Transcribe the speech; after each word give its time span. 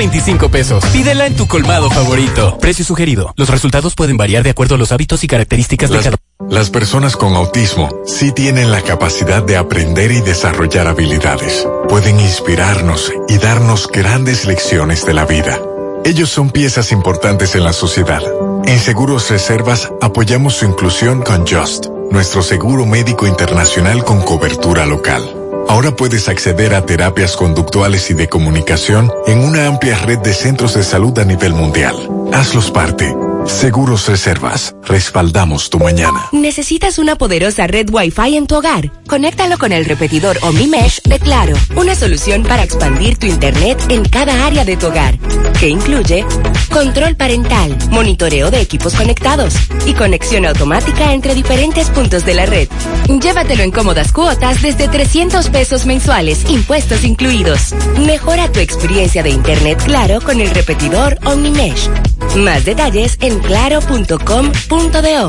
25 0.00 0.48
pesos. 0.48 0.82
Pídela 0.86 1.26
en 1.26 1.36
tu 1.36 1.46
colmado 1.46 1.90
favorito. 1.90 2.56
Precio 2.58 2.86
sugerido. 2.86 3.34
Los 3.36 3.50
resultados 3.50 3.94
pueden 3.94 4.16
variar 4.16 4.42
de 4.42 4.48
acuerdo 4.48 4.76
a 4.76 4.78
los 4.78 4.92
hábitos 4.92 5.22
y 5.24 5.26
características 5.26 5.90
de 5.90 5.98
cada. 5.98 6.16
Las 6.48 6.70
personas 6.70 7.18
con 7.18 7.34
autismo 7.34 7.90
sí 8.06 8.32
tienen 8.32 8.70
la 8.70 8.80
capacidad 8.80 9.42
de 9.42 9.58
aprender 9.58 10.10
y 10.10 10.22
desarrollar 10.22 10.86
habilidades. 10.86 11.68
Pueden 11.90 12.18
inspirarnos 12.18 13.12
y 13.28 13.36
darnos 13.36 13.88
grandes 13.88 14.46
lecciones 14.46 15.04
de 15.04 15.12
la 15.12 15.26
vida. 15.26 15.60
Ellos 16.06 16.30
son 16.30 16.48
piezas 16.48 16.92
importantes 16.92 17.54
en 17.54 17.64
la 17.64 17.74
sociedad. 17.74 18.22
En 18.64 18.78
Seguros 18.78 19.28
Reservas 19.28 19.92
apoyamos 20.00 20.54
su 20.54 20.64
inclusión 20.64 21.20
con 21.20 21.46
Just, 21.46 21.88
nuestro 22.10 22.40
seguro 22.40 22.86
médico 22.86 23.26
internacional 23.26 24.02
con 24.02 24.22
cobertura 24.22 24.86
local. 24.86 25.39
Ahora 25.68 25.92
puedes 25.96 26.28
acceder 26.28 26.74
a 26.74 26.84
terapias 26.84 27.36
conductuales 27.36 28.10
y 28.10 28.14
de 28.14 28.28
comunicación 28.28 29.10
en 29.26 29.38
una 29.38 29.66
amplia 29.66 29.96
red 29.98 30.18
de 30.18 30.34
centros 30.34 30.74
de 30.74 30.82
salud 30.82 31.18
a 31.18 31.24
nivel 31.24 31.54
mundial. 31.54 31.96
Hazlos 32.32 32.70
parte. 32.70 33.14
Seguros 33.46 34.06
Reservas. 34.06 34.74
Respaldamos 34.84 35.70
tu 35.70 35.78
mañana. 35.78 36.28
¿Necesitas 36.32 36.98
una 36.98 37.16
poderosa 37.16 37.66
red 37.66 37.88
Wi-Fi 37.90 38.36
en 38.36 38.46
tu 38.46 38.56
hogar? 38.56 38.92
Conéctalo 39.06 39.58
con 39.58 39.72
el 39.72 39.84
repetidor 39.84 40.38
OmniMesh 40.42 41.02
de 41.02 41.18
Claro. 41.18 41.54
Una 41.76 41.94
solución 41.94 42.42
para 42.42 42.62
expandir 42.62 43.18
tu 43.18 43.26
internet 43.26 43.78
en 43.88 44.04
cada 44.04 44.46
área 44.46 44.64
de 44.64 44.76
tu 44.76 44.86
hogar. 44.86 45.18
Que 45.58 45.68
incluye 45.68 46.24
control 46.72 47.16
parental, 47.16 47.76
monitoreo 47.90 48.50
de 48.50 48.60
equipos 48.60 48.94
conectados 48.94 49.54
y 49.84 49.94
conexión 49.94 50.46
automática 50.46 51.12
entre 51.12 51.34
diferentes 51.34 51.90
puntos 51.90 52.24
de 52.24 52.34
la 52.34 52.46
red. 52.46 52.68
Llévatelo 53.08 53.62
en 53.62 53.70
cómodas 53.70 54.12
cuotas 54.12 54.62
desde 54.62 54.88
300 54.88 55.48
pesos 55.48 55.86
mensuales, 55.86 56.48
impuestos 56.48 57.04
incluidos. 57.04 57.74
Mejora 58.06 58.50
tu 58.50 58.60
experiencia 58.60 59.22
de 59.22 59.30
internet 59.30 59.82
claro 59.84 60.20
con 60.20 60.40
el 60.40 60.50
repetidor 60.50 61.18
OmniMesh. 61.24 61.88
Más 62.36 62.64
detalles 62.64 63.18
en 63.20 63.29
claro.com.do. 63.38 65.28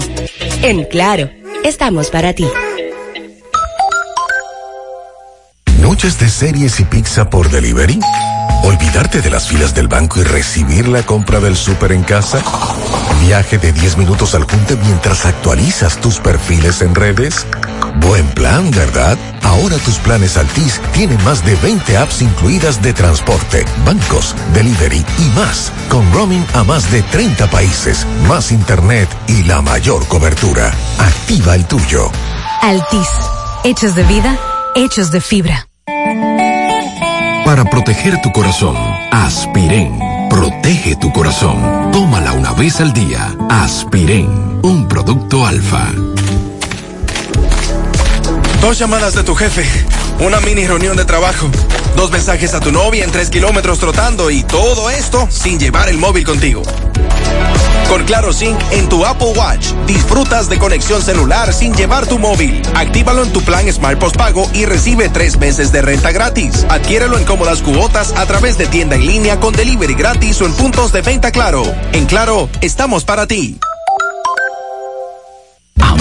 En 0.63 0.83
Claro, 0.85 1.29
estamos 1.63 2.09
para 2.09 2.33
ti. 2.33 2.47
¿Noches 5.79 6.19
de 6.19 6.29
series 6.29 6.79
y 6.79 6.85
pizza 6.85 7.29
por 7.29 7.49
delivery? 7.49 7.99
¿Olvidarte 8.63 9.21
de 9.21 9.29
las 9.29 9.47
filas 9.47 9.73
del 9.73 9.87
banco 9.87 10.19
y 10.19 10.23
recibir 10.23 10.87
la 10.87 11.03
compra 11.03 11.39
del 11.39 11.55
súper 11.55 11.91
en 11.91 12.03
casa? 12.03 12.41
¿Viaje 13.25 13.57
de 13.57 13.71
10 13.71 13.97
minutos 13.97 14.35
al 14.35 14.43
junte 14.43 14.75
mientras 14.75 15.25
actualizas 15.25 15.99
tus 15.99 16.19
perfiles 16.19 16.81
en 16.81 16.93
redes? 16.93 17.45
Buen 17.99 18.27
plan, 18.29 18.69
¿verdad? 18.71 19.17
Ahora 19.41 19.77
tus 19.77 19.97
planes 19.97 20.37
Altis 20.37 20.79
tienen 20.93 21.21
más 21.23 21.43
de 21.43 21.55
20 21.55 21.97
apps 21.97 22.21
incluidas 22.21 22.81
de 22.81 22.93
transporte, 22.93 23.65
bancos, 23.85 24.35
delivery 24.53 25.03
y 25.17 25.25
más, 25.35 25.71
con 25.89 26.11
roaming 26.13 26.45
a 26.53 26.63
más 26.63 26.91
de 26.91 27.01
30 27.01 27.49
países, 27.49 28.05
más 28.27 28.51
internet 28.51 29.09
y 29.27 29.43
la 29.43 29.61
mayor 29.61 30.07
cobertura. 30.07 30.71
Activa 30.99 31.55
el 31.55 31.65
tuyo. 31.65 32.11
Altis, 32.61 33.09
hechos 33.63 33.95
de 33.95 34.03
vida, 34.03 34.37
hechos 34.75 35.11
de 35.11 35.19
fibra. 35.19 35.67
Para 37.51 37.65
proteger 37.65 38.21
tu 38.21 38.31
corazón, 38.31 38.77
Aspiren. 39.11 39.99
Protege 40.29 40.95
tu 40.95 41.11
corazón. 41.11 41.91
Tómala 41.91 42.31
una 42.31 42.53
vez 42.53 42.79
al 42.79 42.93
día. 42.93 43.35
Aspiren, 43.49 44.61
un 44.63 44.87
producto 44.87 45.45
alfa. 45.45 45.91
Dos 48.61 48.79
llamadas 48.79 49.15
de 49.15 49.23
tu 49.23 49.35
jefe, 49.35 49.65
una 50.21 50.39
mini 50.39 50.65
reunión 50.65 50.95
de 50.95 51.03
trabajo, 51.03 51.51
dos 51.97 52.09
mensajes 52.09 52.53
a 52.53 52.61
tu 52.61 52.71
novia 52.71 53.03
en 53.03 53.11
tres 53.11 53.29
kilómetros 53.29 53.79
trotando 53.79 54.31
y 54.31 54.43
todo 54.43 54.89
esto 54.89 55.27
sin 55.29 55.59
llevar 55.59 55.89
el 55.89 55.97
móvil 55.97 56.23
contigo. 56.23 56.61
Con 57.89 58.03
Claro 58.05 58.31
Sync 58.33 58.57
en 58.71 58.87
tu 58.87 59.05
Apple 59.05 59.33
Watch, 59.35 59.73
disfrutas 59.85 60.49
de 60.49 60.59
conexión 60.59 61.01
celular 61.01 61.53
sin 61.53 61.73
llevar 61.73 62.07
tu 62.07 62.19
móvil. 62.19 62.61
Actívalo 62.73 63.23
en 63.23 63.33
tu 63.33 63.41
plan 63.41 63.71
Smart 63.71 63.99
Postpago 63.99 64.49
y 64.53 64.65
recibe 64.65 65.09
tres 65.09 65.37
meses 65.37 65.71
de 65.71 65.81
renta 65.81 66.11
gratis. 66.11 66.65
Adquiérelo 66.69 67.17
en 67.17 67.25
cómodas 67.25 67.61
cuotas 67.61 68.13
a 68.15 68.25
través 68.25 68.57
de 68.57 68.67
tienda 68.67 68.95
en 68.95 69.05
línea 69.05 69.39
con 69.39 69.53
delivery 69.53 69.93
gratis 69.93 70.41
o 70.41 70.45
en 70.45 70.53
puntos 70.53 70.91
de 70.91 71.01
venta 71.01 71.31
Claro. 71.31 71.63
En 71.91 72.05
Claro, 72.05 72.49
estamos 72.61 73.03
para 73.03 73.27
ti. 73.27 73.59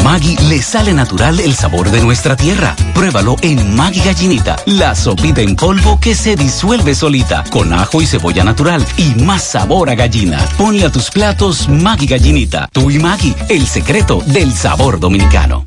A 0.00 0.02
Maggie 0.02 0.36
le 0.48 0.62
sale 0.62 0.94
natural 0.94 1.40
el 1.40 1.54
sabor 1.54 1.90
de 1.90 2.00
nuestra 2.00 2.34
tierra. 2.34 2.74
Pruébalo 2.94 3.36
en 3.42 3.76
Maggie 3.76 4.02
Gallinita, 4.02 4.56
la 4.64 4.94
sopita 4.94 5.42
en 5.42 5.54
polvo 5.54 6.00
que 6.00 6.14
se 6.14 6.36
disuelve 6.36 6.94
solita, 6.94 7.44
con 7.50 7.72
ajo 7.72 8.00
y 8.00 8.06
cebolla 8.06 8.42
natural 8.42 8.84
y 8.96 9.14
más 9.22 9.42
sabor 9.42 9.90
a 9.90 9.94
gallina. 9.94 10.38
Ponle 10.56 10.86
a 10.86 10.92
tus 10.92 11.10
platos 11.10 11.68
Maggie 11.68 12.06
Gallinita. 12.06 12.68
Tú 12.72 12.90
y 12.90 12.98
Maggie, 12.98 13.34
el 13.50 13.66
secreto 13.66 14.22
del 14.26 14.52
sabor 14.52 14.98
dominicano. 14.98 15.66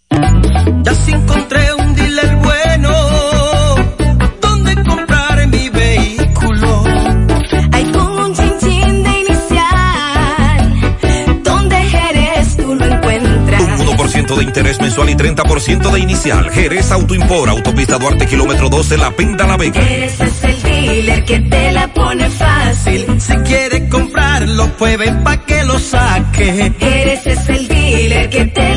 Ya 0.11 0.93
sí 0.93 1.11
encontré 1.11 1.73
un 1.73 1.95
dealer 1.95 2.35
bueno 2.37 2.91
donde 4.41 4.75
comprar 4.83 5.47
mi 5.47 5.69
vehículo. 5.69 6.83
Hay 7.71 7.85
un 7.85 8.33
chin 8.59 9.03
de 9.03 9.09
inicial, 9.21 10.73
donde 11.43 11.77
eres 12.09 12.57
tú 12.57 12.75
lo 12.75 12.85
encuentras. 12.85 13.79
Un 13.79 13.87
1% 13.87 14.35
de 14.35 14.43
interés 14.43 14.81
mensual 14.81 15.09
y 15.11 15.15
30% 15.15 15.91
de 15.91 15.99
inicial. 15.99 16.49
Jerez 16.49 16.91
Autoimpor, 16.91 17.49
Autopista 17.49 17.97
Duarte, 17.97 18.27
kilómetro 18.27 18.67
12, 18.69 18.97
La 18.97 19.11
Penda, 19.11 19.47
La 19.47 19.55
Vega. 19.55 19.79
Ese 19.79 20.25
es 20.25 20.43
el 20.43 20.61
dealer 20.63 21.23
que 21.23 21.39
te 21.39 21.71
la 21.71 21.87
pone 21.87 22.29
fácil. 22.29 23.05
Si 23.21 23.33
quieres 23.37 23.89
comprarlo, 23.89 24.69
pues 24.77 24.97
ven 24.97 25.23
pa' 25.23 25.37
que 25.45 25.63
lo 25.63 25.79
saque. 25.79 26.73
Eres 26.81 27.25
es 27.27 27.47
el 27.47 27.67
dealer 27.69 28.29
que 28.29 28.45
te 28.45 28.61
la 28.61 28.70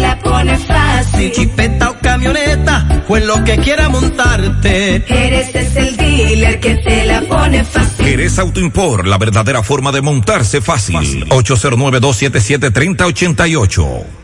pone 0.45 0.59
fácil. 0.59 1.33
Chipeta 1.33 1.91
o 1.91 1.99
camioneta, 1.99 3.03
pues 3.07 3.25
lo 3.25 3.43
que 3.45 3.57
quiera 3.59 3.89
montarte. 3.89 5.05
Eres 5.09 5.55
es 5.55 5.77
el 5.77 5.97
dealer 5.97 6.59
que 6.61 6.75
te 6.77 7.07
la 7.07 7.23
pone 7.23 7.65
fácil. 7.65 8.07
Jerez 8.07 8.39
Autoimpor, 8.39 9.07
la 9.07 9.17
verdadera 9.19 9.63
forma 9.63 9.93
de 9.93 10.03
montarse 10.03 10.61
fácil. 10.61 11.25
809-277-3088. 11.29 14.24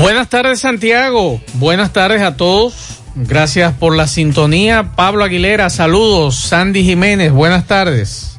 Buenas 0.00 0.28
tardes 0.28 0.60
Santiago, 0.60 1.40
buenas 1.54 1.92
tardes 1.92 2.22
a 2.22 2.36
todos, 2.36 3.00
gracias 3.16 3.74
por 3.74 3.96
la 3.96 4.06
sintonía. 4.06 4.92
Pablo 4.94 5.24
Aguilera, 5.24 5.70
saludos. 5.70 6.36
Sandy 6.36 6.84
Jiménez, 6.84 7.32
buenas 7.32 7.66
tardes. 7.66 8.38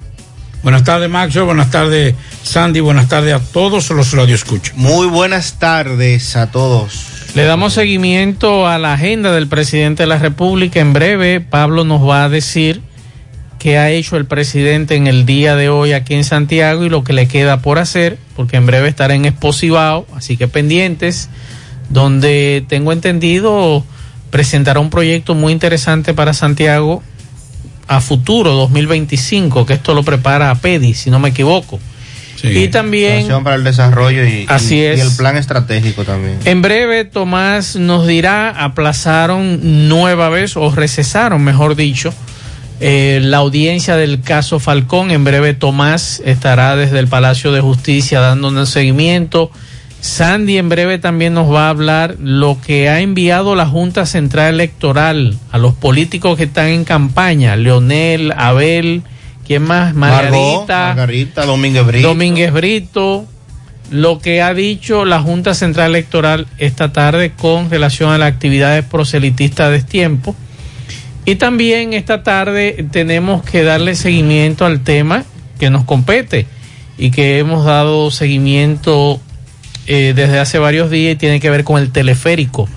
Buenas 0.63 0.85
tardes 0.85 1.09
Maxo, 1.09 1.45
buenas 1.45 1.69
tardes 1.69 2.15
Sandy, 2.43 2.79
buenas 2.79 3.09
tardes 3.09 3.33
a 3.33 3.39
todos 3.41 3.89
los 3.89 4.13
radioescuchas. 4.13 4.77
Muy 4.77 5.07
buenas 5.07 5.59
tardes 5.59 6.37
a 6.37 6.49
todos. 6.49 7.33
Le 7.35 7.43
damos 7.43 7.73
seguimiento 7.73 8.65
a 8.65 8.77
la 8.77 8.93
agenda 8.93 9.33
del 9.33 9.49
presidente 9.49 10.03
de 10.03 10.07
la 10.07 10.17
República. 10.17 10.79
En 10.79 10.93
breve, 10.93 11.41
Pablo 11.41 11.83
nos 11.83 12.07
va 12.07 12.23
a 12.23 12.29
decir 12.29 12.81
qué 13.59 13.77
ha 13.77 13.89
hecho 13.91 14.15
el 14.17 14.25
presidente 14.25 14.95
en 14.95 15.05
el 15.07 15.25
día 15.25 15.55
de 15.55 15.69
hoy 15.69 15.91
aquí 15.93 16.15
en 16.15 16.23
Santiago 16.23 16.85
y 16.85 16.89
lo 16.89 17.03
que 17.03 17.13
le 17.13 17.27
queda 17.27 17.61
por 17.61 17.77
hacer, 17.77 18.17
porque 18.35 18.57
en 18.57 18.65
breve 18.65 18.87
estará 18.89 19.13
en 19.15 19.25
Exposivao, 19.25 20.07
así 20.15 20.37
que 20.37 20.47
pendientes, 20.47 21.29
donde 21.89 22.63
tengo 22.67 22.91
entendido 22.93 23.83
presentará 24.29 24.79
un 24.79 24.89
proyecto 24.89 25.33
muy 25.35 25.51
interesante 25.51 26.13
para 26.13 26.33
Santiago 26.33 27.01
a 27.87 27.99
futuro 27.99 28.51
2025, 28.53 29.65
que 29.65 29.73
esto 29.73 29.93
lo 29.95 30.03
prepara 30.03 30.51
a 30.51 30.55
PEDI, 30.55 30.93
si 30.93 31.09
no 31.09 31.19
me 31.19 31.29
equivoco. 31.29 31.79
Y 32.41 32.69
también 32.69 33.27
para 33.43 33.55
el 33.57 33.65
desarrollo 33.65 34.23
y, 34.25 34.45
Así 34.47 34.75
y- 34.75 34.81
es. 34.83 34.99
y 34.99 35.01
el 35.01 35.11
plan 35.17 35.35
estratégico 35.35 36.05
también. 36.05 36.37
En 36.45 36.61
breve, 36.61 37.03
Tomás 37.03 37.75
nos 37.75 38.07
dirá, 38.07 38.51
aplazaron 38.51 39.89
nueva 39.89 40.29
vez 40.29 40.55
o 40.55 40.71
recesaron, 40.73 41.41
mejor 41.43 41.75
dicho, 41.75 42.13
eh, 42.79 43.19
la 43.21 43.37
audiencia 43.37 43.95
del 43.95 44.21
caso 44.21 44.59
Falcón. 44.59 45.11
En 45.11 45.23
breve, 45.23 45.53
Tomás 45.53 46.21
estará 46.25 46.75
desde 46.75 46.99
el 46.99 47.07
Palacio 47.07 47.51
de 47.51 47.61
Justicia 47.61 48.19
dándonos 48.19 48.69
seguimiento. 48.69 49.51
Sandy 50.01 50.57
en 50.57 50.69
breve 50.69 50.97
también 50.97 51.33
nos 51.33 51.53
va 51.53 51.67
a 51.67 51.69
hablar 51.69 52.15
lo 52.21 52.57
que 52.61 52.87
ha 52.87 53.01
enviado 53.01 53.55
la 53.55 53.65
Junta 53.65 54.05
Central 54.05 54.53
Electoral 54.53 55.37
a 55.51 55.57
los 55.57 55.73
políticos 55.73 56.37
que 56.37 56.45
están 56.45 56.67
en 56.67 56.85
campaña, 56.85 57.57
Leonel, 57.57 58.33
Abel, 58.37 59.03
¿quién 59.45 59.63
más? 59.63 59.93
Margarita. 59.93 60.93
Margarita, 60.95 61.45
Domínguez 61.45 61.85
Brito. 61.85 62.07
Domínguez 62.07 62.53
Brito, 62.53 63.25
lo 63.91 64.19
que 64.19 64.41
ha 64.41 64.53
dicho 64.53 65.03
la 65.03 65.21
Junta 65.21 65.53
Central 65.53 65.89
Electoral 65.89 66.47
esta 66.59 66.93
tarde 66.93 67.33
con 67.33 67.69
relación 67.69 68.11
a 68.11 68.17
las 68.17 68.31
actividades 68.31 68.85
proselitistas 68.85 69.69
de 69.69 69.77
este 69.77 69.91
tiempo. 69.91 70.33
Y 71.25 71.35
también 71.35 71.93
esta 71.93 72.23
tarde 72.23 72.85
tenemos 72.91 73.43
que 73.43 73.63
darle 73.63 73.95
seguimiento 73.95 74.65
al 74.65 74.81
tema 74.83 75.25
que 75.59 75.69
nos 75.69 75.83
compete 75.83 76.47
y 76.97 77.11
que 77.11 77.39
hemos 77.39 77.65
dado 77.65 78.11
seguimiento 78.11 79.19
eh, 79.87 80.13
desde 80.15 80.39
hace 80.39 80.59
varios 80.59 80.89
días 80.89 81.13
y 81.13 81.17
tiene 81.17 81.39
que 81.39 81.49
ver 81.49 81.63
con 81.63 81.81
el 81.81 81.91
teleférico. 81.91 82.67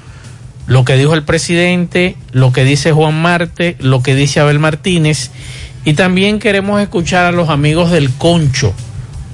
Lo 0.66 0.84
que 0.84 0.96
dijo 0.96 1.14
el 1.14 1.24
presidente, 1.24 2.16
lo 2.30 2.52
que 2.52 2.64
dice 2.64 2.92
Juan 2.92 3.20
Marte, 3.20 3.76
lo 3.80 4.02
que 4.02 4.14
dice 4.14 4.40
Abel 4.40 4.58
Martínez. 4.58 5.30
Y 5.84 5.94
también 5.94 6.38
queremos 6.38 6.80
escuchar 6.80 7.26
a 7.26 7.32
los 7.32 7.48
amigos 7.48 7.90
del 7.90 8.10
Concho. 8.10 8.72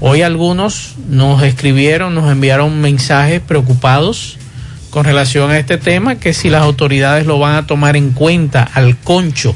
Hoy 0.00 0.22
algunos 0.22 0.94
nos 1.08 1.42
escribieron, 1.42 2.14
nos 2.14 2.30
enviaron 2.30 2.80
mensajes 2.80 3.40
preocupados 3.40 4.38
con 4.90 5.04
relación 5.04 5.50
a 5.50 5.58
este 5.58 5.78
tema, 5.78 6.16
que 6.16 6.32
si 6.32 6.50
las 6.50 6.62
autoridades 6.62 7.26
lo 7.26 7.38
van 7.38 7.56
a 7.56 7.66
tomar 7.66 7.96
en 7.96 8.10
cuenta 8.10 8.62
al 8.62 8.96
Concho, 8.96 9.54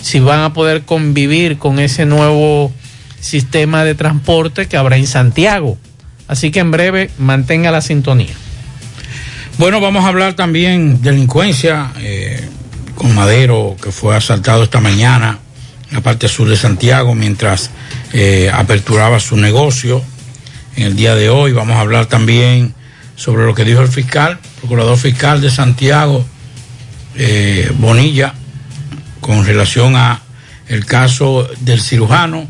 si 0.00 0.20
van 0.20 0.40
a 0.40 0.52
poder 0.52 0.82
convivir 0.82 1.58
con 1.58 1.78
ese 1.78 2.06
nuevo 2.06 2.72
sistema 3.20 3.84
de 3.84 3.94
transporte 3.94 4.66
que 4.66 4.76
habrá 4.76 4.96
en 4.96 5.06
Santiago. 5.06 5.76
Así 6.28 6.50
que 6.50 6.60
en 6.60 6.70
breve 6.70 7.10
mantenga 7.18 7.70
la 7.70 7.80
sintonía. 7.80 8.34
Bueno, 9.58 9.80
vamos 9.80 10.04
a 10.04 10.08
hablar 10.08 10.34
también 10.34 11.02
de 11.02 11.10
delincuencia 11.10 11.90
eh, 11.98 12.48
con 12.94 13.14
Madero, 13.14 13.76
que 13.82 13.90
fue 13.90 14.14
asaltado 14.14 14.62
esta 14.62 14.80
mañana 14.80 15.38
en 15.88 15.94
la 15.94 16.00
parte 16.00 16.28
sur 16.28 16.48
de 16.48 16.56
Santiago 16.56 17.14
mientras 17.14 17.70
eh, 18.12 18.50
aperturaba 18.52 19.18
su 19.18 19.36
negocio. 19.36 20.02
En 20.76 20.84
el 20.84 20.96
día 20.96 21.14
de 21.14 21.28
hoy 21.30 21.52
vamos 21.52 21.76
a 21.76 21.80
hablar 21.80 22.06
también 22.06 22.74
sobre 23.16 23.46
lo 23.46 23.54
que 23.54 23.64
dijo 23.64 23.80
el 23.80 23.88
fiscal, 23.88 24.38
procurador 24.60 24.96
fiscal 24.96 25.40
de 25.40 25.50
Santiago, 25.50 26.24
eh, 27.16 27.70
Bonilla, 27.78 28.34
con 29.20 29.44
relación 29.44 29.96
a 29.96 30.22
el 30.68 30.84
caso 30.84 31.48
del 31.60 31.80
cirujano, 31.80 32.46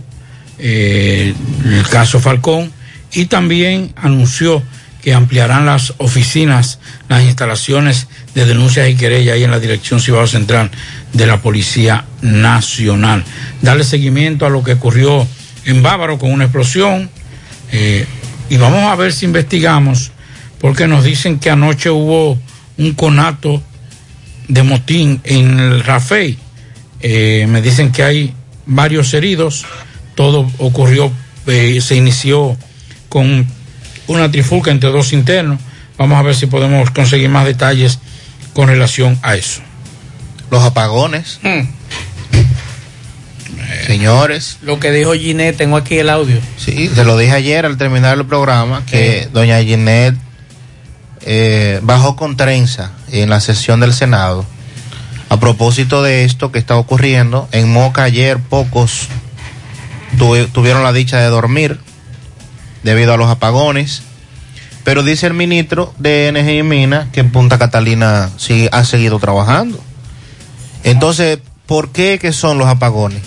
eh, 0.59 1.35
el 1.65 1.89
caso 1.89 2.21
Falcón, 2.21 2.73
y 3.13 3.27
también 3.27 3.93
anunció 3.97 4.63
que 5.03 5.15
ampliarán 5.15 5.65
las 5.65 5.95
oficinas, 5.99 6.81
las 7.09 7.23
instalaciones 7.23 8.09
de 8.35 8.45
denuncias 8.45 8.89
y 8.89 8.97
querellas 8.97 9.35
ahí 9.35 9.45
en 9.45 9.51
la 9.51 9.61
Dirección 9.61 10.01
Cibao 10.01 10.27
Central 10.27 10.71
de 11.13 11.27
la 11.27 11.41
Policía 11.41 12.05
Nacional. 12.21 13.25
Darle 13.63 13.85
seguimiento 13.85 14.45
a 14.45 14.51
lo 14.51 14.65
que 14.65 14.73
ocurrió 14.73 15.27
en 15.65 15.83
Bávaro 15.83 16.19
con 16.19 16.33
una 16.33 16.45
explosión 16.45 17.09
eh, 17.71 18.07
y 18.51 18.57
vamos 18.57 18.85
a 18.85 18.97
ver 18.97 19.13
si 19.13 19.27
investigamos 19.27 20.11
porque 20.61 20.87
nos 20.87 21.05
dicen 21.05 21.39
que 21.39 21.51
anoche 21.51 21.91
hubo 21.91 22.39
un 22.77 22.95
conato 22.95 23.63
de 24.49 24.63
motín 24.63 25.21
en 25.25 25.59
el 25.59 25.85
Rafey. 25.85 26.39
Eh, 27.01 27.47
me 27.49 27.63
dicen 27.63 27.93
que 27.93 28.03
hay 28.03 28.35
varios 28.67 29.13
heridos. 29.15 29.67
Todo 30.15 30.51
ocurrió, 30.59 31.13
eh, 31.47 31.81
se 31.81 31.97
inició 31.97 32.57
con 33.09 33.47
una 34.09 34.31
trifulca 34.31 34.71
entre 34.71 34.91
dos 34.91 35.13
internos. 35.13 35.61
Vamos 35.97 36.19
a 36.19 36.23
ver 36.23 36.35
si 36.35 36.47
podemos 36.47 36.91
conseguir 36.91 37.29
más 37.29 37.45
detalles 37.45 37.99
con 38.55 38.69
relación 38.69 39.19
a 39.23 39.37
eso. 39.37 39.61
Los 40.51 40.63
apagones. 40.63 41.41
Señores. 43.87 44.59
Lo 44.63 44.81
que 44.81 44.91
dijo 44.91 45.15
Ginette, 45.15 45.57
tengo 45.57 45.77
aquí 45.77 45.99
el 45.99 46.09
audio. 46.09 46.39
Sí, 46.57 46.91
se 46.95 47.05
lo 47.05 47.19
dije 47.19 47.33
ayer 47.33 47.67
al 47.67 47.77
terminar 47.77 48.17
el 48.17 48.25
programa 48.25 48.85
que 48.87 49.29
doña 49.33 49.61
Ginette 49.63 50.17
eh, 51.23 51.81
bajó 51.83 52.17
con 52.17 52.37
trenza 52.37 52.93
en 53.11 53.31
la 53.31 53.41
sesión 53.41 53.81
del 53.81 53.93
Senado. 53.93 54.45
A 55.29 55.39
propósito 55.39 56.03
de 56.03 56.25
esto 56.25 56.51
que 56.53 56.59
está 56.59 56.77
ocurriendo, 56.77 57.49
en 57.53 57.71
Moca 57.71 58.03
ayer 58.05 58.39
pocos 58.39 59.09
tuve- 60.19 60.47
tuvieron 60.51 60.83
la 60.83 60.93
dicha 60.93 61.19
de 61.19 61.27
dormir 61.27 61.79
debido 62.83 63.13
a 63.13 63.17
los 63.17 63.29
apagones. 63.29 64.03
Pero 64.85 65.03
dice 65.03 65.27
el 65.27 65.35
ministro 65.35 65.93
de 65.99 66.29
Energía 66.29 66.61
y 66.61 66.63
Minas 66.63 67.09
que 67.13 67.21
en 67.21 67.31
Punta 67.31 67.59
Catalina 67.59 68.31
sí 68.39 68.69
ha 68.73 68.85
seguido 68.85 69.19
trabajando. 69.19 69.79
Entonces, 70.83 71.41
¿por 71.67 71.91
qué 71.91 72.19
que 72.19 72.33
son 72.33 72.57
los 72.57 72.69
apagones? 72.69 73.21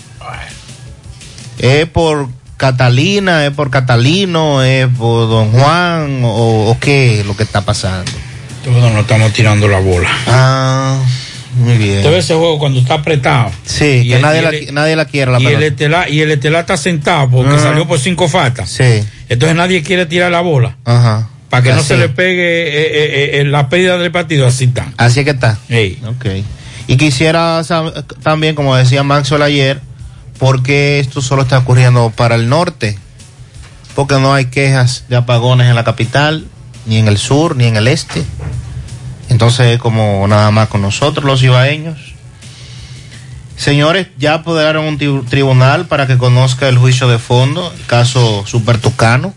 ¿Es 1.58 1.86
por 1.86 2.28
Catalina, 2.56 3.44
es 3.46 3.52
por 3.52 3.70
Catalino, 3.70 4.62
es 4.62 4.86
por 4.86 5.28
Don 5.28 5.50
Juan 5.52 6.20
o, 6.24 6.70
o 6.70 6.76
qué 6.80 7.20
es 7.20 7.26
lo 7.26 7.36
que 7.36 7.42
está 7.42 7.62
pasando? 7.62 8.10
Todos 8.64 8.92
nos 8.92 9.00
estamos 9.02 9.32
tirando 9.32 9.66
la 9.66 9.80
bola. 9.80 10.08
Ah, 10.28 10.98
muy 11.56 11.76
bien. 11.76 11.98
Usted 11.98 12.10
ve 12.10 12.18
ese 12.18 12.34
juego 12.34 12.58
cuando 12.58 12.78
está 12.78 12.94
apretado. 12.94 13.50
Sí, 13.64 14.02
Y 14.04 14.08
que 14.08 14.16
el- 14.16 14.22
nadie, 14.22 14.42
la, 14.42 14.72
nadie 14.72 14.96
la 14.96 15.04
quiere 15.06 15.32
la 15.32 15.40
y 15.40 15.46
el, 15.46 15.62
estelar, 15.64 16.10
y 16.10 16.20
el 16.20 16.30
estelar 16.30 16.60
está 16.60 16.76
sentado 16.76 17.28
porque 17.30 17.54
Ajá. 17.54 17.62
salió 17.64 17.86
por 17.88 17.98
cinco 17.98 18.28
faltas. 18.28 18.70
Sí. 18.70 19.02
Entonces 19.28 19.56
nadie 19.56 19.82
quiere 19.82 20.06
tirar 20.06 20.30
la 20.30 20.40
bola. 20.40 20.76
Ajá. 20.84 21.28
Para 21.50 21.64
que 21.64 21.72
no 21.72 21.82
se 21.82 21.98
le 21.98 22.08
pegue 22.08 22.68
eh, 22.68 22.70
eh, 22.92 23.40
eh, 23.40 23.44
la 23.44 23.68
pérdida 23.68 23.98
del 23.98 24.10
partido. 24.12 24.46
Así 24.46 24.64
está. 24.64 24.92
Así 24.96 25.18
es 25.20 25.24
que 25.24 25.32
está. 25.32 25.58
Ok. 26.06 26.26
Y 26.86 26.96
quisiera 26.96 27.60
también, 28.22 28.54
como 28.54 28.74
decía 28.74 29.02
Maxwell 29.02 29.42
ayer, 29.42 29.80
por 30.42 30.64
qué 30.64 30.98
esto 30.98 31.22
solo 31.22 31.42
está 31.42 31.58
ocurriendo 31.58 32.10
para 32.10 32.34
el 32.34 32.48
norte. 32.48 32.98
Porque 33.94 34.16
no 34.16 34.34
hay 34.34 34.46
quejas 34.46 35.04
de 35.08 35.14
apagones 35.14 35.68
en 35.68 35.76
la 35.76 35.84
capital, 35.84 36.48
ni 36.84 36.96
en 36.96 37.06
el 37.06 37.16
sur, 37.16 37.54
ni 37.54 37.66
en 37.66 37.76
el 37.76 37.86
este. 37.86 38.24
Entonces, 39.28 39.78
como 39.78 40.26
nada 40.26 40.50
más 40.50 40.66
con 40.66 40.82
nosotros, 40.82 41.24
los 41.24 41.44
ibaeños. 41.44 41.96
Señores, 43.56 44.08
ya 44.18 44.34
apoderaron 44.34 44.84
un 44.86 44.98
tri- 44.98 45.24
tribunal 45.28 45.86
para 45.86 46.08
que 46.08 46.18
conozca 46.18 46.68
el 46.68 46.76
juicio 46.76 47.06
de 47.06 47.20
fondo, 47.20 47.72
el 47.78 47.86
caso 47.86 48.44
Super 48.44 48.78
Tucano. 48.78 49.32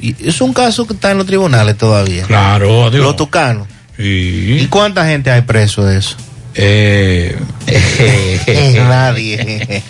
Y 0.00 0.14
es 0.28 0.40
un 0.40 0.52
caso 0.52 0.86
que 0.86 0.92
está 0.94 1.10
en 1.10 1.18
los 1.18 1.26
tribunales 1.26 1.76
todavía. 1.76 2.22
Claro, 2.22 2.86
adiós. 2.86 3.02
Los 3.02 3.16
Tucanos. 3.16 3.66
¿Y 3.98 4.64
cuánta 4.66 5.04
gente 5.06 5.32
hay 5.32 5.40
preso 5.42 5.84
de 5.84 5.98
eso? 5.98 6.14
Eh, 7.70 8.82
nadie. 8.88 9.82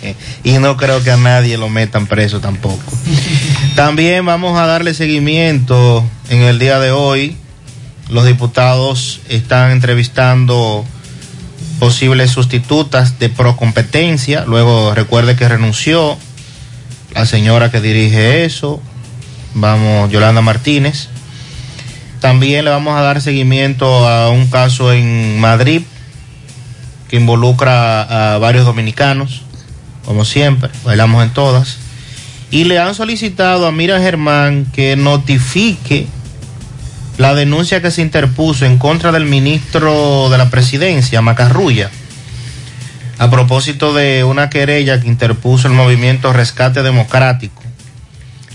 y 0.43 0.51
no 0.53 0.75
creo 0.75 1.01
que 1.01 1.11
a 1.11 1.17
nadie 1.17 1.57
lo 1.57 1.69
metan 1.69 2.07
preso 2.07 2.41
tampoco. 2.41 2.83
También 3.75 4.25
vamos 4.25 4.59
a 4.59 4.65
darle 4.65 4.93
seguimiento 4.93 6.03
en 6.29 6.41
el 6.41 6.59
día 6.59 6.79
de 6.79 6.91
hoy. 6.91 7.37
Los 8.09 8.25
diputados 8.25 9.21
están 9.29 9.71
entrevistando 9.71 10.85
posibles 11.79 12.31
sustitutas 12.31 13.17
de 13.17 13.29
procompetencia. 13.29 14.43
Luego 14.45 14.93
recuerde 14.93 15.37
que 15.37 15.47
renunció 15.47 16.17
la 17.15 17.25
señora 17.25 17.71
que 17.71 17.79
dirige 17.79 18.43
eso. 18.43 18.81
Vamos, 19.53 20.11
Yolanda 20.11 20.41
Martínez. 20.41 21.07
También 22.19 22.65
le 22.65 22.71
vamos 22.71 22.97
a 22.97 23.01
dar 23.01 23.21
seguimiento 23.21 24.07
a 24.07 24.29
un 24.29 24.47
caso 24.47 24.91
en 24.91 25.39
Madrid 25.39 25.83
que 27.09 27.17
involucra 27.17 28.35
a 28.35 28.37
varios 28.37 28.65
dominicanos, 28.65 29.41
como 30.05 30.25
siempre, 30.25 30.69
bailamos 30.83 31.23
en 31.23 31.31
todas. 31.31 31.77
Y 32.51 32.63
le 32.63 32.79
han 32.79 32.95
solicitado 32.95 33.67
a 33.67 33.71
Mira 33.71 33.99
Germán 33.99 34.65
que 34.73 34.95
notifique 34.95 36.07
la 37.17 37.35
denuncia 37.35 37.81
que 37.81 37.91
se 37.91 38.01
interpuso 38.01 38.65
en 38.65 38.77
contra 38.77 39.11
del 39.11 39.25
ministro 39.25 40.29
de 40.29 40.37
la 40.37 40.49
presidencia, 40.49 41.21
Macarrulla, 41.21 41.91
a 43.17 43.29
propósito 43.29 43.93
de 43.93 44.23
una 44.23 44.49
querella 44.49 45.01
que 45.01 45.07
interpuso 45.07 45.67
el 45.67 45.73
movimiento 45.73 46.31
Rescate 46.31 46.81
Democrático. 46.81 47.61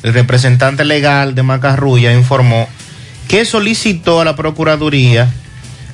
El 0.02 0.14
representante 0.14 0.84
legal 0.84 1.34
de 1.34 1.42
Macarrulla 1.42 2.12
informó 2.14 2.68
que 3.28 3.44
solicitó 3.44 4.20
a 4.20 4.24
la 4.24 4.36
Procuraduría 4.36 5.28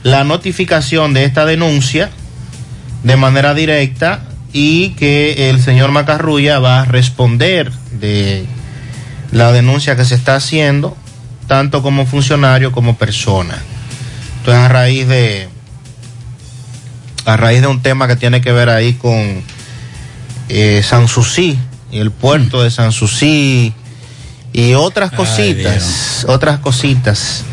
la 0.03 0.25
notificación 0.25 1.13
de 1.13 1.25
esta 1.25 1.47
denuncia 1.47 2.11
de 3.03 3.17
manera 3.17 3.55
directa 3.55 4.23
y 4.53 4.91
que 4.91 5.51
el 5.51 5.63
señor 5.63 5.93
Macarrulla 5.93 6.59
va 6.59 6.81
a 6.81 6.85
responder 6.85 7.71
de 7.93 8.45
la 9.33 9.53
denuncia 9.53 9.97
que 9.97 10.05
se 10.05 10.15
está 10.15 10.37
haciendo, 10.37 10.97
tanto 11.47 11.83
como 11.83 12.07
funcionario 12.07 12.73
como 12.73 12.97
persona. 12.97 13.57
Entonces, 14.39 14.63
a 14.63 14.69
raíz 14.69 15.07
de 15.07 15.49
a 17.27 17.37
raíz 17.37 17.61
de 17.61 17.67
un 17.67 17.83
tema 17.83 18.09
que 18.09 18.17
tiene 18.17 18.41
que 18.41 18.51
ver 18.51 18.71
ahí 18.71 18.95
con 18.95 19.43
eh, 20.49 20.83
Sanssouci 20.83 21.59
y 21.93 21.99
el 21.99 22.11
puerto 22.11 22.63
de 22.63 22.71
Sanssouci 22.71 23.75
y 24.53 24.75
otras 24.75 25.11
Ay, 25.13 25.17
cositas, 25.17 26.25
otras 26.29 26.59
cositas 26.59 27.45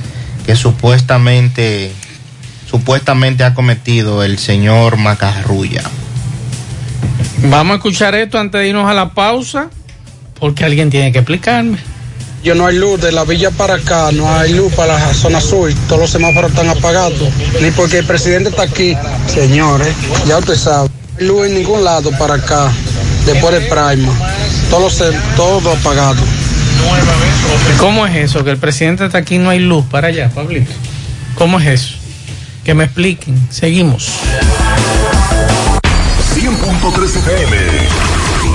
que 0.45 0.55
supuestamente 0.55 1.91
supuestamente 2.69 3.43
ha 3.43 3.53
cometido 3.53 4.23
el 4.23 4.37
señor 4.37 4.97
Macarrulla. 4.97 5.83
Vamos 7.43 7.73
a 7.73 7.75
escuchar 7.77 8.15
esto 8.15 8.39
antes 8.39 8.61
de 8.61 8.69
irnos 8.69 8.89
a 8.89 8.93
la 8.93 9.13
pausa, 9.13 9.69
porque 10.39 10.65
alguien 10.65 10.89
tiene 10.89 11.11
que 11.11 11.19
explicarme. 11.19 11.77
Yo 12.43 12.55
no 12.55 12.67
hay 12.67 12.77
luz 12.77 13.01
de 13.01 13.11
la 13.11 13.23
villa 13.23 13.51
para 13.51 13.75
acá, 13.75 14.11
no 14.11 14.31
hay 14.33 14.53
luz 14.53 14.73
para 14.73 14.97
la 14.97 15.13
zona 15.13 15.41
sur, 15.41 15.73
todos 15.87 16.01
los 16.01 16.09
semáforos 16.09 16.51
están 16.51 16.69
apagados, 16.69 17.29
ni 17.61 17.71
porque 17.71 17.99
el 17.99 18.05
presidente 18.05 18.49
está 18.49 18.63
aquí, 18.63 18.95
señores, 19.27 19.93
ya 20.27 20.37
usted 20.37 20.55
sabe. 20.55 20.89
No 20.89 21.19
hay 21.19 21.27
luz 21.27 21.47
en 21.47 21.53
ningún 21.55 21.83
lado 21.83 22.11
para 22.17 22.35
acá, 22.35 22.71
después 23.25 23.53
del 23.53 23.67
Prima, 23.67 24.13
todos 24.69 24.99
los 24.99 25.13
todo 25.35 25.71
apagado. 25.71 26.21
¿Cómo 27.79 28.05
es 28.05 28.15
eso? 28.15 28.43
Que 28.43 28.51
el 28.51 28.57
presidente 28.57 29.05
está 29.05 29.17
aquí 29.17 29.35
y 29.35 29.39
no 29.39 29.49
hay 29.49 29.59
luz 29.59 29.85
para 29.85 30.07
allá, 30.07 30.29
Pablito. 30.29 30.71
¿Cómo 31.35 31.59
es 31.59 31.67
eso? 31.67 31.96
Que 32.67 32.73
me 32.73 32.83
expliquen. 32.83 33.33
Seguimos. 33.49 34.11
100.3 36.35 37.15
FM. 37.15 37.66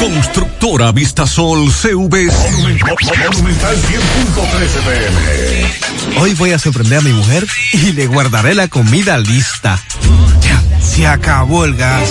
Constructora 0.00 0.58
Ahora 0.78 0.92
Vista 0.92 1.26
Sol 1.26 1.72
CV. 1.72 2.26
Monumental 2.30 2.96
100.13 2.96 3.82
pm. 4.84 6.20
Hoy 6.20 6.34
voy 6.34 6.52
a 6.52 6.58
sorprender 6.58 6.98
a 6.98 7.00
mi 7.00 7.12
mujer 7.12 7.46
y 7.72 7.92
le 7.92 8.06
guardaré 8.06 8.54
la 8.54 8.68
comida 8.68 9.18
lista. 9.18 9.82
Ya, 10.42 10.62
se 10.80 11.06
acabó 11.06 11.64
el 11.64 11.74
gas. 11.74 12.10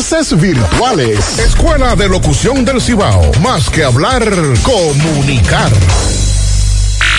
virtuales. 0.39 1.37
Escuela 1.37 1.95
de 1.95 2.09
Locución 2.09 2.65
del 2.65 2.81
Cibao. 2.81 3.31
Más 3.43 3.69
que 3.69 3.83
hablar, 3.83 4.23
comunicar. 4.63 5.71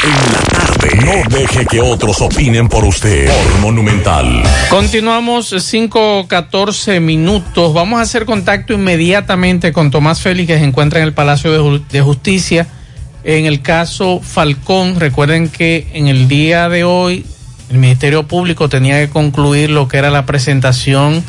En 0.03 0.33
la 0.33 0.41
tarde. 0.51 0.89
No 1.07 1.37
deje 1.37 1.65
que 1.65 1.81
otros 1.81 2.21
opinen 2.21 2.69
por 2.69 2.85
usted. 2.85 3.29
Por 3.29 3.61
Monumental. 3.61 4.43
Continuamos 4.69 5.53
5-14 5.53 7.01
minutos. 7.01 7.73
Vamos 7.73 8.01
a 8.01 8.03
hacer 8.03 8.25
contacto 8.25 8.73
inmediatamente 8.73 9.73
con 9.73 9.93
Tomás 9.93 10.21
Félix, 10.21 10.49
que 10.49 10.59
se 10.59 10.65
encuentra 10.65 10.99
en 10.99 11.05
el 11.05 11.13
Palacio 11.13 11.79
de 11.79 12.01
Justicia. 12.01 12.67
En 13.23 13.47
el 13.47 13.63
caso 13.63 14.21
Falcón, 14.21 14.99
recuerden 14.99 15.49
que 15.49 15.87
en 15.93 16.09
el 16.09 16.27
día 16.27 16.69
de 16.69 16.83
hoy 16.83 17.25
el 17.71 17.79
Ministerio 17.79 18.25
Público 18.25 18.69
tenía 18.69 18.99
que 18.99 19.09
concluir 19.09 19.71
lo 19.71 19.87
que 19.87 19.99
era 19.99 20.11
la 20.11 20.27
presentación 20.27 21.23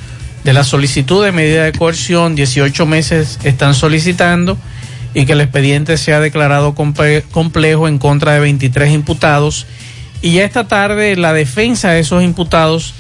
de 0.43 0.53
la 0.53 0.63
solicitud 0.63 1.23
de 1.23 1.31
medida 1.31 1.63
de 1.63 1.71
coerción. 1.73 2.35
18 2.35 2.85
meses 2.85 3.39
están 3.43 3.73
solicitando 3.73 4.57
y 5.13 5.25
que 5.25 5.33
el 5.33 5.41
expediente 5.41 5.97
sea 5.97 6.19
declarado 6.19 6.73
comple- 6.75 7.23
complejo 7.31 7.87
en 7.87 7.99
contra 7.99 8.33
de 8.33 8.39
23 8.39 8.91
imputados. 8.91 9.65
Y 10.21 10.33
ya 10.33 10.43
esta 10.45 10.67
tarde 10.67 11.15
la 11.15 11.33
defensa 11.33 11.91
de 11.91 11.99
esos 11.99 12.23
imputados 12.23 12.93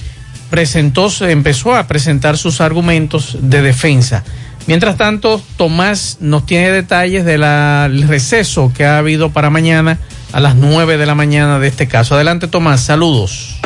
presentó, 0.49 1.09
se 1.09 1.31
empezó 1.31 1.73
a 1.75 1.87
presentar 1.87 2.37
sus 2.37 2.61
argumentos 2.61 3.37
de 3.41 3.61
defensa. 3.61 4.23
Mientras 4.67 4.95
tanto, 4.97 5.41
Tomás 5.57 6.17
nos 6.21 6.45
tiene 6.45 6.71
detalles 6.71 7.25
del 7.25 8.07
receso 8.07 8.71
que 8.75 8.85
ha 8.85 8.97
habido 8.99 9.31
para 9.31 9.49
mañana 9.49 9.99
a 10.31 10.39
las 10.39 10.55
9 10.55 10.97
de 10.97 11.05
la 11.05 11.15
mañana 11.15 11.59
de 11.59 11.67
este 11.67 11.87
caso. 11.87 12.15
Adelante, 12.15 12.47
Tomás, 12.47 12.81
saludos. 12.81 13.59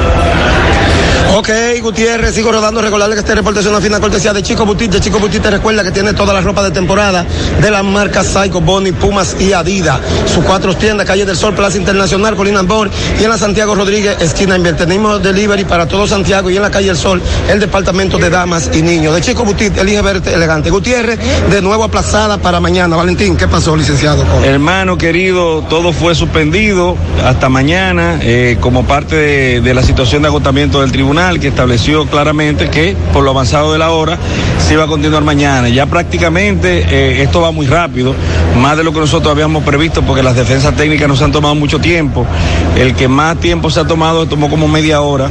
Ok, 1.35 1.49
Gutiérrez, 1.81 2.33
sigo 2.33 2.51
rodando. 2.51 2.81
Recordarle 2.81 3.15
que 3.15 3.19
este 3.19 3.35
reporte 3.35 3.59
es 3.59 3.65
una 3.65 3.81
fina 3.81 3.99
cortesía 3.99 4.33
de 4.33 4.41
Chico 4.41 4.65
Butit. 4.65 4.91
De 4.91 5.01
Chico 5.01 5.19
Butit 5.19 5.41
te 5.41 5.51
recuerda 5.51 5.83
que 5.83 5.91
tiene 5.91 6.13
toda 6.13 6.33
la 6.33 6.41
ropa 6.41 6.63
de 6.63 6.71
temporada 6.71 7.25
de 7.61 7.69
las 7.69 7.83
marcas 7.83 8.27
Psycho, 8.27 8.61
Bonnie, 8.61 8.93
Pumas 8.93 9.35
y 9.39 9.51
Adidas. 9.51 9.99
Sus 10.33 10.43
cuatro 10.45 10.75
tiendas, 10.75 11.05
Calle 11.05 11.25
del 11.25 11.35
Sol, 11.35 11.53
Plaza 11.53 11.77
Internacional, 11.77 12.35
Colina 12.35 12.59
Ambor 12.59 12.89
y 13.19 13.23
en 13.23 13.29
la 13.29 13.37
Santiago 13.37 13.75
Rodríguez, 13.75 14.15
esquina 14.21 14.55
Inver. 14.55 14.77
Tenemos 14.77 15.21
delivery 15.21 15.65
para 15.65 15.85
todo 15.85 16.07
Santiago 16.07 16.49
y 16.49 16.55
en 16.55 16.61
la 16.61 16.71
Calle 16.71 16.87
del 16.87 16.97
Sol, 16.97 17.21
el 17.49 17.59
departamento 17.59 18.17
de 18.17 18.29
damas 18.29 18.71
y 18.73 18.81
niños. 18.81 19.13
De 19.13 19.21
Chico 19.21 19.43
Butit, 19.43 19.77
elige 19.77 20.01
verte 20.01 20.33
elegante. 20.33 20.69
Gutiérrez, 20.69 21.19
de 21.51 21.61
nuevo 21.61 21.83
aplazada 21.83 22.37
para 22.37 22.59
mañana. 22.61 22.95
Valentín, 22.95 23.35
¿qué 23.35 23.47
pasó, 23.47 23.75
licenciado? 23.75 24.23
Hermano 24.43 24.97
querido, 24.97 25.61
todo 25.63 25.91
fue 25.91 26.15
suspendido 26.15 26.95
hasta 27.25 27.49
mañana 27.49 28.17
eh, 28.21 28.57
como 28.61 28.85
parte 28.85 29.61
de 29.61 29.73
la 29.73 29.83
situación 29.83 30.21
de 30.21 30.29
agotamiento 30.29 30.81
del 30.81 30.91
tribunal 30.91 31.16
que 31.17 31.47
estableció 31.47 32.06
claramente 32.06 32.69
que 32.69 32.95
por 33.12 33.23
lo 33.23 33.32
avanzado 33.32 33.73
de 33.73 33.80
la 33.80 33.89
hora 33.89 34.19
se 34.60 34.73
iba 34.75 34.84
a 34.84 34.88
continuar 34.88 35.23
mañana. 35.23 35.67
Ya 35.67 35.88
prácticamente 35.88 36.86
eh, 36.88 37.23
esto 37.23 37.41
va 37.41 37.51
muy 37.51 37.65
rápido, 37.65 38.13
más 38.62 38.77
de 38.77 38.84
lo 38.84 38.93
que 38.93 38.99
nosotros 38.99 39.32
habíamos 39.32 39.63
previsto 39.63 40.03
porque 40.03 40.21
las 40.21 40.36
defensas 40.36 40.75
técnicas 40.75 41.08
nos 41.08 41.19
han 41.23 41.32
tomado 41.32 41.56
mucho 41.56 41.80
tiempo. 41.80 42.27
El 42.77 42.93
que 42.93 43.08
más 43.08 43.39
tiempo 43.39 43.71
se 43.71 43.80
ha 43.80 43.88
tomado 43.88 44.27
tomó 44.27 44.47
como 44.47 44.67
media 44.67 45.01
hora 45.01 45.27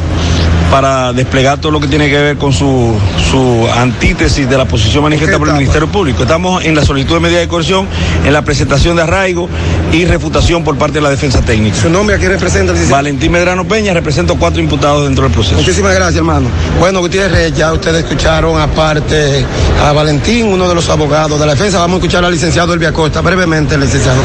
para 0.70 1.12
desplegar 1.12 1.59
todo 1.59 1.72
lo 1.72 1.81
que 1.81 1.88
tiene 1.88 2.09
que 2.09 2.18
ver 2.18 2.37
con 2.37 2.52
su, 2.52 2.94
su 3.31 3.68
antítesis 3.76 4.48
de 4.48 4.59
la 4.59 4.64
posición 4.64 5.02
manifiesta 5.02 5.38
por 5.38 5.48
el 5.48 5.55
Ministerio 5.55 5.88
Público. 5.88 6.22
Estamos 6.22 6.64
en 6.64 6.74
la 6.74 6.85
solicitud 6.85 7.14
de 7.14 7.20
medida 7.20 7.38
de 7.38 7.48
coerción, 7.48 7.87
en 8.24 8.33
la 8.33 8.42
presentación 8.42 8.96
de 8.96 9.02
arraigo 9.02 9.48
y 9.92 10.05
refutación 10.05 10.64
por 10.64 10.76
parte 10.76 10.94
de 10.94 11.02
la 11.02 11.11
defensa 11.11 11.40
técnica. 11.42 11.76
¿Su 11.76 11.88
nombre 11.88 12.16
a 12.16 12.18
quién 12.18 12.31
representa? 12.31 12.72
Valentín 12.90 13.33
Medrano 13.33 13.64
Peña, 13.64 13.94
represento 13.94 14.37
cuatro 14.37 14.61
imputados 14.61 15.05
dentro 15.05 15.24
del 15.24 15.33
proceso. 15.33 15.57
Muchísimas 15.57 15.94
gracias, 15.94 16.16
hermano. 16.16 16.48
Bueno, 16.79 17.00
Gutiérrez, 17.00 17.55
ya 17.55 17.72
ustedes 17.72 18.05
escucharon 18.05 18.61
aparte 18.61 19.44
a 19.85 19.92
Valentín, 19.92 20.46
uno 20.46 20.68
de 20.68 20.74
los 20.74 20.88
abogados 20.88 21.38
de 21.38 21.46
la 21.46 21.52
defensa. 21.52 21.79
Vamos 21.79 21.96
a 21.96 21.98
escuchar 21.98 22.24
al 22.24 22.33
licenciado 22.33 22.74
Elvia 22.74 22.92
Costa, 22.92 23.20
brevemente, 23.20 23.79
licenciado, 23.79 24.20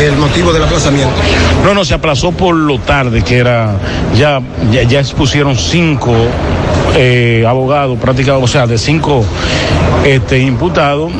el 0.00 0.16
motivo 0.16 0.52
del 0.52 0.64
aplazamiento. 0.64 1.14
No, 1.64 1.74
no, 1.74 1.84
se 1.84 1.94
aplazó 1.94 2.32
por 2.32 2.54
lo 2.54 2.78
tarde, 2.80 3.22
que 3.22 3.38
era, 3.38 3.76
ya, 4.14 4.40
ya, 4.70 4.82
ya 4.82 5.00
expusieron 5.00 5.56
cinco 5.56 5.85
eh, 6.96 7.44
abogados, 7.46 7.98
prácticamente, 7.98 8.44
o 8.44 8.48
sea, 8.48 8.66
de 8.66 8.78
cinco 8.78 9.24
este, 10.04 10.38
imputados. 10.38 11.12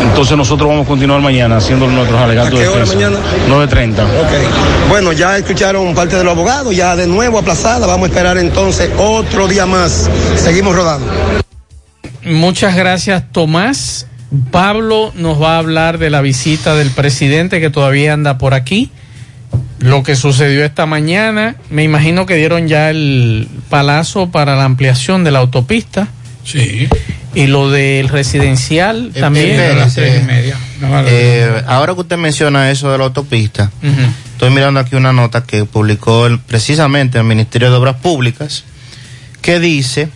Entonces 0.00 0.36
nosotros 0.36 0.68
vamos 0.68 0.86
a 0.86 0.88
continuar 0.88 1.20
mañana 1.20 1.58
haciendo 1.58 1.86
nuestros 1.86 2.18
alegatos 2.20 2.54
¿A 2.54 2.56
qué 2.56 2.62
de 2.62 2.68
hora 2.68 2.80
defensa. 2.80 3.10
mañana? 3.10 3.66
9.30. 3.66 4.02
Ok. 4.02 4.88
Bueno, 4.88 5.12
ya 5.12 5.36
escucharon 5.36 5.94
parte 5.94 6.16
de 6.16 6.24
los 6.24 6.32
abogados, 6.32 6.74
ya 6.74 6.96
de 6.96 7.06
nuevo 7.06 7.38
aplazada. 7.38 7.86
Vamos 7.86 8.08
a 8.08 8.12
esperar 8.12 8.38
entonces 8.38 8.90
otro 8.98 9.46
día 9.46 9.66
más. 9.66 10.10
Seguimos 10.36 10.74
rodando. 10.74 11.06
Muchas 12.24 12.76
gracias, 12.76 13.24
Tomás. 13.32 14.06
Pablo 14.50 15.12
nos 15.16 15.40
va 15.42 15.56
a 15.56 15.58
hablar 15.58 15.98
de 15.98 16.08
la 16.08 16.20
visita 16.20 16.74
del 16.74 16.90
presidente 16.90 17.60
que 17.60 17.70
todavía 17.70 18.12
anda 18.12 18.38
por 18.38 18.54
aquí. 18.54 18.90
Lo 19.80 20.02
que 20.02 20.14
sucedió 20.14 20.64
esta 20.64 20.86
mañana, 20.86 21.56
me 21.70 21.82
imagino 21.84 22.26
que 22.26 22.36
dieron 22.36 22.68
ya 22.68 22.90
el 22.90 23.48
palazo 23.70 24.30
para 24.30 24.54
la 24.56 24.64
ampliación 24.64 25.24
de 25.24 25.30
la 25.30 25.38
autopista. 25.40 26.08
Sí. 26.44 26.88
Y 27.34 27.46
lo 27.46 27.70
del 27.70 28.08
residencial 28.08 29.12
también. 29.18 29.58
Espérese. 29.60 30.24
Eh, 31.08 31.62
ahora 31.66 31.94
que 31.94 32.00
usted 32.00 32.16
menciona 32.18 32.70
eso 32.70 32.90
de 32.90 32.98
la 32.98 33.04
autopista, 33.04 33.70
estoy 34.32 34.50
mirando 34.50 34.80
aquí 34.80 34.96
una 34.96 35.12
nota 35.12 35.44
que 35.44 35.64
publicó 35.64 36.26
el- 36.26 36.38
precisamente 36.40 37.18
el 37.18 37.24
Ministerio 37.24 37.70
de 37.70 37.76
Obras 37.76 37.96
Públicas, 37.96 38.64
que 39.42 39.60
dice, 39.60 40.08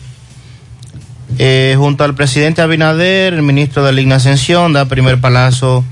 eh, 1.38 1.74
junto 1.78 2.04
al 2.04 2.14
presidente 2.14 2.62
Abinader, 2.62 3.34
el 3.34 3.42
ministro 3.42 3.84
de 3.84 3.92
Ligna 3.92 4.16
Ascensión, 4.16 4.72
da 4.72 4.84
primer 4.86 5.20
palazo 5.20 5.84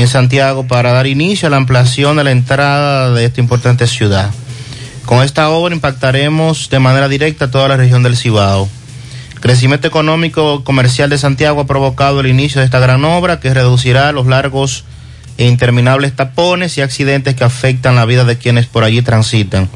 en 0.00 0.08
Santiago 0.08 0.66
para 0.66 0.92
dar 0.92 1.06
inicio 1.06 1.46
a 1.46 1.50
la 1.50 1.58
ampliación 1.58 2.16
de 2.16 2.24
la 2.24 2.30
entrada 2.30 3.12
de 3.12 3.24
esta 3.24 3.40
importante 3.40 3.86
ciudad. 3.86 4.30
Con 5.04 5.22
esta 5.22 5.50
obra 5.50 5.74
impactaremos 5.74 6.70
de 6.70 6.78
manera 6.78 7.08
directa 7.08 7.50
toda 7.50 7.68
la 7.68 7.76
región 7.76 8.02
del 8.02 8.16
Cibao. 8.16 8.68
Crecimiento 9.40 9.88
económico 9.88 10.64
comercial 10.64 11.10
de 11.10 11.18
Santiago 11.18 11.60
ha 11.60 11.66
provocado 11.66 12.20
el 12.20 12.28
inicio 12.28 12.60
de 12.60 12.64
esta 12.64 12.78
gran 12.78 13.04
obra 13.04 13.40
que 13.40 13.52
reducirá 13.52 14.12
los 14.12 14.26
largos 14.26 14.84
e 15.38 15.46
interminables 15.46 16.14
tapones 16.14 16.76
y 16.78 16.82
accidentes 16.82 17.34
que 17.34 17.44
afectan 17.44 17.96
la 17.96 18.04
vida 18.04 18.24
de 18.24 18.38
quienes 18.38 18.66
por 18.66 18.84
allí 18.84 19.02
transitan. 19.02 19.68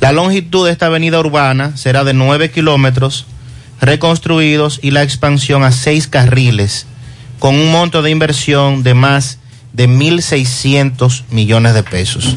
La 0.00 0.12
longitud 0.12 0.66
de 0.66 0.72
esta 0.72 0.86
avenida 0.86 1.20
urbana 1.20 1.76
será 1.76 2.04
de 2.04 2.12
9 2.12 2.50
kilómetros 2.50 3.26
reconstruidos 3.80 4.78
y 4.82 4.90
la 4.90 5.02
expansión 5.02 5.64
a 5.64 5.72
6 5.72 6.08
carriles 6.08 6.86
con 7.42 7.56
un 7.56 7.72
monto 7.72 8.02
de 8.02 8.10
inversión 8.10 8.84
de 8.84 8.94
más 8.94 9.38
de 9.72 9.88
1.600 9.88 11.24
millones 11.32 11.74
de 11.74 11.82
pesos. 11.82 12.36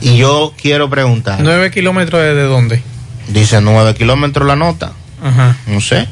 Y 0.00 0.16
yo 0.16 0.52
quiero 0.60 0.90
preguntar. 0.90 1.38
¿Nueve 1.40 1.70
kilómetros 1.70 2.20
desde 2.20 2.42
dónde? 2.42 2.82
Dice 3.28 3.60
9 3.60 3.94
kilómetros 3.94 4.44
la 4.44 4.56
nota. 4.56 4.90
Ajá. 5.22 5.56
No 5.68 5.80
sé. 5.80 6.08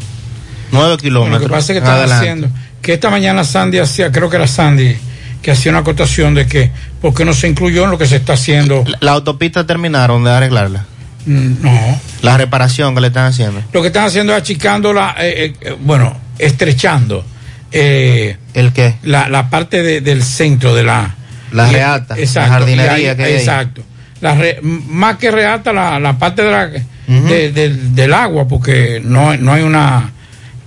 9 0.70 0.98
kilómetros. 0.98 1.40
Lo 1.42 1.48
que 1.48 1.52
pasa 1.52 1.72
es 1.72 1.74
que 1.74 1.78
están 1.78 1.94
Adelante. 1.98 2.14
haciendo, 2.14 2.48
que 2.80 2.92
esta 2.92 3.10
mañana 3.10 3.42
Sandy 3.42 3.78
hacía, 3.80 4.12
creo 4.12 4.30
que 4.30 4.36
era 4.36 4.46
Sandy, 4.46 4.96
que 5.42 5.50
hacía 5.50 5.72
una 5.72 5.80
acotación 5.80 6.32
de 6.32 6.46
que, 6.46 6.70
¿por 7.02 7.12
qué 7.12 7.24
no 7.24 7.32
se 7.34 7.48
incluyó 7.48 7.82
en 7.86 7.90
lo 7.90 7.98
que 7.98 8.06
se 8.06 8.14
está 8.14 8.34
haciendo? 8.34 8.84
La, 8.86 8.98
la 9.00 9.10
autopista 9.10 9.66
terminaron 9.66 10.22
de 10.22 10.30
arreglarla. 10.30 10.86
Mm, 11.26 11.54
No. 11.60 12.00
La 12.22 12.36
reparación 12.36 12.94
que 12.94 13.00
le 13.00 13.08
están 13.08 13.26
haciendo. 13.26 13.64
Lo 13.72 13.80
que 13.82 13.88
están 13.88 14.04
haciendo 14.04 14.32
es 14.32 14.38
achicándola, 14.42 15.16
eh, 15.18 15.54
eh, 15.60 15.76
bueno, 15.80 16.24
estrechando. 16.38 17.25
eh, 17.72 18.37
¿El 18.55 18.72
qué? 18.72 18.94
La, 19.03 19.29
la 19.29 19.51
parte 19.51 19.83
de- 19.83 20.01
del 20.01 20.22
centro 20.22 20.75
de 20.75 20.85
la... 20.85 21.14
La 21.53 21.68
y- 21.68 21.72
reata, 21.72 22.14
la 22.16 22.20
exacto, 22.22 22.51
jardinería 22.53 23.11
ahí- 23.11 23.16
que 23.16 23.25
hay. 23.25 23.33
Exacto. 23.35 23.83
La 24.20 24.35
re- 24.35 24.61
más 24.62 25.16
que 25.18 25.31
reata, 25.31 25.72
la, 25.72 25.99
la 26.01 26.18
parte 26.18 26.42
de 26.42 26.51
la, 26.51 26.66
de- 26.68 27.53
del- 27.53 27.94
del 27.94 28.14
agua, 28.14 28.49
porque 28.49 29.01
no, 29.05 29.37
no 29.37 29.53
hay 29.53 29.62
una... 29.62 30.11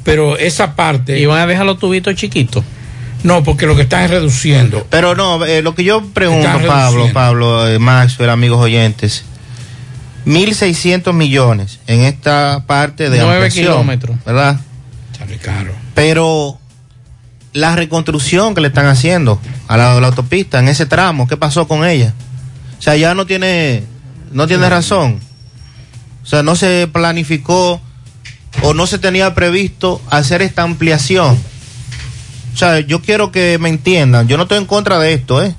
Pero 0.04 0.38
esa 0.38 0.76
parte... 0.76 1.20
¿Y 1.20 1.26
van 1.26 1.40
a 1.42 1.48
dejar 1.48 1.66
los 1.66 1.78
tubitos 1.80 2.16
chiquitos? 2.16 2.64
No, 3.24 3.44
porque 3.44 3.66
lo 3.66 3.76
que 3.76 3.82
están 3.84 4.04
es 4.04 4.12
reduciendo. 4.12 4.88
Pero 4.90 5.14
no, 5.16 5.44
eh, 5.46 5.62
lo 5.62 5.76
que 5.76 5.84
yo 5.84 6.06
pregunto, 6.14 6.48
Están 6.48 6.66
Pablo. 6.66 7.10
Pablo, 7.14 7.68
eh, 7.68 7.78
Maxwell, 7.80 8.30
amigos 8.30 8.60
oyentes, 8.62 9.26
1.600 10.26 11.14
millones 11.14 11.80
en 11.88 12.02
esta 12.02 12.64
parte 12.66 13.10
de 13.10 13.18
Nueve 13.20 13.34
ampliación, 13.46 13.66
kilómetros. 13.66 14.18
¿verdad? 14.26 14.60
Caro. 15.38 15.74
Pero 15.94 16.60
la 17.54 17.76
reconstrucción 17.76 18.56
que 18.56 18.62
le 18.62 18.68
están 18.68 18.88
haciendo 18.88 19.39
a 19.68 19.78
la, 19.78 19.96
a 19.96 20.02
la 20.02 20.08
autopista 20.08 20.60
en 20.60 20.68
ese 20.68 20.86
tramo, 20.86 21.28
¿qué 21.28 21.38
pasó 21.38 21.68
con 21.68 21.86
ella? 21.86 22.13
O 22.78 22.82
sea, 22.82 22.96
ya 22.96 23.13
no 23.13 23.26
tiene, 23.26 23.84
no 24.32 24.48
tiene 24.48 24.70
razón. 24.70 25.20
O 26.24 26.26
sea, 26.26 26.44
no 26.44 26.56
se 26.56 26.88
planificó 26.92 27.82
o 28.62 28.74
no 28.74 28.88
se 28.88 29.00
tenía 29.00 29.34
previsto 29.34 30.02
hacer 30.10 30.42
esta 30.42 30.63
ampliación. 30.63 31.38
O 32.54 32.58
sea, 32.58 32.80
yo 32.80 33.02
quiero 33.02 33.32
que 33.32 33.58
me 33.58 33.70
entiendan. 33.70 34.28
Yo 34.28 34.38
no 34.38 34.44
estoy 34.44 34.58
en 34.58 34.65
contra 34.65 35.00
de 35.00 35.13
esto, 35.13 35.44
¿eh? 35.44 35.56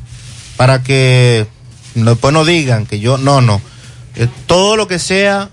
Para 0.56 0.82
que 0.82 1.46
después 1.94 2.32
no 2.32 2.44
digan 2.44 2.86
que 2.86 3.00
yo, 3.00 3.18
no, 3.18 3.40
no. 3.40 3.60
Eh, 4.16 4.28
todo 4.46 4.76
lo 4.76 4.86
que 4.86 4.98
sea 4.98 5.50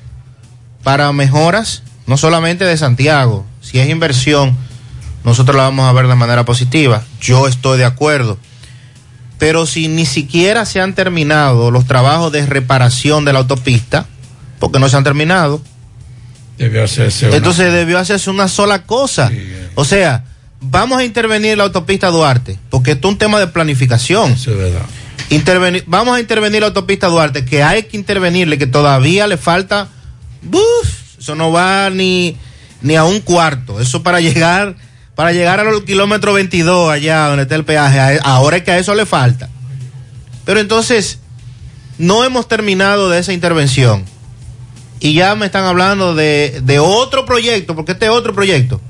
para 0.83 1.11
mejoras, 1.13 1.83
no 2.05 2.17
solamente 2.17 2.65
de 2.65 2.77
Santiago, 2.77 3.45
si 3.71 3.79
es 3.79 3.89
inversión, 3.89 4.55
nosotros 5.23 5.55
la 5.57 5.63
vamos 5.63 5.87
a 5.87 5.93
ver 5.93 6.07
de 6.07 6.15
manera 6.15 6.45
positiva. 6.45 7.03
Yo 7.21 7.47
estoy 7.47 7.77
de 7.77 7.85
acuerdo. 7.85 8.37
Pero 9.39 9.65
si 9.65 9.87
ni 9.87 10.05
siquiera 10.05 10.65
se 10.65 10.81
han 10.81 10.93
terminado 10.95 11.69
los 11.69 11.85
trabajos 11.85 12.31
de 12.31 12.45
reparación 12.45 13.23
de 13.25 13.33
la 13.33 13.39
autopista, 13.39 14.05
porque 14.59 14.79
no 14.79 14.89
se 14.89 14.97
han 14.97 15.03
terminado, 15.03 15.61
Debió 16.57 16.83
hacerse 16.83 17.27
una- 17.27 17.35
entonces 17.35 17.71
debió 17.71 17.99
hacerse 17.99 18.29
una 18.31 18.47
sola 18.47 18.83
cosa. 18.83 19.31
O 19.75 19.85
sea, 19.85 20.23
vamos 20.59 20.97
a 20.97 21.03
intervenir 21.03 21.51
en 21.51 21.57
la 21.59 21.65
autopista 21.65 22.09
Duarte, 22.09 22.57
porque 22.71 22.91
esto 22.93 23.07
es 23.07 23.11
un 23.11 23.17
tema 23.19 23.39
de 23.39 23.45
planificación. 23.47 24.31
Eso 24.31 24.51
es 24.51 24.57
verdad. 24.57 24.81
Intervenir, 25.29 25.83
vamos 25.85 26.15
a 26.17 26.19
intervenir 26.19 26.55
en 26.55 26.61
la 26.61 26.67
autopista 26.67 27.07
Duarte, 27.07 27.45
que 27.45 27.61
hay 27.61 27.83
que 27.83 27.95
intervenirle, 27.97 28.57
que 28.57 28.65
todavía 28.65 29.27
le 29.27 29.37
falta. 29.37 29.89
¡buf! 30.41 31.19
eso 31.19 31.35
no 31.35 31.51
va 31.51 31.89
ni, 31.91 32.35
ni 32.81 32.95
a 32.95 33.03
un 33.03 33.19
cuarto. 33.21 33.79
Eso 33.79 34.03
para 34.03 34.19
llegar, 34.21 34.75
para 35.15 35.31
llegar 35.33 35.59
a 35.59 35.63
los 35.63 35.83
kilómetros 35.83 36.35
22 36.35 36.89
allá 36.91 37.27
donde 37.27 37.43
está 37.43 37.55
el 37.55 37.65
peaje. 37.65 37.99
a- 37.99 38.19
Ahora 38.23 38.57
es 38.57 38.63
que 38.63 38.71
a 38.71 38.77
eso 38.79 38.93
le 38.95 39.05
falta. 39.05 39.49
Pero 40.45 40.59
entonces, 40.59 41.19
no 41.97 42.23
hemos 42.23 42.47
terminado 42.47 43.09
de 43.09 43.19
esa 43.19 43.33
intervención. 43.33 44.05
Y 44.99 45.13
ya 45.13 45.35
me 45.35 45.45
están 45.45 45.65
hablando 45.65 46.15
de, 46.15 46.61
de 46.63 46.79
otro 46.79 47.25
proyecto, 47.25 47.75
porque 47.75 47.91
este 47.91 48.05
es 48.05 48.11
otro 48.11 48.33
proyecto. 48.33 48.81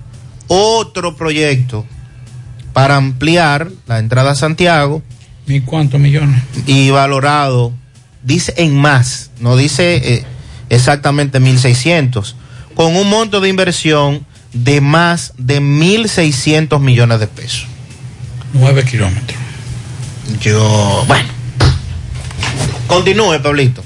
Otro 0.47 1.15
proyecto 1.17 1.86
para 2.73 2.95
ampliar 2.95 3.69
la 3.88 3.97
entrada 4.00 4.32
a 4.32 4.36
Santiago 4.36 5.02
¿Y 5.47 5.62
cuántos 5.62 6.00
millones? 6.00 6.41
y 6.67 6.89
valorado, 6.91 7.73
dice 8.23 8.54
en 8.58 8.76
más, 8.76 9.32
no 9.39 9.58
dice 9.58 9.95
eh, 10.13 10.26
exactamente 10.69 11.39
1.600, 11.41 12.36
con 12.78 12.96
un 12.96 13.10
monto 13.10 13.42
de 13.42 13.50
inversión 13.50 14.24
de 14.54 14.80
más 14.82 15.34
de 15.38 15.60
1.600 15.60 16.80
millones 16.80 17.20
de 17.20 17.28
pesos. 17.28 17.66
Nueve 18.54 18.84
kilómetros. 18.86 19.38
Yo, 20.42 21.04
bueno. 21.08 21.28
Continúe, 22.88 23.42
Pablito. 23.42 23.84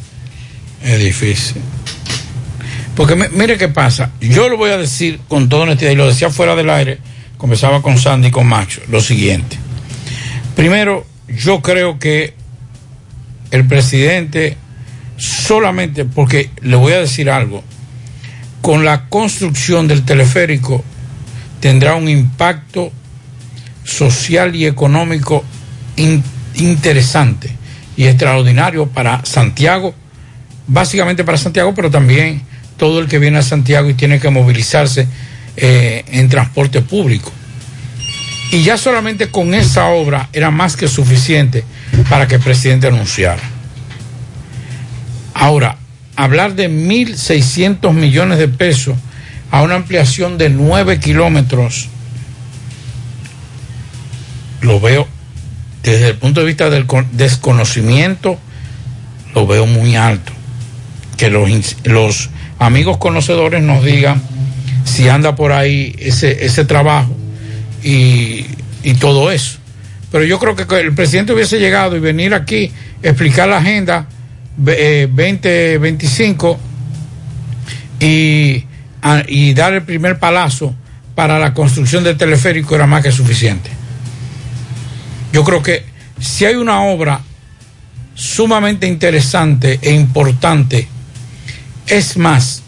Es 0.84 1.00
difícil. 1.00 1.62
Porque 2.96 3.16
mi- 3.16 3.30
mire 3.32 3.58
qué 3.58 3.70
pasa. 3.70 4.12
Yo 4.20 4.50
lo 4.50 4.58
voy 4.58 4.72
a 4.72 4.78
decir 4.78 5.20
con 5.28 5.48
toda 5.50 5.64
honestidad, 5.64 5.92
y 5.92 5.96
lo 5.96 6.08
decía 6.08 6.30
fuera 6.30 6.56
del 6.56 6.70
aire, 6.70 7.00
conversaba 7.38 7.82
con 7.82 7.98
Sandy 7.98 8.28
y 8.28 8.32
con 8.32 8.46
Macho, 8.46 8.82
lo 8.90 9.02
siguiente. 9.02 9.58
Primero, 10.56 11.08
yo 11.28 11.62
creo 11.62 11.98
que 11.98 12.34
el 13.52 13.66
presidente 13.66 14.58
solamente, 15.18 16.04
porque 16.06 16.50
le 16.62 16.76
voy 16.76 16.94
a 16.94 17.00
decir 17.00 17.30
algo, 17.30 17.64
con 18.62 18.86
la 18.86 19.08
construcción 19.10 19.88
del 19.88 20.04
teleférico 20.04 20.84
tendrá 21.60 21.96
un 21.96 22.08
impacto 22.10 22.92
social 23.84 24.56
y 24.56 24.66
económico 24.66 25.44
in- 25.96 26.24
interesante 26.56 27.52
y 27.98 28.06
extraordinario 28.06 28.88
para 28.88 29.26
Santiago, 29.26 29.94
básicamente 30.68 31.24
para 31.24 31.38
Santiago, 31.38 31.74
pero 31.76 31.90
también 31.92 32.42
todo 32.78 33.00
el 33.00 33.08
que 33.08 33.20
viene 33.20 33.38
a 33.40 33.44
Santiago 33.44 33.90
y 33.90 33.94
tiene 33.94 34.20
que 34.20 34.30
movilizarse 34.30 35.08
eh, 35.58 36.04
en 36.08 36.30
transporte 36.30 36.82
público. 36.82 37.32
Y 38.52 38.64
ya 38.64 38.78
solamente 38.78 39.30
con 39.30 39.54
esa 39.54 39.88
obra 39.88 40.30
era 40.34 40.52
más 40.52 40.76
que 40.76 40.88
suficiente 40.88 41.64
para 42.10 42.28
que 42.28 42.36
el 42.36 42.42
presidente 42.42 42.88
anunciara. 42.88 43.42
Ahora, 45.34 45.78
hablar 46.16 46.56
de 46.56 46.70
1.600 46.70 47.94
millones 47.94 48.38
de 48.38 48.48
pesos 48.48 48.96
a 49.52 49.62
una 49.62 49.76
ampliación 49.76 50.38
de 50.38 50.50
9 50.50 51.00
kilómetros, 51.00 51.88
lo 54.62 54.80
veo 54.80 55.08
desde 55.84 56.10
el 56.10 56.16
punto 56.16 56.42
de 56.42 56.46
vista 56.46 56.70
del 56.70 56.86
con- 56.86 57.08
desconocimiento, 57.14 58.38
lo 59.34 59.48
veo 59.48 59.66
muy 59.66 59.96
alto. 59.96 60.32
Que 61.18 61.30
los, 61.30 61.50
los 61.84 62.30
amigos 62.60 62.98
conocedores 62.98 63.62
nos 63.64 63.84
digan 63.84 64.22
si 64.86 65.10
anda 65.10 65.36
por 65.36 65.52
ahí 65.52 65.96
ese, 66.00 66.46
ese 66.46 66.66
trabajo 66.66 67.16
y, 67.84 68.46
y 68.84 68.94
todo 69.00 69.32
eso. 69.32 69.58
Pero 70.12 70.24
yo 70.26 70.40
creo 70.40 70.56
que 70.56 70.64
el 70.82 70.94
presidente 70.94 71.34
hubiese 71.34 71.60
llegado 71.60 71.96
y 71.96 72.00
venir 72.00 72.34
aquí, 72.34 72.72
explicar 73.02 73.48
la 73.50 73.58
agenda 73.58 74.08
eh, 74.68 75.08
2025 75.08 76.60
y, 78.00 78.66
dar 79.54 79.74
el 79.74 79.84
primer 79.84 80.20
palazo 80.20 80.74
para 81.16 81.40
la 81.40 81.54
construcción 81.54 82.04
del 82.04 82.18
teleférico 82.18 82.76
era 82.76 82.88
más 82.88 83.04
que 83.04 83.12
suficiente. 83.12 83.70
Yo 85.34 85.44
creo 85.44 85.62
que 85.62 85.86
si 86.20 86.46
hay 86.46 86.56
una 86.56 86.82
obra 86.84 87.22
sumamente 88.16 88.88
interesante 88.88 89.80
e 89.82 89.94
importante, 89.94 90.88
es 91.88 92.18
más, 92.18 92.64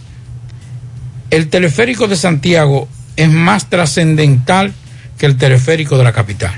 el 1.29 1.49
teleférico 1.49 2.07
de 2.07 2.15
Santiago 2.15 2.87
es 3.15 3.29
más 3.29 3.69
trascendental 3.69 4.73
que 5.17 5.25
el 5.25 5.37
teleférico 5.37 5.97
de 5.97 6.03
la 6.03 6.11
capital. 6.11 6.53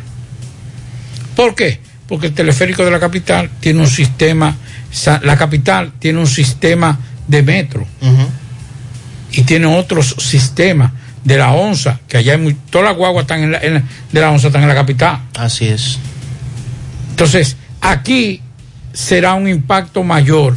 ¿Por 1.35 1.55
qué? 1.55 1.79
Porque 2.07 2.27
el 2.27 2.33
teleférico 2.33 2.85
de 2.85 2.91
la 2.91 2.99
capital 2.99 3.49
tiene 3.59 3.81
un 3.81 3.87
sistema, 3.87 4.55
la 5.23 5.37
capital 5.37 5.91
tiene 5.99 6.19
un 6.19 6.27
sistema 6.27 6.97
de 7.27 7.43
metro 7.43 7.85
y 9.31 9.41
tiene 9.43 9.65
otros 9.67 10.15
sistemas 10.19 10.91
de 11.23 11.37
la 11.37 11.51
onza, 11.53 11.99
que 12.07 12.17
allá 12.17 12.33
hay 12.33 12.39
muy, 12.39 12.53
todas 12.69 12.87
las 12.89 12.95
guaguas 12.97 13.23
están 13.23 13.41
en 13.43 13.51
la- 13.51 13.57
en 13.59 13.73
la- 13.75 13.83
de 14.11 14.21
la 14.21 14.29
onza 14.31 14.47
están 14.47 14.61
en 14.61 14.67
la 14.69 14.75
capital. 14.75 15.19
Así 15.35 15.65
es. 15.67 15.97
Entonces, 17.09 17.57
aquí 17.81 18.41
será 18.93 19.33
un 19.33 19.47
impacto 19.47 20.03
mayor 20.03 20.55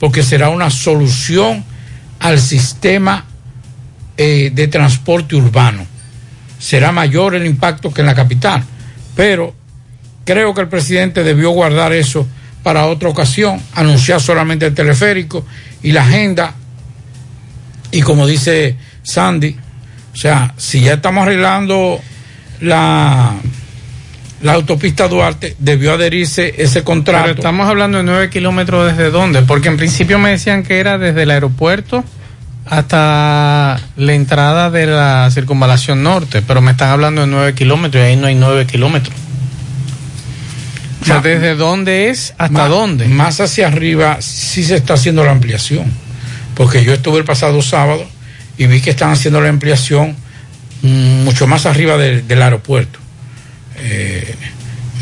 porque 0.00 0.22
será 0.22 0.48
una 0.48 0.70
solución 0.70 1.64
al 2.20 2.40
sistema 2.40 3.24
eh, 4.20 4.50
de 4.52 4.66
transporte 4.66 5.36
urbano. 5.36 5.86
Será 6.58 6.90
mayor 6.90 7.36
el 7.36 7.46
impacto 7.46 7.92
que 7.94 8.00
en 8.00 8.06
la 8.08 8.16
capital, 8.16 8.64
pero 9.14 9.54
creo 10.24 10.52
que 10.54 10.62
el 10.62 10.68
presidente 10.68 11.22
debió 11.22 11.50
guardar 11.50 11.92
eso 11.92 12.26
para 12.68 12.84
otra 12.84 13.08
ocasión, 13.08 13.58
anunciar 13.72 14.20
solamente 14.20 14.66
el 14.66 14.74
teleférico 14.74 15.42
y 15.82 15.92
la 15.92 16.02
agenda. 16.02 16.52
Y 17.90 18.02
como 18.02 18.26
dice 18.26 18.76
Sandy, 19.02 19.56
o 20.12 20.16
sea, 20.16 20.52
si 20.58 20.82
ya 20.82 20.92
estamos 20.92 21.22
arreglando 21.22 21.98
la, 22.60 23.36
la 24.42 24.52
autopista 24.52 25.08
Duarte, 25.08 25.56
debió 25.58 25.94
adherirse 25.94 26.56
ese 26.58 26.84
contrato. 26.84 27.24
Pero 27.24 27.36
estamos 27.36 27.66
hablando 27.66 27.96
de 27.96 28.04
nueve 28.04 28.28
kilómetros 28.28 28.94
desde 28.94 29.10
dónde, 29.10 29.40
porque 29.40 29.68
en 29.68 29.78
principio 29.78 30.18
me 30.18 30.28
decían 30.28 30.62
que 30.62 30.78
era 30.78 30.98
desde 30.98 31.22
el 31.22 31.30
aeropuerto 31.30 32.04
hasta 32.66 33.80
la 33.96 34.12
entrada 34.12 34.70
de 34.70 34.84
la 34.88 35.30
circunvalación 35.30 36.02
norte, 36.02 36.42
pero 36.42 36.60
me 36.60 36.72
están 36.72 36.90
hablando 36.90 37.22
de 37.22 37.28
nueve 37.28 37.54
kilómetros 37.54 38.02
y 38.04 38.08
ahí 38.08 38.16
no 38.16 38.26
hay 38.26 38.34
nueve 38.34 38.66
kilómetros. 38.66 39.27
O 41.00 41.04
sea, 41.04 41.20
¿desde 41.20 41.54
dónde 41.54 42.10
es 42.10 42.34
hasta 42.38 42.52
Más- 42.52 42.68
dónde? 42.68 43.06
Más 43.06 43.40
hacia 43.40 43.68
arriba 43.68 44.18
sí 44.20 44.64
se 44.64 44.76
está 44.76 44.94
haciendo 44.94 45.24
la 45.24 45.30
ampliación, 45.30 45.90
porque 46.54 46.84
yo 46.84 46.92
estuve 46.94 47.18
el 47.18 47.24
pasado 47.24 47.62
sábado 47.62 48.04
y 48.56 48.66
vi 48.66 48.80
que 48.80 48.90
están 48.90 49.10
haciendo 49.10 49.40
la 49.40 49.48
ampliación 49.48 50.16
mm, 50.82 51.24
mucho 51.24 51.46
más 51.46 51.66
arriba 51.66 51.96
de- 51.96 52.22
del 52.22 52.42
aeropuerto, 52.42 52.98
Eh, 53.80 54.34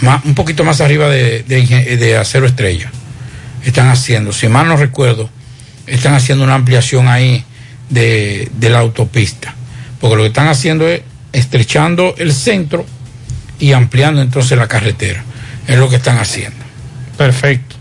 más- 0.03 0.23
un 0.27 0.35
poquito 0.35 0.63
más 0.65 0.81
arriba 0.83 1.09
de, 1.09 1.43
de 1.45 2.17
Acero 2.19 2.47
Estrella. 2.47 2.91
Están 3.65 3.89
haciendo, 3.89 4.33
si 4.33 4.49
mal 4.49 4.69
no 4.69 4.77
recuerdo, 4.77 5.31
están 5.87 6.13
haciendo 6.15 6.45
una 6.45 6.55
ampliación 6.55 7.09
ahí 7.09 7.43
de, 7.89 8.51
de 8.59 8.69
la 8.71 8.81
autopista, 8.81 9.55
porque 10.01 10.17
lo 10.17 10.23
que 10.23 10.29
están 10.29 10.49
haciendo 10.49 10.87
es 10.89 11.01
estrechando 11.33 12.15
el 12.19 12.33
centro 12.35 12.85
y 13.59 13.73
ampliando 13.73 14.21
entonces 14.21 14.57
la 14.59 14.69
carretera. 14.69 15.25
Es 15.67 15.77
lo 15.79 15.89
que 15.89 15.97
están 15.97 16.19
haciendo. 16.19 16.57
Perfecto. 17.17 17.77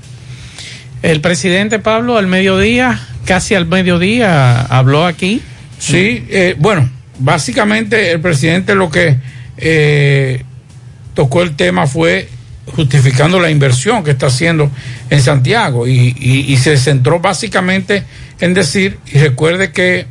El 1.02 1.22
presidente 1.22 1.80
Pablo 1.80 2.18
al 2.18 2.28
mediodía, 2.28 3.00
casi 3.26 3.54
al 3.54 3.66
mediodía, 3.68 4.62
habló 4.62 5.06
aquí. 5.06 5.42
Sí, 5.78 6.26
eh, 6.30 6.56
bueno, 6.58 6.90
básicamente 7.20 8.12
el 8.12 8.22
presidente 8.22 8.74
lo 8.76 8.90
que 8.90 9.18
eh, 9.58 10.44
tocó 11.14 11.44
el 11.44 11.56
tema 11.56 11.86
fue 11.86 12.30
justificando 12.76 13.40
la 13.40 13.52
inversión 13.52 14.04
que 14.04 14.12
está 14.12 14.28
haciendo 14.28 14.72
en 15.12 15.22
Santiago 15.22 15.86
y, 15.88 16.16
y- 16.20 16.52
y 16.52 16.58
se 16.58 16.78
centró 16.78 17.20
básicamente 17.20 18.04
en 18.40 18.54
decir, 18.56 18.98
y 19.14 19.20
recuerde 19.20 19.72
que 19.72 20.08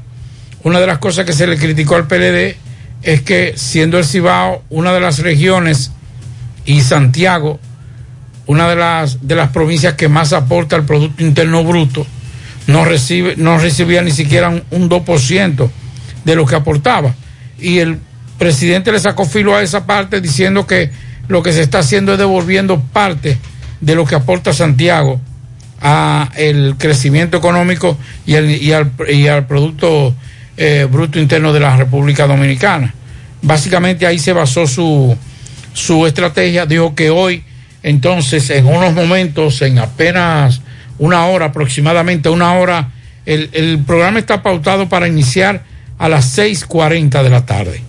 una 0.62 0.78
de 0.80 0.86
las 0.86 0.98
cosas 0.98 1.26
que 1.26 1.32
se 1.32 1.46
le 1.48 1.56
criticó 1.58 1.96
al 1.96 2.06
PLD 2.06 2.56
es 3.02 3.22
que 3.22 3.54
siendo 3.56 3.98
el 3.98 4.04
Cibao 4.04 4.62
una 4.70 4.92
de 4.92 5.00
las 5.00 5.18
regiones 5.18 5.90
y 6.64 6.80
Santiago 6.80 7.58
una 8.46 8.68
de 8.68 8.76
las 8.76 9.26
de 9.26 9.34
las 9.36 9.50
provincias 9.50 9.94
que 9.94 10.08
más 10.08 10.32
aporta 10.34 10.76
al 10.76 10.84
Producto 10.84 11.22
Interno 11.24 11.64
Bruto, 11.64 12.06
no 12.66 12.84
recibe, 12.84 13.34
no 13.36 13.56
recibía 13.58 14.02
ni 14.02 14.10
siquiera 14.10 14.50
un, 14.50 14.62
un 14.70 14.90
2% 14.90 15.70
de 16.26 16.34
lo 16.36 16.44
que 16.44 16.54
aportaba. 16.54 17.14
Y 17.58 17.78
el 17.78 17.98
presidente 18.38 18.92
le 18.92 18.98
sacó 18.98 19.24
filo 19.24 19.54
a 19.56 19.62
esa 19.62 19.86
parte 19.86 20.20
diciendo 20.20 20.66
que 20.66 20.90
lo 21.28 21.42
que 21.42 21.52
se 21.54 21.62
está 21.62 21.78
haciendo 21.78 22.12
es 22.12 22.18
devolviendo 22.18 22.80
parte 22.80 23.38
de 23.80 23.94
lo 23.94 24.04
que 24.04 24.14
aporta 24.14 24.52
Santiago 24.52 25.20
a 25.80 26.30
el 26.36 26.74
crecimiento 26.78 27.38
económico 27.38 27.96
y, 28.26 28.34
el- 28.34 28.50
y 28.62 28.72
al, 28.72 28.92
y 29.10 29.26
al 29.26 29.46
Producto 29.46 30.14
eh, 30.58 30.86
Bruto 30.90 31.18
Interno 31.18 31.52
de 31.54 31.60
la 31.60 31.76
República 31.78 32.26
Dominicana. 32.26 32.92
Básicamente 33.40 34.06
ahí 34.06 34.18
se 34.18 34.32
basó 34.34 34.66
su, 34.66 35.16
su 35.74 36.06
estrategia. 36.06 36.64
Dijo 36.64 36.94
que 36.94 37.10
hoy, 37.10 37.44
entonces, 37.82 38.48
en 38.48 38.64
unos 38.64 38.94
momentos, 38.94 39.60
en 39.60 39.78
apenas 39.78 40.62
una 40.98 41.26
hora 41.26 41.46
aproximadamente, 41.46 42.30
una 42.30 42.54
hora, 42.54 42.92
el, 43.26 43.50
el 43.52 43.80
programa 43.80 44.18
está 44.18 44.42
pautado 44.42 44.88
para 44.88 45.06
iniciar 45.06 45.64
a 45.98 46.08
las 46.08 46.38
6.40 46.38 47.22
de 47.22 47.30
la 47.30 47.44
tarde. 47.44 47.82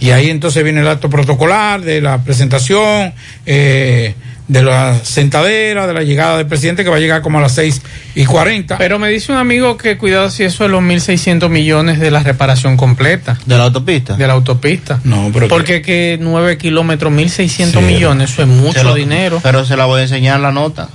Y 0.00 0.10
ahí 0.10 0.30
entonces 0.30 0.64
viene 0.64 0.80
el 0.80 0.88
acto 0.88 1.10
protocolar 1.10 1.82
de 1.82 2.00
la 2.00 2.24
presentación, 2.24 3.12
eh, 3.44 4.14
de 4.50 4.64
la 4.64 4.98
sentadera, 5.04 5.86
de 5.86 5.94
la 5.94 6.02
llegada 6.02 6.38
del 6.38 6.46
presidente 6.48 6.82
que 6.82 6.90
va 6.90 6.96
a 6.96 6.98
llegar 6.98 7.22
como 7.22 7.38
a 7.38 7.42
las 7.42 7.52
6 7.54 7.82
y 8.16 8.24
40. 8.24 8.78
Pero 8.78 8.98
me 8.98 9.08
dice 9.08 9.30
un 9.30 9.38
amigo 9.38 9.76
que 9.76 9.96
cuidado 9.96 10.28
si 10.28 10.42
eso 10.42 10.64
es 10.64 10.70
los 10.72 10.82
1.600 10.82 11.48
millones 11.48 12.00
de 12.00 12.10
la 12.10 12.24
reparación 12.24 12.76
completa. 12.76 13.38
¿De 13.46 13.56
la 13.56 13.64
autopista? 13.64 14.14
De 14.16 14.26
la 14.26 14.32
autopista. 14.32 14.98
No, 15.04 15.30
pero... 15.32 15.46
Porque 15.46 15.82
que 15.82 16.18
9 16.20 16.58
kilómetros, 16.58 17.12
1.600 17.12 17.78
Sí. 17.80 17.86
millones, 17.86 18.32
eso 18.32 18.42
es 18.42 18.48
mucho 18.48 18.82
lo- 18.82 18.94
dinero. 18.94 19.38
Pero 19.40 19.64
se 19.64 19.76
la 19.76 19.84
voy 19.84 20.00
a 20.00 20.02
enseñar 20.02 20.40
la 20.40 20.50
nota. 20.50 20.88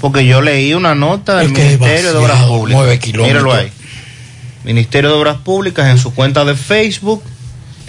Porque 0.00 0.26
yo 0.26 0.42
leí 0.42 0.74
una 0.74 0.96
nota 0.96 1.36
del 1.38 1.46
Es 1.46 1.52
que 1.52 1.62
Ministerio 1.62 2.12
de 2.12 2.18
Obras 2.18 2.42
Públicas. 2.42 2.76
nueve 2.82 2.98
kilómetros. 2.98 3.42
Míralo 3.44 3.54
ahí. 3.54 3.70
Ministerio 4.64 5.10
de 5.10 5.16
Obras 5.16 5.36
Públicas 5.36 5.88
en 5.88 5.98
su 5.98 6.12
cuenta 6.12 6.44
de 6.44 6.56
Facebook. 6.56 7.22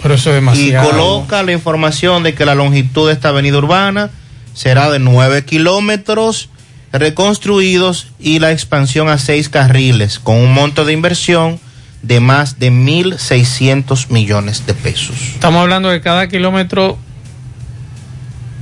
Pero 0.00 0.14
eso 0.14 0.30
es 0.30 0.34
Y 0.34 0.36
demasiado. 0.36 0.90
coloca 0.90 1.42
la 1.42 1.50
información 1.52 2.22
de 2.22 2.34
que 2.34 2.44
la 2.46 2.54
longitud 2.54 3.08
de 3.08 3.14
esta 3.14 3.30
avenida 3.30 3.58
urbana 3.58 4.10
será 4.56 4.90
de 4.90 4.98
9 4.98 5.44
kilómetros 5.44 6.48
reconstruidos 6.92 8.06
y 8.18 8.38
la 8.38 8.52
expansión 8.52 9.08
a 9.10 9.18
seis 9.18 9.50
carriles 9.50 10.18
con 10.18 10.36
un 10.36 10.52
monto 10.54 10.86
de 10.86 10.94
inversión 10.94 11.60
de 12.02 12.20
más 12.20 12.58
de 12.58 12.72
1.600 12.72 14.08
millones 14.08 14.64
de 14.66 14.72
pesos. 14.74 15.16
Estamos 15.34 15.60
hablando 15.60 15.90
de 15.90 16.00
cada 16.00 16.28
kilómetro 16.28 16.96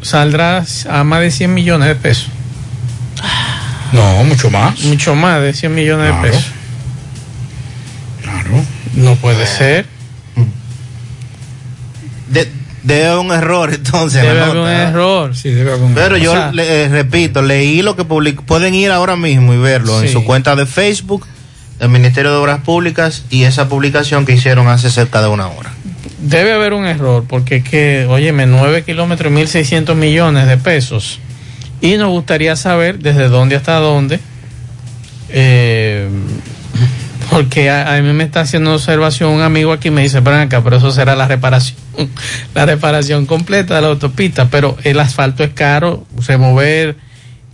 saldrá 0.02 0.64
a 0.90 1.04
más 1.04 1.20
de 1.20 1.30
100 1.30 1.54
millones 1.54 1.88
de 1.88 1.94
pesos. 1.94 2.26
No, 3.92 4.24
mucho 4.24 4.50
más. 4.50 4.80
Mucho 4.80 5.14
más 5.14 5.40
de 5.40 5.52
100 5.54 5.74
millones 5.74 6.08
Claro. 6.10 6.22
de 6.24 6.30
pesos. 6.30 6.46
Claro. 8.22 8.64
No 8.94 9.14
puede 9.16 9.46
ser. 9.46 9.86
De- 12.30 12.50
debe 12.84 13.06
haber 13.08 13.18
un 13.26 13.32
error 13.32 13.74
entonces. 13.74 14.22
Debe 14.22 14.40
haber 14.40 14.56
un 14.58 14.68
error. 14.68 15.34
Sí, 15.36 15.50
debe 15.50 15.72
haber 15.72 15.82
un 15.82 15.94
Pero 15.94 16.16
yo 16.16 16.30
O 16.30 16.34
sea- 16.34 16.52
le- 16.52 16.84
eh, 16.84 16.88
repito, 16.88 17.42
leí 17.42 17.82
lo 17.82 17.96
que 17.96 18.04
publicó. 18.04 18.44
Pueden 18.44 18.74
ir 18.74 18.90
ahora 18.92 19.16
mismo 19.16 19.52
y 19.52 19.58
verlo 19.58 20.00
en 20.02 20.08
su 20.08 20.24
cuenta 20.24 20.54
de 20.54 20.66
Facebook 20.66 21.26
del 21.80 21.88
Ministerio 21.88 22.30
de 22.30 22.36
Obras 22.36 22.60
Públicas 22.60 23.24
y 23.30 23.42
esa 23.44 23.68
publicación 23.68 24.24
que 24.24 24.32
hicieron 24.34 24.68
hace 24.68 24.90
cerca 24.90 25.20
de 25.20 25.26
una 25.28 25.48
hora. 25.48 25.72
Debe 26.20 26.52
haber 26.52 26.72
un 26.72 26.86
error, 26.86 27.24
porque 27.28 27.56
es 27.56 27.64
que, 27.64 28.06
óyeme, 28.08 28.46
9 28.46 28.84
kilómetros, 28.84 29.30
1.600 29.32 29.94
millones 29.96 30.46
de 30.46 30.56
pesos. 30.56 31.18
Y 31.80 31.96
nos 31.96 32.08
gustaría 32.10 32.56
saber 32.56 32.98
desde 33.00 33.28
dónde 33.28 33.56
hasta 33.56 33.74
dónde. 33.80 34.20
eh, 35.28 36.08
porque 37.34 37.68
a, 37.70 37.94
a 37.94 38.00
mí 38.00 38.12
me 38.12 38.24
está 38.24 38.40
haciendo 38.40 38.74
observación 38.74 39.30
un 39.30 39.42
amigo 39.42 39.72
aquí 39.72 39.90
me 39.90 40.02
dice, 40.02 40.22
pero 40.22 40.36
acá, 40.38 40.62
pero 40.62 40.76
eso 40.76 40.90
será 40.92 41.14
la 41.16 41.26
reparación, 41.28 41.76
la 42.54 42.64
reparación 42.66 43.26
completa 43.26 43.74
de 43.74 43.82
la 43.82 43.88
autopista. 43.88 44.48
Pero 44.50 44.76
el 44.84 45.00
asfalto 45.00 45.42
es 45.44 45.50
caro, 45.52 46.04
remover 46.26 46.96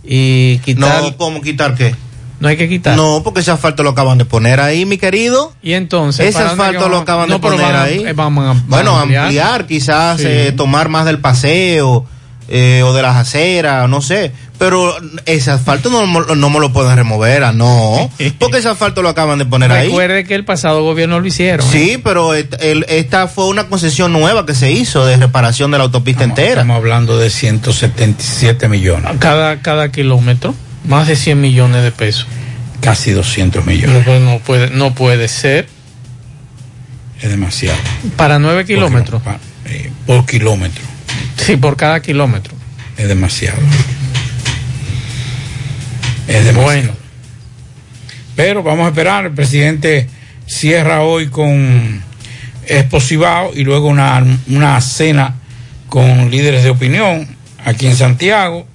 y 0.03 0.59
quitar. 0.59 1.01
No, 1.03 1.17
¿cómo 1.17 1.41
quitar 1.41 1.75
qué? 1.75 1.95
No 2.39 2.47
hay 2.47 2.57
que 2.57 2.67
quitar. 2.67 2.95
No, 2.97 3.21
porque 3.23 3.41
ese 3.41 3.51
asfalto 3.51 3.83
lo 3.83 3.91
acaban 3.91 4.17
de 4.17 4.25
poner 4.25 4.59
ahí, 4.61 4.85
mi 4.85 4.97
querido. 4.97 5.53
Y 5.61 5.73
entonces. 5.73 6.25
Ese 6.25 6.33
¿para 6.39 6.49
dónde 6.49 6.63
asfalto 6.63 6.89
lo 6.89 6.97
acaban 6.97 7.29
No, 7.29 7.35
de 7.35 7.39
poner 7.41 7.61
van 7.61 7.75
ahí. 7.75 8.03
eh, 8.05 8.13
vamos 8.13 8.43
a- 8.43 8.47
vamos 8.47 8.63
bueno, 8.67 8.97
ampliar, 8.99 9.25
ampliar. 9.25 9.67
quizás 9.67 10.19
Sí. 10.21 10.27
eh, 10.27 10.51
tomar 10.55 10.89
más 10.89 11.05
del 11.05 11.19
paseo 11.19 12.05
eh, 12.53 12.83
o 12.83 12.93
de 12.93 13.01
las 13.01 13.15
aceras, 13.15 13.87
no 13.89 14.01
sé. 14.01 14.31
Pero 14.59 14.93
ese 15.25 15.49
asfalto 15.49 15.89
no, 15.89 16.05
no 16.35 16.49
me 16.51 16.59
lo 16.59 16.71
pueden 16.71 16.95
remover, 16.95 17.43
ah, 17.45 17.51
no. 17.53 18.11
Porque 18.39 18.57
ese 18.59 18.67
asfalto 18.69 19.01
lo 19.01 19.09
acaban 19.09 19.39
de 19.39 19.45
poner 19.45 19.71
ahí. 19.71 19.87
Recuerde 19.87 20.23
que 20.25 20.35
el 20.35 20.45
pasado 20.45 20.83
gobierno 20.83 21.19
lo 21.19 21.25
hicieron. 21.25 21.65
¿eh? 21.65 21.69
Sí, 21.71 21.99
pero 22.03 22.35
et- 22.35 22.61
el- 22.61 22.85
esta 22.89 23.27
fue 23.27 23.47
una 23.47 23.63
concesión 23.67 24.13
nueva 24.13 24.45
que 24.45 24.53
se 24.53 24.71
hizo 24.71 25.05
de 25.05 25.17
reparación 25.17 25.71
de 25.71 25.77
la 25.79 25.85
autopista 25.85 26.23
entera. 26.25 26.51
Estamos 26.61 26.77
hablando 26.77 27.17
de 27.17 27.29
177 27.31 28.67
millones. 28.67 29.13
Cada, 29.19 29.61
cada 29.61 29.91
kilómetro, 29.91 30.53
más 30.87 31.07
de 31.07 31.15
100 31.15 31.41
millones 31.41 31.81
de 31.83 31.91
pesos. 31.91 32.27
Casi 32.81 33.11
200 33.11 33.65
No, 33.65 33.71
millones. 33.71 34.03
puede- 34.05 34.19
no 34.19 34.39
puede, 34.39 34.69
no 34.69 34.93
puede 34.93 35.27
ser. 35.27 35.67
Es 37.21 37.29
demasiado. 37.29 37.77
Para 38.15 38.39
9 38.39 38.65
kilómetros. 38.65 39.21
Por, 39.21 39.35
eh, 39.65 39.91
por 40.07 40.25
kilómetro. 40.25 40.83
Sí, 41.37 41.57
por 41.57 41.77
cada 41.77 42.01
kilómetro. 42.01 42.53
Es 42.97 43.07
demasiado. 43.07 43.57
Es 46.27 46.45
demasiado. 46.45 46.63
Bueno. 46.63 46.93
Pero 48.35 48.63
vamos 48.63 48.85
a 48.85 48.89
esperar. 48.89 49.25
El 49.25 49.33
presidente 49.33 50.07
cierra 50.45 51.01
hoy 51.01 51.27
con 51.27 52.01
Esposibao 52.65 53.51
y 53.55 53.63
luego 53.63 53.87
una, 53.87 54.23
una 54.47 54.79
cena 54.81 55.35
con 55.89 56.31
líderes 56.31 56.63
de 56.63 56.69
opinión 56.69 57.27
aquí 57.65 57.87
en 57.87 57.95
Santiago. 57.95 58.65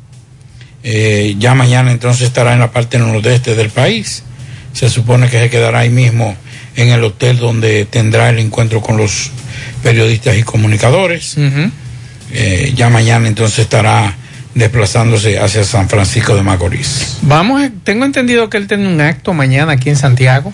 Eh, 0.82 1.34
ya 1.38 1.54
mañana 1.54 1.90
entonces 1.90 2.28
estará 2.28 2.52
en 2.52 2.60
la 2.60 2.70
parte 2.70 2.98
nordeste 2.98 3.54
del 3.54 3.70
país. 3.70 4.22
Se 4.72 4.88
supone 4.90 5.28
que 5.28 5.40
se 5.40 5.50
quedará 5.50 5.80
ahí 5.80 5.90
mismo 5.90 6.36
en 6.76 6.88
el 6.88 7.02
hotel 7.02 7.38
donde 7.38 7.86
tendrá 7.86 8.28
el 8.28 8.38
encuentro 8.38 8.82
con 8.82 8.96
los 8.96 9.30
periodistas 9.82 10.36
y 10.36 10.42
comunicadores. 10.42 11.36
Eh, 12.32 12.72
ya 12.74 12.88
mañana 12.90 13.28
entonces 13.28 13.60
estará 13.60 14.14
desplazándose 14.54 15.38
hacia 15.38 15.64
San 15.64 15.88
Francisco 15.88 16.34
de 16.34 16.42
Macorís. 16.42 17.18
Vamos, 17.22 17.62
tengo 17.84 18.04
entendido 18.04 18.48
que 18.48 18.56
él 18.56 18.66
tiene 18.66 18.88
un 18.88 19.00
acto 19.00 19.34
mañana 19.34 19.72
aquí 19.72 19.90
en 19.90 19.96
Santiago. 19.96 20.52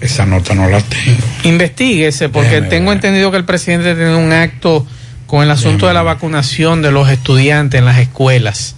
Esa 0.00 0.26
nota 0.26 0.54
no 0.54 0.68
la 0.68 0.80
tengo. 0.80 1.18
Investíguese, 1.44 2.28
porque 2.28 2.48
Déjeme 2.48 2.68
tengo 2.68 2.92
entendido 2.92 3.30
que 3.30 3.36
el 3.36 3.44
presidente 3.44 3.94
tiene 3.94 4.16
un 4.16 4.32
acto 4.32 4.86
con 5.26 5.44
el 5.44 5.50
asunto 5.50 5.86
de 5.86 5.94
la 5.94 6.02
vacunación 6.02 6.82
de 6.82 6.90
los 6.90 7.08
estudiantes 7.08 7.78
en 7.78 7.84
las 7.84 7.98
escuelas. 7.98 8.74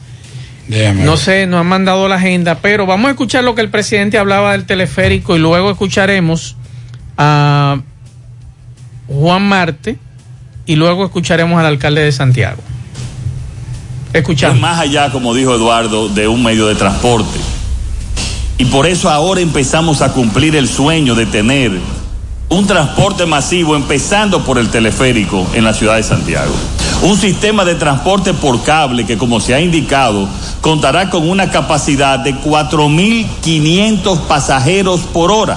No 0.68 1.16
sé, 1.16 1.46
no 1.46 1.58
han 1.58 1.66
mandado 1.66 2.08
la 2.08 2.16
agenda, 2.16 2.58
pero 2.58 2.86
vamos 2.86 3.08
a 3.08 3.10
escuchar 3.12 3.44
lo 3.44 3.54
que 3.54 3.62
el 3.62 3.70
presidente 3.70 4.18
hablaba 4.18 4.52
del 4.52 4.64
teleférico 4.64 5.36
y 5.36 5.38
luego 5.38 5.70
escucharemos 5.70 6.56
a 7.16 7.80
Juan 9.08 9.42
Marte 9.42 9.96
y 10.66 10.76
luego 10.76 11.04
escucharemos 11.04 11.58
al 11.58 11.66
alcalde 11.66 12.02
de 12.02 12.12
Santiago. 12.12 12.62
Escuchamos. 14.12 14.56
Es 14.56 14.62
más 14.62 14.78
allá, 14.78 15.10
como 15.10 15.34
dijo 15.34 15.54
Eduardo, 15.54 16.08
de 16.08 16.28
un 16.28 16.42
medio 16.42 16.66
de 16.66 16.74
transporte. 16.74 17.40
Y 18.58 18.66
por 18.66 18.86
eso 18.86 19.08
ahora 19.10 19.40
empezamos 19.40 20.02
a 20.02 20.12
cumplir 20.12 20.54
el 20.54 20.68
sueño 20.68 21.14
de 21.14 21.26
tener 21.26 21.72
un 22.48 22.66
transporte 22.66 23.24
masivo, 23.24 23.74
empezando 23.74 24.44
por 24.44 24.58
el 24.58 24.68
teleférico 24.68 25.46
en 25.54 25.64
la 25.64 25.72
ciudad 25.72 25.96
de 25.96 26.02
Santiago. 26.02 26.52
Un 27.02 27.16
sistema 27.16 27.64
de 27.64 27.74
transporte 27.74 28.34
por 28.34 28.62
cable 28.62 29.06
que, 29.06 29.16
como 29.16 29.40
se 29.40 29.54
ha 29.54 29.60
indicado, 29.60 30.28
contará 30.60 31.08
con 31.08 31.28
una 31.28 31.50
capacidad 31.50 32.18
de 32.18 32.34
4.500 32.34 34.20
pasajeros 34.26 35.00
por 35.00 35.32
hora 35.32 35.56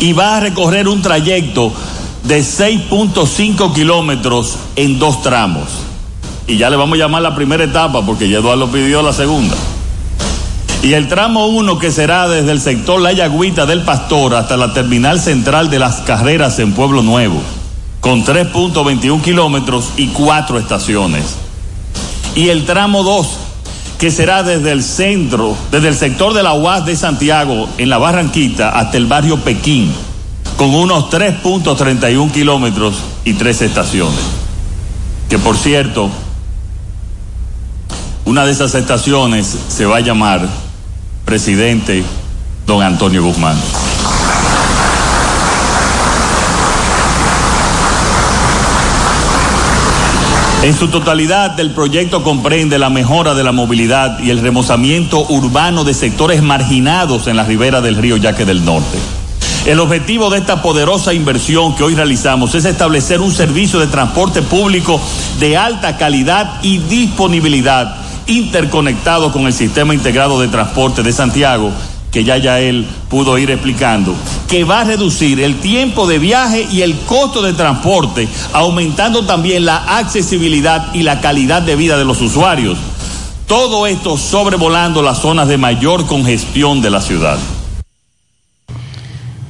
y 0.00 0.14
va 0.14 0.38
a 0.38 0.40
recorrer 0.40 0.88
un 0.88 1.02
trayecto 1.02 1.72
de 2.24 2.40
6.5 2.40 3.74
kilómetros 3.74 4.56
en 4.76 4.98
dos 4.98 5.22
tramos. 5.22 5.68
Y 6.46 6.56
ya 6.56 6.70
le 6.70 6.76
vamos 6.76 6.96
a 6.96 7.00
llamar 7.00 7.22
la 7.22 7.34
primera 7.34 7.64
etapa 7.64 8.04
porque 8.04 8.28
ya 8.28 8.38
Eduardo 8.38 8.68
pidió 8.68 9.02
la 9.02 9.12
segunda. 9.12 9.56
Y 10.82 10.94
el 10.94 11.08
tramo 11.08 11.46
1 11.46 11.78
que 11.78 11.92
será 11.92 12.28
desde 12.28 12.50
el 12.50 12.60
sector 12.60 13.00
La 13.00 13.12
Yagüita 13.12 13.66
del 13.66 13.82
Pastor 13.82 14.34
hasta 14.34 14.56
la 14.56 14.72
terminal 14.72 15.20
central 15.20 15.70
de 15.70 15.78
las 15.78 16.00
carreras 16.00 16.58
en 16.58 16.72
Pueblo 16.72 17.02
Nuevo, 17.02 17.40
con 18.00 18.24
3.21 18.24 19.22
kilómetros 19.22 19.90
y 19.96 20.08
cuatro 20.08 20.58
estaciones. 20.58 21.36
Y 22.34 22.48
el 22.48 22.64
tramo 22.64 23.04
2 23.04 23.26
que 24.02 24.10
será 24.10 24.42
desde 24.42 24.72
el 24.72 24.82
centro, 24.82 25.56
desde 25.70 25.86
el 25.86 25.94
sector 25.94 26.34
de 26.34 26.42
la 26.42 26.54
UAS 26.54 26.84
de 26.84 26.96
Santiago, 26.96 27.68
en 27.78 27.88
la 27.88 27.98
Barranquita, 27.98 28.70
hasta 28.70 28.96
el 28.96 29.06
barrio 29.06 29.36
Pekín, 29.36 29.92
con 30.62 30.76
unos 30.76 31.10
3.31 31.10 32.30
kilómetros 32.30 32.94
y 33.24 33.32
tres 33.32 33.62
estaciones. 33.62 34.20
Que 35.28 35.36
por 35.36 35.56
cierto, 35.56 36.08
una 38.26 38.46
de 38.46 38.52
esas 38.52 38.72
estaciones 38.76 39.56
se 39.66 39.86
va 39.86 39.96
a 39.96 40.00
llamar 40.02 40.48
Presidente 41.24 42.04
Don 42.64 42.80
Antonio 42.80 43.24
Guzmán. 43.24 43.56
En 50.62 50.78
su 50.78 50.86
totalidad, 50.86 51.58
el 51.58 51.72
proyecto 51.72 52.22
comprende 52.22 52.78
la 52.78 52.88
mejora 52.88 53.34
de 53.34 53.42
la 53.42 53.50
movilidad 53.50 54.20
y 54.20 54.30
el 54.30 54.40
remozamiento 54.40 55.26
urbano 55.28 55.82
de 55.82 55.92
sectores 55.92 56.40
marginados 56.40 57.26
en 57.26 57.34
la 57.34 57.42
ribera 57.42 57.80
del 57.80 57.96
río 57.96 58.16
Yaque 58.16 58.44
del 58.44 58.64
Norte. 58.64 59.21
El 59.64 59.78
objetivo 59.78 60.28
de 60.28 60.38
esta 60.38 60.60
poderosa 60.60 61.14
inversión 61.14 61.76
que 61.76 61.84
hoy 61.84 61.94
realizamos 61.94 62.52
es 62.56 62.64
establecer 62.64 63.20
un 63.20 63.30
servicio 63.30 63.78
de 63.78 63.86
transporte 63.86 64.42
público 64.42 65.00
de 65.38 65.56
alta 65.56 65.96
calidad 65.96 66.58
y 66.62 66.78
disponibilidad 66.78 67.94
interconectado 68.26 69.30
con 69.30 69.46
el 69.46 69.52
sistema 69.52 69.94
integrado 69.94 70.40
de 70.40 70.48
transporte 70.48 71.04
de 71.04 71.12
Santiago, 71.12 71.70
que 72.10 72.24
ya 72.24 72.38
ya 72.38 72.58
él 72.58 72.84
pudo 73.08 73.38
ir 73.38 73.52
explicando, 73.52 74.16
que 74.48 74.64
va 74.64 74.80
a 74.80 74.84
reducir 74.84 75.38
el 75.38 75.60
tiempo 75.60 76.08
de 76.08 76.18
viaje 76.18 76.66
y 76.72 76.82
el 76.82 76.98
costo 76.98 77.40
de 77.40 77.52
transporte, 77.52 78.28
aumentando 78.52 79.26
también 79.26 79.64
la 79.64 79.96
accesibilidad 79.96 80.92
y 80.92 81.04
la 81.04 81.20
calidad 81.20 81.62
de 81.62 81.76
vida 81.76 81.96
de 81.96 82.04
los 82.04 82.20
usuarios. 82.20 82.78
Todo 83.46 83.86
esto 83.86 84.18
sobrevolando 84.18 85.02
las 85.02 85.20
zonas 85.20 85.46
de 85.46 85.56
mayor 85.56 86.06
congestión 86.06 86.82
de 86.82 86.90
la 86.90 87.00
ciudad. 87.00 87.38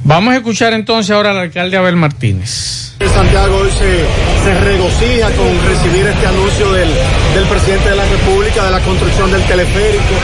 Vamos 0.05 0.35
a 0.35 0.37
escuchar 0.39 0.73
entonces 0.73 1.15
ahora 1.15 1.31
al 1.31 1.39
alcalde 1.39 1.77
Abel 1.77 1.97
Martínez. 1.97 2.95
Santiago 3.15 3.57
hoy 3.57 3.71
se, 3.71 4.61
regocija 4.61 5.31
con 5.33 5.49
recibir 5.69 6.07
este 6.07 6.27
anuncio 6.27 6.73
del, 6.73 6.89
del 7.35 7.47
presidente 7.47 7.89
de 7.89 7.97
la 7.97 8.05
República 8.05 8.65
de 8.65 8.71
la 8.71 8.81
construcción 8.81 9.31
del 9.31 9.43
teleférico. 9.45 10.15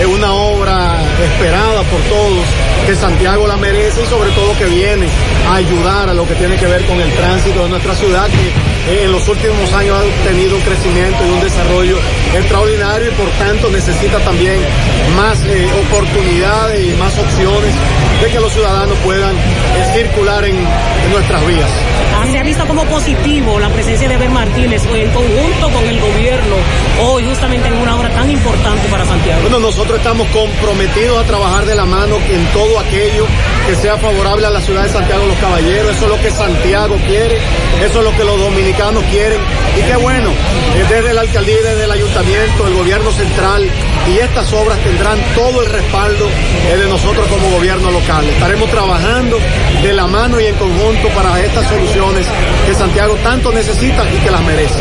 Es 0.00 0.06
una 0.06 0.32
obra 0.32 0.98
esperada 1.22 1.82
por 1.84 2.00
todos, 2.02 2.44
que 2.86 2.94
Santiago 2.94 3.46
la 3.46 3.56
merece 3.56 4.02
y 4.02 4.06
sobre 4.06 4.30
todo 4.30 4.56
que 4.58 4.66
viene 4.66 5.06
a 5.48 5.56
ayudar 5.56 6.08
a 6.08 6.14
lo 6.14 6.26
que 6.26 6.34
tiene 6.34 6.56
que 6.56 6.66
ver 6.66 6.84
con 6.86 7.00
el 7.00 7.12
tránsito 7.12 7.62
de 7.64 7.68
nuestra 7.68 7.94
ciudad, 7.94 8.26
que 8.26 8.92
eh, 8.92 9.04
en 9.04 9.12
los 9.12 9.28
últimos 9.28 9.72
años 9.74 9.96
ha 9.96 10.28
tenido 10.28 10.56
un 10.56 10.62
crecimiento 10.62 11.18
y 11.24 11.30
un 11.30 11.40
desarrollo 11.40 11.98
extraordinario 12.34 13.10
y 13.10 13.14
por 13.14 13.28
tanto 13.38 13.70
necesita 13.70 14.18
también 14.20 14.60
más 15.16 15.38
eh, 15.44 15.68
oportunidades 15.86 16.84
y 16.84 16.96
más 16.96 17.16
opciones 17.18 17.74
de 18.22 18.28
que 18.28 18.40
los 18.40 18.52
ciudadanos 18.52 18.96
puedan 19.04 19.34
eh, 19.34 19.92
circular 19.94 20.44
en, 20.44 20.56
en 20.56 21.12
nuestras 21.12 21.46
vías. 21.46 21.70
Se 22.36 22.40
ha 22.40 22.44
visto 22.44 22.66
como 22.66 22.84
positivo 22.84 23.58
la 23.58 23.70
presencia 23.70 24.06
de 24.06 24.14
Abel 24.14 24.28
Martínez 24.28 24.84
en 24.84 25.10
conjunto 25.10 25.70
con 25.70 25.88
el 25.88 25.98
gobierno 25.98 26.56
hoy 27.00 27.24
justamente 27.24 27.68
en 27.68 27.78
una 27.78 27.96
hora 27.96 28.10
tan 28.10 28.30
importante 28.30 28.86
para 28.88 29.06
Santiago. 29.06 29.40
Bueno, 29.40 29.58
nosotros 29.58 29.96
estamos 29.96 30.28
comprometidos 30.28 31.24
a 31.24 31.26
trabajar 31.26 31.64
de 31.64 31.74
la 31.74 31.86
mano 31.86 32.16
en 32.28 32.44
todo 32.52 32.78
aquello 32.78 33.26
que 33.66 33.74
sea 33.74 33.96
favorable 33.96 34.46
a 34.46 34.50
la 34.50 34.60
ciudad 34.60 34.84
de 34.84 34.88
Santiago 34.90 35.26
los 35.26 35.36
Caballeros. 35.38 35.96
Eso 35.96 36.04
es 36.04 36.10
lo 36.10 36.20
que 36.20 36.30
Santiago 36.30 36.96
quiere, 37.06 37.36
eso 37.84 37.98
es 37.98 38.04
lo 38.04 38.16
que 38.16 38.24
los 38.24 38.38
dominicanos 38.38 39.02
quieren. 39.10 39.40
Y 39.76 39.82
qué 39.82 39.96
bueno, 39.96 40.30
eh, 40.30 40.84
desde 40.88 41.12
la 41.12 41.22
alcaldía 41.22 41.56
desde 41.56 41.84
el 41.84 41.90
ayuntamiento, 41.90 42.66
el 42.66 42.74
gobierno 42.74 43.10
central 43.10 43.68
y 44.08 44.18
estas 44.18 44.52
obras 44.52 44.78
tendrán 44.84 45.18
todo 45.34 45.62
el 45.62 45.70
respaldo 45.70 46.28
eh, 46.28 46.76
de 46.76 46.88
nosotros 46.88 47.26
como 47.26 47.50
gobierno 47.50 47.90
local. 47.90 48.24
Estaremos 48.28 48.70
trabajando 48.70 49.38
de 49.82 49.92
la 49.92 50.06
mano 50.06 50.40
y 50.40 50.46
en 50.46 50.54
conjunto 50.54 51.08
para 51.08 51.40
estas 51.40 51.66
soluciones 51.68 52.26
que 52.66 52.74
Santiago 52.74 53.16
tanto 53.24 53.52
necesita 53.52 54.04
y 54.14 54.18
que 54.18 54.30
las 54.30 54.42
merece. 54.42 54.80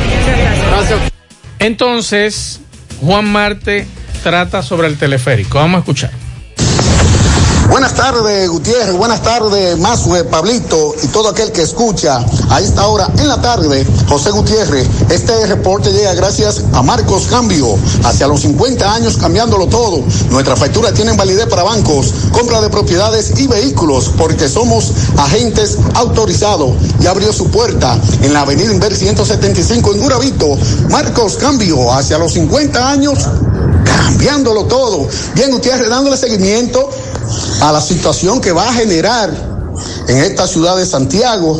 Gracias. 0.69 0.99
Entonces, 1.57 2.61
Juan 3.01 3.25
Marte 3.31 3.87
trata 4.23 4.61
sobre 4.61 4.87
el 4.87 4.97
teleférico. 4.97 5.57
Vamos 5.57 5.77
a 5.77 5.79
escuchar. 5.79 6.24
Buenas 7.75 7.93
tardes, 7.93 8.49
Gutiérrez. 8.49 8.95
Buenas 8.95 9.21
tardes, 9.21 9.77
Mazue, 9.77 10.23
Pablito 10.23 10.95
y 11.03 11.07
todo 11.07 11.27
aquel 11.27 11.51
que 11.51 11.61
escucha 11.61 12.25
a 12.49 12.61
esta 12.61 12.87
hora 12.87 13.11
en 13.17 13.27
la 13.27 13.41
tarde. 13.41 13.85
José 14.07 14.31
Gutiérrez, 14.31 14.87
este 15.09 15.45
reporte 15.45 15.91
llega 15.91 16.13
gracias 16.13 16.61
a 16.71 16.81
Marcos 16.81 17.27
Cambio. 17.27 17.77
Hacia 18.05 18.29
los 18.29 18.39
50 18.43 18.93
años 18.93 19.17
cambiándolo 19.17 19.67
todo. 19.67 20.01
Nuestras 20.29 20.57
facturas 20.57 20.93
tienen 20.93 21.17
validez 21.17 21.47
para 21.47 21.63
bancos, 21.63 22.13
compra 22.31 22.61
de 22.61 22.69
propiedades 22.69 23.37
y 23.41 23.47
vehículos 23.47 24.09
porque 24.17 24.47
somos 24.47 24.93
agentes 25.17 25.77
autorizados. 25.95 26.77
Y 27.01 27.07
abrió 27.07 27.33
su 27.33 27.49
puerta 27.49 27.99
en 28.21 28.31
la 28.31 28.43
avenida 28.43 28.71
Inver 28.71 28.95
175 28.95 29.95
en 29.95 29.99
Guravito. 29.99 30.57
Marcos 30.89 31.35
Cambio, 31.35 31.91
hacia 31.91 32.17
los 32.17 32.31
50 32.31 32.89
años 32.89 33.19
cambiándolo 33.83 34.63
todo. 34.63 35.09
Bien, 35.33 35.51
Gutiérrez, 35.51 35.89
dándole 35.89 36.15
seguimiento 36.15 36.89
a 37.61 37.71
la 37.71 37.81
situación 37.81 38.41
que 38.41 38.51
va 38.51 38.69
a 38.69 38.73
generar 38.73 39.29
en 40.07 40.17
esta 40.17 40.47
ciudad 40.47 40.77
de 40.77 40.85
Santiago 40.85 41.59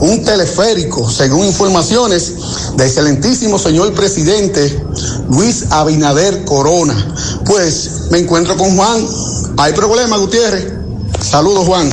un 0.00 0.24
teleférico, 0.24 1.10
según 1.10 1.46
informaciones 1.46 2.34
del 2.76 2.86
excelentísimo 2.86 3.58
señor 3.58 3.92
presidente 3.92 4.84
Luis 5.28 5.66
Abinader 5.70 6.44
Corona. 6.44 6.94
Pues 7.44 8.08
me 8.10 8.18
encuentro 8.18 8.56
con 8.56 8.76
Juan. 8.76 9.06
¿Hay 9.56 9.72
problema, 9.72 10.16
Gutiérrez? 10.16 10.72
Saludos, 11.20 11.66
Juan. 11.66 11.90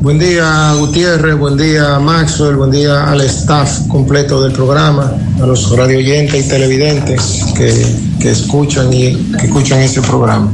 Buen 0.00 0.18
día, 0.18 0.74
Gutiérrez, 0.80 1.38
buen 1.38 1.56
día, 1.56 2.00
Maxwell, 2.00 2.56
buen 2.56 2.72
día 2.72 3.08
al 3.08 3.20
staff 3.20 3.86
completo 3.86 4.42
del 4.42 4.50
programa, 4.52 5.12
a 5.40 5.46
los 5.46 5.70
radio 5.76 5.98
oyentes 5.98 6.44
y 6.44 6.48
televidentes 6.48 7.44
que, 7.54 7.86
que 8.18 8.32
escuchan 8.32 8.92
y 8.92 9.14
que 9.38 9.46
escuchan 9.46 9.78
este 9.78 10.02
programa. 10.02 10.52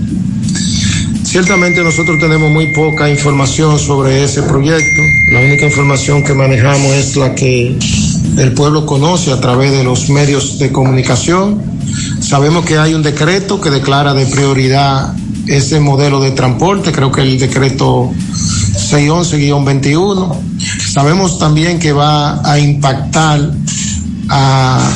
Ciertamente 1.28 1.82
nosotros 1.84 2.18
tenemos 2.18 2.50
muy 2.50 2.68
poca 2.68 3.10
información 3.10 3.78
sobre 3.78 4.24
ese 4.24 4.42
proyecto. 4.44 5.02
La 5.30 5.40
única 5.40 5.66
información 5.66 6.24
que 6.24 6.32
manejamos 6.32 6.90
es 6.94 7.16
la 7.16 7.34
que 7.34 7.76
el 8.38 8.52
pueblo 8.54 8.86
conoce 8.86 9.30
a 9.30 9.38
través 9.38 9.72
de 9.72 9.84
los 9.84 10.08
medios 10.08 10.58
de 10.58 10.72
comunicación. 10.72 11.62
Sabemos 12.22 12.64
que 12.64 12.78
hay 12.78 12.94
un 12.94 13.02
decreto 13.02 13.60
que 13.60 13.68
declara 13.68 14.14
de 14.14 14.24
prioridad 14.24 15.14
ese 15.46 15.80
modelo 15.80 16.18
de 16.18 16.30
transporte, 16.30 16.92
creo 16.92 17.12
que 17.12 17.20
el 17.20 17.38
decreto 17.38 18.10
611-21. 18.90 20.34
Sabemos 20.88 21.38
también 21.38 21.78
que 21.78 21.92
va 21.92 22.40
a 22.42 22.58
impactar 22.58 23.52
a, 24.30 24.90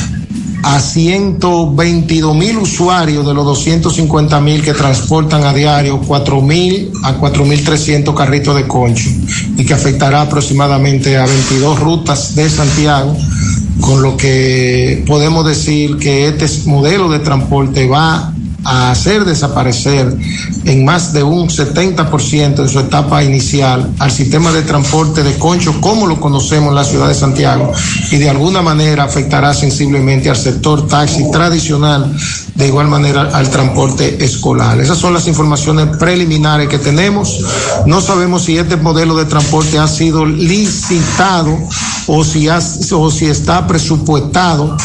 a 0.63 0.79
122 0.79 2.35
mil 2.35 2.57
usuarios 2.57 3.25
de 3.25 3.33
los 3.33 3.45
250 3.45 4.39
mil 4.39 4.63
que 4.63 4.73
transportan 4.73 5.43
a 5.43 5.53
diario 5.53 5.99
4 5.99 6.41
mil 6.41 6.91
a 7.03 7.19
4.300 7.19 8.13
carritos 8.15 8.55
de 8.55 8.65
concho 8.65 9.09
y 9.57 9.65
que 9.65 9.73
afectará 9.73 10.21
aproximadamente 10.21 11.17
a 11.17 11.25
22 11.25 11.79
rutas 11.79 12.35
de 12.35 12.49
Santiago, 12.49 13.15
con 13.81 14.01
lo 14.01 14.15
que 14.15 15.03
podemos 15.05 15.45
decir 15.45 15.97
que 15.97 16.27
este 16.27 16.47
modelo 16.65 17.09
de 17.09 17.19
transporte 17.19 17.87
va 17.87 18.33
a 18.63 18.91
hacer 18.91 19.25
desaparecer 19.25 20.15
en 20.65 20.85
más 20.85 21.13
de 21.13 21.23
un 21.23 21.49
70% 21.49 22.59
en 22.59 22.69
su 22.69 22.79
etapa 22.79 23.23
inicial 23.23 23.89
al 23.99 24.11
sistema 24.11 24.51
de 24.51 24.61
transporte 24.61 25.23
de 25.23 25.37
concho 25.37 25.79
como 25.81 26.07
lo 26.07 26.19
conocemos 26.19 26.69
en 26.69 26.75
la 26.75 26.83
ciudad 26.83 27.07
de 27.07 27.15
Santiago 27.15 27.71
y 28.11 28.17
de 28.17 28.29
alguna 28.29 28.61
manera 28.61 29.03
afectará 29.03 29.53
sensiblemente 29.53 30.29
al 30.29 30.37
sector 30.37 30.87
taxi 30.87 31.29
tradicional, 31.31 32.15
de 32.55 32.67
igual 32.67 32.87
manera 32.87 33.29
al 33.33 33.49
transporte 33.49 34.23
escolar. 34.23 34.79
Esas 34.79 34.97
son 34.97 35.13
las 35.13 35.27
informaciones 35.27 35.97
preliminares 35.97 36.69
que 36.69 36.79
tenemos. 36.79 37.39
No 37.85 38.01
sabemos 38.01 38.43
si 38.43 38.57
este 38.57 38.77
modelo 38.77 39.15
de 39.15 39.25
transporte 39.25 39.77
ha 39.79 39.87
sido 39.87 40.25
licitado 40.25 41.57
o 42.07 42.23
si, 42.23 42.49
ha, 42.49 42.59
o 42.91 43.11
si 43.11 43.25
está 43.25 43.67
presupuestado 43.67 44.77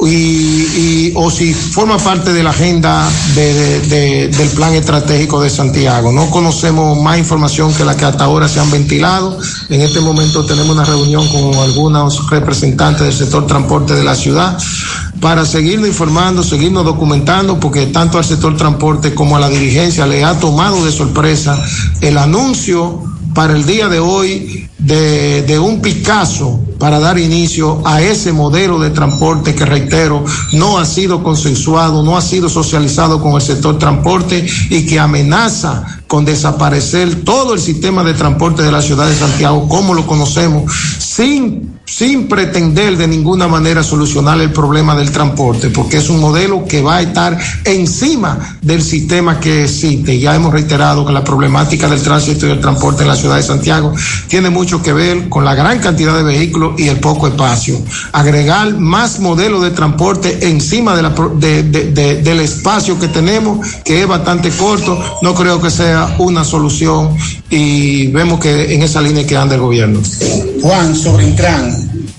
y, 0.00 0.12
y, 0.12 1.12
o 1.14 1.30
si 1.30 1.54
forma 1.54 1.98
parte 1.98 2.32
de 2.32 2.42
la 2.42 2.50
agenda 2.50 3.08
de, 3.34 3.54
de, 3.54 3.80
de, 3.80 4.28
del 4.28 4.48
plan 4.50 4.74
estratégico 4.74 5.40
de 5.40 5.50
Santiago. 5.50 6.12
No 6.12 6.30
conocemos 6.30 7.00
más 7.00 7.18
información 7.18 7.72
que 7.74 7.84
la 7.84 7.96
que 7.96 8.04
hasta 8.04 8.24
ahora 8.24 8.48
se 8.48 8.60
han 8.60 8.70
ventilado. 8.70 9.38
En 9.68 9.80
este 9.80 10.00
momento 10.00 10.44
tenemos 10.44 10.70
una 10.70 10.84
reunión 10.84 11.26
con 11.28 11.54
algunos 11.54 12.28
representantes 12.30 13.02
del 13.02 13.12
sector 13.12 13.46
transporte 13.46 13.94
de 13.94 14.04
la 14.04 14.14
ciudad 14.14 14.58
para 15.20 15.46
seguirnos 15.46 15.88
informando, 15.88 16.42
seguirnos 16.42 16.84
documentando, 16.84 17.58
porque 17.58 17.86
tanto 17.86 18.18
al 18.18 18.24
sector 18.24 18.56
transporte 18.56 19.14
como 19.14 19.36
a 19.36 19.40
la 19.40 19.48
dirigencia 19.48 20.06
le 20.06 20.24
ha 20.24 20.38
tomado 20.38 20.84
de 20.84 20.92
sorpresa 20.92 21.58
el 22.00 22.18
anuncio 22.18 23.13
para 23.34 23.54
el 23.54 23.66
día 23.66 23.88
de 23.88 23.98
hoy 23.98 24.68
de, 24.78 25.58
un 25.58 25.80
Picasso 25.80 26.60
para 26.78 26.98
dar 26.98 27.18
inicio 27.18 27.82
a 27.84 28.00
ese 28.00 28.32
modelo 28.32 28.78
de 28.78 28.90
transporte 28.90 29.54
que, 29.54 29.64
reitero, 29.64 30.24
no 30.52 30.78
ha 30.78 30.84
sido 30.84 31.22
consensuado, 31.22 32.02
no 32.02 32.16
ha 32.16 32.22
sido 32.22 32.48
socializado 32.48 33.20
con 33.20 33.34
el 33.34 33.42
sector 33.42 33.78
transporte 33.78 34.46
y 34.70 34.86
que 34.86 34.98
amenaza 34.98 36.02
con 36.06 36.24
desaparecer 36.24 37.24
todo 37.24 37.54
el 37.54 37.60
sistema 37.60 38.04
de 38.04 38.14
transporte 38.14 38.62
de 38.62 38.72
la 38.72 38.82
ciudad 38.82 39.08
de 39.08 39.16
Santiago 39.16 39.68
como 39.68 39.94
lo 39.94 40.06
conocemos, 40.06 40.72
sin 40.98 41.73
sin 41.86 42.28
pretender 42.28 42.96
de 42.96 43.06
ninguna 43.06 43.46
manera 43.46 43.82
solucionar 43.82 44.40
el 44.40 44.52
problema 44.52 44.94
del 44.94 45.10
transporte, 45.10 45.70
porque 45.70 45.98
es 45.98 46.08
un 46.08 46.20
modelo 46.20 46.64
que 46.66 46.82
va 46.82 46.96
a 46.96 47.02
estar 47.02 47.38
encima 47.64 48.58
del 48.62 48.82
sistema 48.82 49.38
que 49.38 49.64
existe. 49.64 50.18
Ya 50.18 50.34
hemos 50.34 50.52
reiterado 50.52 51.04
que 51.04 51.12
la 51.12 51.22
problemática 51.22 51.88
del 51.88 52.02
tránsito 52.02 52.46
y 52.46 52.50
el 52.50 52.60
transporte 52.60 53.02
en 53.02 53.08
la 53.08 53.16
ciudad 53.16 53.36
de 53.36 53.42
Santiago 53.42 53.92
tiene 54.28 54.50
mucho 54.50 54.82
que 54.82 54.92
ver 54.92 55.28
con 55.28 55.44
la 55.44 55.54
gran 55.54 55.78
cantidad 55.78 56.16
de 56.16 56.22
vehículos 56.22 56.80
y 56.80 56.88
el 56.88 56.98
poco 57.00 57.28
espacio. 57.28 57.78
Agregar 58.12 58.78
más 58.78 59.20
modelos 59.20 59.62
de 59.62 59.70
transporte 59.70 60.48
encima 60.48 60.96
de 60.96 61.02
la, 61.02 61.14
de, 61.36 61.62
de, 61.64 61.90
de, 61.92 62.22
del 62.22 62.40
espacio 62.40 62.98
que 62.98 63.08
tenemos, 63.08 63.66
que 63.84 64.02
es 64.02 64.08
bastante 64.08 64.50
corto, 64.50 64.98
no 65.22 65.34
creo 65.34 65.60
que 65.60 65.70
sea 65.70 66.16
una 66.18 66.44
solución 66.44 67.16
y 67.50 68.08
vemos 68.08 68.40
que 68.40 68.74
en 68.74 68.82
esa 68.82 69.00
línea 69.00 69.26
que 69.26 69.36
anda 69.36 69.54
el 69.54 69.60
gobierno. 69.60 70.00
Juan, 70.62 70.96
sobre 70.96 71.28
Intran, 71.28 71.73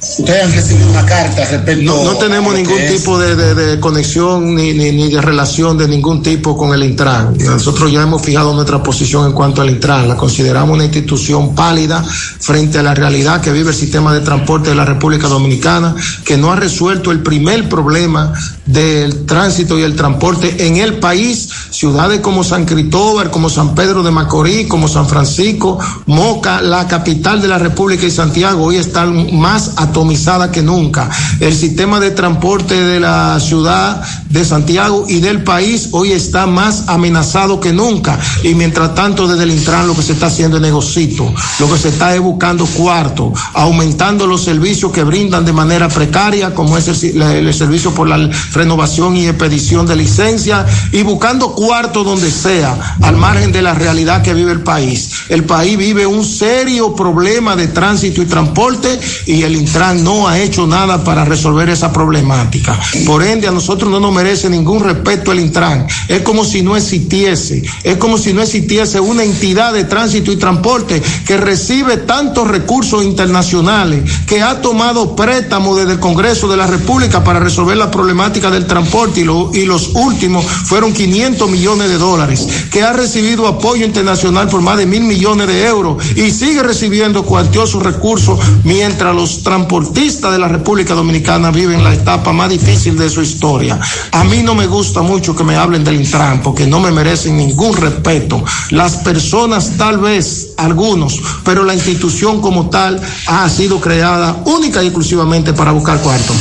Ustedes 0.07 0.43
han 0.43 0.51
recibido 0.51 0.89
una 0.91 1.05
carta 1.05 1.45
respecto. 1.45 1.83
No, 1.83 2.03
no 2.03 2.17
tenemos 2.17 2.53
ningún 2.53 2.77
tipo 2.87 3.17
de, 3.17 3.35
de, 3.35 3.55
de, 3.55 3.79
conexión 3.79 4.53
ni, 4.53 4.71
ni, 4.73 4.91
ni, 4.91 5.09
de 5.09 5.19
relación 5.19 5.77
de 5.77 5.87
ningún 5.87 6.21
tipo 6.21 6.55
con 6.55 6.73
el 6.75 6.83
Intran. 6.83 7.35
Nosotros 7.37 7.91
ya 7.91 8.03
hemos 8.03 8.21
fijado 8.21 8.53
nuestra 8.53 8.83
posición 8.83 9.25
en 9.25 9.31
cuanto 9.31 9.61
al 9.61 9.69
Intran. 9.71 10.07
La 10.07 10.15
consideramos 10.15 10.75
una 10.75 10.83
institución 10.83 11.55
pálida 11.55 12.03
frente 12.03 12.77
a 12.77 12.83
la 12.83 12.93
realidad 12.93 13.41
que 13.41 13.51
vive 13.51 13.69
el 13.69 13.75
sistema 13.75 14.13
de 14.13 14.19
transporte 14.21 14.69
de 14.69 14.75
la 14.75 14.85
República 14.85 15.27
Dominicana, 15.27 15.95
que 16.23 16.37
no 16.37 16.51
ha 16.51 16.55
resuelto 16.55 17.11
el 17.11 17.23
primer 17.23 17.67
problema 17.67 18.31
del 18.65 19.25
tránsito 19.25 19.79
y 19.79 19.83
el 19.83 19.95
transporte 19.95 20.67
en 20.67 20.77
el 20.77 20.99
país. 20.99 21.49
Ciudades 21.71 22.19
como 22.19 22.43
San 22.43 22.65
Cristóbal, 22.65 23.31
como 23.31 23.49
San 23.49 23.73
Pedro 23.73 24.03
de 24.03 24.11
Macorís, 24.11 24.67
como 24.67 24.87
San 24.87 25.07
Francisco, 25.09 25.79
Moca, 26.05 26.61
la 26.61 26.87
capital 26.87 27.41
de 27.41 27.47
la 27.47 27.57
República 27.57 28.05
y 28.05 28.11
Santiago, 28.11 28.63
hoy 28.63 28.77
están 28.77 29.35
más 29.35 29.71
atomizada 29.95 30.51
que 30.51 30.61
nunca. 30.61 31.09
El 31.39 31.55
sistema 31.55 32.01
de 32.01 32.11
transporte 32.11 32.75
de 32.75 32.99
la 32.99 33.39
ciudad 33.39 34.03
de 34.29 34.43
Santiago 34.43 35.05
y 35.07 35.21
del 35.21 35.41
país 35.41 35.87
hoy 35.93 36.11
está 36.11 36.45
más 36.47 36.83
amenazado 36.87 37.61
que 37.61 37.71
nunca. 37.71 38.19
Y 38.43 38.55
mientras 38.55 38.93
tanto, 38.93 39.25
desde 39.25 39.43
el 39.43 39.51
Intran 39.51 39.87
lo 39.87 39.95
que 39.95 40.01
se 40.01 40.11
está 40.11 40.25
haciendo 40.25 40.57
es 40.57 40.61
negocito, 40.61 41.33
lo 41.59 41.71
que 41.71 41.77
se 41.77 41.89
está 41.89 42.13
es 42.13 42.19
buscando 42.19 42.65
cuarto, 42.65 43.31
aumentando 43.53 44.27
los 44.27 44.43
servicios 44.43 44.91
que 44.91 45.03
brindan 45.03 45.45
de 45.45 45.53
manera 45.53 45.87
precaria, 45.87 46.53
como 46.53 46.77
es 46.77 46.89
el, 46.89 47.21
el, 47.21 47.53
servicio 47.53 47.93
por 47.93 48.09
la 48.09 48.29
renovación 48.51 49.15
y 49.15 49.27
expedición 49.27 49.85
de 49.85 49.95
licencia, 49.95 50.65
y 50.91 51.03
buscando 51.03 51.53
cuarto 51.53 52.03
donde 52.03 52.29
sea, 52.31 52.97
al 53.01 53.15
margen 53.15 53.53
de 53.53 53.61
la 53.61 53.73
realidad 53.73 54.21
que 54.21 54.33
vive 54.33 54.51
el 54.51 54.61
país. 54.61 55.09
El 55.29 55.45
país 55.45 55.77
vive 55.77 56.05
un 56.05 56.25
serio 56.25 56.93
problema 56.93 57.55
de 57.55 57.69
tránsito 57.69 58.21
y 58.21 58.25
transporte 58.25 58.99
y 59.25 59.43
el 59.43 59.55
Intran 59.55 59.84
no 59.93 60.27
ha 60.27 60.39
hecho 60.39 60.67
nada 60.67 61.03
para 61.03 61.25
resolver 61.25 61.69
esa 61.69 61.91
problemática. 61.91 62.79
Por 63.05 63.23
ende, 63.23 63.47
a 63.47 63.51
nosotros 63.51 63.89
no 63.89 63.99
nos 63.99 64.13
merece 64.13 64.49
ningún 64.49 64.83
respeto 64.83 65.31
el 65.31 65.39
Intran. 65.39 65.87
Es 66.07 66.21
como 66.21 66.43
si 66.43 66.61
no 66.61 66.75
existiese, 66.75 67.63
es 67.83 67.97
como 67.97 68.17
si 68.17 68.33
no 68.33 68.41
existiese 68.41 68.99
una 68.99 69.23
entidad 69.23 69.73
de 69.73 69.83
tránsito 69.83 70.31
y 70.31 70.37
transporte 70.37 71.01
que 71.25 71.37
recibe 71.37 71.97
tantos 71.97 72.47
recursos 72.47 73.03
internacionales, 73.03 74.03
que 74.25 74.41
ha 74.41 74.61
tomado 74.61 75.15
préstamos 75.15 75.77
desde 75.77 75.93
el 75.93 75.99
Congreso 75.99 76.47
de 76.47 76.57
la 76.57 76.67
República 76.67 77.23
para 77.23 77.39
resolver 77.39 77.77
la 77.77 77.91
problemática 77.91 78.49
del 78.49 78.65
transporte 78.65 79.21
y, 79.21 79.23
lo, 79.23 79.51
y 79.53 79.65
los 79.65 79.91
últimos 79.95 80.45
fueron 80.45 80.93
500 80.93 81.49
millones 81.49 81.89
de 81.89 81.97
dólares, 81.97 82.47
que 82.71 82.83
ha 82.83 82.93
recibido 82.93 83.47
apoyo 83.47 83.85
internacional 83.85 84.47
por 84.47 84.61
más 84.61 84.77
de 84.77 84.85
mil 84.85 85.03
millones 85.03 85.47
de 85.47 85.65
euros 85.65 86.03
y 86.15 86.31
sigue 86.31 86.63
recibiendo 86.63 87.23
cuantiosos 87.23 87.83
recursos 87.83 88.39
mientras 88.63 89.15
los 89.15 89.43
transportistas 89.65 90.31
de 90.31 90.37
la 90.37 90.47
República 90.47 90.93
Dominicana 90.93 91.49
viven 91.49 91.83
la 91.83 91.93
etapa 91.93 92.31
más 92.31 92.49
difícil 92.49 92.97
de 92.97 93.09
su 93.09 93.21
historia. 93.21 93.79
A 94.11 94.23
mí 94.23 94.43
no 94.43 94.53
me 94.53 94.67
gusta 94.67 95.01
mucho 95.01 95.35
que 95.35 95.43
me 95.43 95.55
hablen 95.55 95.83
del 95.83 95.95
Intran 95.95 96.41
porque 96.43 96.67
no 96.67 96.79
me 96.79 96.91
merecen 96.91 97.35
ningún 97.35 97.75
respeto. 97.75 98.43
Las 98.69 98.97
personas 98.97 99.71
tal 99.77 99.97
vez, 99.97 100.53
algunos, 100.57 101.19
pero 101.43 101.63
la 101.63 101.73
institución 101.73 102.41
como 102.41 102.69
tal 102.69 103.01
ha 103.27 103.49
sido 103.49 103.81
creada 103.81 104.37
única 104.45 104.83
y 104.83 104.87
exclusivamente 104.87 105.51
para 105.53 105.71
buscar 105.71 105.99
cuartos. 105.99 106.37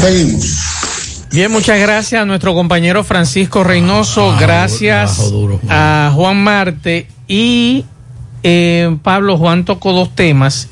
Seguimos. 0.00 0.56
Bien, 1.30 1.52
muchas 1.52 1.78
gracias 1.78 2.22
a 2.22 2.24
nuestro 2.24 2.54
compañero 2.54 3.04
Francisco 3.04 3.64
Reynoso, 3.64 4.30
ah, 4.30 4.38
gracias 4.40 5.30
duro, 5.30 5.60
a 5.68 6.10
Juan 6.14 6.42
Marte 6.42 7.06
y 7.28 7.84
eh, 8.42 8.96
Pablo 9.02 9.36
Juan 9.36 9.66
tocó 9.66 9.92
dos 9.92 10.14
temas 10.14 10.68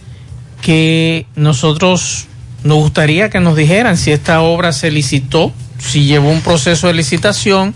que 0.64 1.26
nosotros 1.36 2.24
nos 2.62 2.78
gustaría 2.78 3.28
que 3.28 3.38
nos 3.38 3.54
dijeran 3.54 3.98
si 3.98 4.12
esta 4.12 4.40
obra 4.40 4.72
se 4.72 4.90
licitó, 4.90 5.52
si 5.78 6.06
llevó 6.06 6.30
un 6.30 6.40
proceso 6.40 6.86
de 6.86 6.94
licitación 6.94 7.74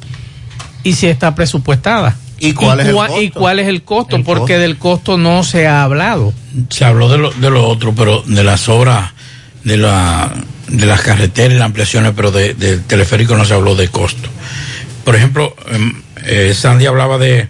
y 0.84 0.94
si 0.94 1.06
está 1.06 1.34
presupuestada. 1.34 2.16
¿Y 2.38 2.54
cuál, 2.54 2.78
¿Y 2.78 2.88
es, 2.88 2.94
cuál, 2.94 3.12
el 3.12 3.22
¿Y 3.24 3.30
cuál 3.30 3.58
es 3.58 3.68
el 3.68 3.82
costo? 3.82 4.16
El 4.16 4.24
Porque 4.24 4.54
costo. 4.54 4.60
del 4.60 4.78
costo 4.78 5.18
no 5.18 5.44
se 5.44 5.66
ha 5.66 5.82
hablado. 5.82 6.32
Se 6.70 6.86
habló 6.86 7.10
de 7.10 7.18
lo, 7.18 7.30
de 7.30 7.50
lo 7.50 7.68
otro, 7.68 7.94
pero 7.94 8.22
de 8.22 8.42
las 8.42 8.70
obras, 8.70 9.10
de, 9.64 9.76
la, 9.76 10.32
de 10.68 10.86
las 10.86 11.02
carreteras 11.02 11.52
y 11.52 11.58
las 11.58 11.66
ampliaciones, 11.66 12.14
pero 12.16 12.30
del 12.30 12.58
de 12.58 12.78
teleférico 12.78 13.36
no 13.36 13.44
se 13.44 13.52
habló 13.52 13.74
de 13.74 13.88
costo. 13.88 14.30
Por 15.04 15.14
ejemplo, 15.14 15.54
eh, 16.24 16.54
Sandy 16.54 16.86
hablaba 16.86 17.18
de, 17.18 17.48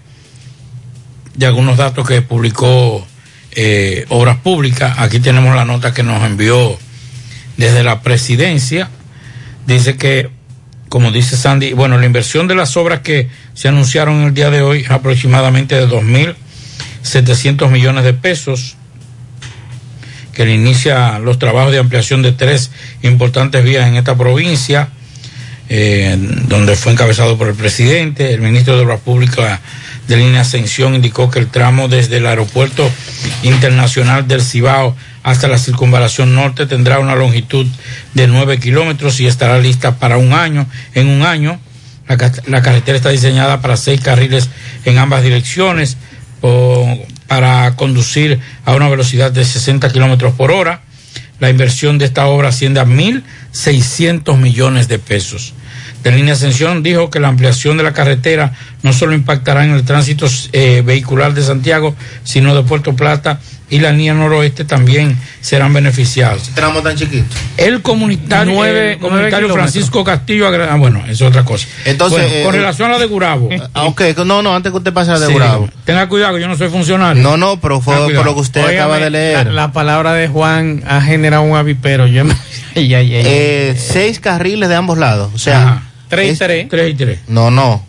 de 1.37 1.47
algunos 1.47 1.77
datos 1.77 2.09
que 2.09 2.23
publicó 2.23 3.07
eh, 3.61 4.07
Obras 4.11 4.37
Públicas. 4.37 4.95
Aquí 4.99 5.19
tenemos 5.19 5.53
la 5.57 5.65
nota 5.65 5.93
que 5.93 6.05
nos 6.05 6.23
envió 6.23 6.79
desde 7.57 7.83
la 7.83 8.03
presidencia. 8.03 8.89
Dice 9.67 9.97
que, 9.97 10.31
como 10.89 11.11
dice 11.11 11.37
Sandy, 11.37 11.73
bueno, 11.73 11.99
la 11.99 12.07
inversión 12.07 12.47
de 12.47 12.55
las 12.55 12.77
obras 12.77 13.01
que 13.01 13.29
se 13.55 13.67
anunciaron 13.67 14.23
el 14.23 14.33
día 14.33 14.51
de 14.51 14.63
hoy 14.63 14.83
es 14.83 14.91
aproximadamente 14.93 15.75
de 15.75 15.89
2.700 15.89 17.69
millones 17.69 18.05
de 18.05 18.15
pesos, 18.15 18.77
que 20.33 20.49
inicia 20.49 21.19
los 21.19 21.41
trabajos 21.41 21.73
de 21.73 21.81
ampliación 21.81 22.23
de 22.23 22.31
tres 22.31 22.71
importantes 23.03 23.65
vías 23.65 23.89
en 23.89 23.97
esta 23.97 24.17
provincia. 24.17 24.91
eh, 25.71 26.17
donde 26.47 26.77
fue 26.77 26.93
encabezado 26.93 27.37
por 27.37 27.49
el 27.49 27.55
presidente. 27.55 28.33
El 28.33 28.41
ministro 28.41 28.77
de 28.77 28.85
Obras 28.85 29.01
Públicas 29.01 29.61
de 30.09 30.17
Línea 30.17 30.41
Ascensión 30.41 30.95
indicó 30.95 31.31
que 31.31 31.39
el 31.39 31.47
tramo 31.49 31.87
desde 31.89 32.17
el 32.17 32.27
Aeropuerto 32.27 32.91
Internacional 33.43 34.27
del 34.27 34.43
Cibao 34.43 34.97
hasta 35.23 35.49
la 35.49 35.59
circunvalación 35.59 36.35
norte 36.35 36.67
tendrá 36.67 36.99
una 36.99 37.15
longitud 37.15 37.67
de 38.15 38.27
9 38.27 38.59
kilómetros 38.59 39.21
y 39.21 39.27
estará 39.27 39.59
lista 39.59 39.99
para 39.99 40.17
un 40.17 40.33
año. 40.33 40.67
En 40.95 41.09
un 41.09 41.23
año, 41.23 41.61
la, 42.09 42.17
la 42.47 42.63
carretera 42.63 42.97
está 42.97 43.11
diseñada 43.11 43.61
para 43.61 43.77
seis 43.77 44.01
carriles 44.01 44.49
en 44.85 44.99
ambas 44.99 45.23
direcciones 45.23 45.97
o- 46.41 46.99
para 47.27 47.77
conducir 47.77 48.41
a 48.65 48.75
una 48.75 48.89
velocidad 48.89 49.31
de 49.31 49.45
60 49.45 49.91
kilómetros 49.93 50.33
por 50.35 50.51
hora. 50.51 50.81
La 51.41 51.51
inversión 51.51 51.99
de 51.99 52.07
esta 52.07 52.27
obra 52.27 52.49
asciende 52.49 52.81
a 52.81 52.87
1.600 52.87 54.37
millones 54.39 54.89
de 54.89 54.99
pesos. 54.99 55.53
De 56.03 56.13
línea 56.13 56.35
Ascensión 56.35 56.83
dijo 56.83 57.11
que 57.11 57.21
la 57.21 57.29
ampliación 57.29 57.77
de 57.77 57.83
la 57.83 57.93
carretera 57.93 58.53
no 58.83 58.93
solo 58.93 59.15
impactará 59.15 59.65
en 59.65 59.73
el 59.73 59.85
tránsito 59.85 60.27
eh, 60.53 60.83
vehicular 60.85 61.35
de 61.35 61.43
Santiago, 61.43 61.95
sino 62.25 62.55
de 62.55 62.63
Puerto 62.63 62.95
Plata 62.95 63.41
y 63.71 63.81
la 63.81 63.93
línea 63.93 64.15
noroeste 64.15 64.65
también 64.65 65.17
serán 65.41 65.73
beneficiados. 65.75 66.43
Tramo 66.55 66.81
tan 66.83 66.97
chiquito. 66.97 67.25
El 67.57 67.83
comunitario, 67.83 68.53
Nueve- 68.55 68.93
el 68.93 68.99
comunitario 68.99 69.11
nueve 69.21 69.31
kilómetros. 69.31 69.57
Francisco 69.73 70.05
Castillo, 70.05 70.47
ah, 70.49 70.77
bueno, 70.77 71.03
es 71.09 71.21
otra 71.23 71.45
cosa. 71.45 71.67
Entonces, 71.85 72.21
Bueno, 72.21 72.35
eh, 72.35 72.43
con 72.45 72.55
eh, 72.55 72.59
relación 72.59 72.89
a 72.89 72.93
la 72.95 72.99
de 72.99 73.07
Gurabo. 73.07 73.49
Ah, 73.75 73.85
ok, 73.85 74.03
no, 74.25 74.43
no, 74.43 74.55
antes 74.55 74.73
que 74.73 74.79
usted 74.79 74.93
pase 74.93 75.11
a 75.11 75.19
de 75.19 75.27
Sí, 75.27 75.35
Bravo. 75.35 75.69
Tenga 75.85 76.09
cuidado, 76.09 76.35
que 76.37 76.41
yo 76.41 76.49
no 76.49 76.57
soy 76.57 76.69
funcionario. 76.71 77.23
No, 77.23 77.37
no, 77.37 77.61
pero 77.61 77.81
fue 77.81 77.95
por 78.15 78.25
lo 78.25 78.35
que 78.35 78.41
usted 78.41 78.65
acaba 78.65 78.99
de 78.99 79.11
leer. 79.11 79.47
La, 79.49 79.53
la 79.53 79.73
palabra 79.73 80.15
de 80.15 80.29
Juan 80.29 80.83
ha 80.87 81.01
generado 81.01 81.43
un 81.43 81.57
avipero. 81.57 82.07
Yo 82.07 82.25
me- 82.25 82.35
Ay, 82.75 82.95
ay, 82.95 83.15
ay. 83.17 83.23
Eh, 83.27 83.75
seis 83.79 84.21
carriles 84.21 84.69
de 84.69 84.75
ambos 84.77 84.99
lados. 84.99 85.31
O 85.35 85.39
sea, 85.39 85.63
Ajá. 85.63 85.83
Tres 86.09 86.27
y 86.27 86.31
es- 86.31 86.39
tres. 86.39 86.69
Tres 86.71 86.91
y 86.93 86.95
tres. 86.95 87.19
No, 87.29 87.51
no. 87.51 87.85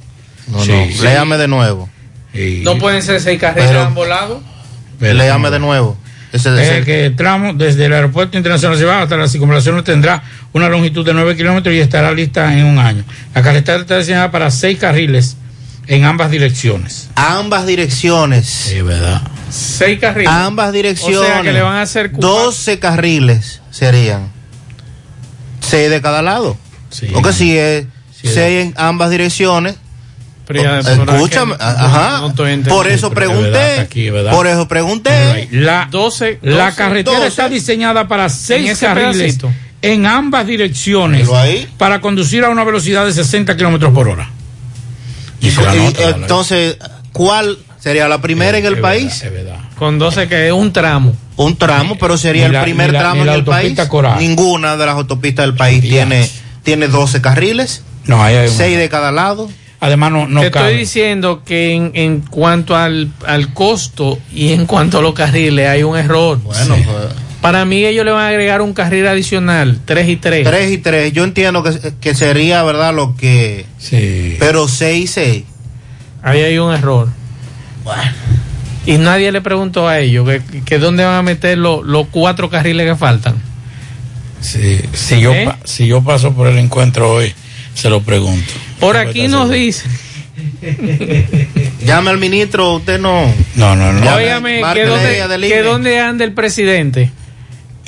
No, 0.48 0.64
Sí, 0.64 0.72
no. 0.72 0.86
sí. 0.92 1.04
Léame 1.04 1.38
de 1.38 1.48
nuevo. 1.48 1.90
No 2.64 2.78
pueden 2.78 3.02
ser 3.02 3.20
seis 3.22 3.40
carriles 3.40 3.68
Pero- 3.70 3.80
de 3.82 3.86
ambos 3.86 4.08
lados. 4.08 4.40
Léame 5.00 5.50
de 5.52 5.60
nuevo. 5.60 5.98
Ese, 6.32 6.50
Eh, 6.50 6.62
ese- 6.78 6.86
que 6.86 7.06
el 7.08 7.16
tramo 7.16 7.54
desde 7.54 7.86
el 7.86 7.94
aeropuerto 7.94 8.38
internacional 8.38 8.78
de 8.78 8.84
Cibao 8.84 9.02
hasta 9.02 9.18
la 9.18 9.28
circunvalación 9.28 9.84
tendrá 9.84 10.22
una 10.54 10.70
longitud 10.70 11.04
de 11.06 11.14
9 11.14 11.36
kilómetros 11.36 11.74
y 11.74 11.80
estará 11.80 12.12
lista 12.12 12.54
en 12.56 12.66
un 12.66 12.78
año. 12.78 13.04
La 13.34 13.42
carretera 13.42 13.80
está 13.80 13.98
diseñada 13.98 14.30
para 14.30 14.52
seis 14.52 14.78
carriles 14.78 15.38
en 15.88 16.04
ambas 16.06 16.30
direcciones. 16.30 17.10
ambas 17.16 17.66
direcciones. 17.66 18.46
Sí, 18.46 18.82
verdad. 18.84 19.22
Seis 19.50 20.00
carriles. 20.00 20.32
Ambas 20.32 20.72
direcciones. 20.72 21.18
O 21.18 21.24
sea 21.26 21.42
que 21.42 21.52
le 21.52 21.62
van 21.64 21.78
a 21.78 21.82
hacer 21.82 22.12
cu- 22.12 22.22
12 22.22 22.78
carriles 22.78 23.62
serían. 23.72 24.28
Seis 25.62 25.90
de 25.90 26.02
cada 26.02 26.22
lado. 26.22 26.58
Sí. 26.92 27.08
Porque 27.12 27.34
si 27.34 27.58
es 27.58 27.86
Sí, 28.22 28.28
seis 28.34 28.66
en 28.66 28.74
ambas 28.78 29.10
direcciones. 29.10 29.76
Escúchame, 30.50 31.56
que- 31.58 31.64
ajá. 31.64 32.22
no 32.22 32.34
por 32.68 32.88
eso 32.88 33.10
verdad, 33.10 33.28
pregunté. 33.28 34.32
por 34.32 34.48
eso 34.48 34.68
pregunté. 34.68 35.48
La, 35.52 35.88
12, 35.92 36.40
la 36.42 36.66
12, 36.66 36.76
carretera 36.76 37.18
12. 37.18 37.28
está 37.28 37.50
diseñada 37.50 38.08
para 38.08 38.30
seis 38.30 38.78
carriles 38.80 39.18
pedacito. 39.18 39.52
en 39.82 40.06
ambas 40.08 40.48
direcciones 40.48 41.30
para 41.78 42.02
conducir 42.02 42.44
a 42.44 42.50
una 42.50 42.64
velocidad 42.64 43.06
de 43.06 43.14
60 43.14 43.56
kilómetros 43.56 43.94
por 43.94 44.08
hora. 44.10 44.30
Y, 45.42 45.50
entonces, 46.04 46.78
¿cuál 47.14 47.58
sería 47.80 48.08
la 48.10 48.20
primera 48.22 48.58
en 48.58 48.66
el 48.66 48.74
es 48.76 48.80
país? 48.82 49.22
verdad, 49.24 49.40
es 49.40 49.46
verdad. 49.46 49.60
Con 49.78 50.00
12 50.00 50.28
que 50.28 50.48
es 50.48 50.52
un 50.54 50.74
tramo. 50.74 51.16
Un 51.38 51.56
tramo, 51.56 51.96
pero 51.98 52.18
sería 52.18 52.48
el 52.48 52.62
primer 52.64 52.92
la- 52.92 53.00
tramo 53.00 53.22
en 53.24 53.30
el 53.30 53.44
país. 53.46 53.80
Coral. 53.88 54.18
Ninguna 54.20 54.76
de 54.76 54.86
las 54.86 54.96
autopistas 54.96 55.46
del 55.46 55.56
país 55.56 55.82
tiene, 55.82 56.30
tiene 56.64 56.88
12 56.90 57.22
carriles, 57.22 57.84
No, 58.06 58.22
hay 58.22 58.36
una- 58.36 58.48
6 58.50 58.78
de 58.78 58.90
cada 58.90 59.12
lado. 59.14 59.50
Además, 59.82 60.12
no, 60.12 60.28
no 60.28 60.42
Te 60.42 60.52
cabe. 60.52 60.68
estoy 60.68 60.80
diciendo 60.80 61.42
que 61.46 61.74
en, 61.74 61.92
en 61.94 62.20
cuanto 62.22 62.76
al, 62.76 63.12
al 63.26 63.54
costo 63.54 64.20
y 64.34 64.52
en 64.52 64.66
cuanto 64.66 64.98
a 65.00 65.02
los 65.02 65.14
carriles 65.14 65.70
hay 65.70 65.84
un 65.84 65.98
error. 65.98 66.38
Bueno, 66.44 66.76
Sí. 66.76 66.82
pues, 66.86 66.98
Para 67.42 67.64
mí 67.64 67.86
ellos 67.86 68.04
le 68.04 68.12
van 68.12 68.26
a 68.26 68.28
agregar 68.28 68.62
un 68.62 68.74
carril 68.74 69.08
adicional, 69.08 69.80
3 69.86 70.10
y 70.10 70.16
3. 70.18 70.44
3 70.46 70.72
y 70.72 70.78
3. 70.80 71.14
Yo 71.14 71.24
entiendo 71.24 71.64
que, 71.64 71.94
que 72.02 72.14
sería, 72.14 72.62
¿verdad? 72.64 72.94
Lo 72.94 73.16
que. 73.16 73.66
Sí. 73.78 74.36
Pero 74.40 74.68
6 74.68 75.04
y 75.04 75.08
6. 75.08 75.44
Ahí 76.24 76.42
hay 76.42 76.58
un 76.58 76.74
error. 76.74 77.08
Bueno. 77.86 78.12
Y 78.86 78.98
nadie 78.98 79.32
le 79.32 79.40
preguntó 79.40 79.88
a 79.88 80.00
ellos 80.00 80.28
que, 80.28 80.62
que 80.66 80.80
dónde 80.80 81.06
van 81.06 81.16
a 81.16 81.22
meter 81.22 81.58
los 81.58 81.86
los 81.86 82.08
cuatro 82.08 82.50
carriles 82.50 82.86
que 82.86 82.96
faltan. 82.98 83.36
Sí, 84.42 84.80
si, 84.94 85.20
yo, 85.22 85.34
¿Eh? 85.34 85.46
pa- 85.46 85.58
si 85.64 85.88
yo 85.88 86.02
paso 86.02 86.34
por 86.34 86.48
el 86.48 86.58
encuentro 86.58 87.10
hoy, 87.12 87.34
se 87.74 87.90
lo 87.90 88.02
pregunto. 88.02 88.52
Por 88.80 88.98
aquí 88.98 89.28
nos 89.28 89.50
seguro. 89.50 89.58
dicen, 89.58 89.92
Llame 91.86 92.10
al 92.10 92.18
ministro, 92.18 92.76
usted 92.76 93.00
no. 93.00 93.34
No, 93.56 93.76
no, 93.76 93.94
no. 93.94 94.16
Óigame, 94.16 94.62
que 94.74 94.86
dónde, 94.86 95.48
que 95.48 95.62
dónde 95.62 96.00
anda 96.00 96.24
el 96.26 96.34
presidente. 96.34 97.12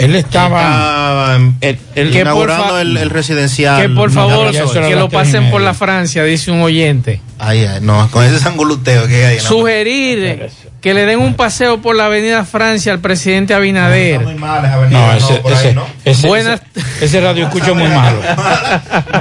Él 0.03 0.15
estaba. 0.15 1.37
Estaba 1.61 1.77
que 1.93 2.03
por 2.03 2.05
inaugurando 2.21 2.69
fa- 2.69 2.81
el, 2.81 2.97
el 2.97 3.09
residencial. 3.09 3.81
Que 3.81 3.89
por 3.89 4.11
no, 4.11 4.27
favor, 4.27 4.51
que 4.51 4.95
lo 4.95 5.09
pasen 5.09 5.49
por 5.51 5.61
la 5.61 5.73
Francia, 5.73 6.23
dice 6.23 6.51
un 6.51 6.61
oyente. 6.61 7.21
Ay, 7.39 7.65
ay, 7.65 7.79
no, 7.81 8.09
con 8.11 8.23
ese 8.23 8.39
sanguluteo 8.39 9.07
que 9.07 9.25
hay. 9.25 9.37
no. 9.37 9.41
Sugerir 9.43 10.49
que 10.81 10.95
le 10.95 11.05
den 11.05 11.19
un 11.19 11.35
paseo 11.35 11.79
por 11.79 11.95
la 11.95 12.05
avenida 12.07 12.43
Francia 12.43 12.91
al 12.91 12.99
presidente 12.99 13.53
Abinader. 13.53 14.19
muy 14.21 14.33
mal 14.33 14.65
esa 14.65 14.73
avenida, 14.73 15.07
no, 15.07 15.13
ese, 15.13 15.33
por 15.35 15.53
ahí, 15.53 15.57
ese, 15.59 15.73
¿no? 15.75 15.85
ese, 16.05 16.27
Buenas- 16.27 16.61
ese, 16.75 17.05
ese 17.05 17.21
radio 17.21 17.45
escucha 17.45 17.73
muy 17.73 17.87
malo. 17.87 18.19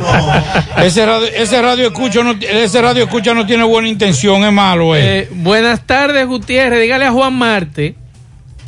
No. 0.01 0.83
Ese 0.83 1.05
radio, 1.05 1.27
ese 1.35 1.61
radio 1.63 1.87
escucha 1.89 2.23
no, 2.23 2.35
ese 2.41 2.81
radio 2.83 3.05
escucha 3.05 3.35
no 3.35 3.45
tiene 3.47 3.65
buena 3.65 3.89
intención, 3.89 4.43
es 4.45 4.53
malo, 4.53 4.97
eh. 4.97 5.01
Eh, 5.21 5.29
buenas 5.33 5.87
tardes, 5.87 6.27
Gutiérrez. 6.27 6.81
Dígale 6.81 7.05
a 7.07 7.11
Juan 7.13 7.35
Marte 7.35 7.95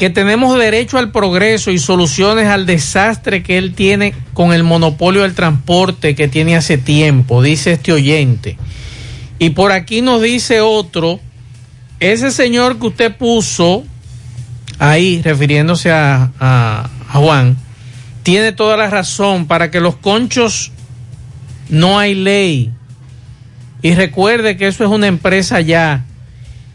que 0.02 0.10
tenemos 0.10 0.58
derecho 0.58 0.98
al 0.98 1.12
progreso 1.12 1.70
y 1.70 1.78
soluciones 1.78 2.48
al 2.48 2.66
desastre 2.66 3.44
que 3.44 3.56
él 3.56 3.72
tiene 3.72 4.14
con 4.34 4.52
el 4.52 4.64
monopolio 4.64 5.22
del 5.22 5.32
transporte 5.36 6.16
que 6.16 6.26
tiene 6.26 6.56
hace 6.56 6.76
tiempo, 6.76 7.40
dice 7.40 7.70
este 7.70 7.92
oyente. 7.92 8.58
Y 9.38 9.50
por 9.50 9.70
aquí 9.70 10.02
nos 10.02 10.20
dice 10.20 10.60
otro, 10.60 11.20
ese 12.00 12.32
señor 12.32 12.80
que 12.80 12.88
usted 12.88 13.16
puso 13.16 13.84
ahí, 14.80 15.22
refiriéndose 15.22 15.92
a, 15.92 16.32
a- 16.40 16.90
Juan, 17.12 17.56
tiene 18.24 18.50
toda 18.50 18.76
la 18.76 18.90
razón. 18.90 19.46
Para 19.46 19.70
que 19.70 19.78
los 19.78 19.94
conchos 19.94 20.72
no 21.68 22.00
hay 22.00 22.16
ley. 22.16 22.72
Y 23.82 23.94
recuerde 23.94 24.56
que 24.56 24.66
eso 24.66 24.82
es 24.82 24.90
una 24.90 25.06
empresa 25.06 25.60
ya. 25.60 26.06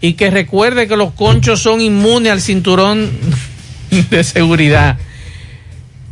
Y 0.01 0.13
que 0.13 0.29
recuerde 0.29 0.87
que 0.87 0.95
los 0.95 1.13
conchos 1.13 1.61
son 1.61 1.81
inmunes 1.81 2.31
al 2.31 2.41
cinturón 2.41 3.09
de 4.09 4.23
seguridad. 4.23 4.97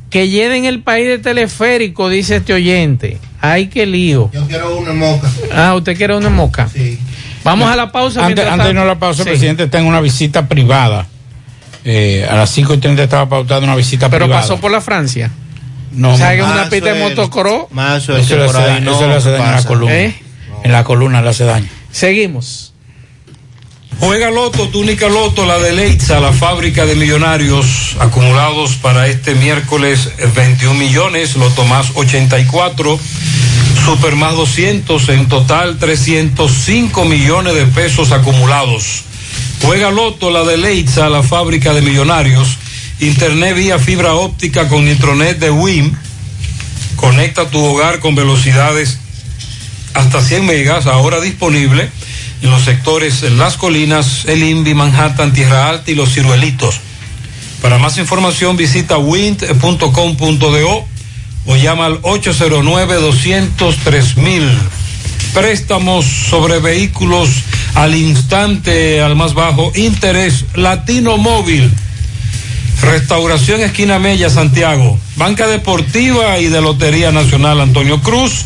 Que 0.10 0.30
llenen 0.30 0.66
el 0.66 0.82
país 0.82 1.08
de 1.08 1.18
teleférico, 1.20 2.10
dice 2.10 2.38
este 2.38 2.54
oyente. 2.54 3.20
Ay, 3.42 3.68
qué 3.68 3.86
lío. 3.86 4.32
Yo 4.34 4.48
quiero 4.48 4.78
una 4.78 4.94
moca. 4.94 5.30
Ah, 5.54 5.76
usted 5.76 5.96
quiere 5.98 6.16
una 6.16 6.30
moca. 6.30 6.68
Sí. 6.74 6.98
Vamos 7.44 7.70
a 7.70 7.76
la 7.76 7.92
pausa. 7.92 8.22
Antes, 8.22 8.36
mientras 8.38 8.48
antes 8.54 8.68
de 8.68 8.74
tanto. 8.74 8.82
no 8.82 8.88
la 8.88 8.98
pausa, 8.98 9.24
Sí. 9.24 9.30
el 9.30 9.34
presidente 9.34 9.64
está 9.66 9.80
en 9.80 9.86
una 9.86 10.02
visita 10.02 10.48
privada. 10.48 11.06
Eh, 11.84 12.26
a 12.28 12.36
las 12.36 12.50
5 12.50 12.74
y 12.74 12.78
30 12.78 13.04
estaba 13.04 13.30
pautada 13.30 13.62
una 13.62 13.76
visita 13.76 14.10
Pero 14.10 14.26
privada. 14.26 14.42
pasó 14.42 14.60
por 14.60 14.72
la 14.72 14.82
Francia. 14.82 15.30
No, 15.92 16.18
¿Sabe 16.18 16.38
que 16.38 16.42
es 16.42 16.48
no, 16.48 16.54
una 16.54 16.70
pista 16.70 16.94
de 16.94 17.00
motocross? 17.00 17.66
Mazo, 17.72 18.18
eso, 18.18 18.36
le 18.38 18.46
hace 18.46 18.58
daño, 18.58 18.82
no 18.82 18.96
eso 18.96 19.08
le 19.08 19.14
hace 19.16 19.30
daño 19.32 19.46
en 19.46 19.52
la 19.52 19.64
columna. 19.64 19.96
¿Eh? 19.96 20.16
En 20.64 20.72
la 20.72 20.84
columna 20.84 21.22
le 21.22 21.30
hace 21.30 21.44
daño. 21.46 21.68
Seguimos. 21.92 22.74
Juega 24.00 24.30
Loto, 24.30 24.68
túnica 24.70 25.08
Loto, 25.08 25.46
la 25.46 25.58
de 25.58 25.72
Leitza, 25.72 26.20
la 26.20 26.34
fábrica 26.34 26.86
de 26.86 26.96
millonarios 26.96 27.96
acumulados 28.00 28.76
para 28.76 29.08
este 29.08 29.36
miércoles 29.36 30.10
eh, 30.18 30.30
21 30.36 30.74
millones, 30.76 31.36
Loto 31.38 31.64
más 31.66 31.92
84, 31.96 33.00
Super 33.86 34.16
más 34.16 34.36
200, 34.36 35.10
en 35.10 35.30
total 35.30 35.78
305 35.78 37.06
millones 37.06 37.56
de 37.56 37.66
pesos 37.68 38.12
acumulados. 38.12 39.04
Juega 39.62 39.92
Loto, 39.92 40.30
la 40.30 40.44
de 40.44 40.58
Leitza, 40.58 41.10
la 41.10 41.24
fábrica 41.24 41.74
de 41.74 41.82
millonarios, 41.82 42.58
internet 43.00 43.56
vía 43.56 43.80
fibra 43.80 44.14
óptica 44.16 44.68
con 44.68 44.86
Nitronet 44.86 45.40
de 45.40 45.52
WIM, 45.52 45.96
conecta 46.98 47.50
tu 47.50 47.64
hogar 47.64 48.00
con 48.00 48.14
velocidades 48.14 49.00
hasta 49.94 50.22
100 50.22 50.46
megas, 50.46 50.86
ahora 50.86 51.22
disponible 51.22 51.90
en 52.42 52.50
los 52.50 52.64
sectores 52.64 53.22
Las 53.24 53.58
Colinas, 53.58 54.24
El 54.26 54.42
Invi, 54.44 54.74
Manhattan, 54.74 55.34
Tierra 55.34 55.70
Alta 55.70 55.92
y 55.92 55.96
Los 55.96 56.14
Ciruelitos. 56.14 56.80
Para 57.62 57.78
más 57.78 57.98
información 57.98 58.56
visita 58.58 58.98
wind.com.do 58.98 60.86
o 61.48 61.56
llama 61.56 61.86
al 61.86 62.02
809-203 62.02 64.52
Préstamos 65.34 66.06
sobre 66.06 66.60
vehículos 66.60 67.30
al 67.74 67.96
instante, 67.96 69.02
al 69.02 69.16
más 69.16 69.34
bajo 69.34 69.72
interés, 69.76 70.46
Latino 70.56 71.18
Móvil. 71.18 71.72
Restauración 72.82 73.62
Esquina 73.62 74.00
Mella, 74.00 74.30
Santiago. 74.30 75.00
Banca 75.18 75.48
Deportiva 75.48 76.40
y 76.40 76.48
de 76.48 76.62
Lotería 76.62 77.12
Nacional 77.12 77.60
Antonio 77.60 78.02
Cruz. 78.02 78.46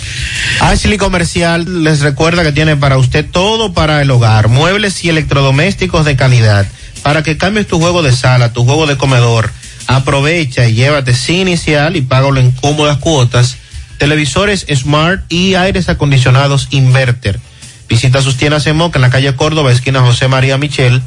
Ashley 0.59 0.97
Comercial 0.97 1.83
les 1.83 2.01
recuerda 2.01 2.43
que 2.43 2.51
tiene 2.51 2.77
para 2.77 2.97
usted 2.97 3.25
todo 3.29 3.73
para 3.73 4.01
el 4.01 4.11
hogar, 4.11 4.47
muebles 4.47 5.03
y 5.03 5.09
electrodomésticos 5.09 6.05
de 6.05 6.15
calidad, 6.15 6.67
para 7.03 7.23
que 7.23 7.37
cambies 7.37 7.67
tu 7.67 7.79
juego 7.79 8.03
de 8.03 8.11
sala, 8.11 8.53
tu 8.53 8.63
juego 8.63 8.87
de 8.87 8.97
comedor. 8.97 9.51
Aprovecha 9.87 10.67
y 10.67 10.75
llévate 10.75 11.13
sin 11.13 11.47
inicial 11.47 11.95
y 11.95 12.01
págalo 12.01 12.39
en 12.39 12.51
cómodas 12.51 12.97
cuotas. 12.97 13.57
Televisores 13.97 14.65
Smart 14.73 15.23
y 15.29 15.55
aires 15.55 15.89
acondicionados 15.89 16.67
Inverter. 16.71 17.39
Visita 17.89 18.21
sus 18.21 18.37
tiendas 18.37 18.65
en 18.67 18.77
Moca 18.77 18.97
en 18.97 19.01
la 19.01 19.09
calle 19.09 19.35
Córdoba, 19.35 19.71
esquina 19.71 20.01
José 20.01 20.27
María 20.27 20.57
Michel. 20.57 21.01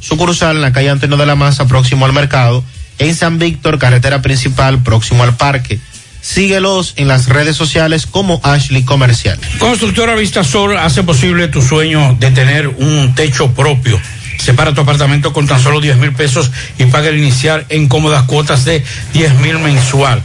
Sucursal 0.00 0.56
en 0.56 0.62
la 0.62 0.72
calle 0.72 0.90
Antonio 0.90 1.16
de 1.16 1.26
la 1.26 1.34
Maza, 1.34 1.66
próximo 1.66 2.04
al 2.04 2.12
mercado. 2.12 2.62
En 2.98 3.14
San 3.14 3.38
Víctor, 3.38 3.78
carretera 3.78 4.22
principal, 4.22 4.82
próximo 4.82 5.22
al 5.22 5.36
parque. 5.36 5.80
Síguelos 6.28 6.92
en 6.96 7.08
las 7.08 7.26
redes 7.26 7.56
sociales 7.56 8.06
como 8.06 8.38
Ashley 8.44 8.82
Comercial. 8.82 9.40
Constructora 9.58 10.14
Vista 10.14 10.44
Sol 10.44 10.76
hace 10.76 11.02
posible 11.02 11.48
tu 11.48 11.62
sueño 11.62 12.18
de 12.20 12.30
tener 12.30 12.68
un 12.68 13.14
techo 13.14 13.52
propio. 13.52 13.98
Separa 14.38 14.74
tu 14.74 14.82
apartamento 14.82 15.32
con 15.32 15.46
tan 15.46 15.58
solo 15.58 15.80
10 15.80 15.96
mil 15.96 16.12
pesos 16.12 16.50
y 16.78 16.84
paga 16.84 17.08
el 17.08 17.16
inicial 17.16 17.64
en 17.70 17.88
cómodas 17.88 18.24
cuotas 18.24 18.66
de 18.66 18.84
10 19.14 19.36
mil 19.40 19.58
mensual. 19.58 20.22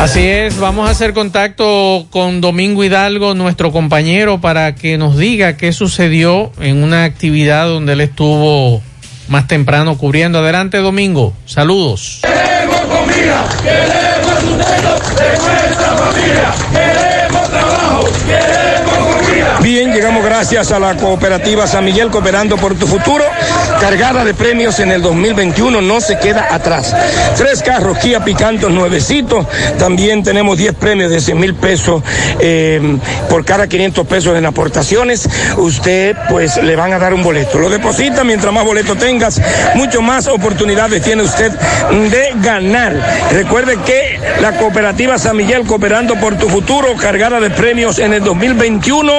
Así 0.00 0.26
es, 0.28 0.58
vamos 0.58 0.88
a 0.88 0.92
hacer 0.92 1.14
contacto 1.14 2.06
con 2.10 2.40
Domingo 2.40 2.84
Hidalgo, 2.84 3.34
nuestro 3.34 3.72
compañero, 3.72 4.40
para 4.40 4.74
que 4.74 4.98
nos 4.98 5.16
diga 5.16 5.56
qué 5.56 5.72
sucedió 5.72 6.52
en 6.60 6.82
una 6.82 7.04
actividad 7.04 7.66
donde 7.66 7.94
él 7.94 8.02
estuvo 8.02 8.82
más 9.28 9.46
temprano 9.48 9.96
cubriendo. 9.96 10.40
Adelante, 10.40 10.78
Domingo. 10.78 11.32
Saludos. 11.46 12.20
Queremos 12.22 12.80
comida, 12.82 13.48
queremos 13.62 14.40
sustento 14.40 15.46
de 15.46 15.66
nuestra 15.66 15.96
familia, 15.96 16.54
queremos 16.72 17.50
trabajo, 17.50 18.04
queremos 18.26 19.16
comida. 19.16 19.58
Bien, 19.60 19.92
llegamos 19.92 20.24
gracias 20.24 20.72
a 20.72 20.78
la 20.78 20.96
cooperativa 20.96 21.66
San 21.66 21.84
Miguel 21.84 22.10
Cooperando 22.10 22.56
por 22.56 22.74
tu 22.74 22.86
futuro, 22.86 23.24
cargada 23.84 24.24
de 24.24 24.32
premios 24.32 24.80
en 24.80 24.90
el 24.92 25.02
2021, 25.02 25.82
no 25.82 26.00
se 26.00 26.18
queda 26.18 26.54
atrás. 26.54 26.96
Tres 27.36 27.62
carros 27.62 27.98
Kia 27.98 28.24
Picantos 28.24 28.72
nuevecitos, 28.72 29.46
también 29.78 30.22
tenemos 30.22 30.56
10 30.56 30.72
premios 30.76 31.10
de 31.10 31.20
100 31.20 31.38
mil 31.38 31.54
pesos 31.54 32.02
eh, 32.40 32.80
por 33.28 33.44
cada 33.44 33.66
500 33.66 34.06
pesos 34.06 34.38
en 34.38 34.46
aportaciones. 34.46 35.28
Usted 35.58 36.16
pues 36.30 36.56
le 36.62 36.76
van 36.76 36.94
a 36.94 36.98
dar 36.98 37.12
un 37.12 37.22
boleto. 37.22 37.58
Lo 37.58 37.68
deposita, 37.68 38.24
mientras 38.24 38.54
más 38.54 38.64
boleto 38.64 38.96
tengas, 38.96 39.38
mucho 39.74 40.00
más 40.00 40.28
oportunidades 40.28 41.02
tiene 41.02 41.22
usted 41.22 41.52
de 41.52 42.32
ganar. 42.36 42.94
Recuerde 43.32 43.76
que 43.84 44.18
la 44.40 44.52
cooperativa 44.56 45.18
San 45.18 45.36
Miguel 45.36 45.66
Cooperando 45.66 46.14
por 46.14 46.38
tu 46.38 46.48
futuro, 46.48 46.96
cargada 46.96 47.38
de 47.38 47.50
premios 47.50 47.98
en 47.98 48.14
el 48.14 48.24
2021. 48.24 49.12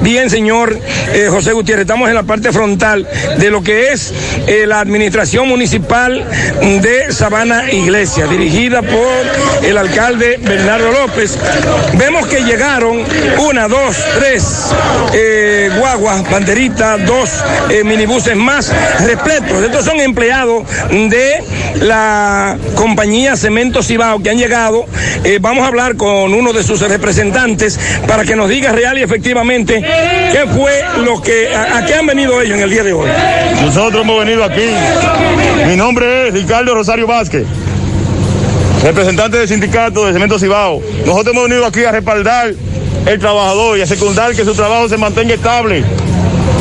Bien, 0.00 0.28
señor 0.30 0.76
eh, 1.12 1.28
José 1.30 1.52
Gutiérrez, 1.52 1.82
estamos 1.82 2.08
en 2.08 2.16
la 2.16 2.24
parte 2.24 2.50
frontal 2.50 3.06
de 3.38 3.50
lo 3.50 3.62
que 3.62 3.82
es 3.82 3.83
eh, 3.92 4.64
la 4.66 4.80
administración 4.80 5.46
municipal 5.46 6.24
de 6.80 7.12
Sabana 7.12 7.70
Iglesia, 7.70 8.26
dirigida 8.26 8.80
por 8.80 9.62
el 9.62 9.76
alcalde 9.76 10.38
Bernardo 10.40 10.90
López. 10.90 11.38
Vemos 11.94 12.26
que 12.26 12.44
llegaron 12.44 13.02
una, 13.38 13.68
dos, 13.68 13.96
tres 14.18 14.72
eh, 15.12 15.70
guaguas, 15.78 16.28
banderitas, 16.30 17.04
dos 17.04 17.30
eh, 17.68 17.84
minibuses 17.84 18.36
más 18.36 18.72
repletos. 19.04 19.62
Estos 19.62 19.84
son 19.84 20.00
empleados 20.00 20.64
de 20.90 21.44
la 21.82 22.56
compañía 22.74 23.36
Cemento 23.36 23.82
Cibao 23.82 24.22
que 24.22 24.30
han 24.30 24.38
llegado. 24.38 24.86
Vamos 25.40 25.64
a 25.64 25.68
hablar 25.68 25.96
con 25.96 26.34
uno 26.34 26.52
de 26.52 26.62
sus 26.62 26.80
representantes 26.80 27.78
para 28.06 28.24
que 28.24 28.36
nos 28.36 28.48
diga 28.48 28.72
real 28.72 28.98
y 28.98 29.02
efectivamente 29.02 29.80
qué 30.32 30.46
fue 30.54 30.82
lo 31.04 31.20
que, 31.20 31.54
a 31.54 31.84
qué 31.86 31.94
han 31.94 32.06
venido 32.06 32.40
ellos 32.40 32.56
en 32.56 32.62
el 32.62 32.70
día 32.70 32.82
de 32.82 32.92
hoy. 32.92 33.08
Nosotros 33.64 34.02
hemos 34.02 34.18
venido 34.24 34.44
aquí. 34.44 34.66
Mi 35.66 35.76
nombre 35.76 36.28
es 36.28 36.34
Ricardo 36.34 36.74
Rosario 36.74 37.06
Vázquez, 37.06 37.46
representante 38.82 39.38
del 39.38 39.48
sindicato 39.48 40.06
de 40.06 40.12
Cemento 40.12 40.38
Cibao. 40.38 40.80
Nosotros 41.06 41.34
hemos 41.34 41.48
venido 41.48 41.66
aquí 41.66 41.84
a 41.84 41.92
respaldar 41.92 42.52
el 43.06 43.18
trabajador 43.18 43.78
y 43.78 43.82
a 43.82 43.86
secundar 43.86 44.34
que 44.34 44.44
su 44.44 44.54
trabajo 44.54 44.88
se 44.88 44.96
mantenga 44.98 45.34
estable, 45.34 45.82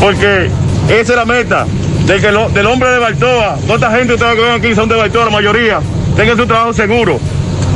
porque 0.01 0.49
esa 0.89 1.11
es 1.13 1.15
la 1.15 1.25
meta 1.25 1.65
de 2.05 2.19
que 2.19 2.31
lo- 2.31 2.49
del 2.49 2.65
hombre 2.67 2.89
de 2.89 2.99
Baltoa. 2.99 3.57
Esta 3.73 3.91
gente 3.91 4.15
que 4.15 4.23
ven 4.23 4.51
aquí 4.53 4.75
son 4.75 4.89
de 4.89 4.95
Baltoa, 4.95 5.25
la 5.25 5.31
mayoría, 5.31 5.79
tengan 6.15 6.37
su 6.37 6.45
trabajo 6.45 6.73
seguro. 6.73 7.19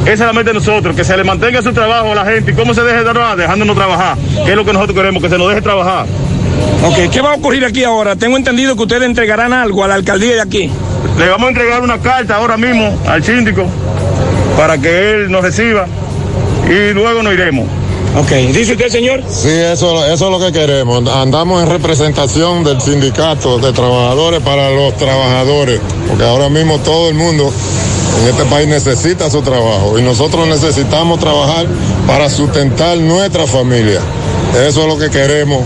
Esa 0.03 0.13
es 0.13 0.19
la 0.27 0.33
meta 0.33 0.51
de 0.51 0.53
nosotros, 0.53 0.95
que 0.95 1.03
se 1.03 1.17
le 1.17 1.23
mantenga 1.25 1.61
su 1.61 1.73
trabajo 1.73 2.11
a 2.13 2.15
la 2.15 2.25
gente. 2.25 2.51
¿Y 2.51 2.53
cómo 2.53 2.73
se 2.73 2.81
deje 2.81 2.99
de 2.99 3.03
trabajar? 3.03 3.37
Dejándonos 3.37 3.75
trabajar, 3.75 4.15
que 4.45 4.51
es 4.51 4.55
lo 4.55 4.63
que 4.63 4.71
nosotros 4.71 4.95
queremos, 4.97 5.21
que 5.21 5.27
se 5.29 5.37
nos 5.37 5.49
deje 5.49 5.61
trabajar. 5.61 6.05
Ok, 6.83 7.11
¿qué 7.11 7.21
va 7.21 7.33
a 7.33 7.35
ocurrir 7.35 7.65
aquí 7.65 7.83
ahora? 7.83 8.15
Tengo 8.15 8.37
entendido 8.37 8.75
que 8.75 8.83
ustedes 8.83 9.03
entregarán 9.03 9.53
algo 9.53 9.83
a 9.83 9.87
la 9.87 9.95
alcaldía 9.95 10.35
de 10.35 10.41
aquí. 10.41 10.71
Le 11.17 11.27
vamos 11.29 11.47
a 11.47 11.49
entregar 11.49 11.81
una 11.81 11.99
carta 11.99 12.35
ahora 12.35 12.57
mismo 12.57 12.97
al 13.07 13.23
síndico 13.23 13.65
para 14.55 14.77
que 14.77 15.11
él 15.11 15.31
nos 15.31 15.41
reciba 15.41 15.87
y 16.69 16.93
luego 16.93 17.23
nos 17.23 17.33
iremos. 17.33 17.67
Ok, 18.15 18.31
¿dice 18.53 18.71
usted, 18.71 18.89
señor? 18.89 19.21
Sí, 19.29 19.49
eso, 19.49 20.05
eso 20.05 20.25
es 20.25 20.31
lo 20.31 20.39
que 20.39 20.51
queremos. 20.51 21.07
Andamos 21.07 21.61
en 21.61 21.69
representación 21.69 22.63
del 22.63 22.81
sindicato 22.81 23.59
de 23.59 23.71
trabajadores 23.73 24.39
para 24.41 24.71
los 24.71 24.95
trabajadores, 24.97 25.79
porque 26.07 26.23
ahora 26.23 26.49
mismo 26.49 26.79
todo 26.79 27.09
el 27.09 27.15
mundo 27.15 27.51
en 28.21 28.29
este 28.29 28.45
país 28.45 28.67
necesita 28.67 29.29
su 29.29 29.41
trabajo 29.41 29.99
y 29.99 30.01
nosotros 30.01 30.47
necesitamos 30.47 31.19
trabajar 31.19 31.67
para 32.07 32.29
sustentar 32.29 32.97
nuestra 32.97 33.45
familia. 33.45 33.99
Eso 34.67 34.81
es 34.81 34.87
lo 34.87 34.97
que 34.97 35.09
queremos 35.09 35.61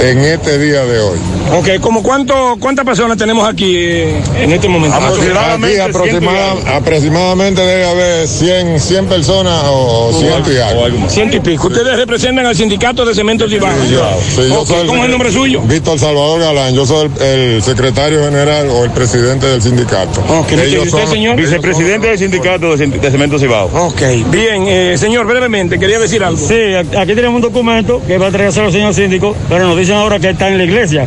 en 0.00 0.18
este 0.20 0.58
día 0.58 0.84
de 0.84 0.98
hoy. 1.00 1.18
Ok, 1.52 1.80
¿como 1.80 2.02
cuánto, 2.02 2.56
cuántas 2.60 2.84
personas 2.84 3.18
tenemos 3.18 3.48
aquí 3.48 3.74
eh, 3.76 4.20
en 4.40 4.52
este 4.52 4.68
momento? 4.68 4.96
Aquí 4.96 5.76
aproximada- 5.78 6.76
aproximadamente 6.76 7.60
debe 7.60 7.84
haber 7.86 8.28
100, 8.28 8.80
100 8.80 9.06
personas 9.06 9.60
o 9.66 10.12
ciento 10.18 10.52
y 10.52 10.58
algo. 10.58 11.08
Ciento 11.08 11.36
y 11.36 11.40
pico. 11.40 11.66
Ustedes 11.68 11.96
representan 11.96 12.46
al 12.46 12.54
sindicato 12.56 13.04
de 13.04 13.14
cementos 13.14 13.50
y 13.52 13.58
bajos. 13.58 13.78
Sí, 13.88 14.48
yo 14.48 14.60
Ok, 14.60 14.68
soy 14.68 14.86
¿Cómo 14.86 15.00
es 15.00 15.04
el 15.06 15.10
nombre 15.10 15.32
suyo? 15.32 15.60
Víctor 15.62 15.98
Salvador 15.98 16.40
Galán, 16.40 16.74
yo 16.74 16.86
soy 16.86 17.10
el, 17.20 17.22
el 17.56 17.62
secretario 17.62 18.22
general 18.24 18.68
o 18.70 18.84
el 18.84 18.90
presidente 18.90 19.46
del 19.46 19.60
sindicato. 19.60 20.22
¿y 20.70 20.78
usted, 20.78 21.06
señor? 21.06 21.36
Vicepresidente 21.36 22.08
del 22.08 22.18
sindicato 22.18 22.76
de, 22.76 22.86
de 22.86 23.10
Cemento 23.10 23.38
Cibao. 23.38 23.66
Ok, 23.86 24.00
bien, 24.30 24.64
eh, 24.68 24.96
señor, 24.98 25.26
brevemente, 25.26 25.78
quería 25.78 25.98
decir 25.98 26.22
algo. 26.22 26.38
Sí, 26.46 26.54
aquí 26.74 27.14
tenemos 27.14 27.36
un 27.36 27.42
documento 27.42 28.00
que 28.06 28.18
va 28.18 28.28
a 28.28 28.30
traerse 28.30 28.60
al 28.60 28.72
señor 28.72 28.94
síndico, 28.94 29.34
pero 29.48 29.66
nos 29.66 29.76
dicen 29.80 29.96
ahora 29.96 30.18
que 30.18 30.30
está 30.30 30.48
en 30.48 30.58
la 30.58 30.64
iglesia. 30.64 31.06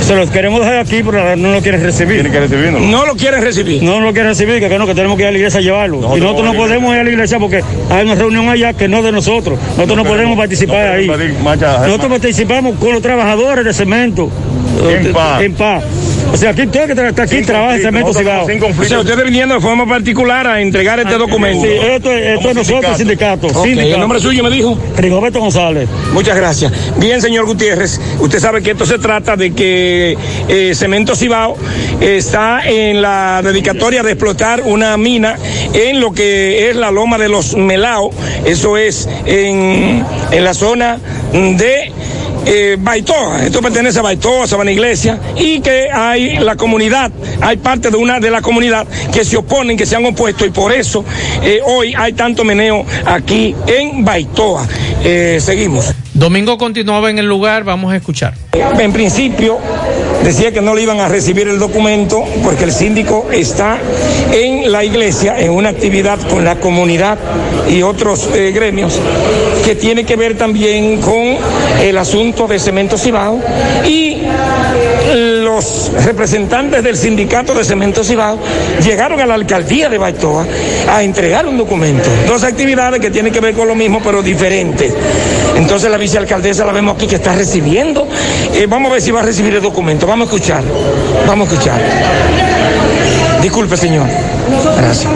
Se 0.00 0.14
los 0.14 0.28
queremos 0.28 0.60
dejar 0.60 0.78
aquí, 0.78 1.02
pero 1.02 1.34
no 1.34 1.52
lo 1.52 1.62
quieren 1.62 1.82
recibir. 1.82 2.14
Tienen 2.14 2.32
que 2.32 2.40
recibirnos. 2.40 2.82
No 2.82 3.06
lo 3.06 3.14
quieren 3.14 3.40
recibir. 3.40 3.82
No 3.82 4.00
lo 4.00 4.12
quieren 4.12 4.30
recibir, 4.30 4.60
que, 4.60 4.68
que 4.68 4.78
no, 4.78 4.86
que 4.86 4.94
tenemos 4.94 5.16
que 5.16 5.22
ir 5.22 5.28
a 5.28 5.30
la 5.30 5.38
iglesia 5.38 5.60
a 5.60 5.62
llevarlo. 5.62 6.16
y 6.16 6.20
nosotros 6.20 6.44
no 6.44 6.54
podemos 6.54 6.92
ir 6.94 7.00
a 7.00 7.04
la 7.04 7.10
iglesia 7.10 7.38
porque 7.38 7.62
hay 7.90 8.04
una 8.04 8.14
reunión 8.14 8.48
allá 8.48 8.74
que 8.74 8.86
no 8.86 8.98
es 8.98 9.04
de 9.04 9.12
nosotros. 9.12 9.58
Nosotros 9.76 9.96
no, 9.96 10.04
podemos 10.04 10.36
participar 10.36 10.88
ahí. 10.88 11.06
Nosotros 11.06 12.10
participamos 12.10 12.76
con 12.78 12.92
los 12.92 13.02
trabajadores 13.02 13.64
de 13.64 13.72
cemento. 13.72 14.30
En 14.88 15.12
paz. 15.12 15.42
En 15.42 15.54
paz. 15.54 15.84
O 16.32 16.36
sea, 16.36 16.50
aquí 16.50 16.66
todo 16.66 16.82
el 16.84 16.94
que 16.96 17.06
está 17.08 17.22
aquí 17.22 17.42
trabaja 17.42 17.76
en 17.76 17.82
cemento 17.82 18.12
cibao. 18.12 18.44
O 18.44 18.84
sea, 18.84 18.98
ustedes 18.98 19.24
vinieron 19.24 19.50
de 19.50 19.60
forma 19.60 19.86
particular 19.86 20.46
a 20.48 20.60
entregar 20.60 20.98
este 20.98 21.14
documento. 21.16 21.64
Sí, 21.64 21.70
esto, 21.80 22.10
es- 22.12 22.36
esto 22.38 22.48
es 22.50 22.56
nosotros, 22.56 22.96
sindicato. 22.96 23.46
Ok, 23.46 23.64
sindicato. 23.66 23.94
¿El 23.94 24.00
nombre 24.00 24.18
suyo 24.20 24.42
me 24.42 24.50
dijo? 24.50 24.76
Rigoberto 24.96 25.38
González. 25.38 25.88
Muchas 26.12 26.36
gracias. 26.36 26.72
Bien, 26.98 27.22
señor 27.22 27.46
Gutiérrez, 27.46 28.00
usted 28.18 28.40
sabe 28.40 28.62
que 28.62 28.72
esto 28.72 28.84
se 28.84 28.98
trata 28.98 29.36
de 29.36 29.52
que 29.52 30.16
eh, 30.48 30.72
Cemento 30.74 31.14
Cibao 31.14 31.56
está 32.00 32.62
en 32.68 33.00
la 33.00 33.40
dedicatoria 33.44 34.02
de 34.02 34.12
explotar 34.12 34.62
una 34.64 34.96
mina 34.96 35.36
en 35.72 36.00
lo 36.00 36.12
que 36.12 36.68
es 36.68 36.74
la 36.76 36.90
loma 36.90 37.16
de 37.16 37.28
los 37.28 37.56
Melao, 37.56 38.10
eso 38.44 38.76
es 38.76 39.08
en, 39.24 40.04
en 40.32 40.44
la 40.44 40.52
zona 40.54 40.98
de 41.32 41.92
eh, 42.46 42.76
Baitoa, 42.78 43.44
esto 43.44 43.60
pertenece 43.60 43.98
a 43.98 44.02
Baitoa, 44.02 44.46
Sabana 44.46 44.70
Iglesia, 44.70 45.18
y 45.36 45.60
que 45.60 45.88
hay 45.92 46.38
la 46.38 46.56
comunidad, 46.56 47.10
hay 47.40 47.56
parte 47.56 47.90
de 47.90 47.96
una 47.96 48.20
de 48.20 48.30
la 48.30 48.42
comunidad 48.42 48.86
que 49.12 49.24
se 49.24 49.36
oponen, 49.36 49.76
que 49.76 49.86
se 49.86 49.96
han 49.96 50.04
opuesto, 50.04 50.44
y 50.44 50.50
por 50.50 50.72
eso 50.72 51.04
eh, 51.42 51.60
hoy 51.64 51.94
hay 51.96 52.12
tanto 52.12 52.44
meneo 52.44 52.84
aquí 53.06 53.54
en 53.66 54.04
Baitoa. 54.04 54.66
Eh, 55.02 55.38
seguimos. 55.40 55.92
Domingo 56.12 56.58
continuaba 56.58 57.10
en 57.10 57.18
el 57.18 57.26
lugar, 57.26 57.64
vamos 57.64 57.92
a 57.92 57.96
escuchar. 57.96 58.34
En 58.52 58.92
principio 58.92 59.58
decía 60.24 60.52
que 60.52 60.62
no 60.62 60.74
le 60.74 60.82
iban 60.82 61.00
a 61.00 61.08
recibir 61.08 61.46
el 61.48 61.58
documento 61.58 62.24
porque 62.42 62.64
el 62.64 62.72
síndico 62.72 63.26
está 63.30 63.78
en 64.32 64.72
la 64.72 64.82
iglesia 64.82 65.38
en 65.38 65.52
una 65.52 65.68
actividad 65.68 66.18
con 66.28 66.44
la 66.44 66.56
comunidad 66.56 67.18
y 67.68 67.82
otros 67.82 68.30
eh, 68.34 68.50
gremios 68.52 68.98
que 69.64 69.74
tiene 69.74 70.04
que 70.04 70.16
ver 70.16 70.36
también 70.36 71.00
con 71.00 71.36
el 71.82 71.98
asunto 71.98 72.46
de 72.48 72.58
Cemento 72.58 72.96
Cibao 72.96 73.38
y 73.86 74.22
los 75.54 75.92
representantes 76.04 76.82
del 76.82 76.96
sindicato 76.96 77.54
de 77.54 77.64
Cemento 77.64 78.02
Cibao 78.02 78.38
llegaron 78.82 79.20
a 79.20 79.26
la 79.26 79.34
alcaldía 79.34 79.88
de 79.88 79.98
Baitoa 79.98 80.44
a 80.88 81.02
entregar 81.02 81.46
un 81.46 81.56
documento. 81.56 82.08
Dos 82.26 82.42
actividades 82.42 83.00
que 83.00 83.10
tienen 83.10 83.32
que 83.32 83.38
ver 83.38 83.54
con 83.54 83.68
lo 83.68 83.74
mismo 83.76 84.00
pero 84.02 84.20
diferentes. 84.20 84.92
Entonces 85.56 85.88
la 85.90 85.96
vicealcaldesa 85.96 86.64
la 86.64 86.72
vemos 86.72 86.96
aquí 86.96 87.06
que 87.06 87.16
está 87.16 87.34
recibiendo. 87.34 88.08
Eh, 88.52 88.66
vamos 88.68 88.90
a 88.90 88.94
ver 88.94 89.02
si 89.02 89.12
va 89.12 89.20
a 89.20 89.22
recibir 89.22 89.54
el 89.54 89.62
documento. 89.62 90.06
Vamos 90.06 90.28
a 90.28 90.34
escuchar. 90.34 90.64
Vamos 91.26 91.48
a 91.48 91.52
escuchar. 91.52 91.80
Disculpe, 93.40 93.76
señor. 93.76 94.06
Gracias. 94.76 95.12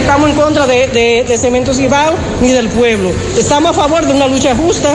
Estamos 0.00 0.30
en 0.30 0.36
contra 0.36 0.66
de, 0.66 0.88
de, 0.88 1.24
de 1.26 1.38
Cemento 1.38 1.72
Cibao 1.72 2.14
ni 2.42 2.52
del 2.52 2.68
pueblo. 2.68 3.12
Estamos 3.38 3.70
a 3.70 3.74
favor 3.74 4.04
de 4.04 4.12
una 4.12 4.26
lucha 4.26 4.54
justa 4.54 4.94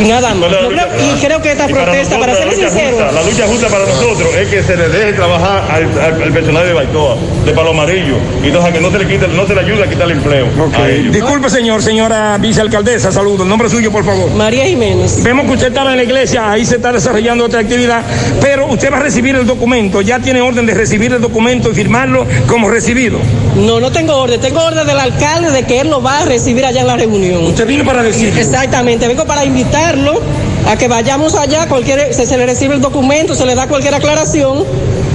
y 0.00 0.04
nada 0.08 0.34
más. 0.34 0.50
Yo 0.50 0.68
creo- 0.68 0.88
y 1.16 1.20
creo 1.24 1.42
que 1.42 1.52
esta 1.52 1.68
para 1.68 1.84
protesta, 1.84 2.18
para 2.18 2.34
ser 2.34 2.52
sincero, 2.52 2.96
justa- 2.96 3.12
La 3.12 3.22
lucha 3.22 3.46
justa 3.46 3.68
para 3.68 3.84
nosotros 3.86 4.28
es 4.36 4.48
que 4.48 4.62
se 4.62 4.76
le 4.76 4.88
deje 4.88 5.12
trabajar 5.12 5.64
al, 5.70 5.84
al- 6.00 6.22
al 6.22 6.32
personal 6.32 6.66
de 6.66 6.72
Baitoa, 6.72 7.16
de 7.44 7.52
Palomarillo, 7.52 8.16
y 8.42 8.46
entonces 8.48 8.70
a 8.70 8.72
que 8.74 8.80
no 8.80 8.90
se 8.90 8.98
le 8.98 9.06
quite, 9.08 9.28
no 9.28 9.46
se 9.46 9.54
le 9.54 9.60
ayude 9.60 9.84
a 9.84 9.88
quitar 9.88 10.06
el 10.10 10.12
empleo. 10.18 10.46
ellos. 10.88 11.12
Disculpe, 11.12 11.48
señor, 11.50 11.82
señora 11.82 12.36
vicealcaldesa, 12.38 13.12
saludos. 13.12 13.42
El 13.42 13.48
nombre 13.48 13.68
suyo, 13.70 13.90
por 13.92 14.04
favor. 14.04 14.30
María 14.32 14.64
Jiménez. 14.66 15.22
Vemos 15.22 15.46
que 15.46 15.52
usted 15.52 15.68
estaba 15.68 15.90
en 15.92 15.96
la 15.98 16.02
iglesia, 16.04 16.50
ahí 16.50 16.64
se 16.64 16.76
está 16.76 16.92
desarrollando 16.92 17.44
otra 17.44 17.60
actividad, 17.60 18.02
pero 18.40 18.66
usted 18.66 18.92
va 18.92 18.96
a 18.98 19.00
recibir 19.00 19.34
el 19.36 19.46
documento, 19.46 20.00
ya 20.02 20.18
tiene 20.18 20.40
orden 20.40 20.66
de 20.66 20.74
recibir 20.74 21.12
el 21.12 21.20
documento 21.20 21.70
y 21.70 21.74
firmarlo 21.74 22.26
como 22.48 22.68
recibido. 22.68 23.18
no, 23.56 23.80
no 23.80 23.92
tengo 23.92 24.16
orden. 24.16 24.40
Tengo 24.40 24.62
orden 24.64 24.86
del 24.86 24.98
alcalde 24.98 25.50
de 25.50 25.62
que 25.64 25.80
él 25.80 25.88
lo 25.90 26.02
va 26.02 26.20
a 26.20 26.24
recibir 26.24 26.64
allá 26.66 26.80
en 26.80 26.86
la 26.86 26.96
reunión. 26.96 27.44
Usted 27.46 27.66
vino 27.66 27.84
para 27.84 28.02
decirlo. 28.02 28.40
Exactamente, 28.40 29.06
vengo 29.06 29.24
para 29.24 29.44
invitarlo 29.92 30.20
a 30.66 30.76
que 30.76 30.88
vayamos 30.88 31.34
allá, 31.34 31.66
cualquier, 31.68 32.14
se, 32.14 32.24
se 32.26 32.36
le 32.38 32.46
recibe 32.46 32.74
el 32.74 32.80
documento, 32.80 33.34
se 33.34 33.44
le 33.44 33.54
da 33.54 33.66
cualquier 33.66 33.94
aclaración. 33.94 34.64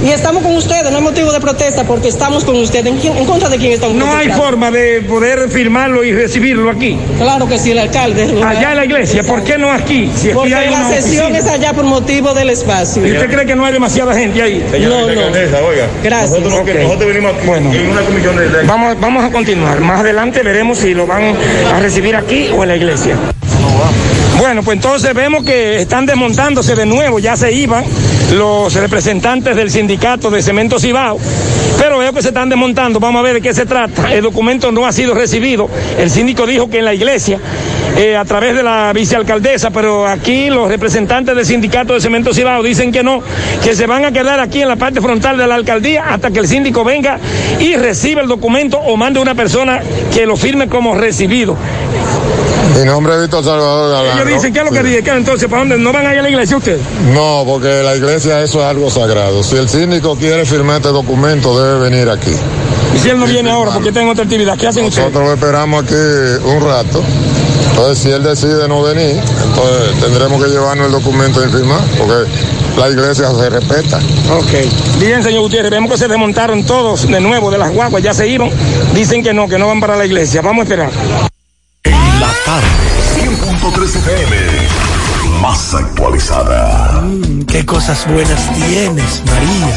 Y 0.02 0.08
estamos 0.08 0.42
con 0.42 0.56
ustedes, 0.56 0.90
no 0.90 0.96
hay 0.96 1.02
motivo 1.02 1.30
de 1.30 1.40
protesta 1.40 1.84
porque 1.84 2.08
estamos 2.08 2.42
con 2.44 2.56
ustedes. 2.56 2.86
¿En, 2.86 2.96
quién- 2.98 3.18
en 3.18 3.26
contra 3.26 3.50
de 3.50 3.58
quién 3.58 3.72
estamos 3.72 3.96
No 3.96 4.10
hay 4.10 4.30
forma 4.30 4.70
de 4.70 5.02
poder 5.02 5.50
firmarlo 5.50 6.02
y 6.02 6.12
recibirlo 6.12 6.70
aquí. 6.70 6.98
Claro 7.18 7.46
que 7.46 7.58
sí, 7.58 7.72
el 7.72 7.80
alcalde. 7.80 8.22
Allá 8.42 8.70
en 8.70 8.76
la 8.76 8.84
iglesia, 8.86 9.22
¿por 9.24 9.42
qué 9.44 9.58
no 9.58 9.70
aquí? 9.70 10.10
Si 10.16 10.28
aquí 10.28 10.34
Porque 10.34 10.54
hay 10.54 10.70
la 10.70 10.78
una 10.78 10.88
sesión 10.88 11.26
oficina. 11.32 11.38
es 11.40 11.46
allá 11.48 11.74
por 11.74 11.84
motivo 11.84 12.32
del 12.32 12.48
espacio. 12.48 13.06
¿Y 13.06 13.12
usted 13.12 13.30
cree 13.30 13.44
que 13.44 13.54
no 13.56 13.66
hay 13.66 13.74
demasiada 13.74 14.14
gente 14.14 14.40
ahí? 14.40 14.64
Señora 14.70 14.94
No, 15.00 15.00
no. 15.02 15.66
oiga, 15.66 15.86
Gracias. 16.02 16.30
Nosotros, 16.40 17.06
venimos 17.06 17.34
aquí 17.34 17.46
Bueno. 17.46 17.70
en 17.74 17.90
una 17.90 18.00
comisión 18.00 18.36
de... 18.36 18.48
de- 18.48 18.62
Vamos, 18.62 18.96
vamos 19.00 19.22
a 19.24 19.30
continuar. 19.30 19.80
Más 19.80 20.00
adelante 20.00 20.42
veremos 20.42 20.78
si 20.78 20.94
lo 20.94 21.06
van 21.06 21.34
a 21.74 21.78
recibir 21.80 22.16
aquí 22.16 22.48
o 22.56 22.62
en 22.62 22.68
la 22.70 22.76
iglesia. 22.76 23.16
Bueno, 24.40 24.62
pues 24.62 24.76
entonces 24.76 25.12
vemos 25.12 25.44
que 25.44 25.82
están 25.82 26.06
desmontándose 26.06 26.74
de 26.74 26.86
nuevo, 26.86 27.18
ya 27.18 27.36
se 27.36 27.52
iban 27.52 27.84
los 28.32 28.72
representantes 28.72 29.54
del 29.54 29.70
sindicato 29.70 30.30
de 30.30 30.40
Cemento 30.42 30.78
Cibao, 30.78 31.18
pero 31.78 31.98
veo 31.98 32.14
que 32.14 32.22
se 32.22 32.28
están 32.28 32.48
desmontando, 32.48 32.98
vamos 32.98 33.20
a 33.20 33.22
ver 33.22 33.34
de 33.34 33.42
qué 33.42 33.52
se 33.52 33.66
trata. 33.66 34.14
El 34.14 34.22
documento 34.22 34.72
no 34.72 34.86
ha 34.86 34.92
sido 34.92 35.12
recibido, 35.12 35.68
el 35.98 36.10
síndico 36.10 36.46
dijo 36.46 36.70
que 36.70 36.78
en 36.78 36.86
la 36.86 36.94
iglesia, 36.94 37.38
eh, 37.98 38.16
a 38.16 38.24
través 38.24 38.56
de 38.56 38.62
la 38.62 38.90
vicealcaldesa, 38.94 39.72
pero 39.72 40.06
aquí 40.06 40.48
los 40.48 40.70
representantes 40.70 41.36
del 41.36 41.44
sindicato 41.44 41.92
de 41.92 42.00
Cemento 42.00 42.32
Cibao 42.32 42.62
dicen 42.62 42.92
que 42.92 43.02
no, 43.02 43.22
que 43.62 43.74
se 43.74 43.84
van 43.84 44.06
a 44.06 44.10
quedar 44.10 44.40
aquí 44.40 44.62
en 44.62 44.68
la 44.68 44.76
parte 44.76 45.02
frontal 45.02 45.36
de 45.36 45.46
la 45.46 45.56
alcaldía 45.56 46.14
hasta 46.14 46.30
que 46.30 46.38
el 46.38 46.48
síndico 46.48 46.82
venga 46.82 47.18
y 47.58 47.76
reciba 47.76 48.22
el 48.22 48.28
documento 48.28 48.78
o 48.78 48.96
mande 48.96 49.20
una 49.20 49.34
persona 49.34 49.82
que 50.14 50.24
lo 50.24 50.34
firme 50.34 50.66
como 50.66 50.94
recibido. 50.94 51.58
Mi 52.80 52.86
nombre 52.86 53.14
es 53.14 53.20
Víctor 53.20 53.44
Salvador 53.44 53.90
Galán. 53.90 54.16
Ellos 54.16 54.34
dicen, 54.34 54.52
¿qué 54.54 54.58
es 54.60 54.64
lo 54.64 54.70
que 54.70 54.80
Sí. 54.80 55.10
Entonces, 55.10 55.48
¿para 55.50 55.60
dónde? 55.60 55.76
¿No 55.76 55.92
van 55.92 56.06
a 56.06 56.14
ir 56.14 56.20
a 56.20 56.22
la 56.22 56.30
iglesia 56.30 56.56
ustedes? 56.56 56.80
No, 57.12 57.44
porque 57.46 57.82
la 57.82 57.94
iglesia 57.94 58.42
eso 58.42 58.60
es 58.60 58.64
algo 58.64 58.90
sagrado. 58.90 59.42
Si 59.42 59.56
el 59.56 59.68
síndico 59.68 60.16
quiere 60.16 60.46
firmar 60.46 60.76
este 60.76 60.88
documento, 60.88 61.60
debe 61.62 61.90
venir 61.90 62.08
aquí. 62.08 62.32
Y 62.94 62.98
si 62.98 63.10
él 63.10 63.18
no 63.18 63.26
viene 63.26 63.50
ahora 63.50 63.72
porque 63.72 63.90
en 63.90 64.08
otra 64.08 64.24
actividad, 64.24 64.56
¿qué 64.56 64.68
hacen 64.68 64.86
ustedes? 64.86 65.08
Nosotros 65.08 65.28
lo 65.28 65.34
esperamos 65.34 65.84
aquí 65.84 65.94
un 65.94 66.60
rato. 66.62 67.02
Entonces, 67.70 67.98
si 67.98 68.10
él 68.10 68.22
decide 68.22 68.66
no 68.66 68.82
venir, 68.82 69.20
entonces 69.20 70.00
tendremos 70.00 70.42
que 70.42 70.50
llevarnos 70.50 70.86
el 70.86 70.92
documento 70.92 71.44
y 71.44 71.50
firmar, 71.50 71.80
porque 71.98 72.30
la 72.78 72.88
iglesia 72.88 73.30
se 73.30 73.50
respeta. 73.50 73.98
Ok. 74.32 74.98
Bien, 74.98 75.22
señor 75.22 75.42
Gutiérrez, 75.42 75.70
vemos 75.70 75.90
que 75.90 75.98
se 75.98 76.08
desmontaron 76.08 76.64
todos 76.64 77.06
de 77.06 77.20
nuevo 77.20 77.50
de 77.50 77.58
las 77.58 77.72
guaguas, 77.72 78.02
ya 78.02 78.14
se 78.14 78.26
iban. 78.26 78.50
Dicen 78.94 79.22
que 79.22 79.34
no, 79.34 79.48
que 79.48 79.58
no 79.58 79.68
van 79.68 79.80
para 79.80 79.96
la 79.96 80.06
iglesia. 80.06 80.40
Vamos 80.40 80.60
a 80.60 80.62
esperar. 80.64 81.29
La 82.50 82.56
tarde, 82.56 82.66
100.3 83.14 83.96
FM. 83.96 84.36
Más 85.40 85.72
actualizada. 85.72 87.00
Qué 87.46 87.64
cosas 87.64 88.04
buenas 88.08 88.52
tienes, 88.54 89.22
María. 89.24 89.76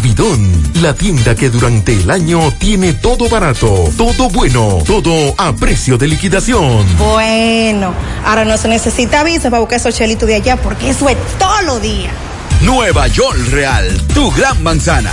la 0.82 0.92
tienda 0.92 1.36
que 1.36 1.51
durante 1.51 1.92
el 1.92 2.11
año 2.11 2.53
tiene 2.59 2.95
todo 2.95 3.28
barato, 3.28 3.90
todo 3.97 4.28
bueno, 4.28 4.78
todo 4.84 5.34
a 5.38 5.55
precio 5.55 5.97
de 5.97 6.09
liquidación. 6.09 6.84
Bueno, 6.99 7.95
ahora 8.24 8.45
no 8.45 8.57
se 8.57 8.66
necesita 8.68 9.22
visa 9.22 9.51
para 9.51 9.61
buscar 9.61 9.78
esos 9.78 9.95
chelitos 9.95 10.28
de 10.28 10.34
allá 10.34 10.57
porque 10.57 10.90
eso 10.90 11.09
es 11.09 11.16
todo 11.38 11.62
lo 11.62 11.78
día. 11.78 12.11
Nueva 12.62 13.07
York 13.07 13.38
Real, 13.51 14.01
tu 14.14 14.30
gran 14.32 14.62
manzana. 14.62 15.12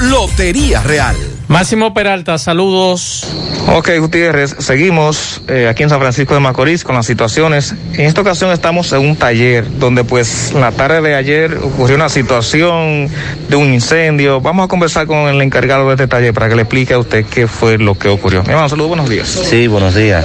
Lotería 0.00 0.82
Real. 0.82 1.31
Máximo 1.52 1.92
Peralta, 1.92 2.38
saludos. 2.38 3.26
Ok, 3.74 3.90
Gutiérrez, 4.00 4.56
seguimos 4.58 5.42
eh, 5.48 5.68
aquí 5.68 5.82
en 5.82 5.90
San 5.90 6.00
Francisco 6.00 6.32
de 6.32 6.40
Macorís 6.40 6.82
con 6.82 6.94
las 6.96 7.04
situaciones. 7.04 7.74
En 7.92 8.06
esta 8.06 8.22
ocasión 8.22 8.50
estamos 8.50 8.90
en 8.92 9.00
un 9.00 9.16
taller 9.16 9.78
donde 9.78 10.02
pues 10.02 10.52
la 10.54 10.72
tarde 10.72 11.02
de 11.02 11.14
ayer 11.14 11.58
ocurrió 11.62 11.96
una 11.96 12.08
situación 12.08 13.08
de 13.50 13.56
un 13.56 13.72
incendio. 13.72 14.40
Vamos 14.40 14.64
a 14.64 14.68
conversar 14.68 15.06
con 15.06 15.28
el 15.28 15.40
encargado 15.42 15.86
de 15.88 15.92
este 15.92 16.08
taller 16.08 16.32
para 16.32 16.48
que 16.48 16.56
le 16.56 16.62
explique 16.62 16.94
a 16.94 16.98
usted 16.98 17.24
qué 17.26 17.46
fue 17.46 17.76
lo 17.76 17.94
que 17.96 18.08
ocurrió. 18.08 18.42
Mi 18.44 18.48
hermano, 18.48 18.70
saludos, 18.70 18.88
buenos 18.88 19.08
días. 19.10 19.28
Sí, 19.28 19.66
buenos 19.66 19.94
días. 19.94 20.24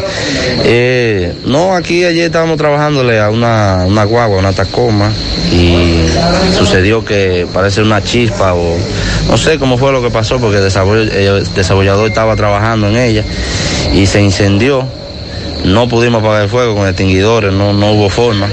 Eh, 0.64 1.36
no, 1.46 1.76
aquí 1.76 2.06
ayer 2.06 2.26
estábamos 2.28 2.58
trabajándole 2.58 3.20
a 3.20 3.30
una, 3.30 3.84
una 3.86 4.04
guagua, 4.06 4.40
una 4.40 4.54
tacoma, 4.54 5.12
y 5.52 6.08
sucedió 6.58 7.04
que 7.06 7.46
parece 7.54 7.82
una 7.82 8.02
chispa 8.02 8.54
o 8.54 8.78
no 9.30 9.38
sé 9.38 9.60
cómo 9.60 9.78
fue 9.78 9.92
lo 9.92 10.02
que 10.02 10.10
pasó 10.10 10.40
porque 10.40 10.58
el 10.58 10.64
desarroll- 10.64 11.12
el 11.26 11.54
desarrollador 11.54 12.08
estaba 12.08 12.36
trabajando 12.36 12.88
en 12.90 12.98
ella 12.98 13.24
y 13.94 14.06
se 14.06 14.22
incendió. 14.22 14.86
No 15.64 15.88
pudimos 15.88 16.22
apagar 16.22 16.44
el 16.44 16.50
fuego 16.50 16.76
con 16.76 16.88
extinguidores, 16.88 17.52
no, 17.52 17.74
no 17.74 17.92
hubo 17.94 18.10
forma. 18.10 18.48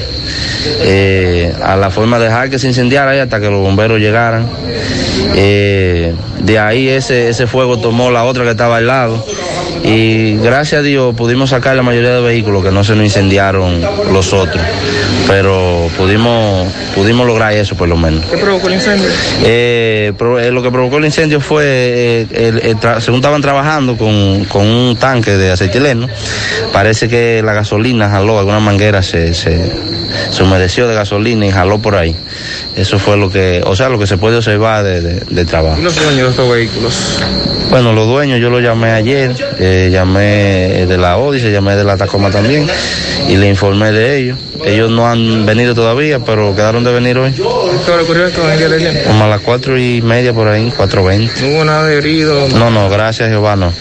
Eh, 0.80 1.52
a 1.62 1.76
la 1.76 1.90
forma 1.90 2.18
de 2.18 2.24
dejar 2.26 2.48
que 2.48 2.58
se 2.58 2.66
incendiara 2.66 3.10
ahí 3.10 3.18
hasta 3.18 3.40
que 3.40 3.50
los 3.50 3.60
bomberos 3.60 4.00
llegaran. 4.00 4.48
Eh, 5.34 6.14
de 6.40 6.58
ahí 6.58 6.88
ese, 6.88 7.28
ese 7.28 7.46
fuego 7.46 7.78
tomó 7.78 8.10
la 8.10 8.24
otra 8.24 8.44
que 8.44 8.50
estaba 8.50 8.78
al 8.78 8.86
lado 8.86 9.24
y 9.84 10.36
gracias 10.38 10.80
a 10.80 10.82
Dios 10.82 11.14
pudimos 11.14 11.50
sacar 11.50 11.76
la 11.76 11.82
mayoría 11.82 12.14
de 12.14 12.22
vehículos 12.22 12.64
que 12.64 12.70
no 12.70 12.82
se 12.84 12.94
nos 12.94 13.04
incendiaron 13.04 13.82
los 14.12 14.32
otros, 14.32 14.62
pero 15.34 15.88
pudimos, 15.96 16.72
pudimos 16.94 17.26
lograr 17.26 17.52
eso 17.54 17.74
por 17.74 17.88
lo 17.88 17.96
menos. 17.96 18.24
¿Qué 18.26 18.36
provocó 18.38 18.68
el 18.68 18.74
incendio? 18.74 19.08
Eh, 19.42 20.12
pro- 20.16 20.38
eh, 20.38 20.52
lo 20.52 20.62
que 20.62 20.70
provocó 20.70 20.98
el 20.98 21.06
incendio 21.06 21.40
fue, 21.40 22.24
eh, 22.30 22.74
tra- 22.80 23.00
según 23.00 23.18
estaban 23.18 23.42
trabajando 23.42 23.96
con, 23.96 24.44
con 24.44 24.64
un 24.64 24.96
tanque 24.96 25.32
de 25.32 25.50
acetileno, 25.50 26.06
parece 26.72 27.08
que 27.08 27.42
la 27.44 27.52
gasolina 27.52 28.08
jaló, 28.08 28.38
alguna 28.38 28.60
manguera 28.60 29.02
se, 29.02 29.34
se, 29.34 29.72
se 30.30 30.42
humedeció 30.42 30.86
de 30.88 30.94
gasolina 30.94 31.46
y 31.46 31.50
jaló 31.50 31.78
por 31.80 31.96
ahí. 31.96 32.14
Eso 32.76 32.98
fue 32.98 33.16
lo 33.16 33.30
que, 33.30 33.62
o 33.64 33.74
sea, 33.76 33.88
lo 33.88 33.98
que 33.98 34.06
se 34.06 34.16
puede 34.16 34.36
observar 34.38 34.84
de, 34.84 35.00
de- 35.00 35.20
de 35.28 35.44
trabajo. 35.44 35.80
¿Y 35.80 35.84
los 35.84 35.94
dueños 35.94 36.16
de 36.24 36.30
estos 36.30 36.48
vehículos? 36.50 37.18
Bueno, 37.70 37.92
los 37.92 38.06
dueños 38.06 38.40
yo 38.40 38.50
los 38.50 38.62
llamé 38.62 38.90
ayer, 38.92 39.32
eh, 39.58 39.88
llamé 39.92 40.86
de 40.86 40.96
la 40.98 41.16
Odyssey, 41.16 41.50
llamé 41.50 41.74
de 41.76 41.84
la 41.84 41.96
Tacoma 41.96 42.30
también 42.30 42.66
y 43.28 43.36
le 43.36 43.48
informé 43.48 43.90
de 43.92 44.16
ellos. 44.18 44.38
Ellos 44.64 44.90
no 44.90 45.06
han 45.08 45.44
venido 45.44 45.74
todavía, 45.74 46.20
pero 46.20 46.54
quedaron 46.54 46.84
de 46.84 46.92
venir 46.92 47.18
hoy. 47.18 47.32
¿Qué 47.32 47.42
hora 47.90 48.02
ocurrió 48.02 48.26
esto 48.26 48.40
en 48.50 48.72
el? 48.72 49.02
Como 49.04 49.24
a 49.24 49.28
las 49.28 49.40
cuatro 49.40 49.78
y 49.78 50.00
media 50.02 50.32
por 50.32 50.48
ahí, 50.48 50.72
cuatro 50.76 51.04
veinte. 51.04 51.32
No 51.42 51.48
hubo 51.56 51.64
nada 51.64 51.84
de 51.86 51.98
herido. 51.98 52.48
No, 52.54 52.70
no, 52.70 52.88
gracias 52.88 53.28
a 53.28 53.30
Jehová 53.30 53.56
no. 53.56 53.72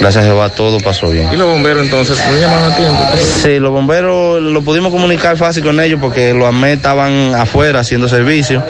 Gracias 0.00 0.24
a 0.24 0.26
Jehová 0.26 0.48
todo 0.50 0.78
pasó 0.80 1.10
bien. 1.10 1.28
¿Y 1.32 1.36
los 1.36 1.48
bomberos 1.48 1.84
entonces? 1.84 2.18
¿No 2.30 2.38
llamaron 2.38 2.72
a 2.72 2.76
tiempo? 2.76 3.02
Sí, 3.42 3.58
los 3.58 3.70
bomberos 3.72 4.42
lo 4.42 4.62
pudimos 4.62 4.92
comunicar 4.92 5.36
fácil 5.36 5.62
con 5.62 5.80
ellos 5.80 5.98
porque 6.00 6.34
los 6.34 6.46
AME 6.48 6.74
estaban 6.74 7.34
afuera 7.34 7.80
haciendo 7.80 8.08
servicio 8.08 8.62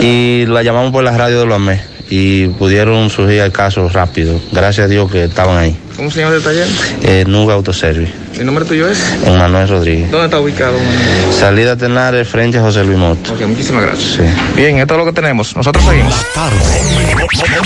y 0.00 0.46
la 0.46 0.62
llamamos 0.62 0.92
por 0.92 1.04
la 1.04 1.16
radio 1.16 1.40
de 1.40 1.46
los 1.46 1.56
AME 1.56 1.80
y 2.10 2.48
pudieron 2.48 3.08
surgir 3.08 3.40
el 3.40 3.52
caso 3.52 3.88
rápido. 3.88 4.40
Gracias 4.52 4.86
a 4.86 4.88
Dios 4.88 5.10
que 5.10 5.24
estaban 5.24 5.56
ahí. 5.56 5.76
¿Cómo 6.00 6.10
se 6.10 6.20
llama 6.20 6.34
el 6.34 6.42
taller? 6.42 6.66
Eh, 7.02 7.26
Nuga 7.28 7.52
Autoservice, 7.52 8.10
¿El 8.38 8.46
nombre 8.46 8.64
tuyo 8.64 8.88
es? 8.88 8.98
Manuel 9.26 9.68
Rodríguez. 9.68 10.10
¿Dónde 10.10 10.28
está 10.28 10.40
ubicado? 10.40 10.78
Manuel? 10.78 11.34
Salida 11.38 11.76
Tenares 11.76 12.26
frente 12.26 12.56
a 12.56 12.62
José 12.62 12.84
Luis 12.84 12.96
Moto. 12.96 13.34
Ok, 13.34 13.42
muchísimas 13.42 13.82
gracias. 13.82 14.12
Sí. 14.14 14.22
Bien, 14.56 14.78
esto 14.78 14.94
es 14.94 14.98
lo 14.98 15.04
que 15.04 15.12
tenemos. 15.12 15.54
Nosotros 15.54 15.84
seguimos. 15.84 16.14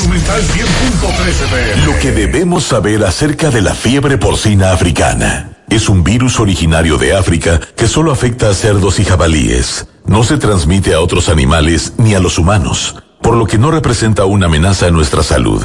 Monumental 0.02 0.42
100.13 0.42 1.86
Lo 1.86 1.96
que 2.00 2.10
debemos 2.10 2.64
saber 2.64 3.04
acerca 3.04 3.50
de 3.50 3.62
la 3.62 3.72
fiebre 3.72 4.18
porcina 4.18 4.72
africana. 4.72 5.50
Es 5.70 5.88
un 5.88 6.02
virus 6.02 6.40
originario 6.40 6.98
de 6.98 7.16
África 7.16 7.60
que 7.76 7.86
solo 7.86 8.10
afecta 8.10 8.50
a 8.50 8.54
cerdos 8.54 8.98
y 8.98 9.04
jabalíes. 9.04 9.86
No 10.06 10.24
se 10.24 10.38
transmite 10.38 10.92
a 10.92 11.00
otros 11.00 11.28
animales 11.28 11.92
ni 11.98 12.16
a 12.16 12.18
los 12.18 12.36
humanos, 12.38 12.96
por 13.22 13.36
lo 13.36 13.46
que 13.46 13.58
no 13.58 13.70
representa 13.70 14.24
una 14.24 14.46
amenaza 14.46 14.86
a 14.86 14.90
nuestra 14.90 15.22
salud. 15.22 15.64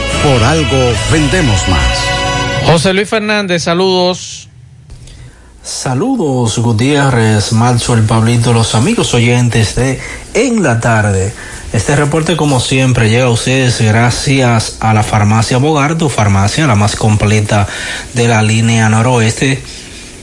Por 0.23 0.43
algo 0.43 0.93
vendemos 1.11 1.67
más. 1.67 1.99
José 2.67 2.93
Luis 2.93 3.09
Fernández, 3.09 3.63
saludos. 3.63 4.47
Saludos 5.63 6.59
Gutiérrez, 6.59 7.53
Marzo, 7.53 7.95
el 7.95 8.03
Pablito, 8.03 8.53
los 8.53 8.75
amigos 8.75 9.13
oyentes 9.13 9.75
de 9.75 9.99
En 10.33 10.61
la 10.61 10.79
tarde. 10.79 11.33
Este 11.73 11.95
reporte, 11.95 12.35
como 12.35 12.59
siempre, 12.59 13.09
llega 13.09 13.25
a 13.25 13.29
ustedes 13.29 13.81
gracias 13.81 14.77
a 14.79 14.93
la 14.93 15.03
farmacia 15.03 15.57
Bogar, 15.57 15.97
tu 15.97 16.09
farmacia, 16.09 16.67
la 16.67 16.75
más 16.75 16.95
completa 16.95 17.67
de 18.13 18.27
la 18.27 18.43
línea 18.43 18.89
noroeste. 18.89 19.61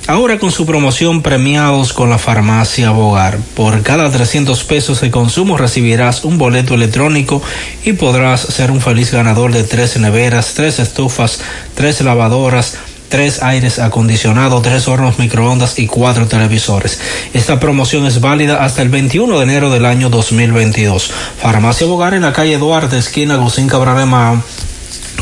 Ahora 0.09 0.39
con 0.39 0.51
su 0.51 0.65
promoción 0.65 1.21
premiados 1.21 1.93
con 1.93 2.09
la 2.09 2.17
farmacia 2.17 2.93
Bogar. 2.93 3.37
Por 3.55 3.83
cada 3.83 4.11
300 4.11 4.65
pesos 4.65 5.03
de 5.03 5.11
consumo 5.11 5.59
recibirás 5.59 6.25
un 6.25 6.39
boleto 6.39 6.73
electrónico 6.73 7.43
y 7.85 7.93
podrás 7.93 8.41
ser 8.41 8.71
un 8.71 8.81
feliz 8.81 9.13
ganador 9.13 9.53
de 9.53 9.65
tres 9.65 9.99
neveras, 9.99 10.55
tres 10.55 10.79
estufas, 10.79 11.41
tres 11.75 12.01
lavadoras, 12.01 12.79
tres 13.11 13.43
aires 13.43 13.79
acondicionados, 13.79 14.63
tres 14.63 14.89
hornos 14.89 15.19
microondas 15.19 15.79
y 15.79 15.87
cuatro 15.87 16.27
televisores. 16.27 16.99
Esta 17.35 17.61
promoción 17.61 18.07
es 18.07 18.23
válida 18.23 18.65
hasta 18.65 18.81
el 18.81 18.89
21 18.89 19.37
de 19.37 19.45
enero 19.45 19.71
del 19.71 19.85
año 19.85 20.09
2022. 20.09 21.11
Farmacia 21.39 21.87
Bogar 21.87 22.15
en 22.15 22.23
la 22.23 22.33
calle 22.33 22.57
Duarte, 22.57 22.97
esquina 22.97 23.37
Gusín 23.37 23.69
Cabral 23.69 23.99
de 23.99 24.07
Mao. 24.07 24.43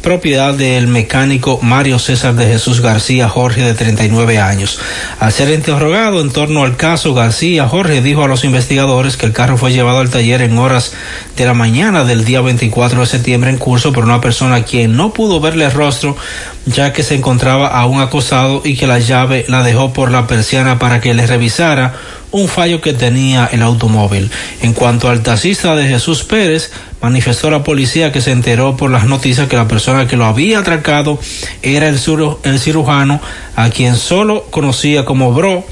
propiedad 0.02 0.54
del 0.54 0.88
mecánico 0.88 1.60
Mario 1.62 2.00
César 2.00 2.34
de 2.34 2.48
Jesús 2.48 2.82
García 2.82 3.30
Jorge 3.30 3.62
de 3.62 3.74
39 3.74 4.40
años. 4.40 4.80
Al 5.20 5.32
ser 5.32 5.50
interrogado 5.52 6.22
en 6.22 6.32
torno 6.32 6.64
al 6.64 6.78
caso, 6.78 7.14
García 7.14 7.68
Jorge 7.68 8.02
dijo 8.02 8.24
a 8.24 8.28
los 8.28 8.44
investigadores 8.44 9.18
que 9.18 9.28
el 9.28 9.34
carro 9.34 9.58
fue 9.58 9.72
llevado 9.72 10.00
al 10.00 10.10
taller 10.10 10.42
en 10.42 10.58
horas 10.58 10.94
de 11.36 11.46
la 11.46 11.54
mañana 11.54 12.04
del 12.04 12.26
día 12.26 12.42
24 12.42 13.02
de 13.02 13.06
septiembre 13.06 13.50
en 13.52 13.58
curso 13.58 13.94
por 13.94 14.04
una 14.04 14.22
persona 14.22 14.64
quien 14.64 14.96
no 14.96 15.14
pudo 15.14 15.40
verle 15.40 15.66
el 15.66 15.72
rostro 15.72 16.18
ya 16.66 16.94
que 16.94 17.04
se 17.04 17.16
encontraba 17.16 17.68
aún 17.68 18.02
acosado 18.02 18.62
y 18.64 18.76
que 18.76 18.88
la 18.88 19.00
llave 19.00 19.46
la 19.48 19.64
dejó 19.64 19.94
por 19.94 20.12
la 20.12 20.28
persiana 20.28 20.80
para 20.80 21.02
que 21.02 21.14
le 21.14 21.26
revisara 21.26 21.94
un 22.32 22.48
fallo 22.48 22.82
que 22.82 22.94
tenía 22.94 23.50
el 23.52 23.62
automóvil. 23.62 24.30
En 24.62 24.74
cuanto 24.74 25.10
al 25.10 25.24
taxista 25.24 25.76
de 25.76 25.88
Jesús 25.88 26.24
Pérez, 26.24 26.72
manifestó 27.02 27.50
la 27.50 27.64
policía 27.64 28.12
que 28.12 28.22
se 28.22 28.32
enteró 28.32 28.78
por 28.78 28.92
las 28.92 29.06
noticias 29.06 29.48
que 29.48 29.56
la 29.56 29.68
persona 29.68 30.08
que 30.08 30.18
lo 30.18 30.26
había 30.26 30.60
atracado 30.60 31.20
era 31.62 31.88
el, 31.88 32.00
cirujano 32.00 33.22
a 33.56 33.70
quien 33.70 33.96
solo 33.96 34.46
conocía 34.50 35.06
como 35.06 35.34
Bro. 35.34 35.66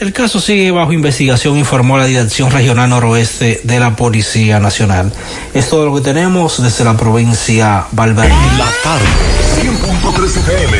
El 0.00 0.12
caso 0.12 0.40
sigue 0.40 0.72
bajo 0.72 0.92
investigación, 0.92 1.56
informó 1.56 1.96
la 1.96 2.06
Dirección 2.06 2.50
Regional 2.50 2.90
Noroeste 2.90 3.60
de 3.62 3.78
la 3.78 3.94
Policía 3.94 4.58
Nacional. 4.58 5.12
Es 5.54 5.68
todo 5.68 5.86
lo 5.86 5.94
que 5.94 6.00
tenemos 6.00 6.60
desde 6.60 6.82
la 6.82 6.96
provincia 6.96 7.84
Valverde. 7.92 8.34
La 8.58 8.68
tarde, 8.82 9.06
100.3 9.62 10.36
FM, 10.38 10.76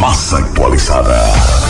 más 0.00 0.34
actualizada. 0.34 1.69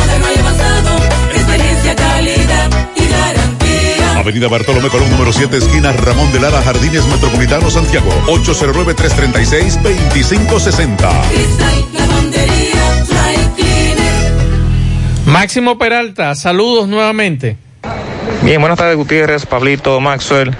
Avenida 4.21 4.47
Bartolomé 4.47 4.87
Colón, 4.89 5.09
número 5.09 5.33
7, 5.33 5.57
esquina 5.57 5.91
Ramón 5.91 6.31
de 6.31 6.39
Lara, 6.39 6.61
Jardines 6.61 7.07
Metropolitano, 7.07 7.71
Santiago. 7.71 8.11
809-336-2560. 8.27 10.97
Cristal 11.31 11.85
Lavandería 11.91 13.03
Dry 13.07 13.37
Cleaner. 13.55 14.33
Máximo 15.25 15.79
Peralta, 15.79 16.35
saludos 16.35 16.87
nuevamente. 16.87 17.57
Bien, 18.43 18.61
buenas 18.61 18.77
tardes 18.77 18.95
Gutiérrez, 18.95 19.47
Pablito, 19.47 19.99
Maxwell 19.99 20.55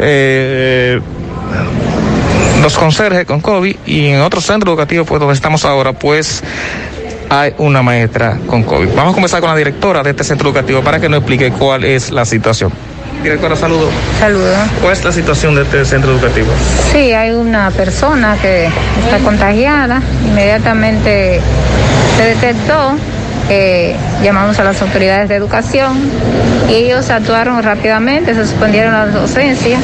Eh, 0.00 1.00
los 2.62 2.76
conserjes 2.76 3.24
con 3.24 3.40
COVID 3.40 3.76
y 3.86 4.06
en 4.08 4.20
otro 4.20 4.40
centro 4.40 4.72
educativo, 4.72 5.04
pues 5.04 5.20
donde 5.20 5.34
estamos 5.34 5.64
ahora, 5.64 5.92
pues 5.92 6.42
hay 7.30 7.54
una 7.58 7.82
maestra 7.82 8.38
con 8.46 8.62
COVID. 8.62 8.88
Vamos 8.94 9.12
a 9.12 9.14
comenzar 9.14 9.40
con 9.40 9.50
la 9.50 9.56
directora 9.56 10.02
de 10.02 10.10
este 10.10 10.24
centro 10.24 10.48
educativo 10.48 10.82
para 10.82 11.00
que 11.00 11.08
nos 11.08 11.18
explique 11.18 11.50
cuál 11.52 11.84
es 11.84 12.10
la 12.10 12.24
situación. 12.24 12.72
Directora, 13.22 13.56
saludo. 13.56 13.88
Saludos. 14.20 14.56
¿Cuál 14.80 14.92
es 14.92 15.04
la 15.04 15.12
situación 15.12 15.54
de 15.54 15.62
este 15.62 15.84
centro 15.84 16.12
educativo? 16.12 16.48
Sí, 16.92 17.12
hay 17.12 17.30
una 17.30 17.70
persona 17.70 18.36
que 18.40 18.66
está 18.66 19.18
contagiada. 19.24 20.00
Inmediatamente 20.26 21.40
se 22.16 22.22
detectó. 22.22 22.96
Eh, 23.48 23.94
llamamos 24.22 24.58
a 24.58 24.64
las 24.64 24.80
autoridades 24.82 25.28
de 25.28 25.36
educación 25.36 25.96
y 26.68 26.74
ellos 26.74 27.10
actuaron 27.10 27.62
rápidamente, 27.62 28.34
se 28.34 28.46
suspendieron 28.46 28.92
las 28.92 29.12
docencias 29.12 29.80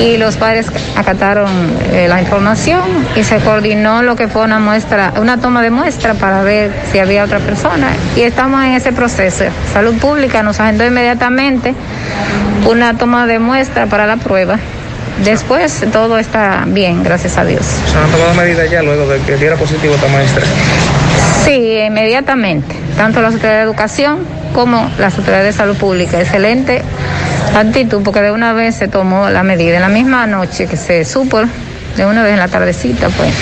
y 0.00 0.16
los 0.18 0.36
padres 0.36 0.66
acataron 0.96 1.48
eh, 1.92 2.06
la 2.08 2.20
información 2.20 2.82
y 3.16 3.24
se 3.24 3.38
coordinó 3.38 4.02
lo 4.02 4.14
que 4.16 4.28
fue 4.28 4.42
una 4.42 4.58
muestra, 4.58 5.12
una 5.18 5.38
toma 5.38 5.62
de 5.62 5.70
muestra 5.70 6.14
para 6.14 6.42
ver 6.42 6.70
si 6.92 6.98
había 6.98 7.24
otra 7.24 7.38
persona 7.38 7.88
y 8.16 8.22
estamos 8.22 8.62
en 8.64 8.72
ese 8.72 8.92
proceso. 8.92 9.44
Salud 9.72 9.96
Pública 9.96 10.42
nos 10.42 10.60
agendó 10.60 10.84
inmediatamente 10.84 11.74
una 12.68 12.96
toma 12.96 13.26
de 13.26 13.38
muestra 13.38 13.86
para 13.86 14.06
la 14.06 14.16
prueba. 14.16 14.58
Después 15.24 15.82
todo 15.92 16.18
está 16.18 16.64
bien, 16.66 17.02
gracias 17.02 17.38
a 17.38 17.44
Dios. 17.44 17.64
¿Se 17.64 17.98
han 17.98 18.10
tomado 18.10 18.34
medidas 18.34 18.70
ya 18.70 18.82
luego 18.82 19.06
de 19.06 19.18
que 19.20 19.36
diera 19.36 19.56
positivo 19.56 19.94
esta 19.94 20.08
maestra? 20.08 20.44
Sí, 21.46 21.78
inmediatamente. 21.78 22.74
tanto 22.96 23.22
las 23.22 23.34
autoridades 23.34 23.64
de 23.64 23.70
educación 23.70 24.18
como 24.52 24.90
las 24.98 25.16
autoridades 25.16 25.54
de 25.54 25.58
salud 25.58 25.76
pública. 25.76 26.20
Excelente 26.20 26.82
actitud 27.54 28.02
porque 28.02 28.20
de 28.20 28.30
una 28.30 28.52
vez 28.52 28.74
se 28.74 28.88
tomó 28.88 29.30
la 29.30 29.42
medida. 29.42 29.76
En 29.76 29.82
la 29.82 29.88
misma 29.88 30.26
noche 30.26 30.66
que 30.66 30.76
se 30.76 31.04
supo, 31.04 31.40
de 31.96 32.04
una 32.04 32.22
vez 32.22 32.32
en 32.32 32.38
la 32.38 32.48
tardecita, 32.48 33.08
pues. 33.10 33.32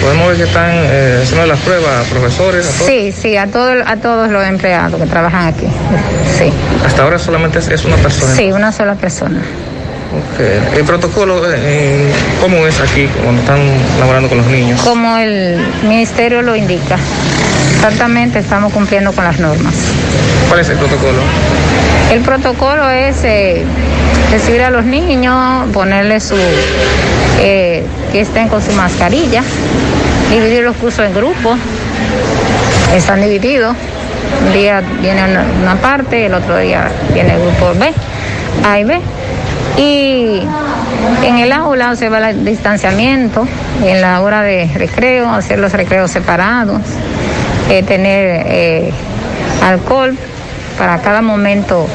Podemos 0.00 0.28
ver 0.28 0.36
que 0.36 0.42
están 0.42 0.70
eh, 0.72 1.20
haciendo 1.22 1.46
las 1.46 1.60
pruebas, 1.60 2.06
profesores. 2.08 2.66
a 2.66 2.72
todos. 2.72 2.86
Sí, 2.86 3.12
sí, 3.12 3.36
a, 3.36 3.46
todo, 3.46 3.72
a 3.86 3.96
todos 3.96 4.30
los 4.30 4.44
empleados 4.44 5.00
que 5.00 5.06
trabajan 5.06 5.46
aquí. 5.46 5.66
Sí. 6.38 6.52
Hasta 6.84 7.04
ahora 7.04 7.18
solamente 7.18 7.58
es, 7.58 7.84
una 7.84 7.96
persona. 7.96 8.34
Sí, 8.34 8.50
una 8.50 8.72
sola 8.72 8.94
persona. 8.94 9.38
Ok. 9.38 10.76
El 10.76 10.84
protocolo, 10.84 11.42
eh, 11.54 12.10
¿cómo 12.40 12.66
es 12.66 12.80
aquí 12.80 13.08
cuando 13.22 13.40
están 13.40 13.60
laborando 14.00 14.28
con 14.28 14.38
los 14.38 14.46
niños? 14.48 14.82
Como 14.82 15.16
el 15.16 15.58
ministerio 15.84 16.42
lo 16.42 16.56
indica. 16.56 16.98
Exactamente, 17.74 18.38
estamos 18.38 18.72
cumpliendo 18.72 19.12
con 19.12 19.24
las 19.24 19.38
normas. 19.38 19.74
¿Cuál 20.48 20.60
es 20.60 20.68
el 20.68 20.78
protocolo? 20.78 21.18
El 22.12 22.20
protocolo 22.20 22.88
es 22.90 23.24
eh, 23.24 23.64
recibir 24.30 24.62
a 24.62 24.70
los 24.70 24.84
niños, 24.84 25.68
ponerles 25.72 26.24
su, 26.24 26.36
eh, 27.40 27.84
que 28.12 28.20
estén 28.20 28.48
con 28.48 28.62
su 28.62 28.72
mascarilla, 28.72 29.42
dividir 30.30 30.62
los 30.62 30.76
cursos 30.76 31.06
en 31.06 31.14
grupos, 31.14 31.58
están 32.94 33.20
divididos. 33.22 33.76
Un 34.46 34.52
día 34.52 34.82
viene 35.00 35.24
una, 35.24 35.44
una 35.62 35.76
parte, 35.76 36.26
el 36.26 36.34
otro 36.34 36.58
día 36.58 36.90
viene 37.12 37.34
el 37.34 37.40
grupo 37.40 37.72
B, 37.78 37.92
A 38.64 38.78
y 38.78 38.84
B. 38.84 39.00
Y 39.78 40.42
en 41.24 41.38
el 41.38 41.52
aula 41.52 41.96
se 41.96 42.08
va 42.08 42.30
el 42.30 42.44
distanciamiento, 42.44 43.46
en 43.84 44.00
la 44.00 44.20
hora 44.20 44.42
de 44.42 44.70
recreo, 44.74 45.30
hacer 45.30 45.58
los 45.58 45.72
recreos 45.72 46.10
separados, 46.10 46.80
eh, 47.70 47.82
tener 47.82 48.44
eh, 48.46 48.92
alcohol 49.62 50.16
para 50.78 50.98
cada 50.98 51.22
momento 51.22 51.86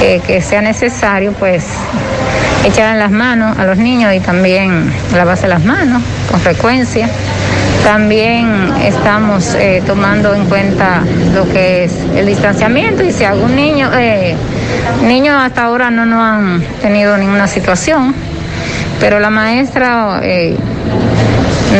eh, 0.00 0.20
que 0.26 0.40
sea 0.40 0.62
necesario, 0.62 1.32
pues 1.32 1.64
echar 2.64 2.92
en 2.92 2.98
las 2.98 3.10
manos 3.10 3.58
a 3.58 3.64
los 3.64 3.78
niños 3.78 4.12
y 4.14 4.20
también 4.20 4.92
lavarse 5.14 5.48
las 5.48 5.64
manos 5.64 6.02
con 6.30 6.40
frecuencia. 6.40 7.08
También 7.84 8.72
estamos 8.82 9.56
tomando 9.86 10.34
en 10.34 10.46
cuenta 10.46 11.02
lo 11.32 11.48
que 11.52 11.84
es 11.84 11.92
el 12.16 12.26
distanciamiento 12.26 13.04
y 13.04 13.12
si 13.12 13.22
algún 13.22 13.54
niño, 13.54 13.90
niños 15.04 15.36
hasta 15.40 15.64
ahora 15.64 15.90
no 15.90 16.04
nos 16.04 16.20
han 16.20 16.62
tenido 16.82 17.16
ninguna 17.16 17.46
situación, 17.46 18.12
pero 18.98 19.20
la 19.20 19.30
maestra 19.30 20.20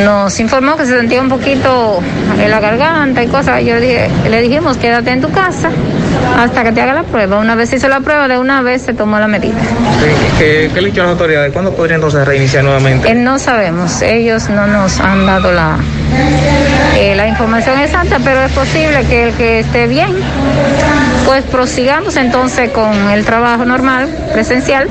nos 0.04 0.38
informó 0.40 0.76
que 0.76 0.86
se 0.86 0.96
sentía 0.96 1.20
un 1.20 1.28
poquito 1.28 2.00
en 2.40 2.50
la 2.50 2.60
garganta 2.60 3.22
y 3.22 3.28
cosas. 3.28 3.64
Yo 3.64 3.80
dije, 3.80 4.08
le 4.28 4.42
dijimos, 4.42 4.76
quédate 4.76 5.10
en 5.10 5.20
tu 5.20 5.30
casa 5.30 5.70
hasta 6.36 6.64
que 6.64 6.72
te 6.72 6.80
haga 6.82 6.94
la 6.94 7.02
prueba. 7.02 7.38
Una 7.38 7.54
vez 7.54 7.72
hizo 7.72 7.88
la 7.88 8.00
prueba, 8.00 8.28
de 8.28 8.38
una 8.38 8.62
vez 8.62 8.82
se 8.82 8.94
tomó 8.94 9.18
la 9.18 9.28
medida. 9.28 9.54
¿Qué, 10.38 10.70
qué 10.72 10.80
le 10.80 10.88
dicho 10.88 11.02
a 11.02 11.04
las 11.04 11.12
autoridades? 11.12 11.52
¿Cuándo 11.52 11.72
podría 11.74 11.96
entonces 11.96 12.26
reiniciar 12.26 12.64
nuevamente? 12.64 13.10
Eh, 13.10 13.14
no 13.14 13.38
sabemos, 13.38 14.02
ellos 14.02 14.48
no 14.48 14.66
nos 14.66 15.00
han 15.00 15.26
dado 15.26 15.52
la, 15.52 15.76
eh, 16.96 17.14
la 17.14 17.26
información 17.26 17.78
exacta, 17.78 18.18
pero 18.22 18.42
es 18.42 18.52
posible 18.52 19.04
que 19.08 19.28
el 19.28 19.34
que 19.34 19.60
esté 19.60 19.86
bien, 19.86 20.14
pues 21.26 21.42
prosigamos 21.44 22.16
entonces 22.16 22.70
con 22.70 23.10
el 23.10 23.24
trabajo 23.24 23.64
normal, 23.64 24.08
presencial, 24.32 24.88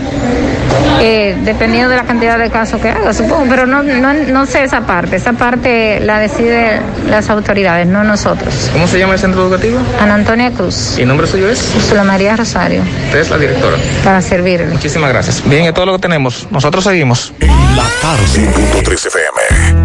eh, 1.01 1.35
dependiendo 1.43 1.89
de 1.89 1.95
la 1.95 2.03
cantidad 2.03 2.37
de 2.37 2.49
casos 2.49 2.81
que 2.81 2.89
haga, 2.89 3.13
supongo, 3.13 3.45
pero 3.49 3.65
no, 3.65 3.81
no, 3.83 4.13
no 4.13 4.45
sé 4.45 4.63
esa 4.63 4.81
parte, 4.81 5.15
esa 5.15 5.33
parte 5.33 5.99
la 6.01 6.19
deciden 6.19 6.81
las 7.09 7.29
autoridades, 7.29 7.87
no 7.87 8.03
nosotros. 8.03 8.69
¿Cómo 8.73 8.87
se 8.87 8.99
llama 8.99 9.13
el 9.13 9.19
centro 9.19 9.43
educativo? 9.47 9.79
Ana 10.01 10.15
Antonia 10.15 10.51
Cruz, 10.51 10.97
¿Y 10.99 11.05
nombre 11.05 11.25
suyo 11.27 11.49
es? 11.49 11.73
Úrsula 11.75 12.03
María 12.03 12.35
Rosario, 12.35 12.81
Usted 13.05 13.19
es 13.19 13.29
la 13.29 13.37
directora. 13.37 13.77
para 14.03 14.21
servirle. 14.21 14.67
Muchísimas 14.67 15.09
gracias. 15.11 15.41
Bien, 15.45 15.65
es 15.65 15.73
todo 15.73 15.85
lo 15.85 15.93
que 15.93 15.99
tenemos. 15.99 16.47
Nosotros 16.51 16.83
seguimos. 16.83 17.33
La 17.39 17.83
tarde. 18.01 18.23
5.3 18.33 19.07
FM. 19.07 19.84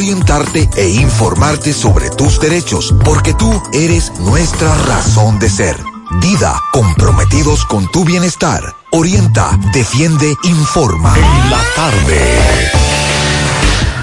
orientarte 0.01 0.67
e 0.77 0.89
informarte 0.89 1.73
sobre 1.73 2.09
tus 2.09 2.39
derechos, 2.39 2.91
porque 3.05 3.35
tú 3.35 3.61
eres 3.71 4.11
nuestra 4.21 4.75
razón 4.85 5.37
de 5.37 5.47
ser. 5.47 5.75
Dida, 6.19 6.59
comprometidos 6.73 7.65
con 7.65 7.89
tu 7.91 8.03
bienestar. 8.03 8.63
Orienta, 8.91 9.59
defiende, 9.71 10.33
informa. 10.43 11.13
En 11.15 11.51
la 11.51 11.61
tarde. 11.75 12.19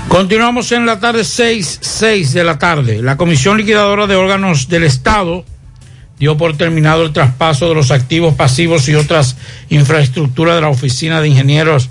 Continuamos 0.06 0.70
en 0.70 0.86
la 0.86 1.00
tarde 1.00 1.24
6, 1.24 1.80
6 1.82 2.32
de 2.32 2.44
la 2.44 2.60
tarde. 2.60 3.02
La 3.02 3.16
Comisión 3.16 3.58
Liquidadora 3.58 4.06
de 4.06 4.14
Órganos 4.14 4.68
del 4.68 4.84
Estado 4.84 5.44
dio 6.20 6.36
por 6.36 6.56
terminado 6.56 7.02
el 7.02 7.12
traspaso 7.12 7.68
de 7.68 7.74
los 7.74 7.90
activos 7.90 8.34
pasivos 8.34 8.88
y 8.88 8.94
otras 8.94 9.36
infraestructuras 9.68 10.54
de 10.54 10.60
la 10.60 10.68
Oficina 10.68 11.20
de 11.20 11.26
Ingenieros 11.26 11.90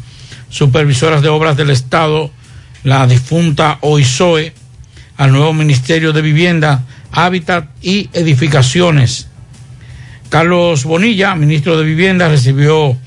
Supervisoras 0.50 1.22
de 1.22 1.28
Obras 1.28 1.58
del 1.58 1.72
Estado, 1.72 2.32
la 2.84 3.08
difunta 3.08 3.80
OISOE, 3.82 4.54
al 5.18 5.32
nuevo 5.32 5.54
Ministerio 5.54 6.14
de 6.14 6.22
Vivienda, 6.22 6.84
Hábitat 7.12 7.70
y 7.82 8.10
Edificaciones. 8.14 9.28
Carlos 10.30 10.84
Bonilla, 10.84 11.36
ministro 11.36 11.78
de 11.78 11.86
Vivienda, 11.86 12.30
recibió 12.30 12.98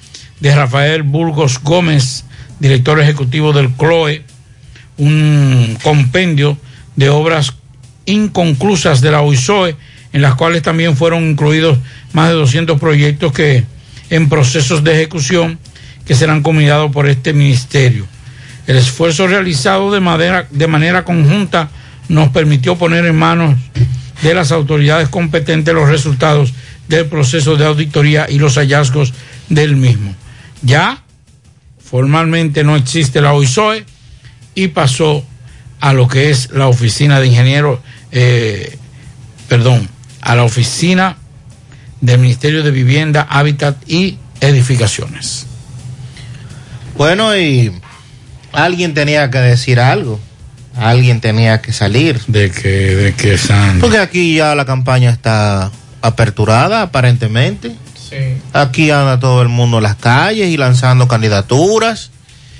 de 0.40 0.54
Rafael 0.54 1.02
Burgos 1.02 1.60
Gómez, 1.62 2.24
director 2.58 2.98
ejecutivo 3.00 3.52
del 3.52 3.70
CLOE, 3.70 4.24
un 4.96 5.78
compendio 5.82 6.58
de 6.96 7.08
obras 7.08 7.54
inconclusas 8.06 9.00
de 9.00 9.10
la 9.10 9.20
OISOE, 9.20 9.76
en 10.12 10.22
las 10.22 10.34
cuales 10.34 10.62
también 10.62 10.96
fueron 10.96 11.30
incluidos 11.30 11.78
más 12.12 12.28
de 12.28 12.34
200 12.34 12.80
proyectos 12.80 13.32
que 13.32 13.64
en 14.10 14.28
procesos 14.28 14.82
de 14.82 14.94
ejecución 14.94 15.58
que 16.04 16.14
serán 16.14 16.42
combinados 16.42 16.90
por 16.90 17.08
este 17.08 17.32
ministerio. 17.32 18.06
El 18.66 18.76
esfuerzo 18.76 19.26
realizado 19.26 19.90
de, 19.90 20.00
manera 20.00 20.46
de 20.50 20.66
manera 20.66 21.04
conjunta 21.04 21.70
nos 22.08 22.28
permitió 22.30 22.76
poner 22.76 23.06
en 23.06 23.16
manos 23.16 23.56
de 24.22 24.34
las 24.34 24.52
autoridades 24.52 25.08
competentes 25.08 25.72
los 25.74 25.88
resultados 25.88 26.52
del 26.88 27.06
proceso 27.06 27.56
de 27.56 27.66
auditoría 27.66 28.26
y 28.28 28.38
los 28.38 28.56
hallazgos 28.56 29.14
del 29.48 29.76
mismo. 29.76 30.14
Ya 30.62 31.02
formalmente 31.78 32.64
no 32.64 32.76
existe 32.76 33.20
la 33.20 33.32
OISOE 33.32 33.84
y 34.54 34.68
pasó 34.68 35.24
a 35.80 35.92
lo 35.92 36.08
que 36.08 36.30
es 36.30 36.50
la 36.50 36.68
oficina 36.68 37.20
de 37.20 37.28
ingenieros, 37.28 37.80
eh, 38.12 38.76
perdón, 39.48 39.88
a 40.20 40.34
la 40.34 40.44
oficina 40.44 41.16
del 42.00 42.20
Ministerio 42.20 42.62
de 42.62 42.70
Vivienda, 42.70 43.26
Hábitat 43.28 43.76
y 43.88 44.18
Edificaciones. 44.40 45.46
Bueno, 46.96 47.36
y 47.36 47.72
alguien 48.52 48.94
tenía 48.94 49.30
que 49.30 49.38
decir 49.38 49.80
algo. 49.80 50.20
alguien 50.76 51.20
tenía 51.20 51.60
que 51.60 51.72
salir. 51.72 52.20
¿De 52.26 52.50
que 52.50 52.68
de 52.68 53.14
que? 53.14 53.38
Porque 53.80 53.98
aquí 53.98 54.36
ya 54.36 54.54
la 54.54 54.64
campaña 54.64 55.10
está 55.10 55.70
aperturada, 56.02 56.82
aparentemente. 56.82 57.74
Aquí 58.52 58.90
anda 58.90 59.20
todo 59.20 59.42
el 59.42 59.48
mundo 59.48 59.76
en 59.78 59.84
las 59.84 59.94
calles 59.96 60.48
y 60.48 60.56
lanzando 60.56 61.06
candidaturas 61.06 62.10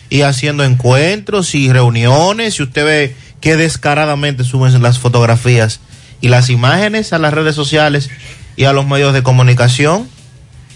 y 0.08 0.22
haciendo 0.22 0.64
encuentros 0.64 1.54
y 1.54 1.72
reuniones. 1.72 2.58
Y 2.58 2.62
usted 2.62 2.84
ve 2.84 3.16
que 3.40 3.56
descaradamente 3.56 4.44
suben 4.44 4.80
las 4.82 4.98
fotografías 4.98 5.80
y 6.20 6.28
las 6.28 6.50
imágenes 6.50 7.12
a 7.12 7.18
las 7.18 7.34
redes 7.34 7.54
sociales 7.54 8.10
y 8.56 8.64
a 8.64 8.72
los 8.72 8.86
medios 8.86 9.12
de 9.12 9.22
comunicación. 9.22 10.08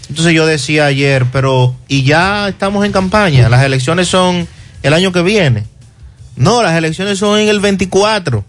Entonces 0.09 0.33
yo 0.33 0.45
decía 0.45 0.85
ayer, 0.85 1.25
pero 1.31 1.75
y 1.87 2.03
ya 2.03 2.49
estamos 2.49 2.85
en 2.85 2.91
campaña, 2.91 3.49
las 3.49 3.63
elecciones 3.63 4.07
son 4.07 4.47
el 4.85 4.93
año 4.93 5.11
que 5.11 5.23
viene. 5.23 5.63
No, 6.35 6.61
las 6.61 6.77
elecciones 6.77 7.17
son 7.17 7.39
en 7.39 7.49
el 7.49 7.59
24. 7.59 8.45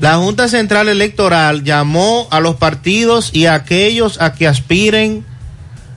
La 0.00 0.16
Junta 0.16 0.48
Central 0.48 0.88
Electoral 0.88 1.64
llamó 1.64 2.28
a 2.30 2.38
los 2.38 2.54
partidos 2.54 3.30
y 3.32 3.46
a 3.46 3.54
aquellos 3.54 4.20
a 4.20 4.34
que 4.34 4.46
aspiren 4.46 5.24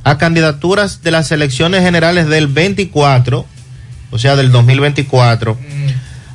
a 0.03 0.17
candidaturas 0.17 1.03
de 1.03 1.11
las 1.11 1.31
elecciones 1.31 1.83
generales 1.83 2.27
del 2.27 2.47
24, 2.47 3.45
o 4.09 4.17
sea, 4.17 4.35
del 4.35 4.51
2024, 4.51 5.55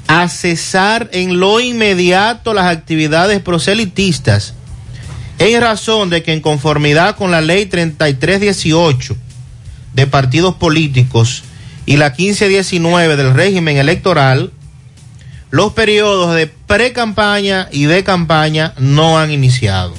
a 0.06 0.28
cesar 0.28 1.08
en 1.12 1.40
lo 1.40 1.58
inmediato 1.58 2.54
las 2.54 2.66
actividades 2.66 3.40
proselitistas 3.40 4.54
en 5.38 5.60
razón 5.60 6.10
de 6.10 6.22
que 6.22 6.32
en 6.32 6.42
conformidad 6.42 7.16
con 7.16 7.32
la 7.32 7.40
ley 7.40 7.66
3318 7.66 9.16
de 9.94 10.06
partidos 10.06 10.54
políticos 10.54 11.42
y 11.86 11.96
la 11.96 12.10
1519 12.10 13.16
del 13.16 13.34
régimen 13.34 13.76
electoral, 13.76 14.52
los 15.50 15.72
periodos 15.72 16.34
de 16.34 16.46
pre-campaña 16.46 17.68
y 17.72 17.84
de 17.84 18.04
campaña 18.04 18.72
no 18.78 19.18
han 19.18 19.30
iniciado. 19.30 19.94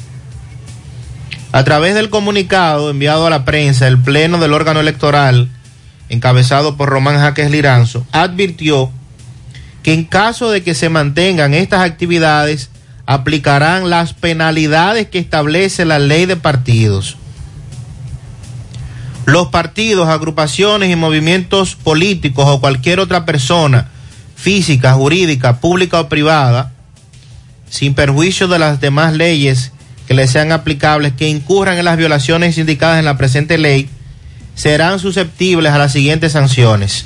A 1.51 1.64
través 1.64 1.93
del 1.93 2.10
comunicado 2.10 2.89
enviado 2.89 3.27
a 3.27 3.30
la 3.30 3.45
prensa, 3.45 3.88
el 3.88 3.99
Pleno 3.99 4.39
del 4.39 4.53
órgano 4.53 4.80
electoral, 4.80 5.49
encabezado 6.10 6.77
por 6.77 6.89
Román 6.89 7.19
Jaques 7.19 7.51
Liranzo, 7.51 8.05
advirtió 8.11 8.91
que 9.84 9.93
en 9.93 10.05
caso 10.05 10.49
de 10.49 10.64
que 10.64 10.73
se 10.73 10.89
mantengan 10.89 11.53
estas 11.53 11.81
actividades, 11.81 12.69
aplicarán 13.05 13.89
las 13.89 14.14
penalidades 14.14 15.07
que 15.10 15.19
establece 15.19 15.85
la 15.85 15.99
ley 15.99 16.26
de 16.26 16.38
partidos. 16.38 17.18
Los 19.26 19.48
partidos, 19.48 20.10
agrupaciones 20.10 20.91
y 20.91 20.95
movimientos 20.95 21.76
políticos 21.76 22.45
o 22.48 22.60
cualquier 22.60 23.00
otra 23.00 23.26
persona 23.26 23.90
física, 24.36 24.94
jurídica, 24.94 25.60
pública 25.60 26.02
o 26.02 26.10
privada, 26.10 26.74
sin 27.70 27.94
perjuicio 27.94 28.48
de 28.48 28.60
las 28.60 28.82
demás 28.82 29.14
leyes 29.14 29.72
que 30.08 30.14
les 30.14 30.32
sean 30.32 30.52
aplicables, 30.52 31.14
que 31.14 31.30
incurran 31.30 31.78
en 31.78 31.86
las 31.86 31.98
violaciones 31.98 32.58
indicadas 32.58 33.00
en 33.00 33.06
la 33.06 33.18
presente 33.18 33.58
ley, 33.58 33.90
serán 34.56 35.00
susceptibles 35.00 35.72
a 35.72 35.78
las 35.78 35.94
siguientes 35.94 36.34
sanciones. 36.34 37.06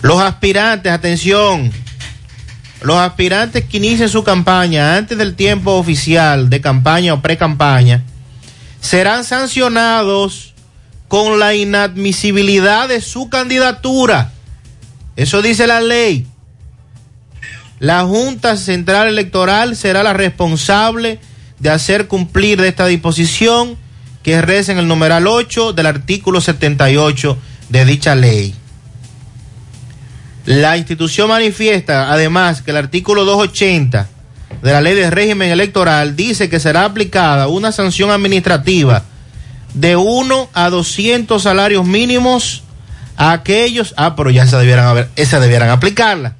Los 0.00 0.20
aspirantes, 0.20 0.90
atención, 0.90 1.70
los 2.80 2.96
aspirantes 2.96 3.64
que 3.64 3.76
inicien 3.76 4.08
su 4.08 4.24
campaña 4.24 4.96
antes 4.96 5.18
del 5.18 5.34
tiempo 5.34 5.72
oficial 5.72 6.48
de 6.48 6.60
campaña 6.60 7.12
o 7.14 7.20
pre-campaña 7.20 8.04
serán 8.80 9.24
sancionados 9.24 10.47
con 11.08 11.38
la 11.38 11.54
inadmisibilidad 11.54 12.88
de 12.88 13.00
su 13.00 13.28
candidatura. 13.28 14.32
Eso 15.16 15.42
dice 15.42 15.66
la 15.66 15.80
ley. 15.80 16.26
La 17.80 18.04
Junta 18.04 18.56
Central 18.56 19.08
Electoral 19.08 19.74
será 19.74 20.02
la 20.02 20.12
responsable 20.12 21.18
de 21.58 21.70
hacer 21.70 22.06
cumplir 22.06 22.60
de 22.60 22.68
esta 22.68 22.86
disposición 22.86 23.76
que 24.22 24.42
reza 24.42 24.72
en 24.72 24.78
el 24.78 24.88
numeral 24.88 25.26
8 25.26 25.72
del 25.72 25.86
artículo 25.86 26.40
78 26.40 27.38
de 27.70 27.84
dicha 27.84 28.14
ley. 28.14 28.54
La 30.44 30.76
institución 30.76 31.28
manifiesta 31.28 32.12
además 32.12 32.62
que 32.62 32.70
el 32.70 32.76
artículo 32.76 33.24
280 33.24 34.08
de 34.62 34.72
la 34.72 34.80
ley 34.80 34.94
de 34.94 35.10
régimen 35.10 35.50
electoral 35.50 36.16
dice 36.16 36.48
que 36.48 36.58
será 36.58 36.84
aplicada 36.84 37.48
una 37.48 37.70
sanción 37.70 38.10
administrativa 38.10 39.04
de 39.74 39.96
1 39.96 40.50
a 40.52 40.70
200 40.70 41.42
salarios 41.42 41.86
mínimos 41.86 42.62
a 43.16 43.32
aquellos, 43.32 43.94
ah, 43.96 44.14
pero 44.16 44.30
ya 44.30 44.44
esa 44.44 44.58
debieran 44.58 44.86
haber, 44.86 45.08
esa 45.16 45.40
debieran 45.40 45.70
aplicarla. 45.70 46.36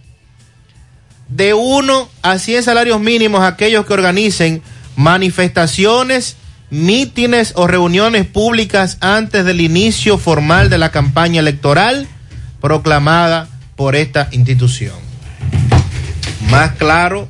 De 1.28 1.52
1 1.52 2.08
a 2.22 2.38
100 2.38 2.62
salarios 2.62 3.00
mínimos 3.00 3.42
a 3.42 3.48
aquellos 3.48 3.84
que 3.84 3.92
organicen 3.92 4.62
manifestaciones, 4.96 6.36
mítines 6.70 7.52
o 7.56 7.66
reuniones 7.66 8.26
públicas 8.26 8.98
antes 9.00 9.44
del 9.44 9.60
inicio 9.60 10.18
formal 10.18 10.70
de 10.70 10.78
la 10.78 10.90
campaña 10.90 11.40
electoral 11.40 12.06
proclamada 12.60 13.48
por 13.76 13.94
esta 13.94 14.28
institución. 14.32 14.94
Más 16.50 16.72
claro, 16.72 17.28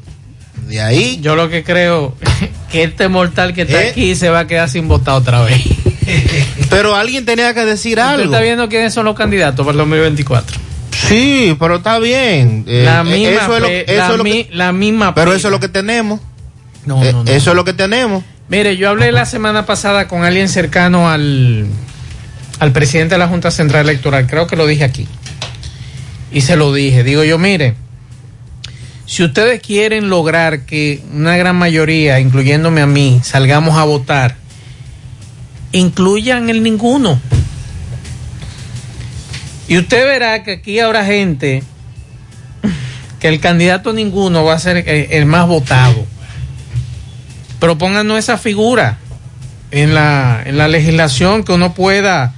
de 0.68 0.80
ahí. 0.80 1.18
Yo 1.20 1.36
lo 1.36 1.48
que 1.48 1.64
creo 1.64 2.14
que 2.70 2.84
este 2.84 3.08
mortal 3.08 3.54
que 3.54 3.62
está 3.62 3.82
¿Eh? 3.82 3.90
aquí 3.90 4.14
se 4.14 4.28
va 4.28 4.40
a 4.40 4.46
quedar 4.46 4.68
sin 4.68 4.88
votar 4.88 5.14
otra 5.14 5.42
vez. 5.42 5.62
Pero 6.70 6.94
alguien 6.96 7.24
tenía 7.24 7.54
que 7.54 7.64
decir 7.64 7.98
¿Usted 7.98 8.10
algo. 8.12 8.24
está 8.24 8.40
viendo 8.40 8.68
quiénes 8.68 8.92
son 8.94 9.04
los 9.04 9.14
candidatos 9.16 9.64
para 9.64 9.72
el 9.72 9.78
2024? 9.78 10.58
Sí, 11.08 11.56
pero 11.58 11.76
está 11.76 11.98
bien. 12.00 12.64
Eh, 12.66 12.82
La 12.84 13.00
eh, 13.00 13.04
misma 13.04 13.42
eso 13.42 13.56
es 13.56 13.62
lo, 13.62 13.68
eso 13.68 13.92
la 13.96 14.10
es 14.10 14.16
lo 14.16 14.24
mi- 14.24 14.44
que, 14.44 14.54
la 14.54 14.72
misma 14.72 15.14
Pero 15.14 15.32
eso 15.32 15.48
es 15.48 15.52
lo 15.52 15.60
que 15.60 15.68
tenemos. 15.68 16.20
No, 16.86 17.02
Eh, 17.04 17.12
no, 17.12 17.24
no. 17.24 17.30
Eso 17.30 17.50
es 17.50 17.56
lo 17.56 17.64
que 17.64 17.72
tenemos. 17.72 18.24
Mire, 18.48 18.76
yo 18.76 18.88
hablé 18.90 19.12
la 19.12 19.24
semana 19.24 19.64
pasada 19.64 20.08
con 20.08 20.24
alguien 20.24 20.48
cercano 20.48 21.08
al, 21.08 21.66
al 22.58 22.72
presidente 22.72 23.14
de 23.14 23.18
la 23.20 23.28
Junta 23.28 23.50
Central 23.50 23.88
Electoral, 23.88 24.26
creo 24.26 24.46
que 24.46 24.56
lo 24.56 24.66
dije 24.66 24.84
aquí. 24.84 25.06
Y 26.32 26.40
se 26.42 26.56
lo 26.56 26.72
dije, 26.72 27.04
digo 27.04 27.22
yo, 27.24 27.38
mire, 27.38 27.74
si 29.06 29.22
ustedes 29.22 29.60
quieren 29.62 30.08
lograr 30.10 30.66
que 30.66 31.00
una 31.14 31.36
gran 31.36 31.56
mayoría, 31.56 32.20
incluyéndome 32.20 32.80
a 32.82 32.86
mí, 32.86 33.20
salgamos 33.22 33.76
a 33.78 33.84
votar, 33.84 34.36
incluyan 35.72 36.50
el 36.50 36.62
ninguno. 36.62 37.20
Y 39.68 39.78
usted 39.78 40.06
verá 40.06 40.42
que 40.42 40.52
aquí 40.52 40.80
habrá 40.80 41.04
gente 41.04 41.62
que 43.20 43.28
el 43.28 43.40
candidato 43.40 43.92
ninguno 43.92 44.44
va 44.44 44.54
a 44.54 44.58
ser 44.58 44.88
el, 44.88 45.26
más 45.26 45.46
votado. 45.46 46.06
Pero 47.60 47.76
pónganos 47.76 48.18
esa 48.18 48.38
figura 48.38 48.98
en 49.70 49.94
la, 49.94 50.42
en 50.44 50.56
la 50.56 50.68
legislación 50.68 51.44
que 51.44 51.52
uno 51.52 51.74
pueda 51.74 52.34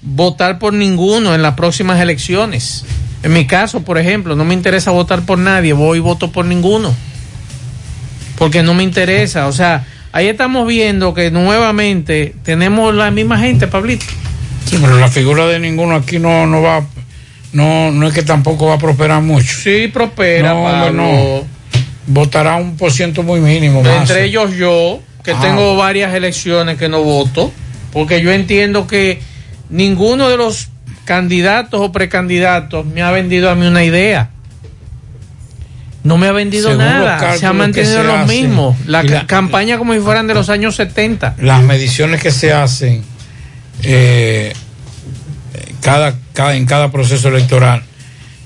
votar 0.00 0.58
por 0.58 0.72
ninguno 0.72 1.34
en 1.34 1.42
las 1.42 1.54
próximas 1.54 2.00
elecciones. 2.00 2.84
En 3.22 3.32
mi 3.32 3.46
caso, 3.46 3.82
por 3.82 3.98
ejemplo, 3.98 4.34
no 4.34 4.44
me 4.44 4.54
interesa 4.54 4.90
votar 4.90 5.22
por 5.22 5.38
nadie, 5.38 5.72
voy 5.74 5.98
y 5.98 6.00
voto 6.00 6.32
por 6.32 6.44
ninguno. 6.44 6.92
Porque 8.36 8.64
no 8.64 8.74
me 8.74 8.82
interesa. 8.82 9.46
O 9.46 9.52
sea, 9.52 9.86
ahí 10.12 10.28
estamos 10.28 10.66
viendo 10.66 11.14
que 11.14 11.30
nuevamente 11.30 12.34
tenemos 12.44 12.94
la 12.94 13.10
misma 13.10 13.38
gente, 13.38 13.66
Pablito. 13.66 14.04
Sí, 14.66 14.78
pero 14.80 14.98
la 14.98 15.08
figura 15.08 15.46
de 15.46 15.58
ninguno 15.58 15.96
aquí 15.96 16.18
no, 16.18 16.46
no 16.46 16.62
va, 16.62 16.84
no, 17.52 17.90
no 17.90 18.06
es 18.06 18.14
que 18.14 18.22
tampoco 18.22 18.66
va 18.66 18.74
a 18.74 18.78
prosperar 18.78 19.20
mucho. 19.22 19.54
Sí, 19.56 19.88
prospera, 19.92 20.54
No, 20.54 20.62
Pablo. 20.64 20.92
no. 20.92 21.44
Votará 22.06 22.56
un 22.56 22.76
por 22.76 22.92
ciento 22.92 23.22
muy 23.22 23.40
mínimo. 23.40 23.82
más. 23.82 24.08
Entre 24.08 24.24
ellos 24.24 24.54
yo, 24.56 25.00
que 25.24 25.32
Ah. 25.32 25.38
tengo 25.40 25.76
varias 25.76 26.14
elecciones 26.14 26.76
que 26.78 26.88
no 26.88 27.02
voto, 27.02 27.52
porque 27.92 28.20
yo 28.22 28.32
entiendo 28.32 28.86
que 28.86 29.20
ninguno 29.70 30.28
de 30.28 30.36
los 30.36 30.68
candidatos 31.04 31.80
o 31.80 31.92
precandidatos 31.92 32.86
me 32.86 33.02
ha 33.02 33.10
vendido 33.10 33.50
a 33.50 33.54
mí 33.54 33.66
una 33.66 33.84
idea. 33.84 34.30
No 36.04 36.18
me 36.18 36.26
ha 36.26 36.32
vendido 36.32 36.68
Según 36.70 36.84
nada, 36.84 37.38
se 37.38 37.46
ha 37.46 37.52
mantenido. 37.52 38.02
La, 38.86 39.04
y 39.04 39.08
la- 39.08 39.26
campaña 39.26 39.78
como 39.78 39.92
si 39.94 40.00
fueran 40.00 40.26
de 40.26 40.34
los 40.34 40.48
años 40.48 40.74
70. 40.76 41.36
Las 41.38 41.62
mediciones 41.62 42.20
que 42.20 42.30
se 42.32 42.52
hacen 42.52 43.04
eh, 43.82 44.52
cada, 45.80 46.14
cada, 46.32 46.54
en 46.56 46.66
cada 46.66 46.90
proceso 46.90 47.28
electoral, 47.28 47.82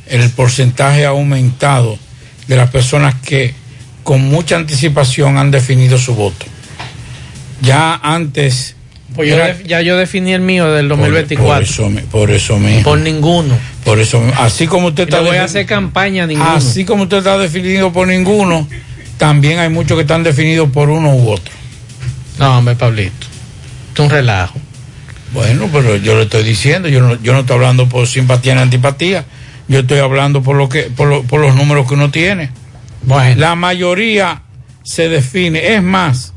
el 0.06 0.28
porcentaje 0.30 1.06
ha 1.06 1.10
aumentado 1.10 1.98
de 2.46 2.56
las 2.56 2.70
personas 2.70 3.14
que 3.16 3.54
con 4.02 4.22
mucha 4.22 4.56
anticipación 4.56 5.36
han 5.38 5.50
definido 5.50 5.98
su 5.98 6.14
voto. 6.14 6.46
Ya 7.62 7.94
antes... 7.94 8.75
Pues 9.16 9.28
yo 9.30 9.36
ya 9.66 9.80
yo 9.82 9.96
definí 9.96 10.32
el 10.32 10.40
mío 10.42 10.70
del 10.72 10.88
Por- 10.88 10.98
2024. 10.98 11.54
Por, 11.54 11.62
eso, 11.62 11.90
por 12.10 12.30
eso 12.30 12.58
mismo. 12.58 12.82
Por 12.84 12.98
ninguno. 13.00 13.56
Por 13.84 13.98
eso, 13.98 14.22
así 14.38 14.66
como 14.66 14.88
usted 14.88 15.04
está 15.04 15.18
no 15.18 15.24
voy 15.24 15.36
a 15.38 15.44
hacer 15.44 15.66
campaña 15.66 16.24
a 16.24 16.26
ninguno. 16.26 16.50
así 16.50 16.84
como 16.84 17.04
usted 17.04 17.18
está 17.18 17.38
definido 17.38 17.92
por 17.92 18.06
ninguno, 18.08 18.68
también 19.16 19.58
hay 19.58 19.68
muchos 19.68 19.96
que 19.96 20.02
están 20.02 20.22
definidos 20.22 20.70
por 20.70 20.90
uno 20.90 21.14
u 21.14 21.30
otro. 21.30 21.52
No, 22.38 22.58
hombre, 22.58 22.74
Pablito. 22.76 23.26
Es 23.94 24.00
un 24.00 24.10
relajo. 24.10 24.58
Bueno, 25.32 25.68
pero 25.72 25.96
yo 25.96 26.14
le 26.16 26.22
estoy 26.22 26.42
diciendo, 26.44 26.88
yo 26.88 27.00
no, 27.00 27.20
yo 27.22 27.32
no 27.32 27.40
estoy 27.40 27.56
hablando 27.56 27.88
por 27.88 28.06
simpatía 28.06 28.54
ni 28.54 28.60
antipatía, 28.62 29.24
Yo 29.68 29.80
estoy 29.80 29.98
hablando 29.98 30.42
por 30.42 30.54
lo 30.56 30.68
que 30.68 30.84
por, 30.84 31.08
lo- 31.08 31.22
por 31.24 31.40
los 31.40 31.54
números 31.56 31.88
que 31.88 31.94
uno 31.94 32.10
tiene. 32.10 32.50
La 33.36 33.54
mayoría 33.56 34.42
se 34.84 35.08
define. 35.08 35.74
Es 35.74 35.82
más, 35.82 36.32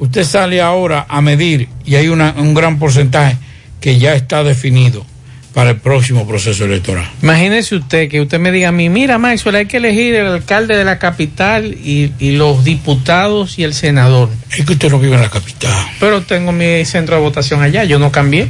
usted 0.00 0.24
sale 0.24 0.60
ahora 0.60 1.06
a 1.08 1.20
medir 1.20 1.68
y 1.86 1.94
hay 1.94 2.08
una- 2.08 2.34
un 2.36 2.52
gran 2.54 2.78
porcentaje 2.78 3.36
que 3.80 3.98
ya 3.98 4.14
está 4.14 4.42
definido 4.42 5.06
para 5.54 5.70
el 5.70 5.76
próximo 5.78 6.26
proceso 6.28 6.64
electoral. 6.64 7.08
Imagínese 7.22 7.74
usted 7.76 8.08
que 8.08 8.20
usted 8.20 8.38
me 8.38 8.52
diga 8.52 8.68
a 8.68 8.72
mí, 8.72 8.88
mira 8.88 9.18
Maxwell, 9.18 9.56
hay 9.56 9.66
que 9.66 9.78
elegir 9.78 10.14
el 10.14 10.26
alcalde 10.26 10.76
de 10.76 10.84
la 10.84 10.98
capital 10.98 11.64
y, 11.74 12.12
y 12.20 12.32
los 12.32 12.62
diputados 12.64 13.58
y 13.58 13.64
el 13.64 13.74
senador. 13.74 14.28
Es 14.56 14.64
que 14.64 14.72
usted 14.74 14.90
no 14.90 14.98
vive 14.98 15.14
en 15.16 15.22
la 15.22 15.28
capital. 15.30 15.72
Pero 15.98 16.22
tengo 16.22 16.52
mi 16.52 16.84
centro 16.84 17.16
de 17.16 17.22
votación 17.22 17.62
allá, 17.62 17.82
yo 17.84 17.98
no 17.98 18.12
cambié. 18.12 18.48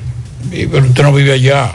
Sí, 0.51 0.69
pero 0.71 0.85
usted 0.87 1.03
no 1.03 1.13
vive 1.13 1.33
allá. 1.33 1.73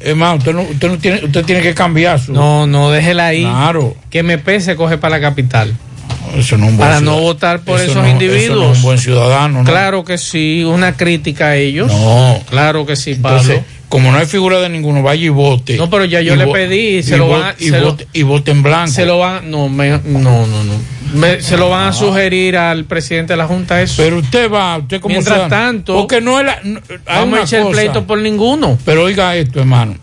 Es 0.00 0.16
más, 0.16 0.38
usted 0.38 0.52
no, 0.54 0.62
usted 0.62 0.88
no 0.88 0.98
tiene, 0.98 1.24
usted 1.24 1.44
tiene 1.44 1.62
que 1.62 1.74
cambiar 1.74 2.18
su. 2.18 2.32
No, 2.32 2.66
no, 2.66 2.90
déjela 2.90 3.26
ahí. 3.26 3.42
Claro. 3.42 3.94
Que 4.10 4.20
MP 4.20 4.58
se 4.60 4.74
coge 4.74 4.96
para 4.98 5.18
la 5.18 5.20
capital. 5.28 5.74
Eso 6.36 6.56
no 6.56 6.64
es 6.66 6.70
un 6.72 6.76
buen 6.76 6.88
Para 6.88 7.00
no 7.00 7.20
votar 7.20 7.60
por 7.60 7.76
eso 7.80 7.92
esos 7.92 7.96
no- 7.96 8.02
eso 8.02 8.08
no 8.16 8.24
individuos. 8.24 8.70
es 8.72 8.76
un 8.78 8.82
buen 8.82 8.98
ciudadano, 8.98 9.62
¿no? 9.62 9.70
Claro 9.70 10.04
que 10.04 10.18
sí, 10.18 10.64
una 10.64 10.96
crítica 10.96 11.46
a 11.48 11.56
ellos. 11.56 11.88
No. 11.88 12.40
Claro 12.48 12.86
que 12.86 12.96
sí, 12.96 13.14
Pablo. 13.16 13.40
Entonces, 13.40 13.64
como 13.88 14.10
no 14.10 14.18
hay 14.18 14.26
figura 14.26 14.58
de 14.60 14.68
ninguno, 14.70 15.02
vaya 15.02 15.24
y 15.24 15.28
vote. 15.28 15.76
No, 15.76 15.90
pero 15.90 16.04
ya 16.06 16.20
yo 16.22 16.34
le 16.36 16.46
pedí, 16.46 17.02
se 17.02 17.16
y 17.16 17.18
lo 17.18 17.28
van 17.28 17.42
a- 17.42 17.54
y 17.58 17.68
se 17.68 17.78
lo- 17.80 17.86
vote- 17.90 18.06
y 18.12 18.22
vote 18.22 18.50
en 18.50 18.62
blanco. 18.62 18.90
Se 18.92 19.04
lo 19.04 19.18
van, 19.18 19.50
no, 19.50 19.68
me- 19.68 19.90
no, 19.90 20.46
no, 20.46 20.64
no. 20.64 21.02
Me- 21.14 21.42
se 21.42 21.58
lo 21.58 21.68
van 21.68 21.88
a 21.88 21.92
sugerir 21.92 22.56
al 22.56 22.86
presidente 22.86 23.34
de 23.34 23.36
la 23.36 23.46
Junta 23.46 23.82
eso. 23.82 23.96
Pero 24.02 24.18
usted 24.20 24.50
va, 24.50 24.78
usted 24.78 24.98
como 25.00 25.12
Mientras 25.12 25.36
ciudadano, 25.36 25.66
tanto, 25.66 25.94
porque 25.94 26.22
no 26.22 26.40
es 26.40 26.46
la, 26.46 26.58
no- 26.64 26.80
vamos 27.06 27.40
a 27.40 27.42
echar 27.42 27.60
el 27.60 27.66
pleito 27.72 28.06
por 28.06 28.18
ninguno. 28.18 28.78
Pero 28.86 29.02
oiga 29.04 29.36
esto, 29.36 29.60
hermano. 29.60 29.94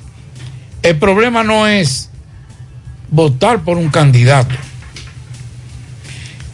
El 0.84 0.96
problema 0.98 1.44
no 1.44 1.66
es 1.66 2.12
votar 3.10 3.62
por 3.64 3.78
un 3.78 3.90
candidato. 3.90 4.54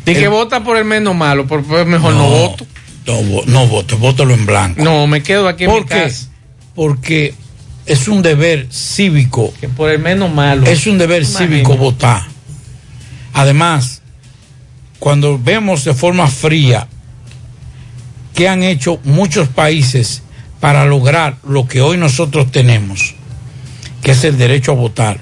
Y 0.05 0.13
que 0.13 0.27
vota 0.27 0.63
por 0.63 0.77
el 0.77 0.85
menos 0.85 1.15
malo, 1.15 1.47
por, 1.47 1.63
mejor 1.85 2.13
no, 2.13 2.29
voto. 2.29 2.65
No, 3.07 3.21
no 3.45 3.67
vote, 3.67 3.95
vótalo 3.95 4.33
en 4.33 4.45
blanco. 4.45 4.83
No, 4.83 5.07
me 5.07 5.23
quedo 5.23 5.47
aquí 5.47 5.63
en 5.63 5.71
¿Por 5.71 5.81
mi 5.81 5.87
qué? 5.87 6.03
casa. 6.03 6.29
Porque 6.75 7.33
es 7.85 8.07
un 8.07 8.21
deber 8.21 8.67
cívico. 8.71 9.53
Que 9.59 9.69
por 9.69 9.89
el 9.89 9.99
menos 9.99 10.31
malo. 10.31 10.65
Es 10.65 10.85
un 10.87 10.97
deber 10.97 11.23
Imagínate. 11.23 11.45
cívico 11.45 11.77
votar. 11.77 12.23
Además, 13.33 14.01
cuando 14.99 15.39
vemos 15.39 15.83
de 15.85 15.93
forma 15.93 16.27
fría 16.27 16.87
que 18.33 18.47
han 18.47 18.63
hecho 18.63 18.99
muchos 19.03 19.47
países 19.47 20.21
para 20.59 20.85
lograr 20.85 21.37
lo 21.47 21.67
que 21.67 21.81
hoy 21.81 21.97
nosotros 21.97 22.51
tenemos, 22.51 23.15
que 24.01 24.11
es 24.11 24.23
el 24.23 24.37
derecho 24.37 24.71
a 24.71 24.75
votar, 24.75 25.19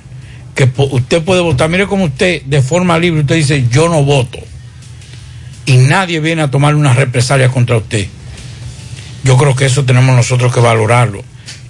que 0.56 0.70
usted 0.78 1.24
puede 1.24 1.42
votar, 1.42 1.70
mire 1.70 1.88
como 1.88 2.06
usted 2.06 2.44
de 2.44 2.62
forma 2.62 2.98
libre, 2.98 3.22
usted 3.22 3.36
dice 3.36 3.66
yo 3.70 3.90
no 3.90 4.04
voto 4.04 4.40
y 5.66 5.78
nadie 5.78 6.20
viene 6.20 6.42
a 6.42 6.52
tomar 6.52 6.76
una 6.76 6.94
represalia 6.94 7.50
contra 7.50 7.78
usted. 7.78 8.08
Yo 9.24 9.38
creo 9.38 9.56
que 9.56 9.66
eso 9.66 9.86
tenemos 9.86 10.16
nosotros 10.16 10.54
que 10.54 10.60
valorarlo 10.60 11.24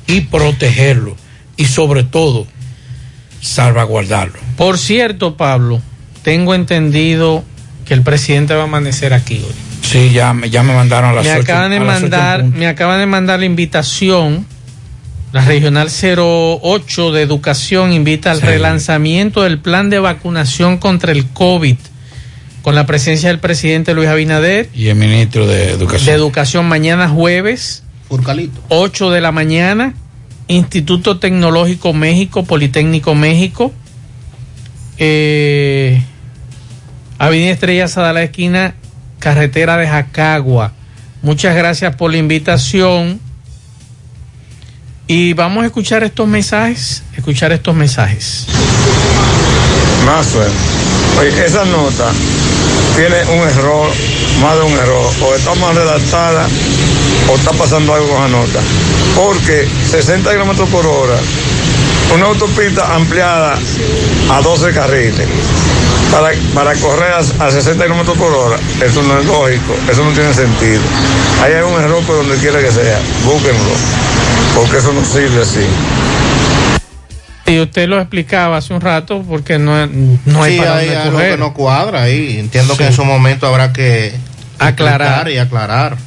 y 0.07 0.21
protegerlo 0.21 1.15
y 1.57 1.65
sobre 1.65 2.03
todo 2.03 2.47
salvaguardarlo. 3.41 4.39
Por 4.57 4.77
cierto, 4.77 5.35
Pablo, 5.37 5.81
tengo 6.23 6.55
entendido 6.55 7.43
que 7.85 7.93
el 7.93 8.01
presidente 8.01 8.53
va 8.55 8.61
a 8.61 8.65
amanecer 8.65 9.13
aquí 9.13 9.35
hoy. 9.35 9.53
Sí, 9.81 10.11
ya, 10.13 10.33
me- 10.33 10.49
ya 10.49 10.63
me 10.63 10.73
mandaron 10.73 11.11
a 11.11 11.13
las 11.13 11.25
me 11.25 11.31
acaban 11.31 11.71
de 11.71 11.77
ocho 11.77 11.85
mandar, 11.85 12.43
me 12.45 12.67
acaban 12.67 12.99
de 12.99 13.05
mandar 13.05 13.39
la 13.39 13.45
invitación. 13.45 14.47
La 15.33 15.43
regional 15.43 15.89
08 15.89 17.11
de 17.11 17.21
educación 17.23 17.91
invita 17.91 18.31
al 18.31 18.39
Sí. 18.39 18.45
relanzamiento 18.45 19.41
del 19.41 19.59
plan 19.59 19.89
de 19.89 19.97
vacunación 19.99 20.77
contra 20.77 21.11
el 21.11 21.25
COVID 21.27 21.75
con 22.63 22.75
la 22.75 22.85
presencia 22.85 23.27
del 23.29 23.39
presidente 23.39 23.93
Luis 23.93 24.07
Abinader 24.07 24.69
Y 24.73 24.87
el 24.87 24.95
ministro 24.95 25.45
de 25.45 25.71
Educación. 25.71 26.05
de 26.05 26.13
educación 26.13 26.65
mañana 26.65 27.09
jueves 27.09 27.83
Furcalito. 28.07 28.59
8 28.69 29.11
de 29.11 29.21
la 29.21 29.31
mañana 29.31 29.93
Instituto 30.47 31.19
Tecnológico 31.19 31.93
México 31.93 32.45
Politécnico 32.45 33.15
México 33.15 33.71
eh, 34.97 36.01
Avenida 37.19 37.51
Estrella 37.51 37.87
Sada 37.89 38.13
la 38.13 38.23
esquina 38.23 38.75
carretera 39.19 39.77
de 39.77 39.87
Jacagua 39.87 40.71
muchas 41.21 41.55
gracias 41.55 41.95
por 41.97 42.11
la 42.11 42.17
invitación 42.17 43.19
y 45.05 45.33
vamos 45.33 45.63
a 45.63 45.65
escuchar 45.65 46.03
estos 46.03 46.27
mensajes 46.29 47.03
escuchar 47.17 47.51
estos 47.51 47.75
mensajes 47.75 48.47
Maxwell, 50.05 50.51
oye, 51.19 51.45
esa 51.45 51.63
nota 51.65 52.11
tiene 52.95 53.23
un 53.25 53.47
error, 53.47 53.89
más 54.41 54.55
de 54.57 54.63
un 54.63 54.73
error, 54.73 55.11
o 55.21 55.35
está 55.35 55.55
mal 55.55 55.75
redactada 55.75 56.47
o 57.29 57.35
está 57.35 57.51
pasando 57.51 57.93
algo 57.93 58.09
con 58.09 58.21
la 58.21 58.27
nota. 58.29 58.59
Porque 59.15 59.67
60 59.89 60.31
kilómetros 60.31 60.69
por 60.69 60.85
hora, 60.85 61.15
una 62.13 62.25
autopista 62.25 62.93
ampliada 62.93 63.57
a 64.29 64.41
12 64.41 64.73
carriles, 64.73 65.27
para, 66.11 66.31
para 66.53 66.75
correr 66.75 67.11
a, 67.13 67.45
a 67.45 67.51
60 67.51 67.83
kilómetros 67.83 68.17
por 68.17 68.31
hora, 68.33 68.57
eso 68.81 69.01
no 69.03 69.19
es 69.19 69.25
lógico, 69.25 69.75
eso 69.89 70.03
no 70.03 70.11
tiene 70.11 70.33
sentido. 70.33 70.81
Ahí 71.43 71.53
hay 71.53 71.61
un 71.61 71.81
error 71.81 72.03
por 72.03 72.17
donde 72.17 72.37
quiera 72.37 72.59
que 72.59 72.71
sea, 72.71 72.99
búsquenlo, 73.25 73.73
porque 74.55 74.77
eso 74.77 74.93
no 74.93 75.03
sirve 75.03 75.41
así. 75.41 75.65
Y 77.45 77.59
usted 77.59 77.87
lo 77.89 77.99
explicaba 77.99 78.57
hace 78.57 78.73
un 78.73 78.81
rato 78.81 79.21
porque 79.27 79.59
no, 79.59 79.85
no 80.25 80.43
hay 80.43 80.53
Sí, 80.53 80.59
para 80.59 80.75
hay 80.77 80.85
dónde 80.87 81.01
algo 81.01 81.11
coger. 81.13 81.31
que 81.31 81.37
no 81.37 81.53
cuadra 81.53 82.03
ahí. 82.03 82.37
Entiendo 82.39 82.77
que 82.77 82.85
en 82.87 82.93
su 82.93 83.03
momento 83.05 83.47
habrá 83.47 83.73
que 83.73 84.13
Aclarar. 84.59 85.29
y 85.29 85.37
aclarar. 85.37 85.97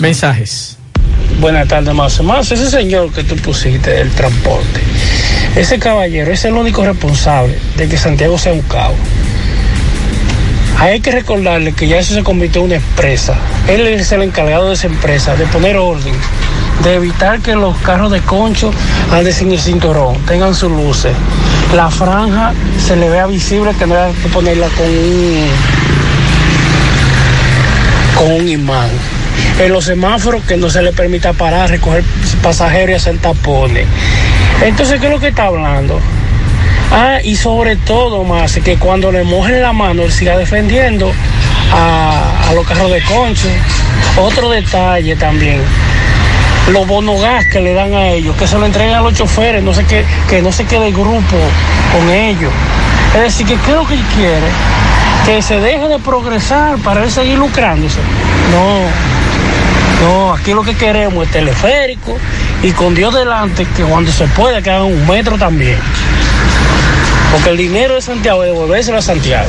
Mensajes. 0.00 0.78
Buenas 1.40 1.68
tardes, 1.68 1.94
más 1.94 2.20
más 2.22 2.50
ese 2.52 2.70
señor 2.70 3.12
que 3.12 3.22
tú 3.24 3.36
pusiste 3.36 3.90
del 3.90 4.10
transporte, 4.10 4.80
ese 5.56 5.78
caballero 5.78 6.32
es 6.32 6.44
el 6.44 6.54
único 6.54 6.84
responsable 6.84 7.58
de 7.76 7.88
que 7.88 7.96
Santiago 7.96 8.38
sea 8.38 8.52
un 8.52 8.62
caos. 8.62 8.94
Hay 10.78 11.00
que 11.00 11.10
recordarle 11.12 11.72
que 11.72 11.86
ya 11.88 11.98
eso 11.98 12.14
se 12.14 12.22
convirtió 12.22 12.60
en 12.60 12.66
una 12.68 12.74
empresa. 12.76 13.34
Él 13.68 13.86
es 13.86 14.10
el 14.12 14.22
encargado 14.22 14.68
de 14.68 14.74
esa 14.74 14.86
empresa, 14.88 15.36
de 15.36 15.46
poner 15.46 15.76
orden, 15.76 16.14
de 16.82 16.94
evitar 16.94 17.40
que 17.40 17.54
los 17.54 17.76
carros 17.78 18.10
de 18.10 18.20
concho 18.20 18.70
anden 19.12 19.32
sin 19.32 19.52
el 19.52 19.60
cinturón, 19.60 20.16
tengan 20.26 20.54
sus 20.54 20.70
luces. 20.70 21.12
La 21.74 21.90
franja 21.90 22.52
se 22.84 22.96
le 22.96 23.08
vea 23.08 23.26
visible, 23.26 23.72
que 23.78 23.86
no 23.86 23.94
hay 23.96 24.12
que 24.12 24.28
ponerla 24.28 24.68
con 24.68 24.86
un, 24.86 25.46
con 28.16 28.32
un 28.32 28.48
imán. 28.48 28.88
En 29.58 29.72
los 29.72 29.84
semáforos 29.84 30.42
que 30.44 30.56
no 30.56 30.68
se 30.68 30.82
le 30.82 30.92
permita 30.92 31.32
parar, 31.32 31.70
recoger 31.70 32.04
pasajeros 32.42 32.90
y 32.90 32.94
hacer 32.94 33.18
tapones. 33.18 33.86
Entonces, 34.62 35.00
¿qué 35.00 35.06
es 35.06 35.12
lo 35.12 35.20
que 35.20 35.28
está 35.28 35.46
hablando? 35.46 36.00
Ah, 36.90 37.18
y 37.22 37.36
sobre 37.36 37.76
todo, 37.76 38.24
más 38.24 38.56
que 38.58 38.76
cuando 38.76 39.10
le 39.10 39.24
mojen 39.24 39.62
la 39.62 39.72
mano, 39.72 40.02
él 40.02 40.12
siga 40.12 40.36
defendiendo 40.36 41.12
a, 41.72 42.48
a 42.48 42.54
los 42.54 42.66
carros 42.66 42.90
de 42.90 43.02
concho. 43.02 43.48
Otro 44.16 44.50
detalle 44.50 45.16
también, 45.16 45.60
los 46.72 46.86
bonogas 46.86 47.44
que 47.52 47.60
le 47.60 47.74
dan 47.74 47.92
a 47.94 48.08
ellos, 48.08 48.34
que 48.36 48.46
se 48.46 48.58
lo 48.58 48.64
entreguen 48.66 48.94
a 48.94 49.00
los 49.00 49.14
choferes, 49.14 49.62
no 49.62 49.74
sé 49.74 49.84
qué, 49.84 50.04
que 50.28 50.40
no 50.42 50.50
se 50.52 50.64
quede 50.64 50.88
el 50.88 50.94
grupo 50.94 51.36
con 51.92 52.10
ellos. 52.10 52.52
Es 53.14 53.20
decir, 53.22 53.46
que 53.46 53.54
¿qué 53.56 53.70
es 53.70 53.76
lo 53.76 53.86
que 53.86 53.94
él 53.94 54.02
quiere? 54.14 54.46
Que 55.26 55.42
se 55.42 55.60
deje 55.60 55.88
de 55.88 55.98
progresar 55.98 56.78
para 56.78 57.04
él 57.04 57.10
seguir 57.10 57.38
lucrándose. 57.38 58.00
No, 58.50 58.80
no, 60.06 60.32
aquí 60.34 60.52
lo 60.52 60.62
que 60.62 60.74
queremos 60.74 61.24
es 61.26 61.30
teleférico 61.32 62.16
y 62.62 62.70
con 62.72 62.94
Dios 62.94 63.14
delante, 63.14 63.66
que 63.76 63.82
cuando 63.84 64.10
se 64.10 64.26
pueda 64.28 64.60
que 64.62 64.70
hagan 64.70 64.84
un 64.86 65.06
metro 65.06 65.36
también. 65.38 65.78
Porque 67.32 67.50
el 67.50 67.56
dinero 67.56 67.94
de 67.94 68.02
Santiago 68.02 68.42
devolvérselo 68.42 68.98
a 68.98 69.02
Santiago. 69.02 69.48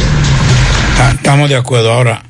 Ta- 0.98 1.12
Estamos 1.12 1.50
de 1.50 1.56
acuerdo. 1.56 1.92
Ahora, 1.94 2.24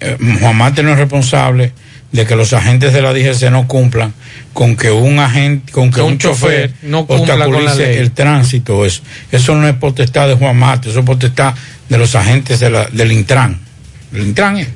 eh, 0.00 0.16
Juan 0.40 0.56
Marte 0.56 0.82
no 0.82 0.92
es 0.92 0.98
responsable 0.98 1.72
de 2.12 2.24
que 2.24 2.36
los 2.36 2.52
agentes 2.54 2.92
de 2.92 3.02
la 3.02 3.12
DGC 3.12 3.50
no 3.50 3.66
cumplan 3.68 4.14
con 4.54 4.76
que 4.76 4.90
un 4.90 5.18
agente, 5.18 5.72
con 5.72 5.90
que 5.90 5.96
Que 5.96 6.02
un, 6.02 6.12
un 6.12 6.18
chofer, 6.18 6.70
chofer 6.70 6.88
no 6.88 7.06
cumpla 7.06 7.34
con 7.34 7.38
la 7.38 7.46
obstaculice 7.46 7.86
ley. 7.88 7.98
el 7.98 8.12
tránsito. 8.12 8.84
Eso, 8.86 9.02
eso 9.30 9.54
no 9.54 9.68
es 9.68 9.74
potestad 9.74 10.26
de 10.28 10.34
Juan 10.34 10.56
Marte, 10.56 10.88
eso 10.90 11.00
es 11.00 11.04
potestad 11.04 11.54
de 11.88 11.98
los 11.98 12.14
agentes 12.14 12.60
de 12.60 12.70
la, 12.70 12.86
del 12.86 13.12
Intran. 13.12 13.58
¿El 14.12 14.22
Intran 14.22 14.56
es? 14.56 14.68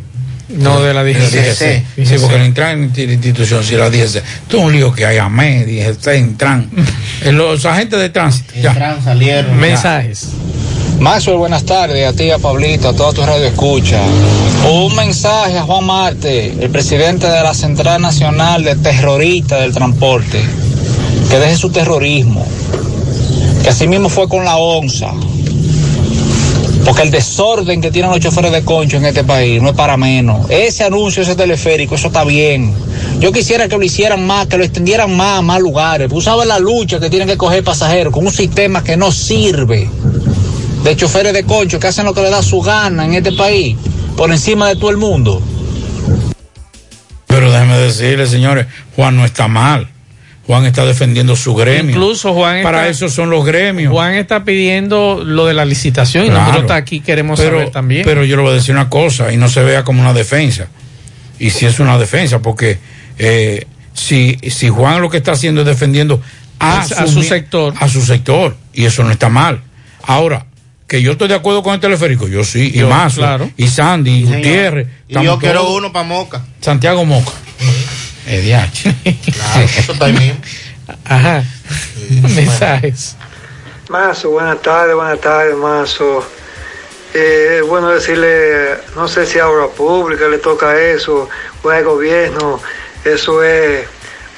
No, 0.48 0.82
de 0.82 0.92
la 0.92 1.02
DGC. 1.02 1.82
Sí, 2.04 2.14
porque 2.20 2.36
el 2.36 2.44
Intran 2.44 2.90
es 2.94 3.06
la 3.06 3.12
institución, 3.14 3.64
si 3.64 3.74
la 3.76 3.88
DGC. 3.88 4.22
Todo 4.48 4.62
un 4.62 4.72
lío 4.72 4.92
que 4.92 5.06
hay, 5.06 5.16
AME, 5.16 5.64
DGC, 5.64 6.18
Intran. 6.18 6.68
Los 7.32 7.64
agentes 7.64 7.98
de 7.98 8.10
tránsito. 8.10 8.52
ya. 8.60 9.00
salieron. 9.02 9.58
Mensajes. 9.58 10.28
Maxwell, 11.02 11.36
buenas 11.36 11.64
tardes 11.64 12.06
a 12.06 12.12
ti, 12.12 12.30
a 12.30 12.38
Pablito, 12.38 12.88
a 12.88 12.92
toda 12.94 13.12
tu 13.12 13.26
radio 13.26 13.46
escucha. 13.46 14.00
Un 14.72 14.94
mensaje 14.94 15.58
a 15.58 15.62
Juan 15.62 15.84
Marte, 15.84 16.54
el 16.60 16.70
presidente 16.70 17.26
de 17.26 17.42
la 17.42 17.54
Central 17.54 18.00
Nacional 18.00 18.62
de 18.62 18.76
Terroristas 18.76 19.62
del 19.62 19.74
Transporte, 19.74 20.40
que 21.28 21.38
deje 21.40 21.56
su 21.56 21.70
terrorismo, 21.70 22.46
que 23.64 23.68
así 23.68 23.88
mismo 23.88 24.08
fue 24.08 24.28
con 24.28 24.44
la 24.44 24.56
onza. 24.58 25.12
Porque 26.84 27.02
el 27.02 27.10
desorden 27.10 27.80
que 27.80 27.90
tienen 27.90 28.12
los 28.12 28.20
choferes 28.20 28.52
de 28.52 28.64
concho 28.64 28.98
en 28.98 29.06
este 29.06 29.24
país 29.24 29.60
no 29.60 29.70
es 29.70 29.74
para 29.74 29.96
menos. 29.96 30.48
Ese 30.50 30.84
anuncio, 30.84 31.24
ese 31.24 31.34
teleférico, 31.34 31.96
eso 31.96 32.08
está 32.08 32.22
bien. 32.22 32.72
Yo 33.18 33.32
quisiera 33.32 33.66
que 33.66 33.76
lo 33.76 33.82
hicieran 33.82 34.24
más, 34.24 34.46
que 34.46 34.56
lo 34.56 34.62
extendieran 34.62 35.16
más 35.16 35.40
a 35.40 35.42
más 35.42 35.60
lugares. 35.60 36.08
Tú 36.08 36.20
sabes 36.20 36.46
la 36.46 36.60
lucha 36.60 37.00
que 37.00 37.10
tienen 37.10 37.26
que 37.26 37.36
coger 37.36 37.64
pasajeros 37.64 38.12
con 38.12 38.24
un 38.24 38.32
sistema 38.32 38.84
que 38.84 38.96
no 38.96 39.10
sirve. 39.10 39.88
De 40.84 40.96
choferes 40.96 41.32
de 41.32 41.44
concho 41.44 41.78
que 41.78 41.86
hacen 41.86 42.04
lo 42.04 42.12
que 42.14 42.22
les 42.22 42.30
da 42.30 42.42
su 42.42 42.60
gana 42.60 43.04
en 43.04 43.14
este 43.14 43.32
país, 43.32 43.76
por 44.16 44.30
encima 44.32 44.68
de 44.68 44.76
todo 44.76 44.90
el 44.90 44.96
mundo. 44.96 45.40
Pero 47.26 47.50
déjeme 47.52 47.78
decirle, 47.78 48.26
señores, 48.26 48.66
Juan 48.96 49.16
no 49.16 49.24
está 49.24 49.48
mal. 49.48 49.88
Juan 50.46 50.66
está 50.66 50.84
defendiendo 50.84 51.36
su 51.36 51.54
gremio. 51.54 51.92
Incluso 51.92 52.34
Juan 52.34 52.62
Para 52.64 52.88
está- 52.88 53.06
eso 53.06 53.14
son 53.14 53.30
los 53.30 53.44
gremios. 53.44 53.92
Juan 53.92 54.14
está 54.14 54.44
pidiendo 54.44 55.22
lo 55.24 55.46
de 55.46 55.54
la 55.54 55.64
licitación 55.64 56.26
y 56.26 56.30
nosotros 56.30 56.62
está 56.62 56.76
aquí 56.76 57.00
queremos 57.00 57.38
pero, 57.38 57.58
saber 57.58 57.70
también. 57.70 58.02
Pero 58.04 58.24
yo 58.24 58.36
le 58.36 58.42
voy 58.42 58.50
a 58.50 58.54
decir 58.54 58.74
una 58.74 58.90
cosa 58.90 59.32
y 59.32 59.36
no 59.36 59.48
se 59.48 59.62
vea 59.62 59.84
como 59.84 60.00
una 60.02 60.12
defensa. 60.12 60.66
Y 61.38 61.50
si 61.50 61.64
es 61.64 61.78
una 61.80 61.96
defensa, 61.96 62.40
porque 62.40 62.78
eh, 63.18 63.66
si, 63.94 64.36
si 64.50 64.68
Juan 64.68 65.00
lo 65.00 65.08
que 65.08 65.18
está 65.18 65.32
haciendo 65.32 65.60
es 65.60 65.66
defendiendo 65.66 66.20
a, 66.58 66.80
A- 66.80 66.82
a 66.82 67.06
su 67.06 67.22
sector. 67.22 67.72
A 67.78 67.88
su 67.88 68.02
sector. 68.02 68.56
Y 68.74 68.84
eso 68.84 69.04
no 69.04 69.10
está 69.12 69.28
mal. 69.28 69.62
Ahora, 70.02 70.46
que 70.92 71.00
yo 71.00 71.12
estoy 71.12 71.26
de 71.28 71.34
acuerdo 71.34 71.62
con 71.62 71.72
el 71.72 71.80
teleférico, 71.80 72.28
yo 72.28 72.44
sí. 72.44 72.70
Yo, 72.70 72.84
y 72.86 72.90
Mazo, 72.90 73.22
claro. 73.22 73.50
y 73.56 73.66
Sandy, 73.66 74.10
y 74.10 74.22
Señor. 74.24 74.36
Gutiérrez. 74.36 74.88
Y 75.08 75.24
yo 75.24 75.38
quiero 75.38 75.60
todos- 75.62 75.78
uno 75.78 75.90
para 75.90 76.04
Moca. 76.06 76.42
Santiago 76.60 77.06
Moca. 77.06 77.32
EDH. 78.26 78.94
Claro, 79.32 79.64
eso 79.64 79.92
está 79.92 80.04
ahí 80.04 80.12
mismo. 80.12 80.38
Ajá. 81.06 81.44
Mensajes. 82.34 83.16
Mazo, 83.88 84.32
buenas 84.32 84.60
tardes, 84.60 84.94
buenas 84.94 85.18
tardes, 85.18 85.56
Mazo. 85.56 86.28
Eh, 87.14 87.60
es 87.62 87.66
bueno 87.66 87.88
decirle, 87.88 88.74
no 88.94 89.08
sé 89.08 89.24
si 89.24 89.38
a 89.38 89.48
obra 89.48 89.68
pública 89.68 90.28
le 90.28 90.36
toca 90.38 90.78
eso, 90.78 91.26
o 91.62 91.70
al 91.70 91.84
gobierno, 91.84 92.60
eso 93.02 93.42
es 93.42 93.86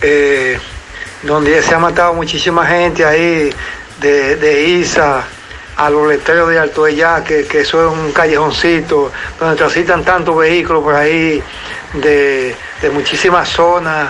eh, 0.02 0.56
donde 1.24 1.60
se 1.64 1.74
ha 1.74 1.80
matado 1.80 2.14
muchísima 2.14 2.64
gente 2.64 3.04
ahí 3.04 3.50
de, 4.00 4.36
de 4.36 4.68
Isa 4.68 5.24
a 5.76 5.90
los 5.90 6.06
letreros 6.08 6.48
de 6.50 6.58
Alto 6.58 6.84
de 6.84 6.94
Yaque, 6.94 7.46
que 7.46 7.60
eso 7.60 7.86
es 7.90 7.92
un 7.98 8.12
callejoncito 8.12 9.10
donde 9.40 9.56
transitan 9.56 10.04
tantos 10.04 10.36
vehículos 10.36 10.82
por 10.82 10.94
ahí 10.94 11.42
de, 11.94 12.54
de 12.80 12.90
muchísimas 12.90 13.48
zonas 13.48 14.08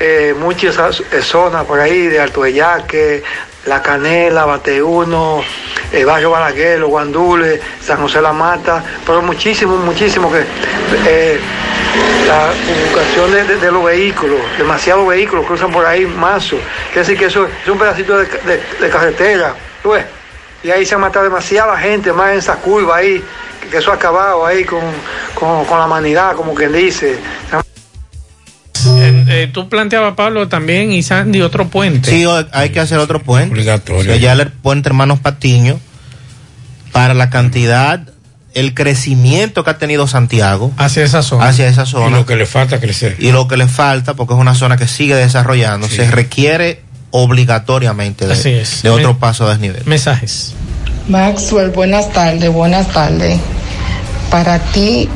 eh, 0.00 0.34
muchas 0.38 1.00
eh, 1.12 1.22
zonas 1.22 1.64
por 1.64 1.80
ahí 1.80 2.06
de 2.06 2.20
Alto 2.20 2.42
de 2.44 2.52
Yaque, 2.52 3.22
La 3.66 3.82
Canela, 3.82 4.44
Bateuno, 4.44 5.42
el 5.92 6.06
barrio 6.06 6.30
Balaguer, 6.30 6.78
Los 6.78 6.90
San 7.84 7.98
José 7.98 8.20
La 8.20 8.32
Mata, 8.32 8.84
pero 9.04 9.22
muchísimo, 9.22 9.76
muchísimo 9.78 10.30
que 10.30 10.44
eh, 11.06 11.40
la 12.28 12.52
de, 13.56 13.72
los 13.72 13.84
vehículos, 13.84 14.38
demasiados 14.56 15.06
vehículos 15.08 15.44
cruzan 15.46 15.72
por 15.72 15.84
ahí, 15.84 16.06
mazo. 16.06 16.56
Quiere 16.92 17.00
decir 17.00 17.18
que 17.18 17.24
eso 17.24 17.46
es 17.62 17.68
un 17.68 17.78
pedacito 17.78 18.18
de, 18.18 18.26
de- 18.26 18.62
de 18.80 18.88
carretera, 18.90 19.54
¿tú 19.82 19.90
ves? 19.90 20.04
Y 20.62 20.70
ahí 20.70 20.84
se 20.84 20.94
ha 20.94 20.98
matado 20.98 21.24
demasiada 21.24 21.78
gente 21.78 22.12
más 22.12 22.32
en 22.32 22.38
esa 22.38 22.56
curva 22.56 22.96
ahí, 22.96 23.22
que, 23.70 23.76
eso 23.76 23.92
ha 23.92 23.94
acabado 23.94 24.44
ahí 24.44 24.64
con, 24.64 24.80
con, 25.34 25.64
con 25.66 25.78
la 25.78 25.86
humanidad, 25.86 26.34
como 26.34 26.54
quien 26.54 26.72
dice. 26.72 27.18
Eh, 28.86 29.24
eh, 29.28 29.50
tú 29.52 29.68
planteabas, 29.68 30.14
Pablo, 30.14 30.48
también 30.48 30.92
y 30.92 31.02
Sandy 31.02 31.42
otro 31.42 31.68
puente. 31.68 32.10
Sí, 32.10 32.24
hay 32.52 32.70
que 32.70 32.80
hacer 32.80 32.98
otro 32.98 33.20
puente. 33.22 33.52
Obligatorio. 33.52 34.12
allá 34.12 34.32
el 34.32 34.50
puente 34.52 34.88
Hermanos 34.88 35.18
Patiño, 35.20 35.80
para 36.92 37.14
la 37.14 37.28
cantidad, 37.28 38.00
el 38.54 38.74
crecimiento 38.74 39.64
que 39.64 39.70
ha 39.70 39.78
tenido 39.78 40.06
Santiago 40.06 40.72
hacia 40.78 41.04
esa 41.04 41.22
zona. 41.22 41.48
hacia 41.48 41.68
esa 41.68 41.82
Y 41.82 41.86
zona. 41.86 42.16
lo 42.18 42.26
que 42.26 42.36
le 42.36 42.46
falta 42.46 42.80
crecer. 42.80 43.16
y 43.18 43.30
lo 43.32 43.46
que 43.48 43.56
le 43.56 43.66
falta, 43.68 44.14
porque 44.14 44.34
es 44.34 44.40
una 44.40 44.54
zona 44.54 44.76
que 44.76 44.86
sigue 44.88 45.14
desarrollando, 45.14 45.88
se 45.88 46.10
requiere 46.10 46.82
obligatoriamente 47.10 48.26
de, 48.26 48.32
Así 48.32 48.50
es. 48.50 48.82
de 48.82 48.90
otro 48.90 49.14
Me- 49.14 49.20
paso 49.20 49.46
a 49.46 49.50
desnivel. 49.50 49.82
Mensajes. 49.86 50.54
Maxwell, 51.08 51.70
buenas 51.70 52.12
tardes, 52.12 52.52
buenas 52.52 52.88
tardes. 52.88 53.38
Para 54.30 54.58
ti, 54.58 55.08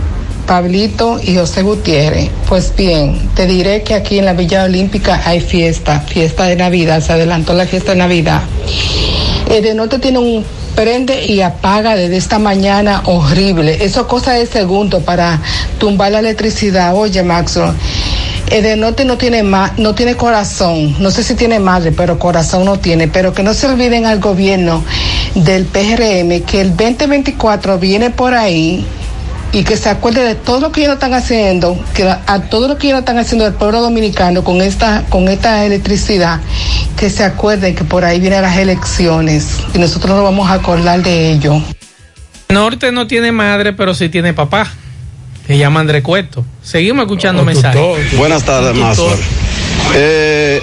Pablito 0.46 1.20
y 1.22 1.36
José 1.36 1.62
Gutiérrez, 1.62 2.30
pues 2.48 2.72
bien, 2.76 3.30
te 3.34 3.46
diré 3.46 3.82
que 3.82 3.94
aquí 3.94 4.18
en 4.18 4.24
la 4.24 4.32
Villa 4.34 4.64
Olímpica 4.64 5.22
hay 5.24 5.40
fiesta, 5.40 6.00
fiesta 6.00 6.44
de 6.44 6.56
Navidad, 6.56 7.00
se 7.00 7.12
adelantó 7.12 7.54
la 7.54 7.66
fiesta 7.66 7.92
de 7.92 7.98
Navidad. 7.98 8.42
El 9.48 9.62
de 9.62 9.98
tiene 9.98 10.18
un 10.18 10.44
prende 10.74 11.26
y 11.26 11.40
apaga 11.42 11.94
desde 11.96 12.16
esta 12.16 12.38
mañana 12.38 13.02
horrible. 13.04 13.84
Eso 13.84 14.08
cosa 14.08 14.32
de 14.32 14.46
segundo 14.46 15.00
para 15.00 15.40
tumbar 15.78 16.12
la 16.12 16.20
electricidad. 16.20 16.94
Oye, 16.94 17.22
Maxwell. 17.22 17.72
El 18.50 18.62
de 18.62 18.76
no 18.76 18.92
tiene 19.16 19.42
ma- 19.42 19.72
no 19.78 19.94
tiene 19.94 20.14
corazón, 20.14 20.96
no 20.98 21.10
sé 21.10 21.22
si 21.22 21.34
tiene 21.34 21.58
madre, 21.58 21.92
pero 21.92 22.18
corazón 22.18 22.64
no 22.66 22.78
tiene, 22.78 23.08
pero 23.08 23.32
que 23.32 23.42
no 23.42 23.54
se 23.54 23.66
olviden 23.66 24.04
al 24.04 24.18
gobierno 24.20 24.84
del 25.34 25.64
PRM 25.64 26.42
que 26.42 26.60
el 26.60 26.76
2024 26.76 27.78
viene 27.78 28.10
por 28.10 28.34
ahí 28.34 28.84
y 29.52 29.64
que 29.64 29.76
se 29.76 29.90
acuerde 29.90 30.24
de 30.24 30.34
todo 30.34 30.60
lo 30.60 30.72
que 30.72 30.82
ellos 30.82 30.94
están 30.94 31.14
haciendo, 31.14 31.78
que 31.94 32.04
a 32.04 32.42
todo 32.48 32.68
lo 32.68 32.78
que 32.78 32.88
ellos 32.88 33.00
están 33.00 33.18
haciendo 33.18 33.44
del 33.44 33.54
pueblo 33.54 33.80
dominicano 33.80 34.42
con 34.42 34.62
esta 34.62 35.04
con 35.08 35.28
esta 35.28 35.64
electricidad, 35.64 36.40
que 36.96 37.10
se 37.10 37.22
acuerden 37.22 37.74
que 37.74 37.84
por 37.84 38.04
ahí 38.04 38.18
vienen 38.18 38.42
las 38.42 38.56
elecciones 38.56 39.58
y 39.74 39.78
nosotros 39.78 40.16
nos 40.16 40.24
vamos 40.24 40.50
a 40.50 40.54
acordar 40.54 41.02
de 41.02 41.32
ello. 41.32 41.62
Norte 42.48 42.92
no 42.92 43.06
tiene 43.06 43.32
madre, 43.32 43.72
pero 43.72 43.94
sí 43.94 44.08
tiene 44.08 44.34
papá. 44.34 44.70
Se 45.46 45.58
llama 45.58 45.80
André 45.80 46.02
Cueto. 46.02 46.44
Seguimos 46.62 47.02
escuchando 47.02 47.44
mensajes. 47.44 48.16
Buenas 48.16 48.44
tardes. 48.44 48.76
Mazo. 48.76 49.08
Eh, 49.94 50.62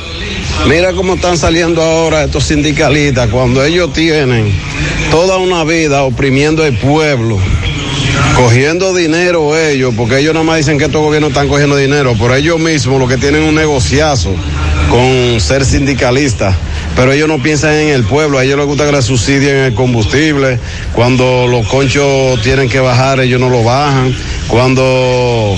mira 0.67 0.93
cómo 0.93 1.15
están 1.15 1.37
saliendo 1.37 1.81
ahora 1.83 2.23
estos 2.23 2.45
sindicalistas 2.45 3.29
cuando 3.29 3.63
ellos 3.63 3.91
tienen 3.93 4.51
toda 5.11 5.37
una 5.37 5.63
vida 5.63 6.03
oprimiendo 6.03 6.65
el 6.65 6.77
pueblo, 6.77 7.37
cogiendo 8.35 8.93
dinero 8.93 9.57
ellos, 9.57 9.93
porque 9.95 10.19
ellos 10.19 10.33
nada 10.33 10.45
más 10.45 10.57
dicen 10.57 10.77
que 10.77 10.85
estos 10.85 11.01
gobiernos 11.01 11.31
están 11.31 11.47
cogiendo 11.47 11.75
dinero, 11.75 12.15
pero 12.19 12.35
ellos 12.35 12.59
mismos 12.59 12.99
lo 12.99 13.07
que 13.07 13.17
tienen 13.17 13.43
un 13.43 13.55
negociazo 13.55 14.33
con 14.89 15.39
ser 15.39 15.65
sindicalistas. 15.65 16.55
Pero 16.95 17.13
ellos 17.13 17.27
no 17.27 17.41
piensan 17.41 17.73
en 17.75 17.89
el 17.89 18.03
pueblo, 18.03 18.37
a 18.37 18.43
ellos 18.43 18.57
les 18.57 18.65
gusta 18.65 18.85
que 18.85 18.91
les 18.91 19.05
subsidien 19.05 19.55
el 19.57 19.73
combustible. 19.73 20.59
Cuando 20.93 21.47
los 21.47 21.67
conchos 21.67 22.41
tienen 22.41 22.69
que 22.69 22.79
bajar, 22.79 23.19
ellos 23.19 23.39
no 23.39 23.49
lo 23.49 23.63
bajan. 23.63 24.13
Cuando 24.47 25.55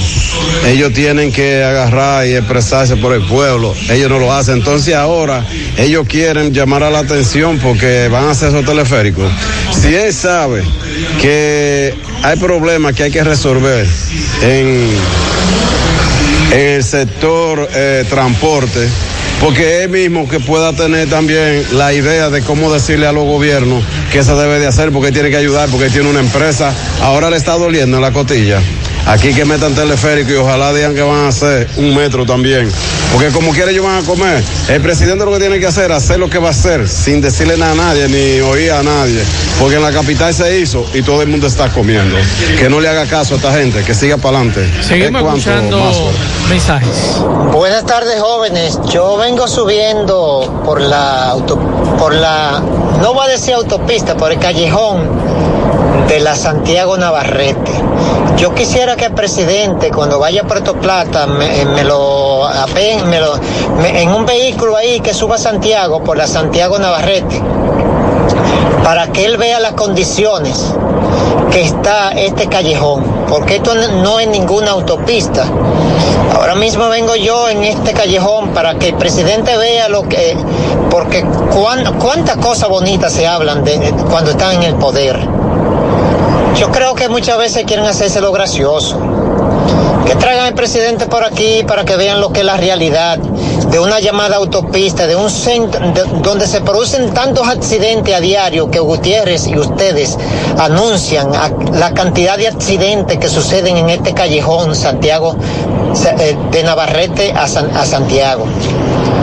ellos 0.68 0.94
tienen 0.94 1.32
que 1.32 1.64
agarrar 1.64 2.28
y 2.28 2.36
expresarse 2.36 2.98
por 2.98 3.14
el 3.14 3.24
pueblo, 3.24 3.74
ellos 3.90 4.10
no 4.10 4.20
lo 4.20 4.34
hacen. 4.34 4.58
Entonces 4.58 4.94
ahora 4.94 5.46
ellos 5.78 6.06
quieren 6.08 6.54
llamar 6.54 6.84
a 6.84 6.92
la 6.92 7.00
atención 7.00 7.58
porque 7.60 8.08
van 8.10 8.26
a 8.26 8.32
hacer 8.32 8.50
esos 8.50 8.66
teleféricos. 8.66 9.32
Si 9.72 9.96
él 9.96 10.14
sabe 10.14 10.64
que 11.22 11.96
hay 12.24 12.38
problemas 12.38 12.94
que 12.94 13.04
hay 13.04 13.12
que 13.12 13.24
resolver 13.24 13.88
en, 14.44 14.90
el 16.52 16.84
sector 16.84 17.70
eh, 17.74 18.06
transporte, 18.10 18.90
porque 19.40 19.84
él 19.84 19.90
mismo 19.90 20.28
que 20.28 20.40
pueda 20.40 20.74
tener 20.74 21.10
también 21.10 21.66
la 21.72 21.94
idea 21.94 22.30
de 22.30 22.42
cómo 22.42 22.72
decirle 22.72 23.08
a 23.08 23.12
los 23.12 23.24
gobiernos 23.24 23.84
que 24.12 24.24
se 24.24 24.34
debe 24.34 24.60
de 24.60 24.68
hacer, 24.68 24.92
porque 24.92 25.12
tiene 25.12 25.30
que 25.30 25.38
ayudar, 25.38 25.70
porque 25.70 25.90
tiene 25.90 26.10
una 26.10 26.20
empresa, 26.20 26.74
ahora 27.02 27.30
le 27.30 27.38
está 27.38 27.54
doliendo 27.54 27.98
en 27.98 28.04
la 28.04 28.12
cotilla. 28.12 28.62
Aquí 29.08 29.34
que 29.34 29.46
metan 29.46 29.74
teleférico 29.74 30.32
y 30.32 30.36
ojalá 30.36 30.74
digan 30.74 30.96
que 30.96 31.02
van 31.02 31.26
a 31.26 31.28
hacer 31.30 31.68
un 31.78 31.96
metro 31.96 32.26
también. 32.26 32.72
Porque 33.12 33.30
como 33.30 33.52
quiera 33.52 33.72
ellos 33.72 33.84
van 33.84 34.04
a 34.04 34.06
comer. 34.06 34.44
El 34.70 34.82
presidente 34.82 35.26
lo 35.26 35.34
que 35.34 35.40
tiene 35.40 35.60
que 35.60 35.68
hacer 35.68 35.92
es 35.92 35.98
hacer 35.98 36.20
lo 36.20 36.30
que 36.30 36.38
va 36.38 36.48
a 36.48 36.52
hacer, 36.52 36.88
sin 36.88 37.20
decirle 37.20 37.58
nada 37.58 37.72
a 37.72 37.76
nadie, 37.76 38.08
ni 38.08 38.40
oír 38.42 38.72
a 38.72 38.84
nadie. 38.84 39.22
Porque 39.60 39.76
en 39.76 39.82
la 39.82 39.92
capital 39.92 40.34
se 40.34 40.60
hizo 40.60 40.86
y 40.94 41.02
todo 41.02 41.22
el 41.22 41.28
mundo 41.28 41.48
está 41.48 41.70
comiendo. 41.70 42.16
Que 42.58 42.70
no 42.70 42.80
le 42.80 42.88
haga 42.88 43.06
caso 43.06 43.34
a 43.34 43.38
esta 43.38 43.54
gente, 43.54 43.84
que 43.84 43.94
siga 43.94 44.18
para 44.18 44.38
adelante. 44.38 44.70
Seguimos 44.82 45.24
escuchando 45.24 46.12
mensajes. 46.48 47.22
Buenas 47.52 47.86
tardes 47.86 48.20
jóvenes, 48.22 48.80
yo 48.90 49.18
vengo 49.18 49.48
subiendo 49.48 50.62
por 50.64 50.80
la 50.80 51.30
auto, 51.30 51.60
por 51.98 52.14
la, 52.14 52.62
no 53.02 53.14
voy 53.14 53.28
a 53.28 53.30
decir 53.32 53.56
autopista, 53.56 54.16
por 54.16 54.32
el 54.32 54.40
callejón 54.40 55.61
de 56.12 56.20
la 56.20 56.36
Santiago 56.36 56.98
Navarrete. 56.98 57.72
Yo 58.36 58.54
quisiera 58.54 58.98
que 58.98 59.06
el 59.06 59.14
presidente 59.14 59.92
cuando 59.92 60.20
vaya 60.20 60.42
a 60.42 60.44
Puerto 60.46 60.74
Plata 60.76 61.26
me, 61.26 61.64
me 61.64 61.86
lo 61.86 62.50
me 63.08 63.20
lo, 63.22 63.40
en 63.86 64.10
un 64.14 64.26
vehículo 64.26 64.76
ahí 64.76 65.00
que 65.00 65.14
suba 65.14 65.36
a 65.36 65.38
Santiago 65.38 66.04
por 66.04 66.18
la 66.18 66.28
Santiago 66.28 66.78
Navarrete 66.80 67.42
para 68.84 69.08
que 69.14 69.24
él 69.24 69.38
vea 69.38 69.62
las 69.62 69.72
condiciones 69.74 70.74
que 71.50 71.62
está 71.62 72.10
este 72.12 72.48
callejón. 72.48 73.06
porque 73.30 73.56
esto 73.58 73.74
no 73.76 74.20
es 74.20 74.28
ninguna 74.28 74.72
autopista. 74.72 75.46
Ahora 76.36 76.56
mismo 76.56 76.90
vengo 76.90 77.16
yo 77.16 77.48
en 77.48 77.64
este 77.64 77.94
callejón 77.94 78.50
para 78.50 78.76
que 78.76 78.90
el 78.90 78.96
presidente 78.96 79.56
vea 79.56 79.88
lo 79.88 80.10
que, 80.10 80.36
porque 80.90 81.24
cuán- 81.56 81.98
cuántas 82.00 82.36
cosas 82.36 82.68
bonitas 82.68 83.14
se 83.14 83.26
hablan 83.28 83.64
de, 83.64 83.80
cuando 84.10 84.32
están 84.32 84.56
en 84.58 84.64
el 84.64 84.76
poder. 84.76 85.18
Yo 86.58 86.70
creo 86.72 86.96
que 86.96 87.10
muchas 87.10 87.38
veces 87.38 87.64
quieren 87.66 87.86
hacerse 87.86 88.22
lo 88.22 88.32
gracioso. 88.32 89.00
Que 90.06 90.16
traigan 90.16 90.46
al 90.48 90.54
presidente 90.56 91.06
por 91.08 91.24
aquí 91.24 91.64
para 91.66 91.86
que 91.86 91.96
vean 91.96 92.20
lo 92.20 92.32
que 92.34 92.42
es 92.42 92.46
la 92.46 92.58
realidad 92.58 93.18
de 93.18 93.80
una 93.80 94.00
llamada 94.02 94.36
autopista, 94.38 95.08
de 95.08 95.16
un 95.16 95.30
centro 95.30 95.92
de- 95.94 96.04
donde 96.22 96.46
se 96.48 96.60
producen 96.62 97.14
tantos 97.14 97.48
accidentes 97.48 98.14
a 98.14 98.20
diario 98.20 98.70
que 98.70 98.80
Gutiérrez 98.80 99.48
y 99.48 99.58
ustedes 99.58 100.18
anuncian 100.60 101.34
a- 101.34 101.50
la 101.78 101.94
cantidad 101.94 102.38
de 102.38 102.50
accidentes 102.50 103.18
que 103.18 103.30
suceden 103.30 103.78
en 103.78 103.90
este 103.90 104.14
callejón 104.14 104.76
Santiago 104.76 105.38
Sa- 105.94 106.16
eh, 106.20 106.36
de 106.52 106.64
Navarrete 106.64 107.32
a, 107.32 107.48
San- 107.48 107.76
a 107.76 107.86
Santiago. 107.86 108.46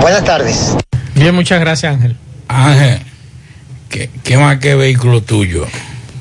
Buenas 0.00 0.24
tardes. 0.24 0.74
Bien, 1.14 1.34
muchas 1.34 1.60
gracias, 1.60 1.92
Ángel. 1.92 2.16
Ángel, 2.46 3.00
¿qué, 3.90 4.08
qué 4.24 4.36
más 4.38 4.58
que 4.58 4.74
vehículo 4.74 5.20
tuyo? 5.22 5.66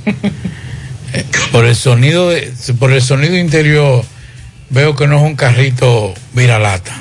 Por 1.51 1.65
el 1.65 1.75
sonido 1.75 2.29
de- 2.29 2.51
por 2.79 2.91
el 2.91 3.01
sonido 3.01 3.35
interior 3.37 4.03
veo 4.69 4.95
que 4.95 5.07
no 5.07 5.17
es 5.17 5.23
un 5.23 5.35
carrito 5.35 6.13
viralata. 6.33 6.93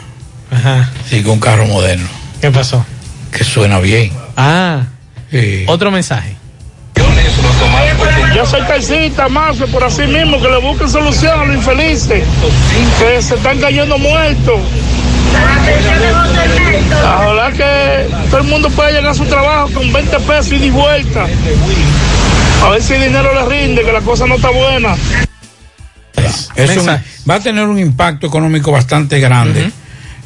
Ajá. 0.51 0.91
Sí, 1.09 1.23
que 1.23 1.29
un 1.31 1.41
carro 1.41 1.67
moderno. 1.67 2.09
¿Qué 2.41 2.51
pasó? 2.51 2.85
Que 3.33 3.45
suena 3.45 3.79
bien. 3.81 4.13
Ah, 4.37 4.85
Sí. 5.31 5.65
otro 5.67 5.91
mensaje. 5.91 6.37
Yo 8.35 8.45
soy 8.47 8.61
taxista, 8.63 9.29
más 9.29 9.57
por 9.73 9.83
así 9.83 10.03
mismo, 10.03 10.41
que 10.41 10.49
le 10.49 10.59
busquen 10.59 10.89
solución 10.91 11.41
a 11.41 11.45
los 11.47 11.57
infelices, 11.57 12.23
que 12.99 13.23
se 13.23 13.35
están 13.35 13.59
cayendo 13.59 13.97
muertos. 13.99 14.61
Ojalá 17.03 17.51
que 17.53 18.09
todo 18.31 18.41
el 18.41 18.47
mundo 18.47 18.69
pueda 18.71 18.91
llegar 18.91 19.09
a 19.11 19.15
su 19.15 19.25
trabajo 19.25 19.71
con 19.73 19.93
20 19.93 20.19
pesos 20.21 20.53
y 20.53 20.59
de 20.59 20.71
vuelta. 20.71 21.27
A 22.63 22.71
ver 22.71 22.83
si 22.83 22.95
el 22.95 23.03
dinero 23.05 23.33
le 23.35 23.45
rinde, 23.49 23.85
que 23.85 23.93
la 23.93 24.01
cosa 24.01 24.27
no 24.27 24.35
está 24.37 24.51
buena. 24.51 24.95
Es 26.57 26.77
un- 26.77 26.87
va 27.29 27.35
a 27.37 27.41
tener 27.41 27.65
un 27.67 27.79
impacto 27.79 28.27
económico 28.27 28.73
bastante 28.73 29.21
grande 29.21 29.71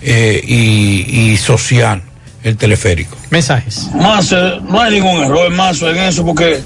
eh, 0.03 0.41
y, 0.47 1.31
y 1.33 1.37
social 1.37 2.03
el 2.43 2.57
teleférico. 2.57 3.17
Mensajes. 3.31 3.89
Más, 3.95 4.33
eh, 4.33 4.59
no 4.63 4.81
hay 4.81 4.93
ningún 4.95 5.23
error 5.23 5.51
más 5.51 5.83
en 5.83 5.97
eso, 5.99 6.25
porque 6.25 6.63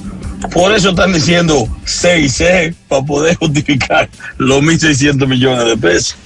por 0.53 0.73
eso 0.73 0.91
están 0.91 1.12
diciendo 1.12 1.66
6C 1.85 2.74
para 2.89 3.03
poder 3.03 3.36
justificar 3.36 4.09
los 4.39 4.62
1.600 4.62 5.27
millones 5.27 5.65
de 5.66 5.77
pesos. 5.77 6.16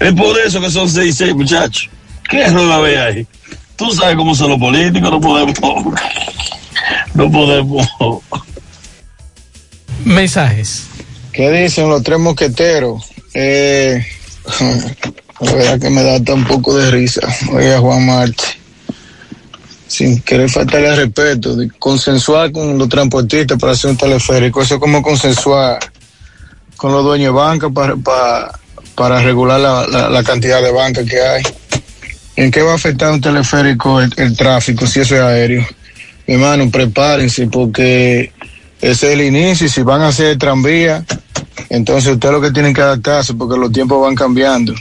Es 0.00 0.12
por 0.12 0.36
eso 0.38 0.60
que 0.60 0.70
son 0.70 0.88
6C, 0.88 1.34
muchachos. 1.34 1.88
¿Qué 2.28 2.42
error 2.42 2.82
ve 2.82 3.00
ahí? 3.00 3.26
Tú 3.76 3.90
sabes 3.92 4.16
cómo 4.16 4.34
son 4.34 4.50
los 4.50 4.58
políticos, 4.58 5.10
no 5.10 5.20
podemos. 5.20 5.54
No 7.14 7.30
podemos. 7.30 7.86
Mensajes. 10.04 10.84
¿Qué 11.32 11.50
dicen 11.50 11.88
los 11.88 12.02
tres 12.02 12.18
mosqueteros? 12.18 13.04
Eh, 13.34 14.04
la 15.40 15.52
verdad 15.52 15.80
que 15.80 15.90
me 15.90 16.02
da 16.02 16.34
un 16.34 16.44
poco 16.44 16.76
de 16.76 16.90
risa. 16.90 17.20
Oye, 17.52 17.74
a 17.74 17.78
Juan 17.80 18.06
Marte, 18.06 18.42
sin 19.86 20.20
querer 20.22 20.48
faltarle 20.50 20.88
al 20.90 20.96
respeto, 20.96 21.56
consensuar 21.78 22.50
con 22.52 22.78
los 22.78 22.88
transportistas 22.88 23.58
para 23.58 23.72
hacer 23.72 23.90
un 23.90 23.96
teleférico. 23.96 24.62
Eso 24.62 24.74
es 24.74 24.80
como 24.80 25.02
consensuar 25.02 25.78
con 26.76 26.92
los 26.92 27.04
dueños 27.04 27.34
de 27.34 27.38
banca 27.40 27.70
para, 27.70 27.94
para, 28.94 29.20
regular 29.22 29.60
la, 29.60 29.86
la- 29.86 30.08
la 30.08 30.22
cantidad 30.22 30.62
de 30.62 30.72
banca 30.72 31.04
que 31.04 31.20
hay. 31.20 31.42
¿En 32.36 32.50
qué 32.52 32.62
va 32.62 32.72
a 32.72 32.76
afectar 32.76 33.10
un 33.12 33.20
teleférico 33.20 34.00
el, 34.00 34.12
el 34.16 34.36
tráfico 34.36 34.86
si 34.86 35.00
eso 35.00 35.16
es 35.16 35.20
aéreo? 35.20 35.66
Mi 36.26 36.34
hermano, 36.34 36.70
prepárense 36.70 37.46
porque 37.48 38.32
ese 38.80 39.06
es 39.08 39.12
el 39.14 39.22
inicio 39.22 39.66
y 39.66 39.70
si 39.70 39.82
van 39.82 40.02
a 40.02 40.08
hacer 40.08 40.38
tranvía, 40.38 41.04
entonces 41.70 42.12
usted 42.12 42.30
lo 42.30 42.40
que 42.40 42.50
tienen 42.50 42.74
que 42.74 42.80
adaptarse 42.80 43.34
porque 43.34 43.58
los 43.58 43.72
tiempos 43.72 44.00
van 44.00 44.14
cambiando. 44.14 44.74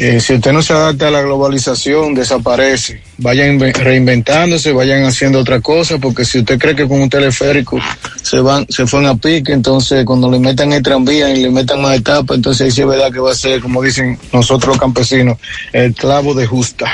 Eh, 0.00 0.20
si 0.20 0.34
usted 0.34 0.52
no 0.52 0.62
se 0.62 0.72
adapta 0.72 1.08
a 1.08 1.10
la 1.10 1.22
globalización, 1.22 2.14
desaparece. 2.14 3.02
Vayan 3.16 3.58
inve- 3.58 3.72
reinventándose, 3.72 4.70
vayan 4.72 5.02
haciendo 5.04 5.40
otra 5.40 5.60
cosa, 5.60 5.98
porque 5.98 6.24
si 6.24 6.38
usted 6.38 6.56
cree 6.56 6.76
que 6.76 6.86
con 6.86 7.00
un 7.00 7.10
teleférico 7.10 7.80
se 8.22 8.38
van, 8.38 8.64
se 8.68 8.86
fueron 8.86 9.10
a 9.10 9.16
pique, 9.16 9.52
entonces 9.52 10.04
cuando 10.04 10.30
le 10.30 10.38
metan 10.38 10.72
el 10.72 10.84
tranvía 10.84 11.30
y 11.34 11.42
le 11.42 11.50
metan 11.50 11.82
más 11.82 11.96
etapas, 11.96 12.36
entonces 12.36 12.66
ahí 12.66 12.70
sí 12.70 12.82
es 12.82 12.86
verdad 12.86 13.10
que 13.10 13.18
va 13.18 13.32
a 13.32 13.34
ser, 13.34 13.60
como 13.60 13.82
dicen 13.82 14.16
nosotros 14.32 14.68
los 14.68 14.78
campesinos, 14.78 15.36
el 15.72 15.92
clavo 15.94 16.32
de 16.32 16.46
justa. 16.46 16.86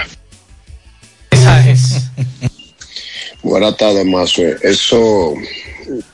Mensajes. 1.31 2.05
Buenas 3.43 3.77
tardes, 3.77 4.07
Mazo. 4.07 4.41
Eso, 4.63 5.35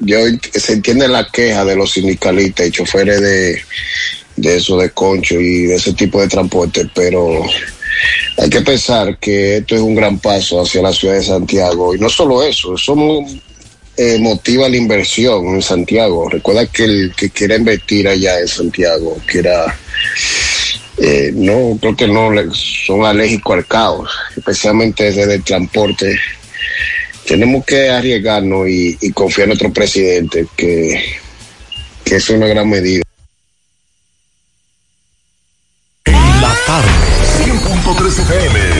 yo 0.00 0.18
se 0.52 0.72
entiende 0.72 1.08
la 1.08 1.26
queja 1.30 1.64
de 1.64 1.76
los 1.76 1.92
sindicalistas 1.92 2.66
y 2.66 2.70
choferes 2.70 3.20
de, 3.20 3.60
de 4.36 4.56
eso 4.56 4.76
de 4.78 4.90
concho 4.90 5.40
y 5.40 5.66
de 5.66 5.76
ese 5.76 5.92
tipo 5.92 6.20
de 6.20 6.28
transporte, 6.28 6.88
pero 6.94 7.44
hay 8.36 8.50
que 8.50 8.60
pensar 8.62 9.18
que 9.18 9.58
esto 9.58 9.74
es 9.74 9.80
un 9.80 9.94
gran 9.94 10.18
paso 10.18 10.60
hacia 10.62 10.82
la 10.82 10.92
ciudad 10.92 11.14
de 11.14 11.24
Santiago. 11.24 11.94
Y 11.94 11.98
no 11.98 12.08
solo 12.08 12.42
eso, 12.42 12.74
eso 12.74 12.94
eh, 13.96 14.18
motiva 14.18 14.68
la 14.68 14.76
inversión 14.76 15.46
en 15.54 15.62
Santiago. 15.62 16.28
Recuerda 16.28 16.66
que 16.66 16.84
el 16.84 17.12
que 17.16 17.30
quiera 17.30 17.56
invertir 17.56 18.08
allá 18.08 18.40
en 18.40 18.48
Santiago, 18.48 19.18
quiera 19.26 19.76
eh, 21.02 21.32
no, 21.34 21.78
creo 21.80 21.96
que 21.96 22.06
no 22.06 22.30
son 22.52 23.04
alérgicos 23.04 23.56
al 23.56 23.66
caos, 23.66 24.10
especialmente 24.36 25.04
desde 25.04 25.34
el 25.34 25.42
transporte. 25.42 26.18
Tenemos 27.30 27.64
que 27.64 27.88
arriesgarnos 27.88 28.68
y, 28.68 29.12
confiar 29.12 29.44
en 29.44 29.50
nuestro 29.50 29.72
presidente, 29.72 30.48
que, 30.56 31.00
que 32.04 32.16
es 32.16 32.28
una 32.28 32.48
gran 32.48 32.68
medida. 32.68 33.04
La 36.06 36.56
tarde. 36.66 36.88
100.3 37.44 38.22
FM. 38.22 38.79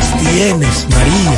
tienes, 0.19 0.85
María. 0.89 1.31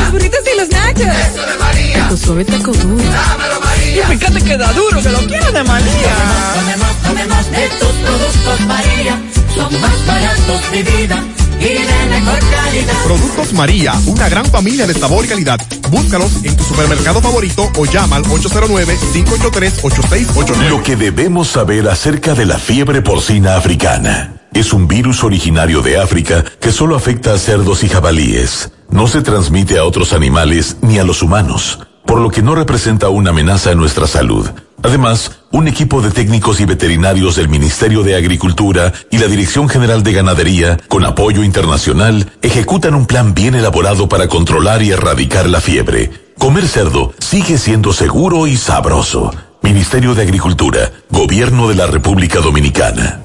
Los 0.00 0.10
burritos 0.12 0.40
y 0.52 0.56
los 0.58 0.68
nachos. 0.70 1.02
Eso 1.02 1.46
de 1.46 1.56
María. 1.58 2.08
Tu 2.08 2.16
suave 2.16 2.44
taco 2.44 2.72
duro. 2.72 3.02
Dámelo, 3.04 3.60
María. 3.60 4.02
Y 4.12 4.16
fíjate 4.16 4.40
que 4.42 4.56
da 4.56 4.72
duro, 4.72 5.00
que 5.02 5.10
lo 5.10 5.18
quiero 5.26 5.52
de 5.52 5.62
María. 5.64 6.14
Tomemos, 6.54 6.96
tomemos 7.02 7.50
de 7.50 7.68
tus 7.68 7.88
productos 7.88 8.60
María. 8.66 9.20
Son 9.54 9.80
más 9.80 10.06
baratos 10.06 10.70
de 10.72 10.82
vida 10.82 11.22
y 11.60 11.64
de 11.64 12.06
mejor 12.10 12.38
calidad. 12.50 12.94
Productos 13.04 13.52
María, 13.52 13.92
una 14.06 14.28
gran 14.28 14.46
familia 14.46 14.86
de 14.86 14.94
sabor 14.94 15.24
y 15.24 15.28
calidad. 15.28 15.60
Búscalos 15.90 16.32
en 16.42 16.56
tu 16.56 16.64
supermercado 16.64 17.20
favorito 17.22 17.70
o 17.76 17.84
llama 17.84 18.16
al 18.16 18.24
809-583-8689. 18.24 20.68
Lo 20.68 20.82
que 20.82 20.96
debemos 20.96 21.46
saber 21.48 21.88
acerca 21.88 22.34
de 22.34 22.46
la 22.46 22.58
fiebre 22.58 23.02
porcina 23.02 23.56
africana. 23.56 24.32
Es 24.54 24.72
un 24.72 24.86
virus 24.86 25.24
originario 25.24 25.82
de 25.82 25.98
África 25.98 26.44
que 26.60 26.70
solo 26.70 26.94
afecta 26.94 27.34
a 27.34 27.38
cerdos 27.38 27.82
y 27.82 27.88
jabalíes. 27.88 28.70
No 28.88 29.08
se 29.08 29.20
transmite 29.20 29.78
a 29.78 29.84
otros 29.84 30.12
animales 30.12 30.76
ni 30.80 30.98
a 30.98 31.04
los 31.04 31.22
humanos, 31.22 31.80
por 32.06 32.20
lo 32.20 32.30
que 32.30 32.40
no 32.40 32.54
representa 32.54 33.08
una 33.08 33.30
amenaza 33.30 33.72
a 33.72 33.74
nuestra 33.74 34.06
salud. 34.06 34.48
Además, 34.84 35.40
un 35.50 35.66
equipo 35.66 36.02
de 36.02 36.12
técnicos 36.12 36.60
y 36.60 36.66
veterinarios 36.66 37.34
del 37.34 37.48
Ministerio 37.48 38.04
de 38.04 38.14
Agricultura 38.14 38.92
y 39.10 39.18
la 39.18 39.26
Dirección 39.26 39.68
General 39.68 40.04
de 40.04 40.12
Ganadería, 40.12 40.78
con 40.86 41.04
apoyo 41.04 41.42
internacional, 41.42 42.30
ejecutan 42.40 42.94
un 42.94 43.06
plan 43.06 43.34
bien 43.34 43.56
elaborado 43.56 44.08
para 44.08 44.28
controlar 44.28 44.82
y 44.84 44.92
erradicar 44.92 45.48
la 45.48 45.60
fiebre. 45.60 46.12
Comer 46.38 46.68
cerdo 46.68 47.12
sigue 47.18 47.58
siendo 47.58 47.92
seguro 47.92 48.46
y 48.46 48.56
sabroso. 48.56 49.34
Ministerio 49.62 50.14
de 50.14 50.22
Agricultura, 50.22 50.92
Gobierno 51.10 51.68
de 51.68 51.74
la 51.74 51.86
República 51.86 52.38
Dominicana. 52.38 53.24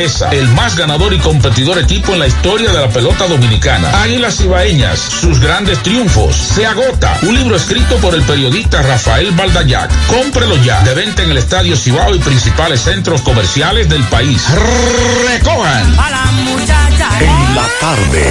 el 0.00 0.48
más 0.48 0.76
ganador 0.76 1.12
y 1.12 1.18
competidor 1.18 1.78
equipo 1.78 2.14
en 2.14 2.20
la 2.20 2.26
historia 2.26 2.72
de 2.72 2.80
la 2.80 2.88
pelota 2.88 3.28
dominicana. 3.28 4.02
Águilas 4.02 4.40
Ibaeñas, 4.40 4.98
sus 4.98 5.38
grandes 5.40 5.82
triunfos. 5.82 6.34
Se 6.34 6.64
agota. 6.64 7.18
Un 7.20 7.34
libro 7.34 7.54
escrito 7.54 7.96
por 7.96 8.14
el 8.14 8.22
periodista 8.22 8.80
Rafael 8.80 9.30
Baldayac. 9.32 9.90
Cómprelo 10.06 10.56
ya. 10.62 10.80
De 10.84 10.94
venta 10.94 11.22
en 11.22 11.32
el 11.32 11.36
Estadio 11.36 11.76
Cibao 11.76 12.14
y 12.14 12.18
principales 12.18 12.80
centros 12.80 13.20
comerciales 13.20 13.90
del 13.90 14.02
país. 14.04 14.42
Recojan. 15.28 15.94
En 17.20 17.54
la 17.54 17.68
tarde. 17.78 18.24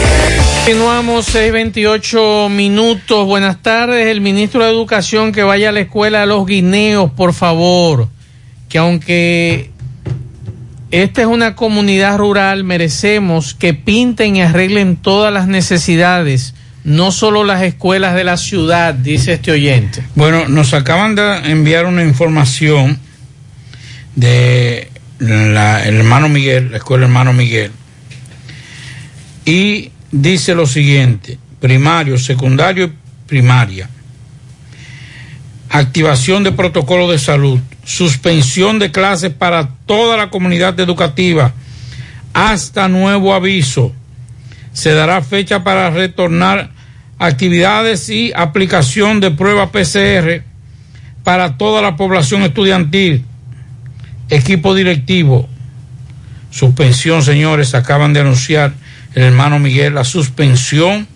Continuamos 0.65 1.25
628 1.25 2.49
minutos. 2.49 3.27
Buenas 3.27 3.61
tardes. 3.61 4.07
El 4.07 4.21
ministro 4.21 4.63
de 4.63 4.71
Educación 4.71 5.31
que 5.31 5.43
vaya 5.43 5.69
a 5.69 5.71
la 5.71 5.81
escuela 5.81 6.21
de 6.21 6.25
los 6.25 6.47
guineos, 6.47 7.11
por 7.11 7.33
favor. 7.33 8.07
Que 8.69 8.79
aunque 8.79 9.71
esta 10.91 11.21
es 11.21 11.27
una 11.27 11.55
comunidad 11.55 12.17
rural, 12.17 12.63
merecemos 12.63 13.53
que 13.53 13.73
pinten 13.73 14.35
y 14.35 14.41
arreglen 14.41 14.95
todas 14.95 15.31
las 15.31 15.47
necesidades, 15.47 16.55
no 16.83 17.11
solo 17.11 17.43
las 17.43 17.61
escuelas 17.61 18.15
de 18.15 18.23
la 18.23 18.37
ciudad, 18.37 18.95
dice 18.95 19.33
este 19.33 19.51
oyente. 19.51 20.01
Bueno, 20.15 20.47
nos 20.47 20.73
acaban 20.73 21.13
de 21.13 21.51
enviar 21.51 21.85
una 21.85 22.03
información 22.03 22.97
de 24.15 24.89
la, 25.19 25.85
hermano 25.85 26.27
Miguel, 26.27 26.71
la 26.71 26.77
escuela 26.77 27.05
hermano 27.05 27.33
Miguel, 27.33 27.71
y 29.45 29.91
dice 30.11 30.55
lo 30.55 30.65
siguiente, 30.65 31.37
primario, 31.59 32.17
secundario 32.17 32.85
y 32.85 32.93
primaria, 33.27 33.89
activación 35.69 36.43
de 36.43 36.51
protocolo 36.51 37.11
de 37.11 37.19
salud, 37.19 37.59
suspensión 37.89 38.77
de 38.77 38.91
clases 38.91 39.33
para 39.33 39.67
toda 39.87 40.15
la 40.15 40.29
comunidad 40.29 40.79
educativa 40.79 41.53
hasta 42.33 42.87
nuevo 42.87 43.33
aviso. 43.33 43.91
Se 44.73 44.93
dará 44.93 45.23
fecha 45.23 45.63
para 45.63 45.89
retornar 45.89 46.69
actividades 47.17 48.07
y 48.09 48.31
aplicación 48.35 49.19
de 49.19 49.31
prueba 49.31 49.71
PCR 49.71 50.43
para 51.23 51.57
toda 51.57 51.81
la 51.81 51.95
población 51.95 52.43
estudiantil, 52.43 53.25
equipo 54.29 54.75
directivo. 54.75 55.49
Suspensión, 56.51 57.23
señores, 57.23 57.73
acaban 57.73 58.13
de 58.13 58.19
anunciar 58.19 58.71
el 59.15 59.23
hermano 59.23 59.57
Miguel 59.57 59.95
la 59.95 60.03
suspensión 60.03 61.07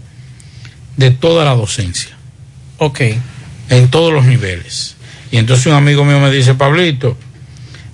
de 0.98 1.12
toda 1.12 1.46
la 1.46 1.54
docencia. 1.54 2.18
Ok. 2.80 3.02
En 3.70 3.90
todos 3.90 4.12
los 4.12 4.26
niveles. 4.26 4.96
Y 5.34 5.40
entonces 5.40 5.66
un 5.66 5.74
amigo 5.74 6.06
mío 6.06 6.20
me 6.20 6.30
dice, 6.30 6.54
Pablito, 6.54 7.18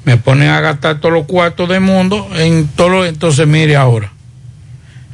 me 0.04 0.18
ponen 0.18 0.50
a 0.50 0.60
gastar 0.60 1.00
todos 1.00 1.14
los 1.14 1.26
cuartos 1.26 1.70
del 1.70 1.80
mundo 1.80 2.28
en 2.36 2.68
todo 2.68 2.90
lo... 2.90 3.06
Entonces 3.06 3.48
mire 3.48 3.78
ahora, 3.78 4.12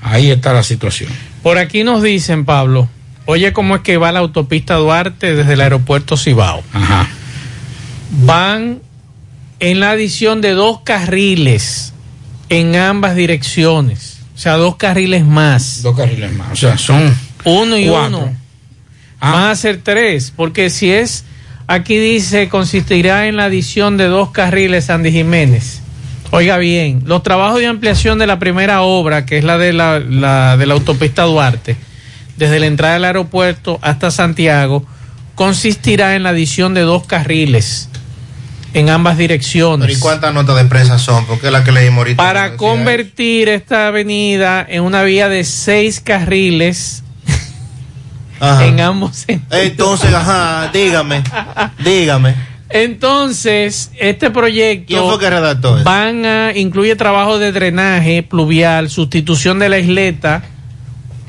ahí 0.02 0.32
está 0.32 0.52
la 0.52 0.64
situación. 0.64 1.12
Por 1.44 1.60
aquí 1.60 1.84
nos 1.84 2.02
dicen, 2.02 2.44
Pablo, 2.44 2.90
oye 3.26 3.54
cómo 3.54 3.76
es 3.76 3.82
que 3.84 3.98
va 3.98 4.12
la 4.12 4.22
autopista 4.22 4.74
Duarte 4.74 5.36
desde 5.36 5.54
el 5.54 5.62
aeropuerto 5.62 6.18
Cibao. 6.18 6.64
Ajá. 6.74 7.08
Van 8.10 8.80
en 9.60 9.80
la 9.80 9.92
adición 9.92 10.42
de 10.42 10.54
dos 10.54 10.80
carriles 10.84 11.94
en 12.50 12.76
ambas 12.76 13.16
direcciones. 13.16 14.18
O 14.34 14.40
sea, 14.40 14.54
dos 14.54 14.78
carriles 14.78 15.26
más. 15.26 15.84
Dos 15.84 15.96
carriles 15.96 16.34
más. 16.34 16.54
O 16.54 16.56
sea, 16.56 16.80
son 16.80 17.16
uno 17.44 17.78
y 17.78 17.88
cuatro. 17.88 18.18
uno. 18.18 18.38
Van 19.22 19.52
a 19.52 19.56
ser 19.56 19.82
tres, 19.84 20.34
porque 20.36 20.72
si 20.72 20.92
es, 20.92 21.24
aquí 21.68 21.98
dice, 21.98 22.50
consistirá 22.50 23.28
en 23.28 23.38
la 23.38 23.46
adición 23.46 23.98
de 23.98 24.06
dos 24.06 24.32
carriles 24.32 24.86
Sandy 24.86 25.12
Jiménez. 25.12 25.82
Oiga 26.32 26.58
bien, 26.58 27.04
los 27.06 27.24
trabajos 27.24 27.60
de 27.60 27.68
ampliación 27.68 28.20
de 28.20 28.28
la 28.28 28.40
primera 28.40 28.82
obra, 28.82 29.26
que 29.26 29.38
es 29.38 29.44
la 29.44 29.58
de 29.58 29.74
la, 29.74 30.00
la 30.00 30.58
de 30.58 30.66
la 30.66 30.74
autopista 30.74 31.24
Duarte, 31.24 31.78
desde 32.38 32.60
la 32.60 32.66
entrada 32.66 32.96
del 32.96 33.06
aeropuerto 33.06 33.80
hasta 33.82 34.12
Santiago, 34.12 34.86
consistirá 35.36 36.16
en 36.16 36.24
la 36.24 36.30
adición 36.30 36.74
de 36.74 36.82
dos 36.82 37.06
carriles 37.06 37.90
en 38.76 38.90
ambas 38.90 39.18
direcciones. 39.18 39.88
Pero 39.88 39.98
¿y 39.98 40.02
cuántas 40.02 40.34
notas 40.34 40.58
de 40.58 40.66
prensa 40.66 41.00
son? 41.00 41.26
Porque 41.26 41.48
es 41.48 41.54
la 41.54 41.64
que 41.64 41.72
leímos 41.72 42.00
ahorita. 42.00 42.22
Para 42.22 42.58
convertir 42.58 43.48
esta 43.48 43.88
avenida 43.88 44.66
en 44.68 44.84
una 44.84 45.04
vía 45.04 45.30
de 45.30 45.46
seis 45.46 46.02
carriles 46.02 47.05
Ajá. 48.40 48.66
en 48.66 48.80
ambos 48.80 49.16
sentidos. 49.28 49.64
Entonces, 49.64 50.14
ajá, 50.14 50.70
dígame, 50.74 51.24
dígame. 51.84 52.36
Entonces, 52.70 53.92
este 54.00 54.32
proyecto 54.32 54.88
¿Quién 54.88 55.04
fue 55.04 55.20
que 55.20 55.30
redactó 55.30 55.76
eso? 55.76 55.84
van 55.86 56.26
a 56.26 56.52
incluye 56.56 56.96
trabajo 56.96 57.38
de 57.40 57.52
drenaje 57.52 58.24
pluvial, 58.24 58.90
sustitución 58.90 59.60
de 59.60 59.70
la 59.70 59.78
isleta 59.80 60.44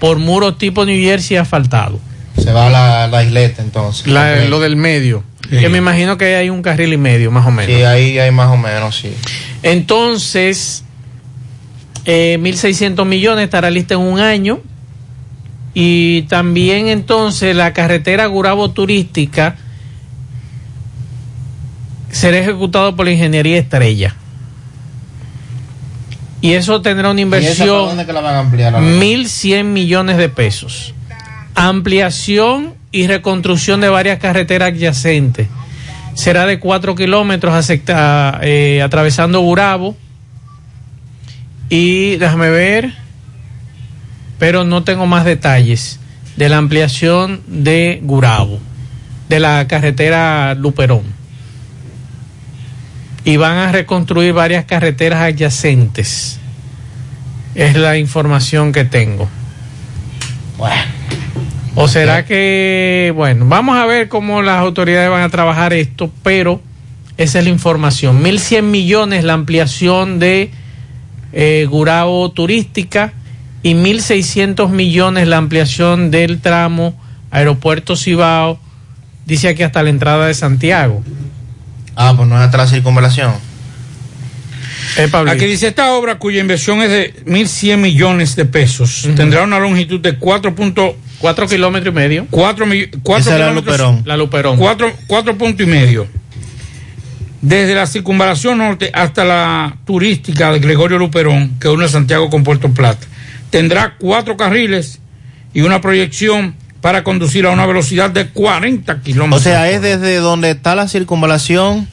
por 0.00 0.18
muros 0.18 0.58
tipo 0.58 0.84
New 0.84 0.98
Jersey 1.00 1.36
asfaltado. 1.36 1.98
Se 2.36 2.52
va 2.52 2.68
la, 2.70 3.06
la 3.08 3.22
isleta 3.22 3.62
entonces. 3.62 4.06
La-. 4.06 4.44
Lo 4.46 4.60
del 4.60 4.76
medio. 4.76 5.24
Que 5.48 5.68
me 5.68 5.78
imagino 5.78 6.18
que 6.18 6.34
hay 6.34 6.50
un 6.50 6.60
carril 6.60 6.92
y 6.92 6.96
medio, 6.96 7.30
más 7.30 7.46
o 7.46 7.50
menos. 7.52 7.74
Sí, 7.76 7.82
ahí 7.84 8.18
hay 8.18 8.32
más 8.32 8.50
o 8.50 8.56
menos, 8.56 8.96
sí. 8.96 9.14
Entonces, 9.62 10.82
eh, 12.04 12.36
1.600 12.40 13.04
millones 13.04 13.44
estará 13.44 13.70
lista 13.70 13.94
en 13.94 14.00
un 14.00 14.18
año. 14.18 14.60
Y 15.78 16.22
también 16.22 16.86
entonces 16.88 17.54
la 17.54 17.74
carretera 17.74 18.24
Gurabo 18.24 18.70
Turística 18.70 19.56
será 22.10 22.38
ejecutado 22.38 22.96
por 22.96 23.04
la 23.04 23.12
Ingeniería 23.12 23.58
Estrella. 23.58 24.14
Y 26.40 26.52
eso 26.52 26.80
tendrá 26.80 27.10
una 27.10 27.20
¿Y 27.20 27.24
esa 27.24 27.30
para 27.30 27.42
inversión 27.42 27.66
ahora? 27.76 27.96
1.100 28.80 29.64
millones 29.64 30.16
de 30.16 30.30
pesos. 30.30 30.94
Ampliación 31.54 32.72
y 32.90 33.06
reconstrucción 33.06 33.82
de 33.82 33.90
varias 33.90 34.18
carreteras 34.18 34.70
adyacentes. 34.70 35.48
Será 36.14 36.46
de 36.46 36.58
4 36.58 36.94
kilómetros 36.94 37.52
acepta- 37.52 38.38
eh, 38.42 38.80
atravesando 38.82 39.42
Burabo. 39.42 39.94
Y 41.68 42.16
déjame 42.16 42.48
ver, 42.48 42.94
pero 44.38 44.64
no 44.64 44.84
tengo 44.84 45.06
más 45.06 45.24
detalles 45.24 46.00
de 46.36 46.48
la 46.48 46.58
ampliación 46.58 47.40
de 47.46 48.00
Gurabo, 48.02 48.60
de 49.28 49.40
la 49.40 49.66
carretera 49.66 50.54
Luperón. 50.54 51.04
Y 53.24 53.38
van 53.38 53.56
a 53.56 53.72
reconstruir 53.72 54.32
varias 54.32 54.66
carreteras 54.66 55.20
adyacentes. 55.20 56.38
Es 57.54 57.74
la 57.74 57.96
información 57.96 58.72
que 58.72 58.84
tengo. 58.84 59.28
O 61.74 61.88
será 61.88 62.24
que, 62.24 63.12
bueno, 63.14 63.46
vamos 63.46 63.76
a 63.76 63.84
ver 63.84 64.08
cómo 64.08 64.42
las 64.42 64.60
autoridades 64.60 65.10
van 65.10 65.22
a 65.22 65.28
trabajar 65.28 65.72
esto, 65.72 66.10
pero 66.22 66.60
esa 67.16 67.38
es 67.38 67.44
la 67.44 67.50
información. 67.50 68.22
1.100 68.22 68.62
millones 68.62 69.24
la 69.24 69.34
ampliación 69.34 70.18
de 70.18 70.50
eh, 71.32 71.66
Gurabo 71.68 72.30
Turística 72.30 73.12
y 73.66 73.74
1.600 73.74 74.68
millones 74.68 75.26
la 75.26 75.38
ampliación 75.38 76.12
del 76.12 76.40
tramo 76.40 76.96
Aeropuerto 77.32 77.96
Cibao, 77.96 78.60
dice 79.24 79.48
aquí 79.48 79.64
hasta 79.64 79.82
la 79.82 79.90
entrada 79.90 80.28
de 80.28 80.34
Santiago. 80.34 81.02
Ah, 81.96 82.14
pues 82.16 82.28
no 82.28 82.36
es 82.36 82.42
hasta 82.42 82.58
la 82.58 82.68
circunvalación. 82.68 83.32
Aquí 85.26 85.46
dice 85.46 85.66
esta 85.66 85.94
obra 85.94 86.16
cuya 86.16 86.40
inversión 86.40 86.80
es 86.80 86.90
de 86.90 87.14
1.100 87.26 87.78
millones 87.78 88.36
de 88.36 88.44
pesos. 88.44 89.08
Tendrá 89.16 89.42
una 89.42 89.58
longitud 89.58 89.98
de 89.98 90.16
4.4 90.16 91.48
kilómetros 91.48 91.92
y 91.92 91.96
medio. 91.96 92.28
4, 92.30 92.66
Esa 93.16 93.34
es 93.34 93.40
la 93.40 93.52
Luperón. 93.52 94.02
La 94.04 94.16
Luperón. 94.16 94.58
4, 94.58 94.92
4 95.08 95.36
puntos 95.36 95.66
y 95.66 95.68
medio. 95.68 96.06
desde 97.42 97.74
la 97.74 97.88
circunvalación 97.88 98.58
norte 98.58 98.92
hasta 98.94 99.24
la 99.24 99.76
turística 99.84 100.52
de 100.52 100.60
Gregorio 100.60 100.98
Luperón, 100.98 101.58
que 101.58 101.68
une 101.68 101.88
Santiago 101.88 102.30
con 102.30 102.44
Puerto 102.44 102.68
Plata. 102.68 103.08
Tendrá 103.58 103.94
cuatro 103.98 104.36
carriles 104.36 105.00
y 105.54 105.62
una 105.62 105.80
proyección 105.80 106.54
para 106.80 107.02
conducir 107.04 107.46
a 107.46 107.50
una 107.50 107.66
velocidad 107.66 108.10
de 108.10 108.28
40 108.28 109.00
kilómetros. 109.00 109.40
O 109.40 109.44
sea, 109.44 109.70
es 109.70 109.80
desde 109.82 110.16
donde 110.16 110.50
está 110.50 110.74
la 110.74 110.88
circunvalación 110.88 111.88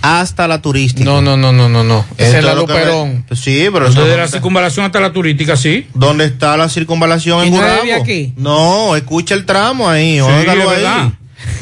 hasta 0.00 0.48
la 0.48 0.62
turística. 0.62 1.04
No, 1.04 1.20
no, 1.20 1.36
no, 1.36 1.52
no, 1.52 1.68
no, 1.68 1.84
no. 1.84 2.04
Esa 2.16 2.38
es 2.38 2.44
la 2.44 2.54
Luperón. 2.54 3.24
Sí, 3.32 3.68
pero 3.72 3.86
Desde 3.90 4.00
no- 4.10 4.16
la 4.16 4.28
circunvalación 4.28 4.86
hasta 4.86 4.98
la 5.00 5.12
turística, 5.12 5.56
sí. 5.56 5.86
¿Dónde 5.94 6.24
está 6.24 6.56
la 6.56 6.68
circunvalación 6.68 7.44
¿Y 7.44 7.48
en 7.48 7.54
no 7.54 8.00
aquí? 8.00 8.32
No, 8.36 8.96
escucha 8.96 9.34
el 9.34 9.44
tramo 9.44 9.88
ahí, 9.88 10.14
Sí, 10.18 10.20
ahí. 10.26 10.46
verdad. 10.46 11.10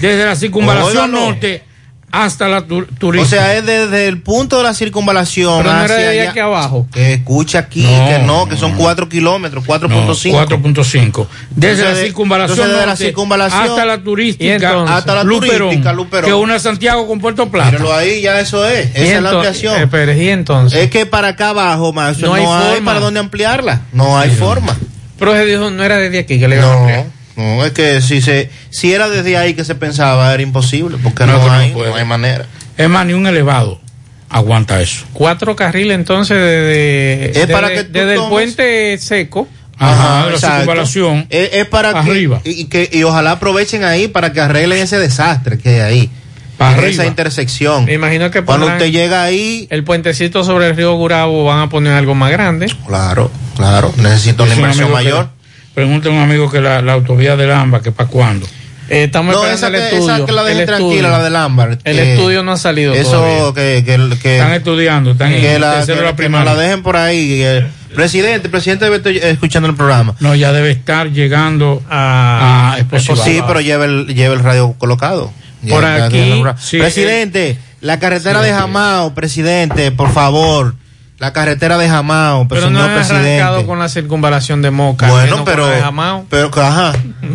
Desde 0.01 0.24
la 0.24 0.36
circunvalación 0.36 1.10
Óigalo. 1.14 1.26
norte 1.26 1.64
hasta 2.12 2.48
la 2.48 2.62
tu- 2.62 2.84
turística. 2.86 3.40
O 3.40 3.42
sea, 3.42 3.56
es 3.56 3.64
desde 3.66 4.08
el 4.08 4.20
punto 4.20 4.58
de 4.58 4.64
la 4.64 4.74
circunvalación 4.74 5.58
Pero 5.62 5.72
no 5.74 5.84
era 5.84 5.94
hacia 5.94 6.10
de 6.10 6.20
allá. 6.20 6.30
aquí 6.30 6.38
abajo. 6.40 6.86
Que 6.92 7.14
escucha 7.14 7.60
aquí, 7.60 7.82
No, 7.84 8.08
que 8.08 8.18
no, 8.26 8.48
que 8.48 8.56
son 8.56 8.72
4 8.76 9.08
kilómetros, 9.08 9.64
4.5. 9.64 10.32
4.5. 10.32 11.26
Desde 11.50 11.84
la 11.84 11.94
circunvalación 11.94 12.68
desde 12.68 12.86
la 12.86 12.96
circunvalación 12.96 13.62
hasta 13.62 13.84
la 13.84 13.94
¿Y 13.94 13.98
turística, 13.98 14.54
entonces? 14.54 14.96
hasta 14.96 15.14
la 15.14 15.24
Luperón, 15.24 15.58
turística, 15.68 15.92
Luperón. 15.92 16.30
que 16.30 16.34
une 16.34 16.58
Santiago 16.58 17.06
con 17.06 17.20
Puerto 17.20 17.48
Plata. 17.50 17.70
Míralo 17.70 17.94
ahí, 17.94 18.20
ya 18.22 18.40
eso 18.40 18.66
es. 18.68 18.90
Esa 18.94 19.16
es 19.16 19.22
la 19.22 19.30
ampliación. 19.30 19.80
eh, 19.82 19.86
Pérez, 19.86 20.18
¿y 20.20 20.28
entonces? 20.30 20.80
Es 20.80 20.90
que 20.90 21.06
para 21.06 21.28
acá 21.28 21.50
abajo, 21.50 21.92
más 21.92 22.18
no, 22.18 22.28
No 22.28 22.34
hay 22.34 22.42
hay, 22.44 22.72
forma. 22.74 22.84
para 22.84 23.00
dónde 23.00 23.20
ampliarla. 23.20 23.82
No 23.92 24.18
hay 24.18 24.30
forma. 24.30 24.76
Pero 25.18 25.32
se 25.34 25.44
dijo, 25.44 25.70
no 25.70 25.84
era 25.84 25.96
desde 25.98 26.20
aquí 26.20 26.38
que 26.38 26.48
le 26.48 26.56
iban 26.56 26.68
a 26.68 26.72
No, 26.72 26.78
ampliar. 26.80 27.04
No, 27.36 27.65
es 27.65 27.73
que 27.73 28.01
si 28.02 28.20
se 28.20 28.51
si 28.70 28.93
era 28.93 29.09
desde 29.09 29.36
ahí 29.36 29.55
que 29.55 29.65
se 29.65 29.74
pensaba 29.74 30.32
era 30.35 30.43
imposible, 30.43 30.98
porque 31.02 31.24
No, 31.27 31.32
no, 31.35 31.40
que 31.40 31.47
no 31.47 31.52
hay, 31.52 31.73
no 31.73 31.94
hay 31.97 32.05
manera. 32.05 32.47
Es 32.77 32.89
más, 32.89 33.07
ni 33.07 33.12
un 33.12 33.27
elevado 33.27 33.81
aguanta 34.28 34.81
eso. 34.81 35.05
Cuatro 35.12 35.57
carriles 35.57 35.94
entonces 35.97 36.36
desde, 36.36 37.40
Es 37.43 37.47
para 37.48 37.69
desde- 37.69 38.15
el 38.15 38.20
puente 38.28 38.97
seco. 38.98 39.48
Ajá, 39.82 40.27
de 40.27 40.32
la 40.32 40.39
circunvalación. 40.39 41.27
Es, 41.31 41.51
es 41.55 41.66
para 41.66 41.90
Arriba. 41.90 42.40
que 42.44 42.51
y, 42.51 42.65
que 42.66 42.90
y 42.93 43.02
ojalá 43.02 43.32
aprovechen 43.32 43.82
ahí 43.82 44.09
para 44.09 44.31
que 44.32 44.40
arreglen 44.40 44.78
ese 44.78 44.98
desastre 44.98 45.59
que 45.59 45.70
hay 45.70 45.81
ahí. 45.81 46.11
Para 46.59 46.73
en 46.73 46.78
arriba. 46.81 46.93
esa 46.93 47.07
intersección. 47.07 47.86
Me 47.86 47.94
imagino 47.94 48.31
que 48.31 48.43
Cuando 48.43 48.66
usted 48.66 48.90
llega 48.90 49.23
ahí, 49.23 49.66
el 49.70 49.82
puentecito 49.82 50.44
sobre 50.44 50.69
el 50.69 50.77
río 50.77 50.94
Gurabo 50.97 51.44
van 51.47 51.61
a 51.61 51.69
poner 51.70 51.94
algo 51.94 52.15
más 52.15 52.31
grande. 52.31 52.66
claro, 52.86 53.31
claro, 53.57 53.93
necesita 53.97 54.43
una 54.43 54.55
inversión 54.55 54.93
mayor. 54.93 55.31
Pregunta 55.74 56.09
a 56.09 56.12
un 56.12 56.18
amigo 56.18 56.51
que 56.51 56.60
la, 56.60 56.82
la 56.82 56.94
autovía 56.94 57.36
del 57.36 57.51
AMBA, 57.52 57.80
que 57.82 57.92
para 57.92 58.09
cuándo. 58.09 58.47
Eh, 58.88 59.05
estamos 59.05 59.32
No, 59.34 59.44
esperando 59.47 59.56
esa 59.56 59.66
el 59.68 59.72
que, 59.74 59.97
estudio. 59.97 60.14
esa 60.16 60.26
que 60.26 60.32
la 60.32 60.42
dejen 60.42 60.60
el 60.60 60.66
tranquila, 60.66 60.90
estudio. 60.94 61.09
la 61.10 61.22
del 61.22 61.36
ámbar. 61.36 61.78
El 61.84 61.97
que 61.97 62.12
estudio 62.14 62.42
no 62.42 62.52
ha 62.52 62.56
salido 62.56 62.92
Eso 62.92 63.12
todavía. 63.12 63.55
que, 63.55 63.84
que, 63.84 64.18
que, 64.20 64.36
Están 64.38 64.52
estudiando, 64.52 65.12
están 65.12 65.30
que 65.30 65.55
en 65.55 65.60
la, 65.60 65.84
la 65.86 66.16
primaria. 66.16 66.55
la 66.55 66.60
dejen 66.60 66.82
por 66.82 66.97
ahí. 66.97 67.40
eh, 67.44 67.66
presidente, 67.94 68.48
presidente 68.48 68.86
debe 68.86 68.97
estar 68.97 69.12
escuchando 69.12 69.68
el 69.68 69.76
programa. 69.76 70.16
No, 70.18 70.34
ya 70.34 70.52
debe 70.52 70.72
estar 70.72 71.09
llegando 71.12 71.80
a, 71.88 72.76
Exposiva. 72.80 73.24
Sí, 73.24 73.40
pero 73.47 73.60
lleva 73.60 73.84
el, 73.84 74.06
lleva 74.09 74.34
el 74.34 74.40
radio 74.40 74.74
colocado. 74.76 75.32
Por 75.68 75.84
aquí, 75.84 76.42
sí, 76.59 76.78
presidente, 76.78 77.59
la 77.80 77.98
carretera 78.01 78.40
de 78.42 78.51
Jamao, 78.51 79.14
presidente, 79.14 79.92
por 79.92 80.10
favor. 80.12 80.74
La 81.20 81.34
carretera 81.34 81.76
de 81.76 81.86
Jamao, 81.86 82.48
pues, 82.48 82.60
Pero 82.62 82.70
no 82.72 82.82
han 82.82 82.92
arrancado 82.92 83.18
presidente. 83.18 83.66
con 83.66 83.78
la 83.78 83.90
circunvalación 83.90 84.62
de 84.62 84.70
Moca. 84.70 85.06
Bueno, 85.10 85.44
pero, 85.44 85.66
de 85.68 85.78
Jamao. 85.78 86.24
pero, 86.30 86.51
ajá, 86.62 86.94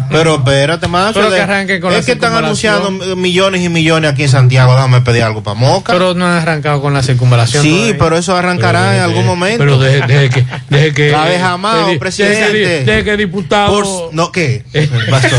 pero 0.09 0.37
espérate 0.37 0.87
más. 0.87 1.13
Pero 1.13 1.29
que 1.29 1.39
arranque 1.39 1.79
con 1.79 1.91
es 1.93 1.99
la 1.99 2.05
que 2.05 2.11
están 2.13 2.33
anunciando 2.33 2.89
millones 3.15 3.61
y 3.61 3.69
millones 3.69 4.11
aquí 4.11 4.23
en 4.23 4.29
Santiago. 4.29 4.73
Déjame 4.73 5.01
pedir 5.01 5.21
algo 5.21 5.43
para 5.43 5.53
Moca. 5.53 5.93
Pero 5.93 6.15
no 6.15 6.25
han 6.25 6.33
arrancado 6.33 6.81
con 6.81 6.95
la 6.95 7.03
circunvalación. 7.03 7.61
sí, 7.61 7.69
todavía. 7.75 7.97
pero 7.99 8.17
eso 8.17 8.35
arrancará 8.35 8.79
Pero 8.85 8.93
en 8.95 9.01
algún 9.03 9.25
momento. 9.27 9.59
Pero 9.59 9.77
deje, 9.77 10.07
deje 10.07 10.29
que. 10.31 10.45
Deje 10.69 10.93
que 10.95 11.11
La 11.11 11.25
de 11.25 11.37
Jamao, 11.39 11.85
deje- 11.87 11.99
presidente. 11.99 12.85
Deje 12.85 13.03
que, 13.03 13.17
diputado. 13.17 13.71
Por- 13.71 14.13
no, 14.15 14.31
¿qué? 14.31 14.63
Pasó. 15.11 15.37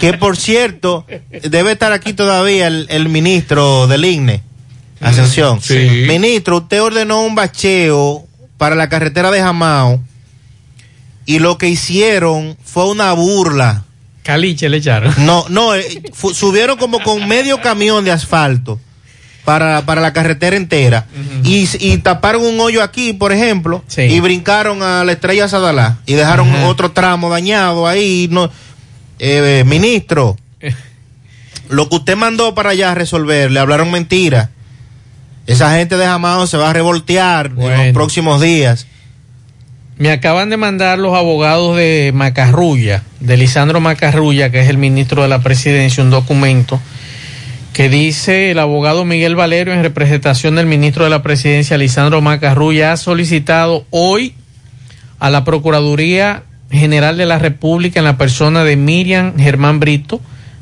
que 0.00 0.12
por 0.14 0.36
cierto, 0.36 1.06
debe 1.44 1.70
estar 1.70 1.92
aquí 1.92 2.14
todavía 2.14 2.66
el, 2.66 2.86
el 2.90 3.08
ministro 3.08 3.86
del 3.86 4.04
INE, 4.04 4.42
Ascensión. 5.00 5.60
Sí. 5.62 6.04
Ministro, 6.06 6.58
usted 6.58 6.82
ordenó 6.82 7.22
un 7.22 7.34
bacheo 7.34 8.26
para 8.58 8.74
la 8.76 8.88
carretera 8.88 9.30
de 9.30 9.40
Jamao 9.40 10.02
y 11.26 11.38
lo 11.38 11.56
que 11.58 11.68
hicieron 11.68 12.56
fue 12.64 12.88
una 12.88 13.12
burla. 13.12 13.84
Caliche 14.22 14.68
le 14.68 14.76
echaron. 14.78 15.14
No, 15.24 15.46
no, 15.48 15.74
eh, 15.74 16.02
subieron 16.34 16.76
como 16.78 17.00
con 17.02 17.26
medio 17.26 17.60
camión 17.62 18.04
de 18.04 18.12
asfalto 18.12 18.78
para, 19.44 19.80
para 19.86 20.02
la 20.02 20.12
carretera 20.12 20.56
entera 20.56 21.06
y, 21.42 21.66
y 21.78 21.96
taparon 21.98 22.42
un 22.44 22.60
hoyo 22.60 22.82
aquí, 22.82 23.14
por 23.14 23.32
ejemplo, 23.32 23.82
Sí. 23.86 24.02
y 24.02 24.20
brincaron 24.20 24.82
a 24.82 25.02
la 25.04 25.12
estrella 25.12 25.48
Sadalá 25.48 25.98
y 26.04 26.12
dejaron 26.14 26.52
otro 26.64 26.92
tramo 26.92 27.30
dañado 27.30 27.86
ahí. 27.86 28.28
No, 28.30 28.50
Eh, 29.18 29.64
ministro, 29.66 30.36
lo 31.70 31.88
que 31.88 31.96
usted 31.96 32.16
mandó 32.16 32.54
para 32.54 32.70
allá 32.70 32.90
a 32.92 32.94
resolver, 32.94 33.50
le 33.50 33.60
hablaron 33.60 33.90
mentira. 33.90 34.50
Esa 35.50 35.76
gente 35.76 35.96
de 35.96 36.06
Jamao 36.06 36.46
se 36.46 36.56
va 36.56 36.70
a 36.70 36.72
revoltear 36.72 37.50
en 37.58 37.86
los 37.86 37.92
próximos 37.92 38.40
días. 38.40 38.86
Me 39.98 40.12
acaban 40.12 40.48
de 40.48 40.56
mandar 40.56 41.00
los 41.00 41.12
abogados 41.16 41.76
de 41.76 42.12
Macarrulla, 42.14 43.02
de 43.18 43.36
Lisandro 43.36 43.80
Macarrulla, 43.80 44.50
que 44.50 44.60
es 44.60 44.68
el 44.68 44.78
ministro 44.78 45.22
de 45.22 45.28
la 45.28 45.40
presidencia, 45.40 46.04
un 46.04 46.10
documento 46.10 46.80
que 47.72 47.88
dice 47.88 48.52
el 48.52 48.60
abogado 48.60 49.04
Miguel 49.04 49.34
Valerio 49.34 49.74
en 49.74 49.82
representación 49.82 50.54
del 50.54 50.66
ministro 50.66 51.02
de 51.02 51.10
la 51.10 51.24
presidencia, 51.24 51.76
Lisandro 51.76 52.20
Macarrulla, 52.20 52.92
ha 52.92 52.96
solicitado 52.96 53.84
hoy 53.90 54.34
a 55.18 55.30
la 55.30 55.42
Procuraduría 55.42 56.44
General 56.70 57.16
de 57.16 57.26
la 57.26 57.40
República 57.40 57.98
en 57.98 58.04
la 58.04 58.16
persona 58.16 58.62
de 58.62 58.76
Miriam 58.76 59.36
Germán 59.36 59.80
Brito 59.80 60.20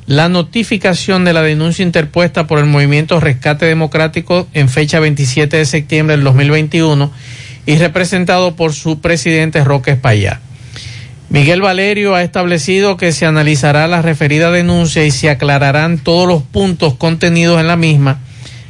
la 0.08 0.30
notificación 0.30 1.26
de 1.26 1.34
la 1.34 1.42
denuncia 1.42 1.82
interpuesta 1.82 2.46
por 2.46 2.58
el 2.58 2.64
movimiento 2.64 3.20
Rescate 3.20 3.66
Democrático 3.66 4.48
en 4.54 4.70
fecha 4.70 5.00
27 5.00 5.58
de 5.58 5.66
septiembre 5.66 6.16
del 6.16 6.24
2021 6.24 7.12
y 7.66 7.76
representado 7.76 8.56
por 8.56 8.72
su 8.72 9.00
presidente 9.00 9.62
Roque 9.64 9.90
Espaillá. 9.90 10.40
Miguel 11.28 11.60
Valerio 11.60 12.14
ha 12.14 12.22
establecido 12.22 12.96
que 12.96 13.12
se 13.12 13.26
analizará 13.26 13.86
la 13.86 14.00
referida 14.00 14.50
denuncia 14.50 15.04
y 15.04 15.10
se 15.10 15.28
aclararán 15.28 15.98
todos 15.98 16.26
los 16.26 16.42
puntos 16.42 16.94
contenidos 16.94 17.60
en 17.60 17.66
la 17.66 17.76
misma 17.76 18.20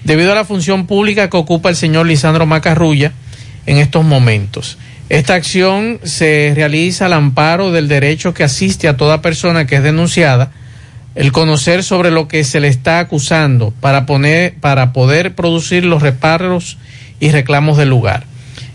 debido 0.02 0.32
a 0.32 0.34
la 0.34 0.44
función 0.44 0.88
pública 0.88 1.30
que 1.30 1.36
ocupa 1.36 1.68
el 1.68 1.76
señor 1.76 2.06
Lisandro 2.06 2.46
Macarrulla 2.46 3.12
en 3.64 3.76
estos 3.76 4.04
momentos. 4.04 4.76
Esta 5.08 5.34
acción 5.34 6.00
se 6.02 6.50
realiza 6.56 7.06
al 7.06 7.12
amparo 7.12 7.70
del 7.70 7.86
derecho 7.86 8.34
que 8.34 8.42
asiste 8.42 8.88
a 8.88 8.96
toda 8.96 9.22
persona 9.22 9.68
que 9.68 9.76
es 9.76 9.84
denunciada 9.84 10.50
el 11.18 11.32
conocer 11.32 11.82
sobre 11.82 12.12
lo 12.12 12.28
que 12.28 12.44
se 12.44 12.60
le 12.60 12.68
está 12.68 13.00
acusando 13.00 13.74
para 13.80 14.06
poner 14.06 14.54
para 14.60 14.92
poder 14.92 15.34
producir 15.34 15.84
los 15.84 16.00
reparos 16.00 16.78
y 17.18 17.30
reclamos 17.30 17.76
del 17.76 17.88
lugar. 17.88 18.22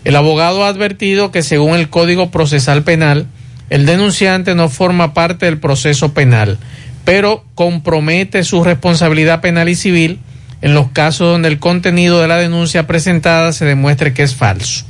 El 0.04 0.14
abogado 0.14 0.62
ha 0.62 0.68
advertido 0.68 1.30
que 1.30 1.42
según 1.42 1.74
el 1.74 1.88
Código 1.88 2.30
Procesal 2.30 2.82
Penal, 2.82 3.26
el 3.70 3.86
denunciante 3.86 4.54
no 4.54 4.68
forma 4.68 5.14
parte 5.14 5.46
del 5.46 5.56
proceso 5.56 6.12
penal, 6.12 6.58
pero 7.06 7.46
compromete 7.54 8.44
su 8.44 8.62
responsabilidad 8.62 9.40
penal 9.40 9.70
y 9.70 9.74
civil 9.74 10.18
en 10.60 10.74
los 10.74 10.88
casos 10.88 11.26
donde 11.26 11.48
el 11.48 11.58
contenido 11.58 12.20
de 12.20 12.28
la 12.28 12.36
denuncia 12.36 12.86
presentada 12.86 13.54
se 13.54 13.64
demuestre 13.64 14.12
que 14.12 14.22
es 14.22 14.34
falso. 14.34 14.84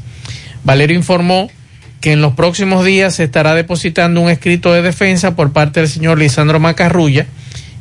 Valerio 0.64 0.96
informó 0.96 1.48
que 2.00 2.10
en 2.10 2.20
los 2.20 2.34
próximos 2.34 2.84
días 2.84 3.14
se 3.14 3.22
estará 3.22 3.54
depositando 3.54 4.20
un 4.20 4.28
escrito 4.28 4.72
de 4.72 4.82
defensa 4.82 5.36
por 5.36 5.52
parte 5.52 5.78
del 5.78 5.88
señor 5.88 6.18
Lisandro 6.18 6.58
Macarrulla 6.58 7.26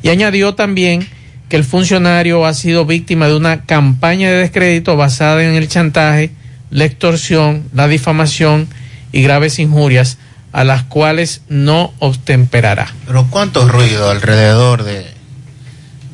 y 0.04 0.10
añadió 0.10 0.54
también 0.54 1.08
que 1.48 1.56
el 1.56 1.64
funcionario 1.64 2.44
ha 2.44 2.52
sido 2.52 2.84
víctima 2.84 3.26
de 3.26 3.36
una 3.36 3.62
campaña 3.62 4.28
de 4.28 4.36
descrédito 4.36 4.98
basada 4.98 5.42
en 5.42 5.54
el 5.54 5.66
chantaje, 5.66 6.30
la 6.70 6.84
extorsión, 6.84 7.70
la 7.72 7.88
difamación 7.88 8.68
y 9.12 9.22
graves 9.22 9.58
injurias 9.58 10.18
a 10.52 10.62
las 10.62 10.82
cuales 10.82 11.40
no 11.48 11.94
obtemperará. 12.00 12.92
Pero 13.06 13.26
cuánto 13.30 13.66
ruido 13.66 14.10
alrededor 14.10 14.84
de 14.84 15.06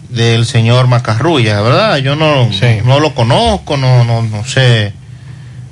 del 0.09 0.47
señor 0.47 0.87
Macarrulla, 0.87 1.61
¿verdad? 1.61 1.97
Yo 1.99 2.15
no, 2.15 2.49
no 2.85 3.01
lo 3.01 3.15
conozco, 3.15 3.77
no, 3.77 4.05
no, 4.05 4.23
no 4.23 4.45
sé. 4.45 4.93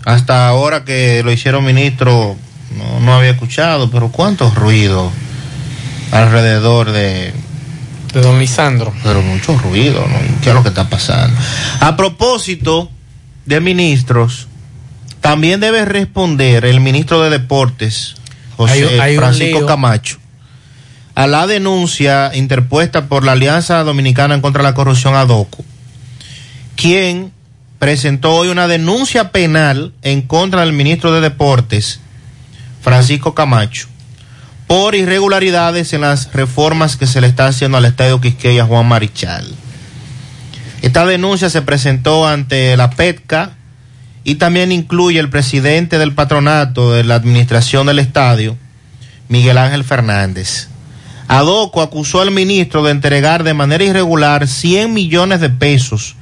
Hasta 0.04 0.48
ahora 0.48 0.84
que 0.84 1.22
lo 1.22 1.30
hicieron 1.30 1.64
ministro, 1.64 2.36
no, 2.76 3.00
no 3.00 3.14
había 3.14 3.30
escuchado, 3.30 3.90
pero 3.90 4.10
cuánto 4.10 4.50
ruido 4.50 5.10
alrededor 6.10 6.90
de... 6.90 7.32
De 8.12 8.20
don 8.20 8.38
Lisandro. 8.38 8.92
Pero 9.02 9.22
mucho 9.22 9.56
ruido, 9.58 10.06
¿no? 10.06 10.18
¿Qué 10.42 10.48
es 10.50 10.54
lo 10.54 10.62
que 10.62 10.70
está 10.70 10.88
pasando? 10.88 11.38
A 11.80 11.96
propósito 11.96 12.90
de 13.44 13.60
ministros, 13.60 14.48
también 15.20 15.60
debe 15.60 15.84
responder 15.84 16.64
el 16.64 16.80
ministro 16.80 17.22
de 17.22 17.30
Deportes, 17.30 18.14
José 18.56 18.84
Hay 18.84 19.00
hay 19.00 19.16
Francisco. 19.16 19.66
Camacho, 19.66 20.18
a 21.14 21.26
la 21.26 21.46
denuncia 21.46 22.30
interpuesta 22.34 23.06
por 23.08 23.24
la 23.24 23.32
Alianza 23.32 23.82
Dominicana 23.82 24.34
en 24.34 24.40
contra 24.40 24.62
de 24.62 24.68
la 24.68 24.74
Corrupción 24.74 25.14
ADOCO, 25.14 25.64
quien 26.76 27.32
presentó 27.78 28.34
hoy 28.34 28.48
una 28.48 28.68
denuncia 28.68 29.32
penal 29.32 29.92
en 30.02 30.22
contra 30.22 30.60
del 30.60 30.72
ministro 30.72 31.12
de 31.12 31.20
Deportes, 31.20 32.00
Francisco 32.80 33.34
Camacho, 33.34 33.87
por 34.68 34.94
irregularidades 34.94 35.94
en 35.94 36.02
las 36.02 36.30
reformas 36.32 36.96
que 36.98 37.06
se 37.06 37.22
le 37.22 37.26
está 37.26 37.46
haciendo 37.46 37.78
al 37.78 37.86
Estadio 37.86 38.20
Quisqueya 38.20 38.66
Juan 38.66 38.86
Marichal. 38.86 39.46
Esta 40.82 41.06
denuncia 41.06 41.48
se 41.48 41.62
presentó 41.62 42.28
ante 42.28 42.76
la 42.76 42.90
PETCA 42.90 43.52
y 44.24 44.34
también 44.34 44.70
incluye 44.70 45.18
el 45.18 45.30
presidente 45.30 45.98
del 45.98 46.14
patronato 46.14 46.92
de 46.92 47.02
la 47.02 47.14
administración 47.14 47.86
del 47.86 47.98
estadio, 47.98 48.58
Miguel 49.28 49.56
Ángel 49.56 49.84
Fernández. 49.84 50.68
Adoco 51.28 51.80
acusó 51.80 52.20
al 52.20 52.30
ministro 52.30 52.82
de 52.82 52.90
entregar 52.90 53.44
de 53.44 53.54
manera 53.54 53.84
irregular 53.84 54.46
100 54.46 54.92
millones 54.92 55.40
de 55.40 55.48
pesos 55.48 56.14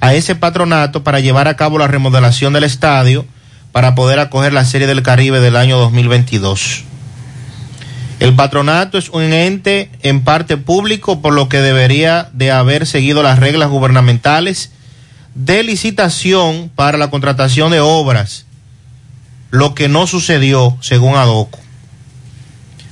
a 0.00 0.14
ese 0.14 0.34
patronato 0.34 1.04
para 1.04 1.20
llevar 1.20 1.48
a 1.48 1.56
cabo 1.56 1.78
la 1.78 1.86
remodelación 1.86 2.54
del 2.54 2.64
estadio 2.64 3.26
para 3.72 3.94
poder 3.94 4.20
acoger 4.20 4.54
la 4.54 4.64
Serie 4.64 4.86
del 4.86 5.02
Caribe 5.02 5.40
del 5.40 5.56
año 5.56 5.78
2022. 5.78 6.84
El 8.20 8.34
patronato 8.34 8.98
es 8.98 9.08
un 9.08 9.32
ente 9.32 9.90
en 10.02 10.22
parte 10.22 10.58
público, 10.58 11.22
por 11.22 11.32
lo 11.32 11.48
que 11.48 11.62
debería 11.62 12.28
de 12.34 12.50
haber 12.50 12.86
seguido 12.86 13.22
las 13.22 13.38
reglas 13.38 13.70
gubernamentales 13.70 14.72
de 15.34 15.62
licitación 15.62 16.70
para 16.74 16.98
la 16.98 17.08
contratación 17.08 17.72
de 17.72 17.80
obras, 17.80 18.44
lo 19.50 19.74
que 19.74 19.88
no 19.88 20.06
sucedió 20.06 20.76
según 20.82 21.16
Adoco. 21.16 21.58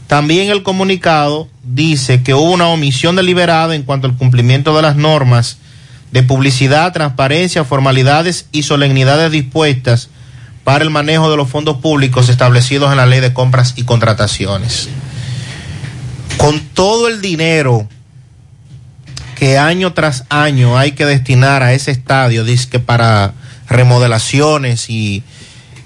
También 0.06 0.48
el 0.50 0.62
comunicado 0.62 1.46
dice 1.62 2.22
que 2.22 2.32
hubo 2.32 2.50
una 2.50 2.68
omisión 2.68 3.14
deliberada 3.14 3.74
en 3.74 3.82
cuanto 3.82 4.06
al 4.06 4.16
cumplimiento 4.16 4.74
de 4.74 4.80
las 4.80 4.96
normas 4.96 5.58
de 6.10 6.22
publicidad, 6.22 6.94
transparencia, 6.94 7.64
formalidades 7.64 8.46
y 8.50 8.62
solemnidades 8.62 9.30
dispuestas 9.30 10.08
para 10.64 10.84
el 10.84 10.88
manejo 10.88 11.30
de 11.30 11.36
los 11.36 11.50
fondos 11.50 11.76
públicos 11.76 12.30
establecidos 12.30 12.90
en 12.90 12.96
la 12.96 13.04
ley 13.04 13.20
de 13.20 13.34
compras 13.34 13.74
y 13.76 13.82
contrataciones. 13.82 14.88
Con 16.38 16.60
todo 16.60 17.08
el 17.08 17.20
dinero 17.20 17.86
que 19.38 19.58
año 19.58 19.92
tras 19.92 20.24
año 20.30 20.76
hay 20.76 20.92
que 20.92 21.04
destinar 21.04 21.62
a 21.62 21.72
ese 21.72 21.90
estadio, 21.90 22.44
dice 22.44 22.68
que 22.68 22.80
para 22.80 23.34
remodelaciones 23.68 24.90
y 24.90 25.22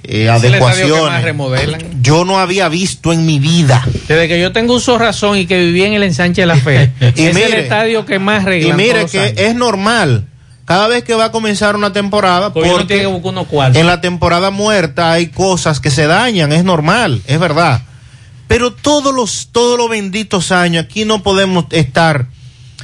eh, 0.05 0.29
adecuaciones, 0.29 1.35
yo 2.01 2.25
no 2.25 2.39
había 2.39 2.69
visto 2.69 3.13
en 3.13 3.27
mi 3.27 3.39
vida. 3.39 3.87
Desde 4.09 4.27
que 4.27 4.41
yo 4.41 4.53
tengo 4.53 4.75
uso 4.75 4.99
razón 4.99 5.37
y 5.37 5.47
que 5.47 5.59
viví 5.59 5.85
en 5.85 5.93
el 5.93 6.03
ensanche 6.03 6.43
de 6.43 6.47
la 6.47 6.57
fe, 6.57 6.93
Y 7.17 7.27
es 7.27 7.37
el 7.37 7.55
estadio 7.55 8.07
que 8.07 8.19
más 8.19 8.43
Y 8.43 8.47
arreglan 8.47 8.77
mire 8.77 9.07
que 9.07 9.21
años. 9.21 9.35
es 9.37 9.55
normal. 9.55 10.27
Cada 10.65 10.89
vez 10.89 11.05
que 11.05 11.15
va 11.15 11.27
a 11.27 11.33
comenzar 11.33 11.77
una 11.77 11.93
temporada, 11.93 12.53
porque 12.53 12.71
tiene 12.87 13.03
que 13.03 13.07
buscar 13.07 13.33
unos 13.33 13.47
cuartos. 13.49 13.79
en 13.81 13.87
la 13.87 14.01
temporada 14.01 14.51
muerta 14.51 15.13
hay 15.13 15.27
cosas 15.27 15.81
que 15.81 15.91
se 15.91 16.07
dañan, 16.07 16.53
es 16.53 16.65
normal, 16.65 17.21
es 17.27 17.39
verdad. 17.39 17.83
Pero 18.53 18.71
todos 18.71 19.15
los, 19.15 19.49
todos 19.51 19.79
los 19.79 19.89
benditos 19.89 20.53
años, 20.53 20.85
aquí 20.85 21.07
no 21.07 21.23
podemos 21.23 21.65
estar 21.71 22.27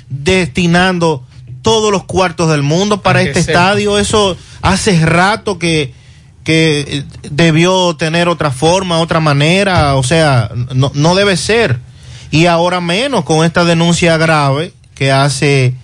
destinando 0.09 1.27
todos 1.61 1.93
los 1.93 2.05
cuartos 2.05 2.51
del 2.51 2.63
mundo 2.63 3.03
para 3.03 3.21
este 3.21 3.41
estadio. 3.41 3.99
Eso 3.99 4.39
hace 4.63 5.05
rato 5.05 5.59
que, 5.59 5.93
que 6.43 6.87
eh, 6.89 7.05
debió 7.31 7.95
tener 7.97 8.29
otra 8.29 8.51
forma, 8.51 8.99
otra 8.99 9.21
manera, 9.21 9.97
o 9.97 10.03
sea, 10.03 10.51
no, 10.75 10.91
no 10.95 11.15
debe 11.15 11.37
ser. 11.37 11.81
Y 12.31 12.47
ahora 12.47 12.81
menos 12.81 13.27
con 13.27 13.45
esta 13.45 13.67
denuncia 13.67 14.17
grave 14.17 14.73
que 14.95 15.13
hace 15.13 15.75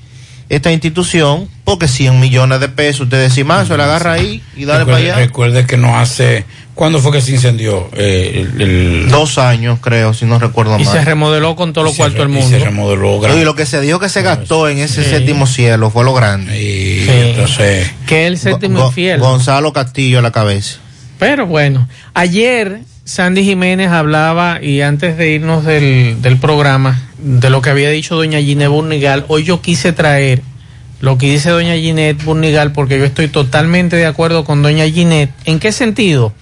esta 0.49 0.73
institución, 0.73 1.49
porque 1.65 1.89
100 1.89 2.21
millones 2.21 2.61
de 2.61 2.69
pesos, 2.69 3.03
usted 3.03 3.21
decía 3.21 3.45
más, 3.45 3.69
se 3.69 3.77
la 3.77 3.85
agarra 3.85 4.13
ahí 4.13 4.43
y 4.57 4.65
dale 4.65 4.85
para 4.85 4.99
allá. 4.99 5.17
recuerde 5.17 5.67
que 5.67 5.77
no 5.77 5.99
hace. 5.99 6.45
¿Cuándo 6.75 6.99
fue 6.99 7.13
que 7.13 7.21
se 7.21 7.31
incendió? 7.33 7.89
Eh, 7.97 8.47
el, 8.57 8.61
el- 8.61 9.09
Dos 9.09 9.39
años, 9.39 9.79
creo, 9.81 10.13
si 10.13 10.25
no 10.27 10.39
recuerdo 10.41 10.77
Y 10.79 10.85
mal. 10.85 10.93
se 10.93 11.05
remodeló 11.05 11.55
con 11.55 11.71
y 11.71 11.73
se 11.73 11.97
cuartos 11.97 12.19
del 12.19 12.27
re- 12.29 12.33
y 12.33 12.43
mundo. 12.43 12.59
se 12.59 12.65
remodeló 12.65 13.21
grande. 13.21 13.41
Y 13.43 13.45
lo 13.45 13.55
que 13.55 13.65
se 13.65 13.81
dijo 13.81 14.01
que 14.01 14.09
se 14.09 14.23
gastó 14.23 14.69
en 14.69 14.79
ese 14.79 15.05
Sí. 15.05 15.11
séptimo 15.11 15.47
cielo 15.47 15.91
fue 15.91 16.03
lo 16.05 16.13
grande. 16.15 16.61
Y 16.61 17.05
Sí. 17.05 17.11
entonces. 17.11 17.91
Que 18.09 18.23
es 18.27 18.33
el 18.33 18.39
séptimo 18.39 18.81
Go- 18.81 18.87
infiel. 18.89 19.21
Gonzalo 19.21 19.73
Castillo 19.73 20.19
a 20.19 20.23
la 20.23 20.33
cabeza. 20.33 20.79
Pero 21.21 21.47
bueno, 21.47 21.89
ayer 22.15 22.81
Sandy 23.05 23.45
Jiménez 23.45 23.91
hablaba, 23.91 24.61
y 24.63 24.81
antes 24.81 25.17
de 25.17 25.31
irnos 25.31 25.65
del, 25.65 26.21
del 26.23 26.39
programa, 26.39 27.03
de 27.19 27.51
lo 27.51 27.63
que 27.63 27.71
había 27.71 27.91
dicho 27.91 28.17
doña 28.17 28.41
Ginette 28.41 28.69
Burnigal, 28.71 29.25
hoy 29.29 29.45
yo 29.45 29.61
quise 29.61 29.93
traer 29.93 30.43
lo 31.01 31.19
que 31.19 31.31
dice 31.31 31.51
doña 31.51 31.75
Ginette 31.77 32.25
Burnigal, 32.25 32.73
porque 32.73 32.99
yo 32.99 33.05
estoy 33.05 33.29
totalmente 33.29 33.95
de 33.97 34.07
acuerdo 34.07 34.45
con 34.45 34.63
doña 34.63 34.87
Ginette. 34.87 35.31
¿En 35.45 35.61
qué 35.61 35.71
sentido? 35.71 36.33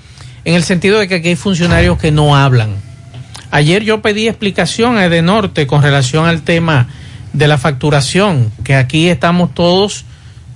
En 0.45 0.55
el 0.55 0.65
sentido 0.65 0.99
de 0.99 1.09
que 1.09 1.17
aquí 1.17 1.29
hay 1.29 1.37
funcionarios 1.37 1.99
que 1.99 2.11
no 2.11 2.37
hablan. 2.37 2.75
Ayer 3.51 3.85
yo 3.85 4.03
pedí 4.03 4.29
explicación 4.29 4.97
a 4.97 5.05
Edenorte 5.05 5.67
con 5.67 5.83
relación 5.83 6.27
al 6.27 6.43
tema 6.43 6.89
de 7.33 7.47
la 7.47 7.59
facturación, 7.59 8.51
que 8.65 8.75
aquí 8.75 9.09
estamos 9.09 9.55
todos 9.55 10.05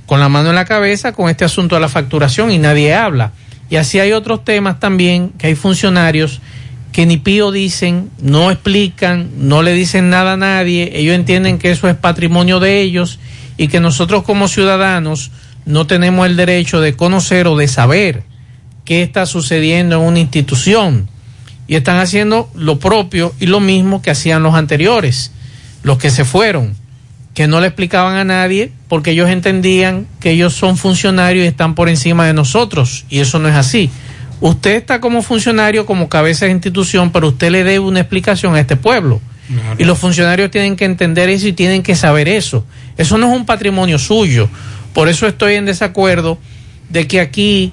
con 0.07 0.19
la 0.19 0.29
mano 0.29 0.49
en 0.49 0.55
la 0.55 0.65
cabeza 0.65 1.13
con 1.13 1.29
este 1.29 1.45
asunto 1.45 1.75
de 1.75 1.81
la 1.81 1.89
facturación 1.89 2.51
y 2.51 2.59
nadie 2.59 2.95
habla. 2.95 3.33
Y 3.69 3.77
así 3.77 3.99
hay 3.99 4.13
otros 4.13 4.45
temas 4.45 4.81
también 4.81 5.31
que 5.31 5.49
hay 5.49 5.55
funcionarios 5.55 6.41
que 6.93 7.05
ni 7.05 7.19
pío 7.19 7.53
dicen, 7.53 8.11
no 8.21 8.51
explican, 8.51 9.29
no 9.37 9.63
le 9.63 9.75
dicen 9.75 10.09
nada 10.09 10.33
a 10.33 10.37
nadie, 10.37 10.93
ellos 10.95 11.15
entienden 11.15 11.59
que 11.59 11.71
eso 11.71 11.89
es 11.89 11.97
patrimonio 11.97 12.59
de 12.59 12.81
ellos 12.81 13.19
y 13.59 13.69
que 13.69 13.81
nosotros 13.81 14.23
como 14.23 14.49
ciudadanos 14.49 15.31
no 15.67 15.87
tenemos 15.87 16.27
el 16.27 16.37
derecho 16.37 16.81
de 16.81 16.95
conocer 16.97 17.47
o 17.47 17.57
de 17.57 17.69
saber 17.69 18.23
qué 18.87 19.03
está 19.03 19.27
sucediendo 19.27 19.97
en 19.97 20.03
una 20.03 20.21
institución. 20.21 21.11
Y 21.69 21.75
están 21.75 21.99
haciendo 21.99 22.49
lo 22.55 22.79
propio 22.79 23.35
y 23.39 23.47
lo 23.47 23.61
mismo 23.61 24.01
que 24.01 24.11
hacían 24.11 24.43
los 24.43 24.55
anteriores, 24.55 25.33
los 25.83 25.99
que 25.99 26.11
se 26.11 26.25
fueron 26.25 26.75
que 27.37 27.47
no 27.49 27.61
le 27.61 27.67
explicaban 27.67 28.17
a 28.17 28.25
nadie 28.25 28.73
porque 28.89 29.11
ellos 29.11 29.29
entendían 29.29 30.07
que 30.21 30.31
ellos 30.31 30.55
son 30.55 30.79
funcionarios 30.79 31.45
y 31.45 31.49
están 31.49 31.75
por 31.75 31.91
encima 31.91 32.27
de 32.27 32.33
nosotros 32.33 33.05
y 33.11 33.19
eso 33.19 33.39
no 33.39 33.47
es 33.47 33.55
así. 33.55 33.91
Usted 34.41 34.77
está 34.77 35.03
como 35.03 35.21
funcionario, 35.21 35.85
como 35.85 36.09
cabeza 36.09 36.47
de 36.47 36.53
institución, 36.53 37.13
pero 37.13 37.29
usted 37.29 37.51
le 37.51 37.59
debe 37.63 37.81
una 37.81 38.01
explicación 38.01 38.55
a 38.55 38.61
este 38.61 38.77
pueblo. 38.77 39.21
Y 39.79 39.85
los 39.85 39.99
funcionarios 39.99 40.51
tienen 40.51 40.77
que 40.77 40.87
entender 40.87 41.29
eso 41.29 41.47
y 41.47 41.53
tienen 41.53 41.83
que 41.83 41.95
saber 41.95 42.27
eso. 42.27 42.65
Eso 42.97 43.19
no 43.19 43.31
es 43.31 43.37
un 43.39 43.45
patrimonio 43.45 43.99
suyo. 43.99 44.49
Por 44.95 45.09
eso 45.09 45.27
estoy 45.27 45.55
en 45.55 45.67
desacuerdo 45.67 46.39
de 46.89 47.07
que 47.07 47.21
aquí 47.21 47.73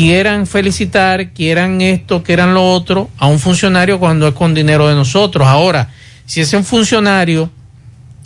quieran 0.00 0.46
felicitar, 0.46 1.34
quieran 1.34 1.82
esto, 1.82 2.22
quieran 2.22 2.54
lo 2.54 2.72
otro 2.72 3.10
a 3.18 3.26
un 3.26 3.38
funcionario 3.38 4.00
cuando 4.00 4.26
es 4.28 4.34
con 4.34 4.54
dinero 4.54 4.88
de 4.88 4.94
nosotros. 4.94 5.46
Ahora, 5.46 5.90
si 6.24 6.40
ese 6.40 6.62
funcionario 6.62 7.50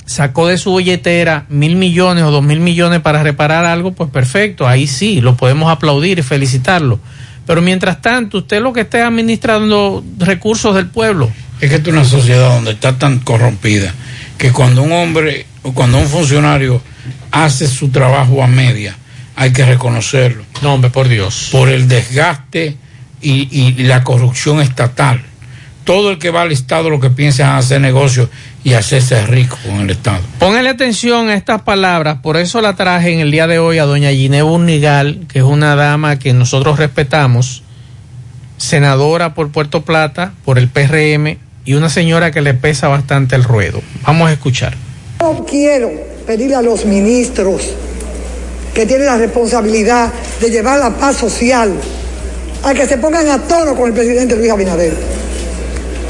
sacó 0.07 0.47
de 0.47 0.57
su 0.57 0.77
billetera 0.77 1.47
mil 1.49 1.75
millones 1.75 2.23
o 2.23 2.31
dos 2.31 2.45
mil 2.45 2.61
millones 2.61 3.01
para 3.01 3.25
reparar 3.25 3.65
algo, 3.65 3.91
pues 3.91 4.09
perfecto, 4.09 4.69
ahí 4.69 4.87
sí, 4.87 5.21
lo 5.21 5.37
podemos 5.37 5.69
aplaudir 5.69 6.21
y 6.21 6.23
felicitarlo. 6.23 7.01
Pero 7.45 7.61
mientras 7.61 8.01
tanto, 8.01 8.39
usted 8.39 8.63
lo 8.63 8.73
que 8.73 8.83
esté 8.83 9.03
administrando 9.03 10.05
recursos 10.19 10.77
del 10.77 10.87
pueblo. 10.87 11.29
Es 11.61 11.71
que 11.71 11.77
es 11.77 11.87
una 11.89 12.05
sociedad 12.05 12.51
donde 12.51 12.71
está 12.71 12.97
tan 12.99 13.19
corrompida 13.19 13.93
que 14.39 14.53
cuando 14.53 14.81
un 14.83 14.93
hombre 14.93 15.47
o 15.63 15.75
cuando 15.75 15.99
un 15.99 16.07
funcionario 16.07 16.81
hace 17.33 17.67
su 17.67 17.89
trabajo 17.89 18.45
a 18.45 18.47
media, 18.47 18.97
hay 19.37 19.53
que 19.53 19.65
reconocerlo. 19.65 20.45
No, 20.63 20.75
hombre, 20.75 20.91
por 20.91 21.09
Dios. 21.09 21.49
Por 21.53 21.69
el 21.69 21.89
desgaste 21.89 22.77
y, 23.21 23.49
y 23.51 23.85
la 23.85 24.05
corrupción 24.05 24.61
estatal. 24.61 25.23
Todo 25.85 26.11
el 26.11 26.19
que 26.19 26.31
va 26.31 26.43
al 26.43 26.53
Estado 26.53 26.89
lo 26.89 26.99
que 26.99 27.11
piensa 27.11 27.43
es 27.43 27.65
hacer 27.65 27.81
negocio 27.81 28.31
y 28.65 28.73
hacerse 28.73 29.27
rico 29.27 29.59
con 29.67 29.81
el 29.81 29.91
Estado. 29.91 30.21
Póngale 30.39 30.71
atención 30.71 31.29
a 31.29 31.35
estas 31.35 31.61
palabras, 31.63 32.19
por 32.23 32.39
eso 32.39 32.63
la 32.63 32.75
traje 32.75 33.13
en 33.13 33.21
el 33.21 33.31
día 33.31 33.47
de 33.47 33.59
hoy 33.59 33.77
a 33.79 33.85
doña 33.85 34.11
Ginée 34.11 34.43
Burnigal, 34.43 35.27
que 35.29 35.41
es 35.41 35.45
una 35.45 35.77
dama 35.77 36.19
que 36.19 36.33
nosotros 36.33 36.79
respetamos, 36.79 37.63
senadora 38.57 39.35
por 39.35 39.53
Puerto 39.53 39.83
Plata, 39.83 40.33
por 40.47 40.59
el 40.59 40.69
PRM, 40.69 41.37
y 41.67 41.75
una 41.75 41.91
señora 41.91 42.31
que 42.31 42.41
le 42.41 42.55
pesa 42.55 42.89
bastante 42.89 43.37
el 43.37 43.45
ruedo. 43.45 43.83
Vamos 44.07 44.31
a 44.31 44.33
escuchar. 44.33 44.75
No 45.21 45.45
quiero 45.45 45.91
pedirle 46.27 46.57
a 46.57 46.63
los 46.63 46.87
ministros 46.87 47.75
que 48.75 48.87
tienen 48.87 49.07
la 49.07 49.17
responsabilidad 49.17 50.13
de 50.41 50.51
llevar 50.51 50.81
la 50.81 50.91
paz 50.91 51.17
social 51.17 51.73
a 52.65 52.75
que 52.75 52.87
se 52.87 52.99
pongan 52.99 53.29
a 53.29 53.39
tono 53.39 53.77
con 53.77 53.89
el 53.89 53.95
presidente 53.95 54.35
Luis 54.37 54.51
Abinader. 54.51 54.95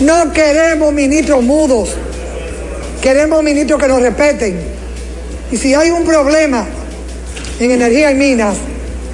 No 0.01 0.33
queremos 0.33 0.93
ministros 0.93 1.43
mudos, 1.43 1.91
queremos 3.03 3.43
ministros 3.43 3.81
que 3.81 3.89
nos 3.89 4.01
respeten. 4.01 4.59
Y 5.53 5.57
si 5.57 5.75
hay 5.75 5.91
un 5.91 6.05
problema 6.05 6.67
en 7.61 7.71
energía 7.71 8.11
y 8.11 8.15
minas, 8.15 8.57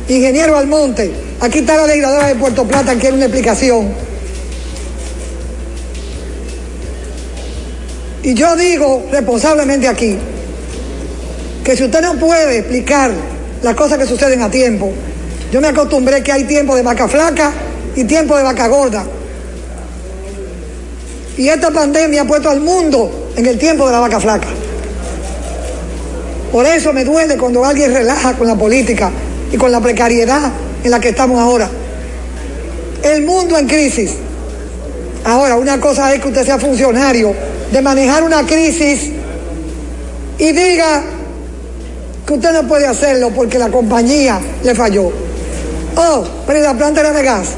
ingeniero 0.09 0.56
Almonte, 0.56 1.10
aquí 1.40 1.59
está 1.59 1.77
la 1.77 1.86
legisladora 1.86 2.28
de 2.28 2.36
Puerto 2.36 2.64
Plata, 2.66 2.94
quiere 2.94 3.16
una 3.16 3.27
explicación. 3.27 3.93
Y 8.22 8.35
yo 8.35 8.55
digo 8.55 9.06
responsablemente 9.10 9.89
aquí 9.89 10.16
que 11.64 11.77
si 11.77 11.85
usted 11.85 12.02
no 12.02 12.14
puede 12.14 12.59
explicar 12.59 13.10
las 13.62 13.74
cosas 13.74 13.98
que 13.98 14.06
suceden 14.06 14.42
a 14.42 14.50
tiempo. 14.50 14.92
Yo 15.52 15.60
me 15.60 15.68
acostumbré 15.68 16.22
que 16.22 16.32
hay 16.32 16.44
tiempo 16.44 16.74
de 16.76 16.82
vaca 16.82 17.08
flaca 17.08 17.52
y 17.96 18.04
tiempo 18.04 18.36
de 18.36 18.42
vaca 18.42 18.68
gorda. 18.68 19.04
Y 21.36 21.48
esta 21.48 21.70
pandemia 21.70 22.22
ha 22.22 22.24
puesto 22.26 22.50
al 22.50 22.60
mundo 22.60 23.32
en 23.36 23.46
el 23.46 23.58
tiempo 23.58 23.86
de 23.86 23.92
la 23.92 24.00
vaca 24.00 24.20
flaca. 24.20 24.48
Por 26.52 26.66
eso 26.66 26.92
me 26.92 27.04
duele 27.04 27.36
cuando 27.36 27.64
alguien 27.64 27.92
relaja 27.92 28.34
con 28.34 28.46
la 28.46 28.56
política 28.56 29.10
y 29.52 29.56
con 29.56 29.70
la 29.70 29.80
precariedad 29.80 30.50
en 30.82 30.90
la 30.90 31.00
que 31.00 31.10
estamos 31.10 31.38
ahora. 31.38 31.70
El 33.02 33.24
mundo 33.24 33.56
en 33.56 33.66
crisis. 33.66 34.12
Ahora, 35.24 35.56
una 35.56 35.80
cosa 35.80 36.12
es 36.14 36.20
que 36.20 36.28
usted 36.28 36.44
sea 36.44 36.58
funcionario 36.58 37.34
de 37.70 37.82
manejar 37.82 38.24
una 38.24 38.44
crisis 38.44 39.10
y 40.38 40.52
diga 40.52 41.04
que 42.31 42.35
usted 42.35 42.52
no 42.52 42.69
puede 42.69 42.86
hacerlo 42.86 43.31
porque 43.35 43.59
la 43.59 43.69
compañía 43.70 44.40
le 44.62 44.73
falló. 44.73 45.11
Oh, 45.97 46.24
pero 46.47 46.61
¿y 46.61 46.62
la 46.62 46.74
planta 46.74 47.01
era 47.01 47.12
de 47.12 47.24
gas. 47.24 47.48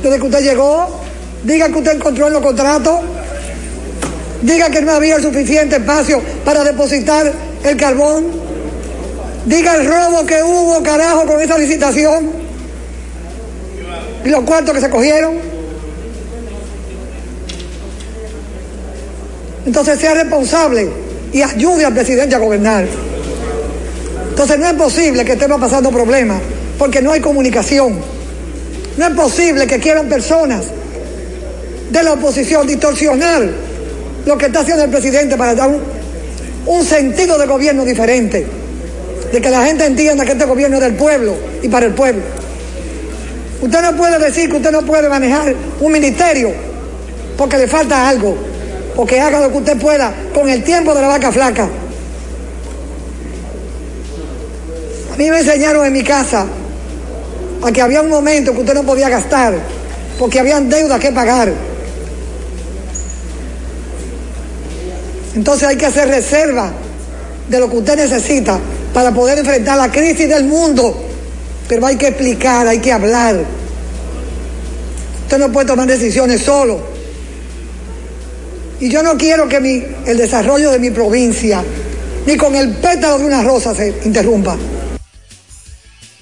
Desde 0.00 0.20
que 0.20 0.22
usted 0.22 0.40
llegó, 0.40 1.00
diga 1.42 1.66
que 1.66 1.78
usted 1.78 1.96
encontró 1.96 2.28
en 2.28 2.34
los 2.34 2.42
contratos, 2.42 3.00
diga 4.40 4.70
que 4.70 4.82
no 4.82 4.92
había 4.92 5.18
suficiente 5.18 5.78
espacio 5.78 6.22
para 6.44 6.62
depositar 6.62 7.32
el 7.64 7.76
carbón, 7.76 8.26
diga 9.46 9.74
el 9.74 9.88
robo 9.88 10.24
que 10.24 10.40
hubo, 10.40 10.80
carajo, 10.84 11.26
con 11.26 11.40
esa 11.40 11.58
licitación 11.58 12.30
y 14.24 14.28
los 14.28 14.44
cuartos 14.44 14.76
que 14.76 14.80
se 14.80 14.90
cogieron. 14.90 15.38
Entonces 19.66 19.98
sea 19.98 20.14
responsable 20.14 20.88
y 21.32 21.42
ayude 21.42 21.84
al 21.84 21.94
presidente 21.94 22.36
a 22.36 22.38
gobernar. 22.38 23.07
Entonces 24.38 24.60
no 24.60 24.68
es 24.68 24.74
posible 24.74 25.24
que 25.24 25.32
estemos 25.32 25.60
pasando 25.60 25.90
problemas 25.90 26.40
porque 26.78 27.02
no 27.02 27.10
hay 27.10 27.18
comunicación. 27.18 27.98
No 28.96 29.06
es 29.08 29.12
posible 29.12 29.66
que 29.66 29.80
quieran 29.80 30.08
personas 30.08 30.64
de 31.90 32.02
la 32.04 32.12
oposición 32.12 32.64
distorsionar 32.64 33.48
lo 34.24 34.38
que 34.38 34.46
está 34.46 34.60
haciendo 34.60 34.84
el 34.84 34.90
presidente 34.90 35.36
para 35.36 35.56
dar 35.56 35.68
un, 36.66 36.84
sentido 36.84 37.36
de 37.36 37.46
gobierno 37.46 37.84
diferente. 37.84 38.46
De 39.32 39.40
que 39.40 39.50
la 39.50 39.66
gente 39.66 39.84
entienda 39.84 40.24
que 40.24 40.32
este 40.32 40.44
gobierno 40.44 40.76
es 40.76 40.84
del 40.84 40.94
pueblo 40.94 41.34
y 41.60 41.68
para 41.68 41.86
el 41.86 41.94
pueblo. 41.94 42.22
Usted 43.60 43.82
no 43.82 43.96
puede 43.96 44.20
decir 44.20 44.48
que 44.48 44.58
usted 44.58 44.70
no 44.70 44.82
puede 44.82 45.08
manejar 45.08 45.52
un 45.80 45.90
ministerio 45.90 46.52
porque 47.36 47.58
le 47.58 47.66
falta 47.66 48.08
algo, 48.08 48.36
porque 48.94 49.18
haga 49.18 49.40
lo 49.40 49.50
que 49.50 49.58
usted 49.58 49.76
pueda 49.78 50.14
con 50.32 50.48
el 50.48 50.62
tiempo 50.62 50.94
de 50.94 51.00
la 51.00 51.08
vaca 51.08 51.32
flaca. 51.32 51.68
A 55.07 55.07
mí 55.18 55.28
me 55.30 55.40
enseñaron 55.40 55.84
en 55.84 55.92
mi 55.92 56.04
casa 56.04 56.46
a 57.60 57.72
que 57.72 57.82
había 57.82 58.00
un 58.02 58.08
momento 58.08 58.52
que 58.54 58.60
usted 58.60 58.74
no 58.74 58.84
podía 58.84 59.08
gastar 59.08 59.58
porque 60.16 60.38
habían 60.38 60.68
deudas 60.68 61.00
que 61.00 61.10
pagar. 61.10 61.52
Entonces 65.34 65.68
hay 65.68 65.76
que 65.76 65.86
hacer 65.86 66.08
reserva 66.08 66.70
de 67.48 67.58
lo 67.58 67.68
que 67.68 67.78
usted 67.78 67.96
necesita 67.96 68.60
para 68.94 69.12
poder 69.12 69.38
enfrentar 69.38 69.76
la 69.76 69.90
crisis 69.90 70.28
del 70.28 70.44
mundo. 70.44 71.04
Pero 71.68 71.84
hay 71.84 71.96
que 71.96 72.08
explicar, 72.08 72.68
hay 72.68 72.78
que 72.78 72.92
hablar. 72.92 73.44
Usted 75.24 75.38
no 75.38 75.50
puede 75.50 75.66
tomar 75.66 75.88
decisiones 75.88 76.42
solo. 76.42 76.78
Y 78.78 78.88
yo 78.88 79.02
no 79.02 79.16
quiero 79.16 79.48
que 79.48 79.96
el 80.06 80.16
desarrollo 80.16 80.70
de 80.70 80.78
mi 80.78 80.90
provincia, 80.90 81.60
ni 82.24 82.36
con 82.36 82.54
el 82.54 82.70
pétalo 82.76 83.18
de 83.18 83.24
una 83.24 83.42
rosa 83.42 83.74
se 83.74 83.92
interrumpa. 84.04 84.56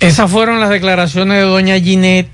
Esas 0.07 0.31
fueron 0.31 0.61
las 0.61 0.71
declaraciones 0.71 1.39
de 1.39 1.43
doña 1.43 1.81
Ginette. 1.81 2.31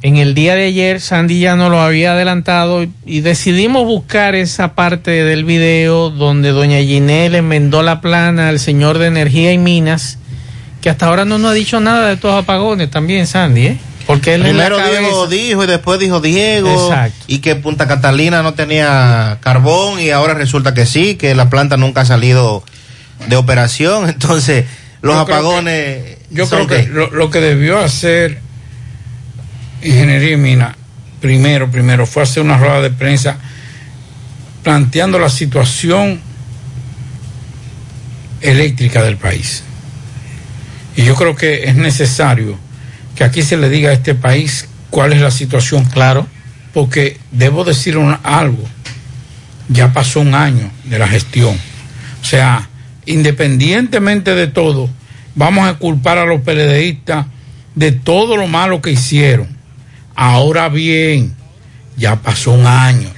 En 0.00 0.16
el 0.16 0.34
día 0.34 0.54
de 0.54 0.66
ayer, 0.66 1.00
Sandy 1.00 1.40
ya 1.40 1.56
nos 1.56 1.72
lo 1.72 1.80
había 1.80 2.12
adelantado 2.12 2.86
y 3.04 3.20
decidimos 3.20 3.84
buscar 3.84 4.36
esa 4.36 4.76
parte 4.76 5.10
del 5.24 5.44
video 5.44 6.10
donde 6.10 6.50
doña 6.50 6.78
Ginette 6.78 7.32
le 7.32 7.38
enmendó 7.38 7.82
la 7.82 8.00
plana 8.00 8.48
al 8.48 8.60
señor 8.60 8.98
de 8.98 9.06
Energía 9.06 9.52
y 9.52 9.58
Minas, 9.58 10.18
que 10.80 10.88
hasta 10.88 11.06
ahora 11.06 11.24
no 11.24 11.38
nos 11.38 11.50
ha 11.50 11.54
dicho 11.54 11.80
nada 11.80 12.06
de 12.06 12.14
estos 12.14 12.32
apagones 12.32 12.92
también, 12.92 13.26
Sandy, 13.26 13.66
¿eh? 13.66 13.78
Porque 14.06 14.34
él 14.34 14.42
Primero 14.42 14.78
Diego 14.78 15.26
dijo 15.26 15.64
y 15.64 15.66
después 15.66 15.98
dijo 15.98 16.20
Diego. 16.20 16.90
Exacto. 16.90 17.24
Y 17.26 17.40
que 17.40 17.56
Punta 17.56 17.88
Catalina 17.88 18.44
no 18.44 18.54
tenía 18.54 19.38
carbón 19.40 19.98
y 19.98 20.10
ahora 20.10 20.34
resulta 20.34 20.74
que 20.74 20.86
sí, 20.86 21.16
que 21.16 21.34
la 21.34 21.50
planta 21.50 21.76
nunca 21.76 22.02
ha 22.02 22.06
salido 22.06 22.62
de 23.26 23.34
operación. 23.34 24.08
Entonces, 24.08 24.66
los 25.02 25.16
Yo 25.16 25.20
apagones. 25.22 26.15
Yo 26.30 26.48
creo 26.48 26.66
que 26.66 26.86
lo, 26.88 27.10
lo 27.10 27.30
que 27.30 27.40
debió 27.40 27.78
hacer 27.78 28.40
Ingeniería 29.82 30.32
y 30.32 30.36
Mina, 30.36 30.76
primero, 31.20 31.70
primero, 31.70 32.06
fue 32.06 32.22
hacer 32.24 32.42
una 32.42 32.58
rueda 32.58 32.80
de 32.82 32.90
prensa 32.90 33.38
planteando 34.62 35.18
la 35.18 35.28
situación 35.30 36.20
eléctrica 38.40 39.02
del 39.02 39.16
país. 39.16 39.62
Y 40.96 41.04
yo 41.04 41.14
creo 41.14 41.36
que 41.36 41.64
es 41.64 41.76
necesario 41.76 42.58
que 43.14 43.24
aquí 43.24 43.42
se 43.42 43.56
le 43.56 43.68
diga 43.68 43.90
a 43.90 43.92
este 43.92 44.14
país 44.14 44.68
cuál 44.90 45.12
es 45.12 45.20
la 45.20 45.30
situación. 45.30 45.84
Claro. 45.84 46.26
Porque 46.72 47.18
debo 47.30 47.64
decir 47.64 47.96
un- 47.96 48.18
algo, 48.22 48.62
ya 49.68 49.92
pasó 49.92 50.20
un 50.20 50.34
año 50.34 50.70
de 50.84 50.98
la 50.98 51.08
gestión. 51.08 51.56
O 52.20 52.24
sea, 52.24 52.68
independientemente 53.06 54.34
de 54.34 54.46
todo, 54.48 54.90
vamos 55.36 55.68
a 55.68 55.74
culpar 55.74 56.18
a 56.18 56.26
los 56.26 56.40
PLDistas 56.40 57.26
de 57.76 57.92
todo 57.92 58.36
lo 58.36 58.48
malo 58.48 58.82
que 58.82 58.90
hicieron. 58.90 59.46
Ahora 60.16 60.68
bien, 60.68 61.34
ya 61.96 62.16
pasó 62.16 62.52
un 62.52 62.66
año. 62.66 63.10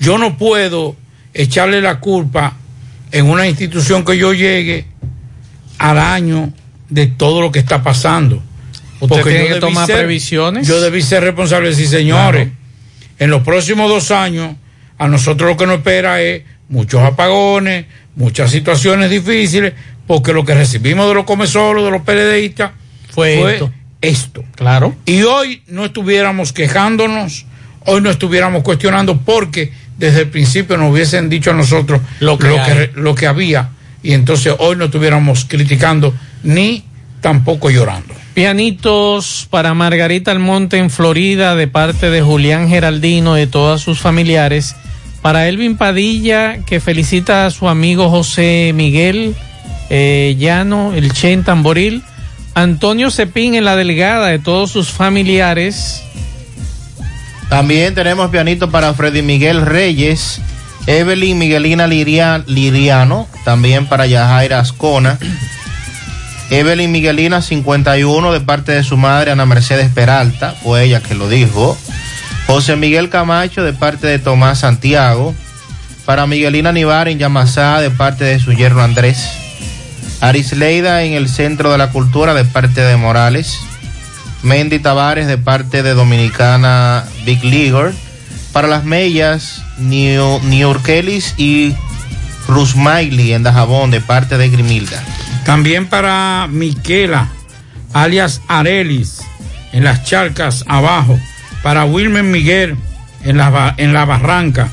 Yo 0.00 0.18
no 0.18 0.36
puedo 0.36 0.96
echarle 1.32 1.80
la 1.80 2.00
culpa 2.00 2.56
en 3.12 3.26
una 3.26 3.46
institución 3.46 4.04
que 4.04 4.18
yo 4.18 4.32
llegue 4.32 4.86
al 5.78 5.98
año 5.98 6.52
de 6.88 7.06
todo 7.06 7.40
lo 7.42 7.52
que 7.52 7.58
está 7.58 7.82
pasando. 7.82 8.42
Usted 8.98 9.22
tiene 9.22 9.48
que 9.48 9.54
tomar 9.60 9.86
previsiones. 9.86 10.66
Yo 10.66 10.80
debí 10.80 11.02
ser 11.02 11.22
responsable, 11.22 11.74
sí, 11.74 11.86
señores. 11.86 12.48
En 13.18 13.30
los 13.30 13.42
próximos 13.42 13.88
dos 13.88 14.10
años, 14.10 14.56
a 14.98 15.08
nosotros 15.08 15.50
lo 15.50 15.56
que 15.56 15.66
nos 15.66 15.78
espera 15.78 16.20
es 16.22 16.42
muchos 16.68 17.02
apagones, 17.02 17.86
muchas 18.16 18.50
situaciones 18.50 19.10
difíciles, 19.10 19.74
porque 20.10 20.32
lo 20.32 20.44
que 20.44 20.54
recibimos 20.56 21.06
de 21.06 21.14
los 21.14 21.24
comesolos, 21.24 21.84
de 21.84 21.92
los 21.92 22.02
PLDistas, 22.02 22.72
Fue 23.12 23.52
esto. 23.52 23.70
esto. 24.00 24.44
Claro. 24.56 24.92
Y 25.06 25.22
hoy 25.22 25.62
no 25.68 25.84
estuviéramos 25.84 26.52
quejándonos, 26.52 27.46
hoy 27.86 28.00
no 28.00 28.10
estuviéramos 28.10 28.64
cuestionando, 28.64 29.18
porque 29.18 29.72
desde 29.98 30.22
el 30.22 30.28
principio 30.28 30.76
nos 30.76 30.90
hubiesen 30.90 31.28
dicho 31.28 31.52
a 31.52 31.54
nosotros 31.54 32.00
Lo 32.18 32.38
que 32.38 32.90
lo 32.96 33.14
había, 33.28 33.70
y 34.02 34.14
entonces 34.14 34.52
hoy 34.58 34.74
no 34.74 34.86
estuviéramos 34.86 35.44
criticando 35.44 36.12
ni 36.42 36.82
tampoco 37.20 37.70
llorando. 37.70 38.12
Pianitos 38.34 39.46
para 39.48 39.74
Margarita 39.74 40.32
Almonte 40.32 40.78
en 40.78 40.90
Florida 40.90 41.54
de 41.54 41.68
parte 41.68 42.10
de 42.10 42.20
Julián 42.20 42.68
Geraldino 42.68 43.36
y 43.36 43.42
de 43.42 43.46
todos 43.46 43.80
sus 43.80 44.00
familiares. 44.00 44.74
Para 45.22 45.46
Elvin 45.46 45.76
Padilla 45.76 46.64
que 46.66 46.80
felicita 46.80 47.46
a 47.46 47.50
su 47.52 47.68
amigo 47.68 48.10
José 48.10 48.72
Miguel 48.74 49.36
eh, 49.90 50.36
Llano, 50.38 50.92
el 50.94 51.12
Che 51.12 51.32
en 51.32 51.44
Tamboril. 51.44 52.02
Antonio 52.54 53.10
Cepín 53.10 53.54
en 53.54 53.64
la 53.64 53.76
Delgada 53.76 54.26
de 54.28 54.38
todos 54.38 54.70
sus 54.72 54.90
familiares. 54.90 56.02
También 57.48 57.94
tenemos 57.94 58.30
pianito 58.30 58.70
para 58.70 58.94
Freddy 58.94 59.22
Miguel 59.22 59.64
Reyes, 59.66 60.40
Evelyn 60.86 61.38
Miguelina 61.38 61.86
Liria- 61.86 62.44
Liriano, 62.46 63.28
también 63.44 63.86
para 63.86 64.06
Yajaira 64.06 64.60
Ascona. 64.60 65.18
Evelyn 66.50 66.90
Miguelina 66.90 67.42
51 67.42 68.32
de 68.32 68.40
parte 68.40 68.72
de 68.72 68.82
su 68.82 68.96
madre 68.96 69.30
Ana 69.30 69.46
Mercedes 69.46 69.90
Peralta, 69.92 70.54
fue 70.62 70.84
ella 70.84 71.00
que 71.00 71.14
lo 71.14 71.28
dijo. 71.28 71.76
José 72.46 72.74
Miguel 72.74 73.08
Camacho 73.10 73.62
de 73.62 73.72
parte 73.72 74.06
de 74.08 74.18
Tomás 74.18 74.60
Santiago. 74.60 75.34
Para 76.04 76.26
Miguelina 76.26 76.72
Nivar 76.72 77.06
en 77.08 77.18
Yamasá 77.18 77.80
de 77.80 77.90
parte 77.90 78.24
de 78.24 78.40
su 78.40 78.52
yerno 78.52 78.82
Andrés. 78.82 79.28
Arisleida 80.20 81.02
en 81.04 81.14
el 81.14 81.28
Centro 81.28 81.72
de 81.72 81.78
la 81.78 81.90
Cultura 81.90 82.34
de 82.34 82.44
parte 82.44 82.82
de 82.82 82.96
Morales. 82.96 83.60
Mendy 84.42 84.78
Tavares 84.78 85.26
de 85.26 85.38
parte 85.38 85.82
de 85.82 85.94
Dominicana 85.94 87.04
Big 87.24 87.42
Leaguer. 87.44 87.92
Para 88.52 88.68
las 88.68 88.84
Mellas, 88.84 89.62
New, 89.78 90.40
Niurkelis 90.42 91.34
y 91.38 91.74
Rusmaili 92.48 93.32
en 93.32 93.44
Dajabón 93.44 93.90
de 93.90 94.00
parte 94.00 94.36
de 94.36 94.48
Grimilda. 94.48 95.02
También 95.44 95.86
para 95.86 96.48
Miquela, 96.50 97.28
alias 97.92 98.42
Arelis, 98.48 99.20
en 99.72 99.84
las 99.84 100.04
charcas 100.04 100.64
abajo. 100.66 101.18
Para 101.62 101.84
Wilmer 101.84 102.24
Miguel, 102.24 102.76
en 103.24 103.40
en 103.76 103.92
la 103.92 104.04
barranca. 104.04 104.70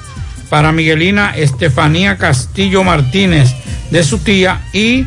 Para 0.49 0.71
Miguelina 0.71 1.35
Estefanía 1.35 2.17
Castillo 2.17 2.83
Martínez, 2.83 3.53
de 3.91 4.03
su 4.03 4.19
tía. 4.19 4.61
Y 4.73 5.05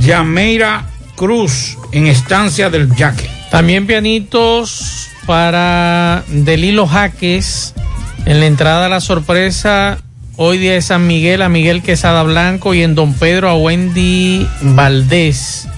Yameira 0.00 0.86
Cruz 1.16 1.78
en 1.92 2.06
Estancia 2.06 2.70
del 2.70 2.94
Yaque. 2.94 3.28
También 3.50 3.86
pianitos 3.86 5.08
para 5.26 6.24
Delilo 6.28 6.86
Jaques 6.86 7.74
en 8.26 8.40
la 8.40 8.46
entrada 8.46 8.86
a 8.86 8.88
la 8.88 9.00
sorpresa. 9.00 9.98
Hoy 10.36 10.58
día 10.58 10.72
de 10.72 10.82
San 10.82 11.06
Miguel 11.06 11.42
a 11.42 11.48
Miguel 11.48 11.82
Quesada 11.82 12.24
Blanco 12.24 12.74
y 12.74 12.82
en 12.82 12.94
Don 12.94 13.14
Pedro 13.14 13.48
a 13.48 13.56
Wendy 13.56 14.46
Valdés. 14.60 15.68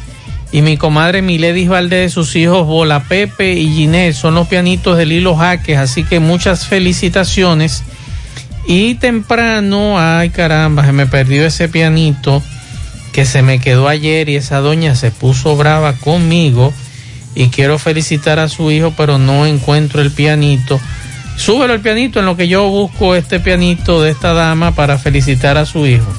Y 0.53 0.63
mi 0.63 0.79
comadre 0.79 1.21
Miledis 1.21 1.69
Valdés, 1.69 2.13
sus 2.13 2.35
hijos 2.37 2.67
Bola 2.67 3.05
Pepe 3.05 3.53
y 3.55 3.69
Ginés 3.75 4.17
son 4.17 4.35
los 4.35 4.49
pianitos 4.49 4.97
de 4.97 5.05
Lilo 5.05 5.37
Jaques. 5.37 5.77
Así 5.77 6.05
que 6.05 6.21
muchas 6.21 6.67
felicitaciones. 6.67 7.83
Y 8.67 8.95
temprano, 8.95 9.99
ay 9.99 10.31
caramba, 10.31 10.85
se 10.87 10.93
me 10.93 11.07
perdió 11.07 11.45
ese 11.47 11.69
pianito 11.69 12.43
que 13.17 13.25
se 13.25 13.41
me 13.41 13.61
quedó 13.61 13.89
ayer 13.89 14.29
y 14.29 14.37
esa 14.37 14.61
doña 14.61 14.95
se 14.95 15.11
puso 15.11 15.57
brava 15.57 15.95
conmigo 15.95 16.75
y 17.35 17.49
quiero 17.49 17.79
felicitar 17.79 18.39
a 18.39 18.47
su 18.47 18.71
hijo, 18.71 18.93
pero 18.95 19.17
no 19.17 19.47
encuentro 19.47 20.03
el 20.03 20.11
pianito. 20.11 20.79
Súbelo 21.39 21.73
el 21.73 21.81
pianito 21.81 22.21
en 22.21 22.27
lo 22.27 22.37
que 22.37 22.47
yo 22.47 22.69
busco 22.69 23.15
este 23.15 23.41
pianito 23.41 24.03
de 24.03 24.11
esta 24.11 24.35
dama 24.35 24.75
para 24.75 24.99
felicitar 24.99 25.57
a 25.57 25.65
su 25.65 25.87
hijo. 25.87 26.13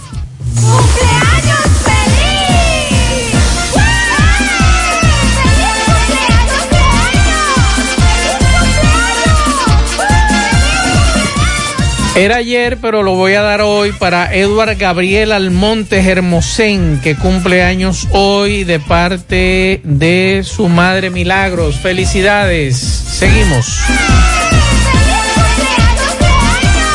Era 12.18 12.38
ayer, 12.38 12.80
pero 12.82 13.04
lo 13.04 13.14
voy 13.14 13.36
a 13.36 13.44
dar 13.44 13.62
hoy 13.62 13.92
para 13.92 14.34
Edward 14.34 14.76
Gabriel 14.80 15.32
Almonte 15.32 16.00
Hermosén, 16.00 17.00
que 17.04 17.16
cumple 17.16 17.62
años 17.62 18.08
hoy 18.10 18.64
de 18.64 18.80
parte 18.80 19.82
de 19.84 20.42
su 20.44 20.68
madre 20.68 21.12
Milagros. 21.12 21.76
Felicidades. 21.76 22.76
Seguimos. 22.76 23.68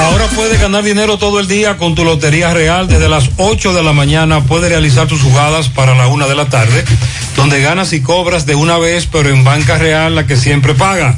Ahora 0.00 0.26
puedes 0.34 0.60
ganar 0.60 0.82
dinero 0.82 1.16
todo 1.18 1.38
el 1.38 1.46
día 1.46 1.76
con 1.76 1.94
tu 1.94 2.04
Lotería 2.04 2.52
Real. 2.52 2.88
Desde 2.88 3.08
las 3.08 3.30
8 3.36 3.74
de 3.74 3.84
la 3.84 3.92
mañana 3.92 4.40
puedes 4.40 4.70
realizar 4.70 5.06
tus 5.06 5.22
jugadas 5.22 5.68
para 5.68 5.94
la 5.94 6.08
1 6.08 6.26
de 6.26 6.34
la 6.34 6.46
tarde, 6.46 6.84
donde 7.36 7.62
ganas 7.62 7.92
y 7.92 8.02
cobras 8.02 8.44
de 8.44 8.56
una 8.56 8.76
vez, 8.76 9.06
pero 9.06 9.28
en 9.28 9.44
banca 9.44 9.78
real 9.78 10.16
la 10.16 10.26
que 10.26 10.34
siempre 10.34 10.74
paga. 10.74 11.16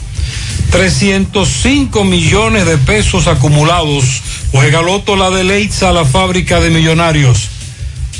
305 0.70 2.04
millones 2.04 2.66
de 2.66 2.78
pesos 2.78 3.26
acumulados. 3.26 4.22
Juega 4.52 4.82
Loto, 4.82 5.16
la 5.16 5.30
de 5.30 5.44
Leitza, 5.44 5.92
la 5.92 6.04
fábrica 6.04 6.60
de 6.60 6.70
millonarios. 6.70 7.48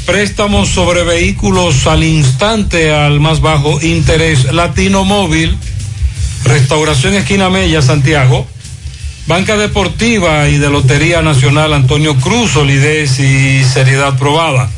Préstamos 0.07 0.69
sobre 0.69 1.03
vehículos 1.03 1.87
al 1.87 2.05
instante 2.05 2.93
al 2.93 3.21
más 3.21 3.41
bajo 3.41 3.81
interés. 3.83 4.53
Latino 4.53 5.05
Móvil. 5.05 5.57
Restauración 6.45 7.15
Esquina 7.15 7.51
Mella, 7.51 7.83
Santiago. 7.83 8.47
Banca 9.27 9.57
Deportiva 9.57 10.49
y 10.49 10.59
de 10.59 10.71
Lotería 10.71 11.21
Nacional 11.21 11.73
Antonio 11.73 12.15
Cruz, 12.17 12.53
solidez 12.53 13.19
y 13.19 13.65
seriedad 13.65 14.17
probada. 14.17 14.71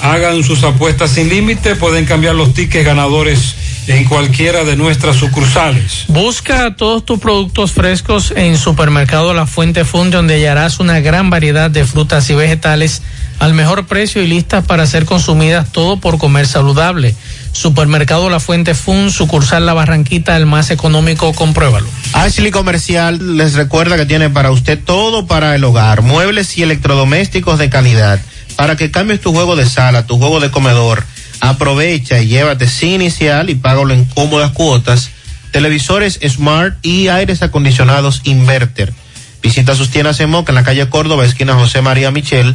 Hagan 0.00 0.42
sus 0.42 0.64
apuestas 0.64 1.12
sin 1.12 1.28
límite, 1.28 1.76
pueden 1.76 2.04
cambiar 2.04 2.34
los 2.34 2.52
tickets 2.52 2.84
ganadores 2.84 3.54
en 3.86 4.04
cualquiera 4.04 4.64
de 4.64 4.76
nuestras 4.76 5.16
sucursales. 5.16 6.04
Busca 6.08 6.76
todos 6.76 7.04
tus 7.04 7.18
productos 7.18 7.72
frescos 7.72 8.32
en 8.36 8.56
Supermercado 8.56 9.34
La 9.34 9.46
Fuente 9.46 9.84
Fun, 9.84 10.10
donde 10.10 10.34
hallarás 10.34 10.78
una 10.80 11.00
gran 11.00 11.30
variedad 11.30 11.70
de 11.70 11.84
frutas 11.84 12.28
y 12.30 12.34
vegetales 12.34 13.02
al 13.38 13.54
mejor 13.54 13.86
precio 13.86 14.22
y 14.22 14.28
listas 14.28 14.64
para 14.64 14.86
ser 14.86 15.04
consumidas 15.04 15.72
todo 15.72 15.96
por 15.96 16.18
comer 16.18 16.46
saludable. 16.46 17.14
Supermercado 17.50 18.30
La 18.30 18.40
Fuente 18.40 18.74
Fun, 18.74 19.10
sucursal 19.10 19.66
La 19.66 19.74
Barranquita, 19.74 20.36
el 20.36 20.46
más 20.46 20.70
económico, 20.70 21.32
compruébalo. 21.32 21.88
Ashley 22.12 22.50
Comercial 22.50 23.36
les 23.36 23.54
recuerda 23.54 23.96
que 23.96 24.06
tiene 24.06 24.30
para 24.30 24.52
usted 24.52 24.78
todo 24.82 25.26
para 25.26 25.54
el 25.54 25.64
hogar, 25.64 26.02
muebles 26.02 26.56
y 26.56 26.62
electrodomésticos 26.62 27.58
de 27.58 27.68
calidad, 27.68 28.20
para 28.56 28.76
que 28.76 28.90
cambies 28.90 29.20
tu 29.20 29.32
juego 29.32 29.56
de 29.56 29.66
sala, 29.66 30.06
tu 30.06 30.18
juego 30.18 30.38
de 30.40 30.50
comedor. 30.50 31.04
Aprovecha 31.42 32.20
y 32.20 32.28
llévate 32.28 32.68
sin 32.68 33.02
inicial 33.02 33.50
y 33.50 33.56
págalo 33.56 33.92
en 33.92 34.04
cómodas 34.04 34.52
cuotas. 34.52 35.10
Televisores 35.50 36.20
Smart 36.24 36.76
y 36.82 37.08
aires 37.08 37.42
acondicionados 37.42 38.20
Inverter. 38.22 38.94
Visita 39.42 39.74
sus 39.74 39.90
tiendas 39.90 40.20
en 40.20 40.30
Moca 40.30 40.52
en 40.52 40.54
la 40.54 40.62
calle 40.62 40.88
Córdoba, 40.88 41.24
esquina 41.24 41.54
José 41.54 41.82
María 41.82 42.12
Michel. 42.12 42.54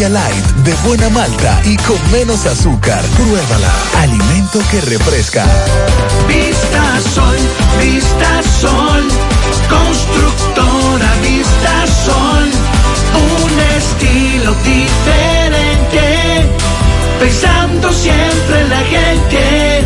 Light, 0.09 0.45
de 0.63 0.73
buena 0.87 1.09
malta 1.09 1.61
y 1.63 1.77
con 1.77 1.99
menos 2.11 2.45
azúcar. 2.45 3.03
Pruébala. 3.15 3.71
Alimento 3.99 4.59
que 4.71 4.81
refresca. 4.81 5.45
Vista 6.27 6.99
Sol, 7.13 7.37
Vista 7.79 8.41
Sol, 8.59 9.07
constructora 9.69 11.13
Vista 11.21 11.85
Sol, 12.05 12.49
un 13.13 13.59
estilo 13.77 14.55
diferente, 14.63 16.49
pensando 17.19 17.91
siempre 17.93 18.61
en 18.61 18.69
la 18.69 18.79
gente, 18.79 19.85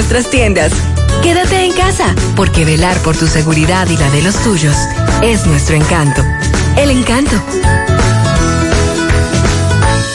nuestras 0.01 0.31
tiendas. 0.31 0.73
Quédate 1.21 1.63
en 1.63 1.73
casa, 1.73 2.15
porque 2.35 2.65
velar 2.65 2.97
por 3.03 3.15
tu 3.15 3.27
seguridad 3.27 3.87
y 3.87 3.97
la 3.97 4.09
de 4.09 4.23
los 4.23 4.35
tuyos 4.41 4.75
es 5.21 5.45
nuestro 5.45 5.75
encanto. 5.75 6.23
El 6.75 6.89
encanto. 6.89 7.35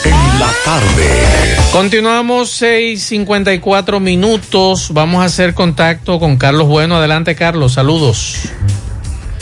En 0.03 0.39
la 0.41 0.51
tarde. 0.65 1.57
Continuamos 1.71 2.49
6:54 2.61 4.01
minutos. 4.01 4.89
Vamos 4.91 5.21
a 5.21 5.25
hacer 5.25 5.53
contacto 5.53 6.19
con 6.19 6.35
Carlos 6.35 6.67
Bueno. 6.67 6.97
Adelante, 6.97 7.33
Carlos. 7.35 7.71
Saludos. 7.71 8.35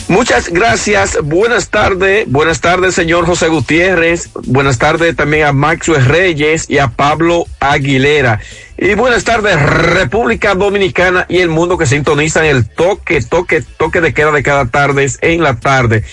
Muchas 0.08 0.50
gracias. 0.50 1.18
Buenas 1.20 1.68
tardes. 1.68 2.30
Buenas 2.30 2.60
tardes, 2.60 2.94
señor 2.94 3.26
José 3.26 3.48
Gutiérrez. 3.48 4.30
Buenas 4.44 4.78
tardes 4.78 5.16
también 5.16 5.46
a 5.46 5.52
Maxwell 5.52 6.04
Reyes 6.04 6.70
y 6.70 6.78
a 6.78 6.88
Pablo 6.88 7.44
Aguilera. 7.58 8.40
Y 8.78 8.94
buenas 8.94 9.24
tardes, 9.24 9.60
República 9.60 10.54
Dominicana 10.54 11.26
y 11.28 11.38
el 11.38 11.48
mundo 11.48 11.76
que 11.76 11.86
sintonizan 11.86 12.44
el 12.44 12.68
toque, 12.68 13.20
toque, 13.22 13.62
toque 13.62 14.00
de 14.00 14.14
queda 14.14 14.30
de 14.30 14.44
cada 14.44 14.66
tarde 14.66 15.10
en 15.22 15.42
la 15.42 15.58
tarde. 15.58 16.04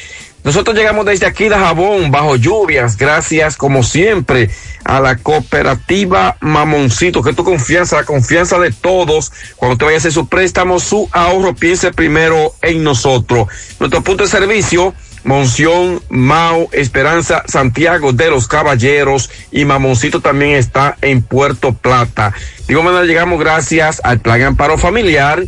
Nosotros 0.44 0.76
llegamos 0.76 1.06
desde 1.06 1.26
aquí 1.26 1.48
de 1.48 1.56
Jabón, 1.56 2.12
bajo 2.12 2.36
lluvias, 2.36 2.98
gracias 2.98 3.56
como 3.56 3.82
siempre 3.82 4.50
a 4.84 5.00
la 5.00 5.16
cooperativa 5.16 6.36
Mamoncito, 6.42 7.24
que 7.24 7.32
tu 7.32 7.46
confianza, 7.46 7.96
la 7.96 8.04
confianza 8.04 8.60
de 8.60 8.72
todos. 8.72 9.32
Cuando 9.56 9.78
te 9.78 9.86
vaya 9.86 9.98
a 9.98 10.00
hacer 10.00 10.12
su 10.12 10.28
préstamo, 10.28 10.82
su 10.82 11.08
ahorro, 11.14 11.56
piense 11.56 11.94
primero 11.94 12.54
en 12.62 12.84
nosotros. 12.84 13.48
Nuestro 13.80 14.04
punto 14.04 14.24
de 14.24 14.30
servicio, 14.30 14.94
Monción, 15.24 16.02
Mao, 16.10 16.68
Esperanza, 16.74 17.44
Santiago 17.48 18.12
de 18.12 18.30
los 18.30 18.48
Caballeros 18.50 19.30
y 19.52 19.64
Mamoncito 19.64 20.20
también 20.20 20.52
está 20.52 20.98
en 21.02 21.22
Puerto 21.22 21.74
Plata. 21.74 22.34
De 22.68 22.74
igual 22.74 22.88
manera 22.88 23.06
llegamos 23.06 23.40
gracias 23.40 24.02
al 24.04 24.20
Plan 24.20 24.42
Amparo 24.42 24.78
Familiar, 24.78 25.44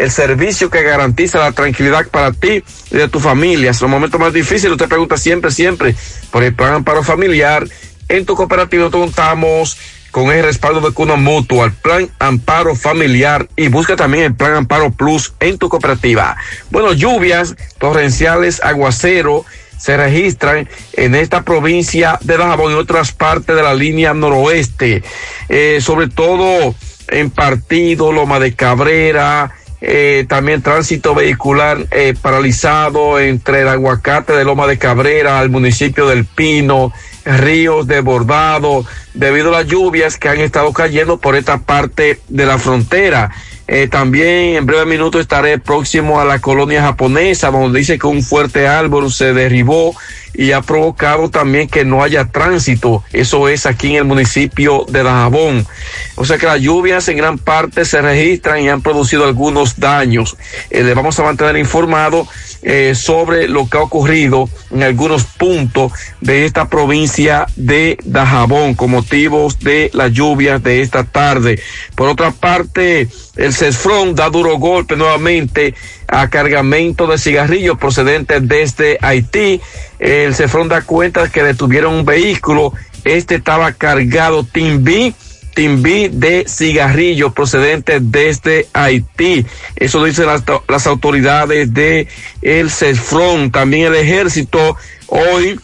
el 0.00 0.10
servicio 0.10 0.70
que 0.70 0.82
garantiza 0.82 1.38
la 1.38 1.52
tranquilidad 1.52 2.06
para 2.08 2.32
ti 2.32 2.64
y 2.90 2.96
de 2.96 3.08
tu 3.08 3.20
familia. 3.20 3.70
En 3.70 3.76
los 3.78 3.90
momentos 3.90 4.18
más 4.18 4.32
difíciles, 4.32 4.72
usted 4.72 4.88
pregunta 4.88 5.18
siempre, 5.18 5.50
siempre 5.50 5.94
por 6.30 6.42
el 6.42 6.54
Plan 6.54 6.72
Amparo 6.72 7.02
Familiar. 7.02 7.68
En 8.08 8.24
tu 8.24 8.34
cooperativa 8.34 8.90
contamos 8.90 9.76
con 10.10 10.32
el 10.32 10.42
respaldo 10.42 10.80
de 10.80 10.94
Cuna 10.94 11.16
Mutua, 11.16 11.66
el 11.66 11.72
Plan 11.72 12.10
Amparo 12.18 12.74
Familiar 12.74 13.46
y 13.56 13.68
busca 13.68 13.94
también 13.94 14.24
el 14.24 14.34
Plan 14.34 14.54
Amparo 14.54 14.90
Plus 14.90 15.34
en 15.38 15.58
tu 15.58 15.68
cooperativa. 15.68 16.34
Bueno, 16.70 16.94
lluvias 16.94 17.54
torrenciales, 17.78 18.62
aguacero 18.64 19.44
se 19.76 19.96
registran 19.96 20.68
en 20.94 21.14
esta 21.14 21.42
provincia 21.42 22.18
de 22.22 22.38
Dajabón 22.38 22.72
y 22.72 22.74
otras 22.74 23.12
partes 23.12 23.54
de 23.54 23.62
la 23.62 23.74
línea 23.74 24.14
noroeste, 24.14 25.02
eh, 25.48 25.78
sobre 25.80 26.08
todo 26.08 26.74
en 27.08 27.30
Partido, 27.30 28.12
Loma 28.12 28.38
de 28.38 28.54
Cabrera, 28.54 29.54
eh, 29.80 30.26
también 30.28 30.62
tránsito 30.62 31.14
vehicular 31.14 31.86
eh, 31.90 32.14
paralizado 32.20 33.18
entre 33.18 33.62
el 33.62 33.68
aguacate 33.68 34.34
de 34.34 34.44
Loma 34.44 34.66
de 34.66 34.78
Cabrera 34.78 35.38
al 35.38 35.48
municipio 35.48 36.06
del 36.06 36.26
Pino, 36.26 36.92
ríos 37.24 37.86
desbordados 37.86 38.86
debido 39.14 39.48
a 39.48 39.60
las 39.60 39.66
lluvias 39.66 40.18
que 40.18 40.28
han 40.28 40.40
estado 40.40 40.72
cayendo 40.72 41.18
por 41.18 41.34
esta 41.36 41.58
parte 41.58 42.20
de 42.28 42.46
la 42.46 42.58
frontera. 42.58 43.30
Eh, 43.72 43.86
también 43.86 44.56
en 44.56 44.66
breve 44.66 44.84
minuto 44.84 45.20
estaré 45.20 45.58
próximo 45.58 46.20
a 46.20 46.24
la 46.24 46.40
colonia 46.40 46.82
japonesa, 46.82 47.52
donde 47.52 47.78
dice 47.78 47.98
que 47.98 48.06
un 48.08 48.22
fuerte 48.22 48.66
árbol 48.66 49.12
se 49.12 49.32
derribó 49.32 49.94
y 50.40 50.52
ha 50.52 50.62
provocado 50.62 51.28
también 51.28 51.68
que 51.68 51.84
no 51.84 52.02
haya 52.02 52.24
tránsito. 52.24 53.04
Eso 53.12 53.46
es 53.50 53.66
aquí 53.66 53.88
en 53.90 53.96
el 53.96 54.04
municipio 54.04 54.86
de 54.88 55.02
Dajabón. 55.02 55.66
O 56.14 56.24
sea 56.24 56.38
que 56.38 56.46
las 56.46 56.62
lluvias 56.62 57.06
en 57.08 57.18
gran 57.18 57.36
parte 57.36 57.84
se 57.84 58.00
registran 58.00 58.62
y 58.62 58.70
han 58.70 58.80
producido 58.80 59.26
algunos 59.26 59.78
daños. 59.78 60.38
Eh, 60.70 60.82
le 60.82 60.94
vamos 60.94 61.18
a 61.18 61.24
mantener 61.24 61.58
informado 61.58 62.26
eh, 62.62 62.94
sobre 62.94 63.48
lo 63.48 63.68
que 63.68 63.76
ha 63.76 63.82
ocurrido 63.82 64.48
en 64.70 64.82
algunos 64.82 65.24
puntos 65.24 65.92
de 66.22 66.46
esta 66.46 66.70
provincia 66.70 67.44
de 67.56 67.98
Dajabón 68.02 68.74
con 68.74 68.92
motivos 68.92 69.58
de 69.58 69.90
las 69.92 70.10
lluvias 70.10 70.62
de 70.62 70.80
esta 70.80 71.04
tarde. 71.04 71.60
Por 71.94 72.08
otra 72.08 72.30
parte, 72.30 73.08
el 73.36 73.52
CESFRON 73.52 74.14
da 74.14 74.30
duro 74.30 74.58
golpe 74.58 74.96
nuevamente 74.96 75.74
a 76.10 76.28
cargamento 76.28 77.06
de 77.06 77.18
cigarrillos 77.18 77.78
procedentes 77.78 78.46
desde 78.46 78.98
Haití. 79.00 79.60
El 79.98 80.34
CESFRON 80.34 80.68
da 80.68 80.82
cuenta 80.82 81.30
que 81.30 81.42
detuvieron 81.42 81.94
un 81.94 82.04
vehículo. 82.04 82.72
Este 83.04 83.36
estaba 83.36 83.72
cargado 83.72 84.44
Timbi 84.44 85.14
Timbi 85.54 86.08
de 86.08 86.44
cigarrillos 86.48 87.32
procedentes 87.32 88.00
desde 88.02 88.68
Haití. 88.72 89.44
Eso 89.76 90.04
dicen 90.04 90.26
las, 90.26 90.42
las 90.68 90.86
autoridades 90.86 91.72
de 91.74 92.08
el 92.42 92.70
CESFRON. 92.70 93.50
También 93.50 93.86
el 93.86 93.96
ejército 93.96 94.76
hoy 95.06 95.58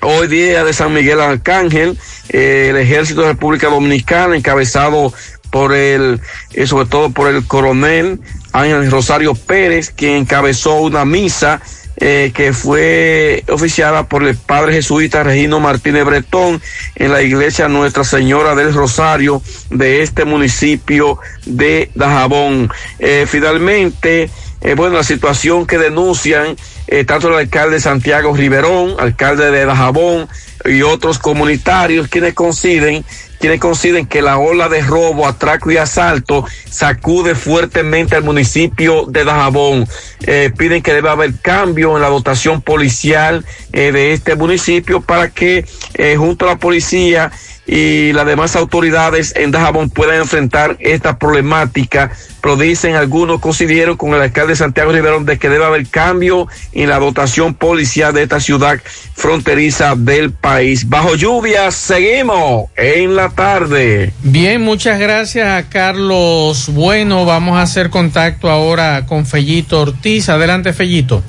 Hoy 0.00 0.28
día 0.28 0.62
de 0.62 0.72
San 0.72 0.94
Miguel 0.94 1.20
Arcángel, 1.20 1.98
eh, 2.28 2.68
el 2.70 2.76
ejército 2.76 3.22
de 3.22 3.28
República 3.28 3.68
Dominicana, 3.68 4.36
encabezado 4.36 5.12
por 5.50 5.74
el, 5.74 6.20
eh, 6.52 6.66
sobre 6.66 6.86
todo 6.86 7.10
por 7.10 7.28
el 7.28 7.46
coronel 7.46 8.20
Ángel 8.52 8.90
Rosario 8.90 9.34
Pérez, 9.34 9.90
quien 9.90 10.16
encabezó 10.16 10.80
una 10.80 11.04
misa 11.04 11.60
eh, 12.00 12.30
que 12.32 12.52
fue 12.52 13.44
oficiada 13.48 14.08
por 14.08 14.22
el 14.24 14.36
padre 14.36 14.74
jesuita 14.74 15.24
Regino 15.24 15.58
Martínez 15.58 16.04
Bretón 16.04 16.62
en 16.94 17.12
la 17.12 17.22
iglesia 17.22 17.66
Nuestra 17.68 18.04
Señora 18.04 18.54
del 18.54 18.72
Rosario 18.72 19.42
de 19.70 20.02
este 20.02 20.24
municipio 20.24 21.18
de 21.44 21.90
Dajabón. 21.96 22.70
Eh, 23.00 23.26
finalmente, 23.28 24.30
eh, 24.60 24.74
bueno, 24.74 24.96
la 24.96 25.04
situación 25.04 25.66
que 25.66 25.78
denuncian 25.78 26.56
eh, 26.88 27.04
tanto 27.04 27.28
el 27.28 27.34
alcalde 27.34 27.80
Santiago 27.80 28.34
Riverón, 28.34 28.94
alcalde 28.98 29.50
de 29.50 29.64
Dajabón 29.64 30.28
y 30.64 30.82
otros 30.82 31.18
comunitarios 31.18 32.08
quienes 32.08 32.34
coinciden 32.34 33.04
quienes 33.38 33.60
coinciden 33.60 34.06
que 34.06 34.22
la 34.22 34.38
ola 34.38 34.68
de 34.68 34.82
robo, 34.82 35.26
atraco 35.26 35.70
y 35.70 35.76
asalto 35.76 36.44
sacude 36.68 37.34
fuertemente 37.34 38.16
al 38.16 38.24
municipio 38.24 39.06
de 39.06 39.24
Dajabón. 39.24 39.86
Eh, 40.26 40.52
piden 40.56 40.82
que 40.82 40.92
debe 40.92 41.10
haber 41.10 41.34
cambio 41.40 41.96
en 41.96 42.02
la 42.02 42.08
dotación 42.08 42.62
policial 42.62 43.44
eh, 43.72 43.92
de 43.92 44.12
este 44.12 44.34
municipio 44.34 45.00
para 45.00 45.30
que 45.30 45.64
eh, 45.94 46.16
junto 46.16 46.44
a 46.44 46.52
la 46.52 46.58
policía 46.58 47.30
y 47.68 48.14
las 48.14 48.24
demás 48.24 48.56
autoridades 48.56 49.34
en 49.36 49.50
Dajabón 49.50 49.90
puedan 49.90 50.16
enfrentar 50.16 50.78
esta 50.80 51.18
problemática. 51.18 52.10
Pero 52.40 52.56
dicen 52.56 52.94
algunos 52.94 53.40
coincidieron 53.40 53.98
con 53.98 54.14
el 54.14 54.22
alcalde 54.22 54.56
Santiago 54.56 54.90
Riverón 54.90 55.26
de 55.26 55.38
que 55.38 55.50
debe 55.50 55.66
haber 55.66 55.86
cambio 55.86 56.48
en 56.72 56.88
la 56.88 56.98
dotación 56.98 57.52
policial 57.52 58.14
de 58.14 58.22
esta 58.22 58.40
ciudad 58.40 58.80
fronteriza 59.14 59.94
del 59.96 60.32
país. 60.32 60.88
Bajo 60.88 61.14
lluvia, 61.14 61.70
seguimos 61.70 62.70
en 62.74 63.14
la 63.14 63.28
tarde. 63.28 64.14
Bien, 64.22 64.62
muchas 64.62 64.98
gracias 64.98 65.46
a 65.46 65.68
Carlos 65.68 66.70
Bueno. 66.72 67.26
Vamos 67.26 67.58
a 67.58 67.62
hacer 67.62 67.90
contacto 67.90 68.48
ahora 68.48 69.04
con 69.04 69.26
Fellito 69.26 69.82
Ortiz. 69.82 70.30
Adelante, 70.30 70.72
Fellito. 70.72 71.22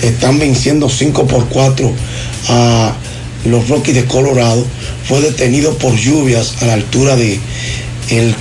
que 0.00 0.08
están 0.08 0.38
venciendo 0.38 0.88
5 0.88 1.26
por 1.26 1.48
4 1.48 1.92
a 2.48 2.94
los 3.44 3.68
Rockies 3.68 3.94
de 3.94 4.04
Colorado, 4.06 4.66
fue 5.04 5.20
detenido 5.20 5.76
por 5.78 5.94
lluvias 5.96 6.62
a 6.62 6.66
la 6.66 6.72
altura 6.74 7.16
de 7.16 7.38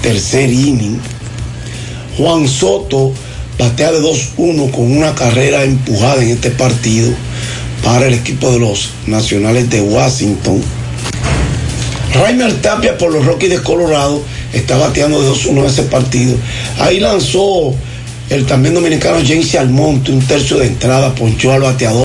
tercer 0.01 0.51
inning. 0.51 0.99
Juan 2.17 2.47
Soto 2.47 3.13
batea 3.57 3.91
de 3.91 4.01
2-1 4.01 4.71
con 4.71 4.91
una 4.97 5.13
carrera 5.13 5.63
empujada 5.63 6.23
en 6.23 6.31
este 6.31 6.49
partido 6.51 7.11
para 7.83 8.07
el 8.07 8.13
equipo 8.15 8.51
de 8.51 8.59
los 8.59 8.89
nacionales 9.07 9.69
de 9.69 9.81
Washington. 9.81 10.61
Raimel 12.13 12.59
Tapia 12.61 12.97
por 12.97 13.11
los 13.13 13.25
Rockies 13.25 13.51
de 13.51 13.61
Colorado 13.61 14.23
está 14.53 14.77
bateando 14.77 15.21
de 15.21 15.29
2-1 15.29 15.59
en 15.59 15.65
ese 15.65 15.83
partido. 15.83 16.35
Ahí 16.79 16.99
lanzó 16.99 17.73
el 18.29 18.45
también 18.45 18.73
dominicano 18.73 19.17
James 19.25 19.53
Almonte 19.55 20.11
un 20.11 20.21
tercio 20.21 20.57
de 20.57 20.67
entrada, 20.67 21.13
ponchó 21.13 21.51
al 21.51 21.61
bateador. 21.61 21.99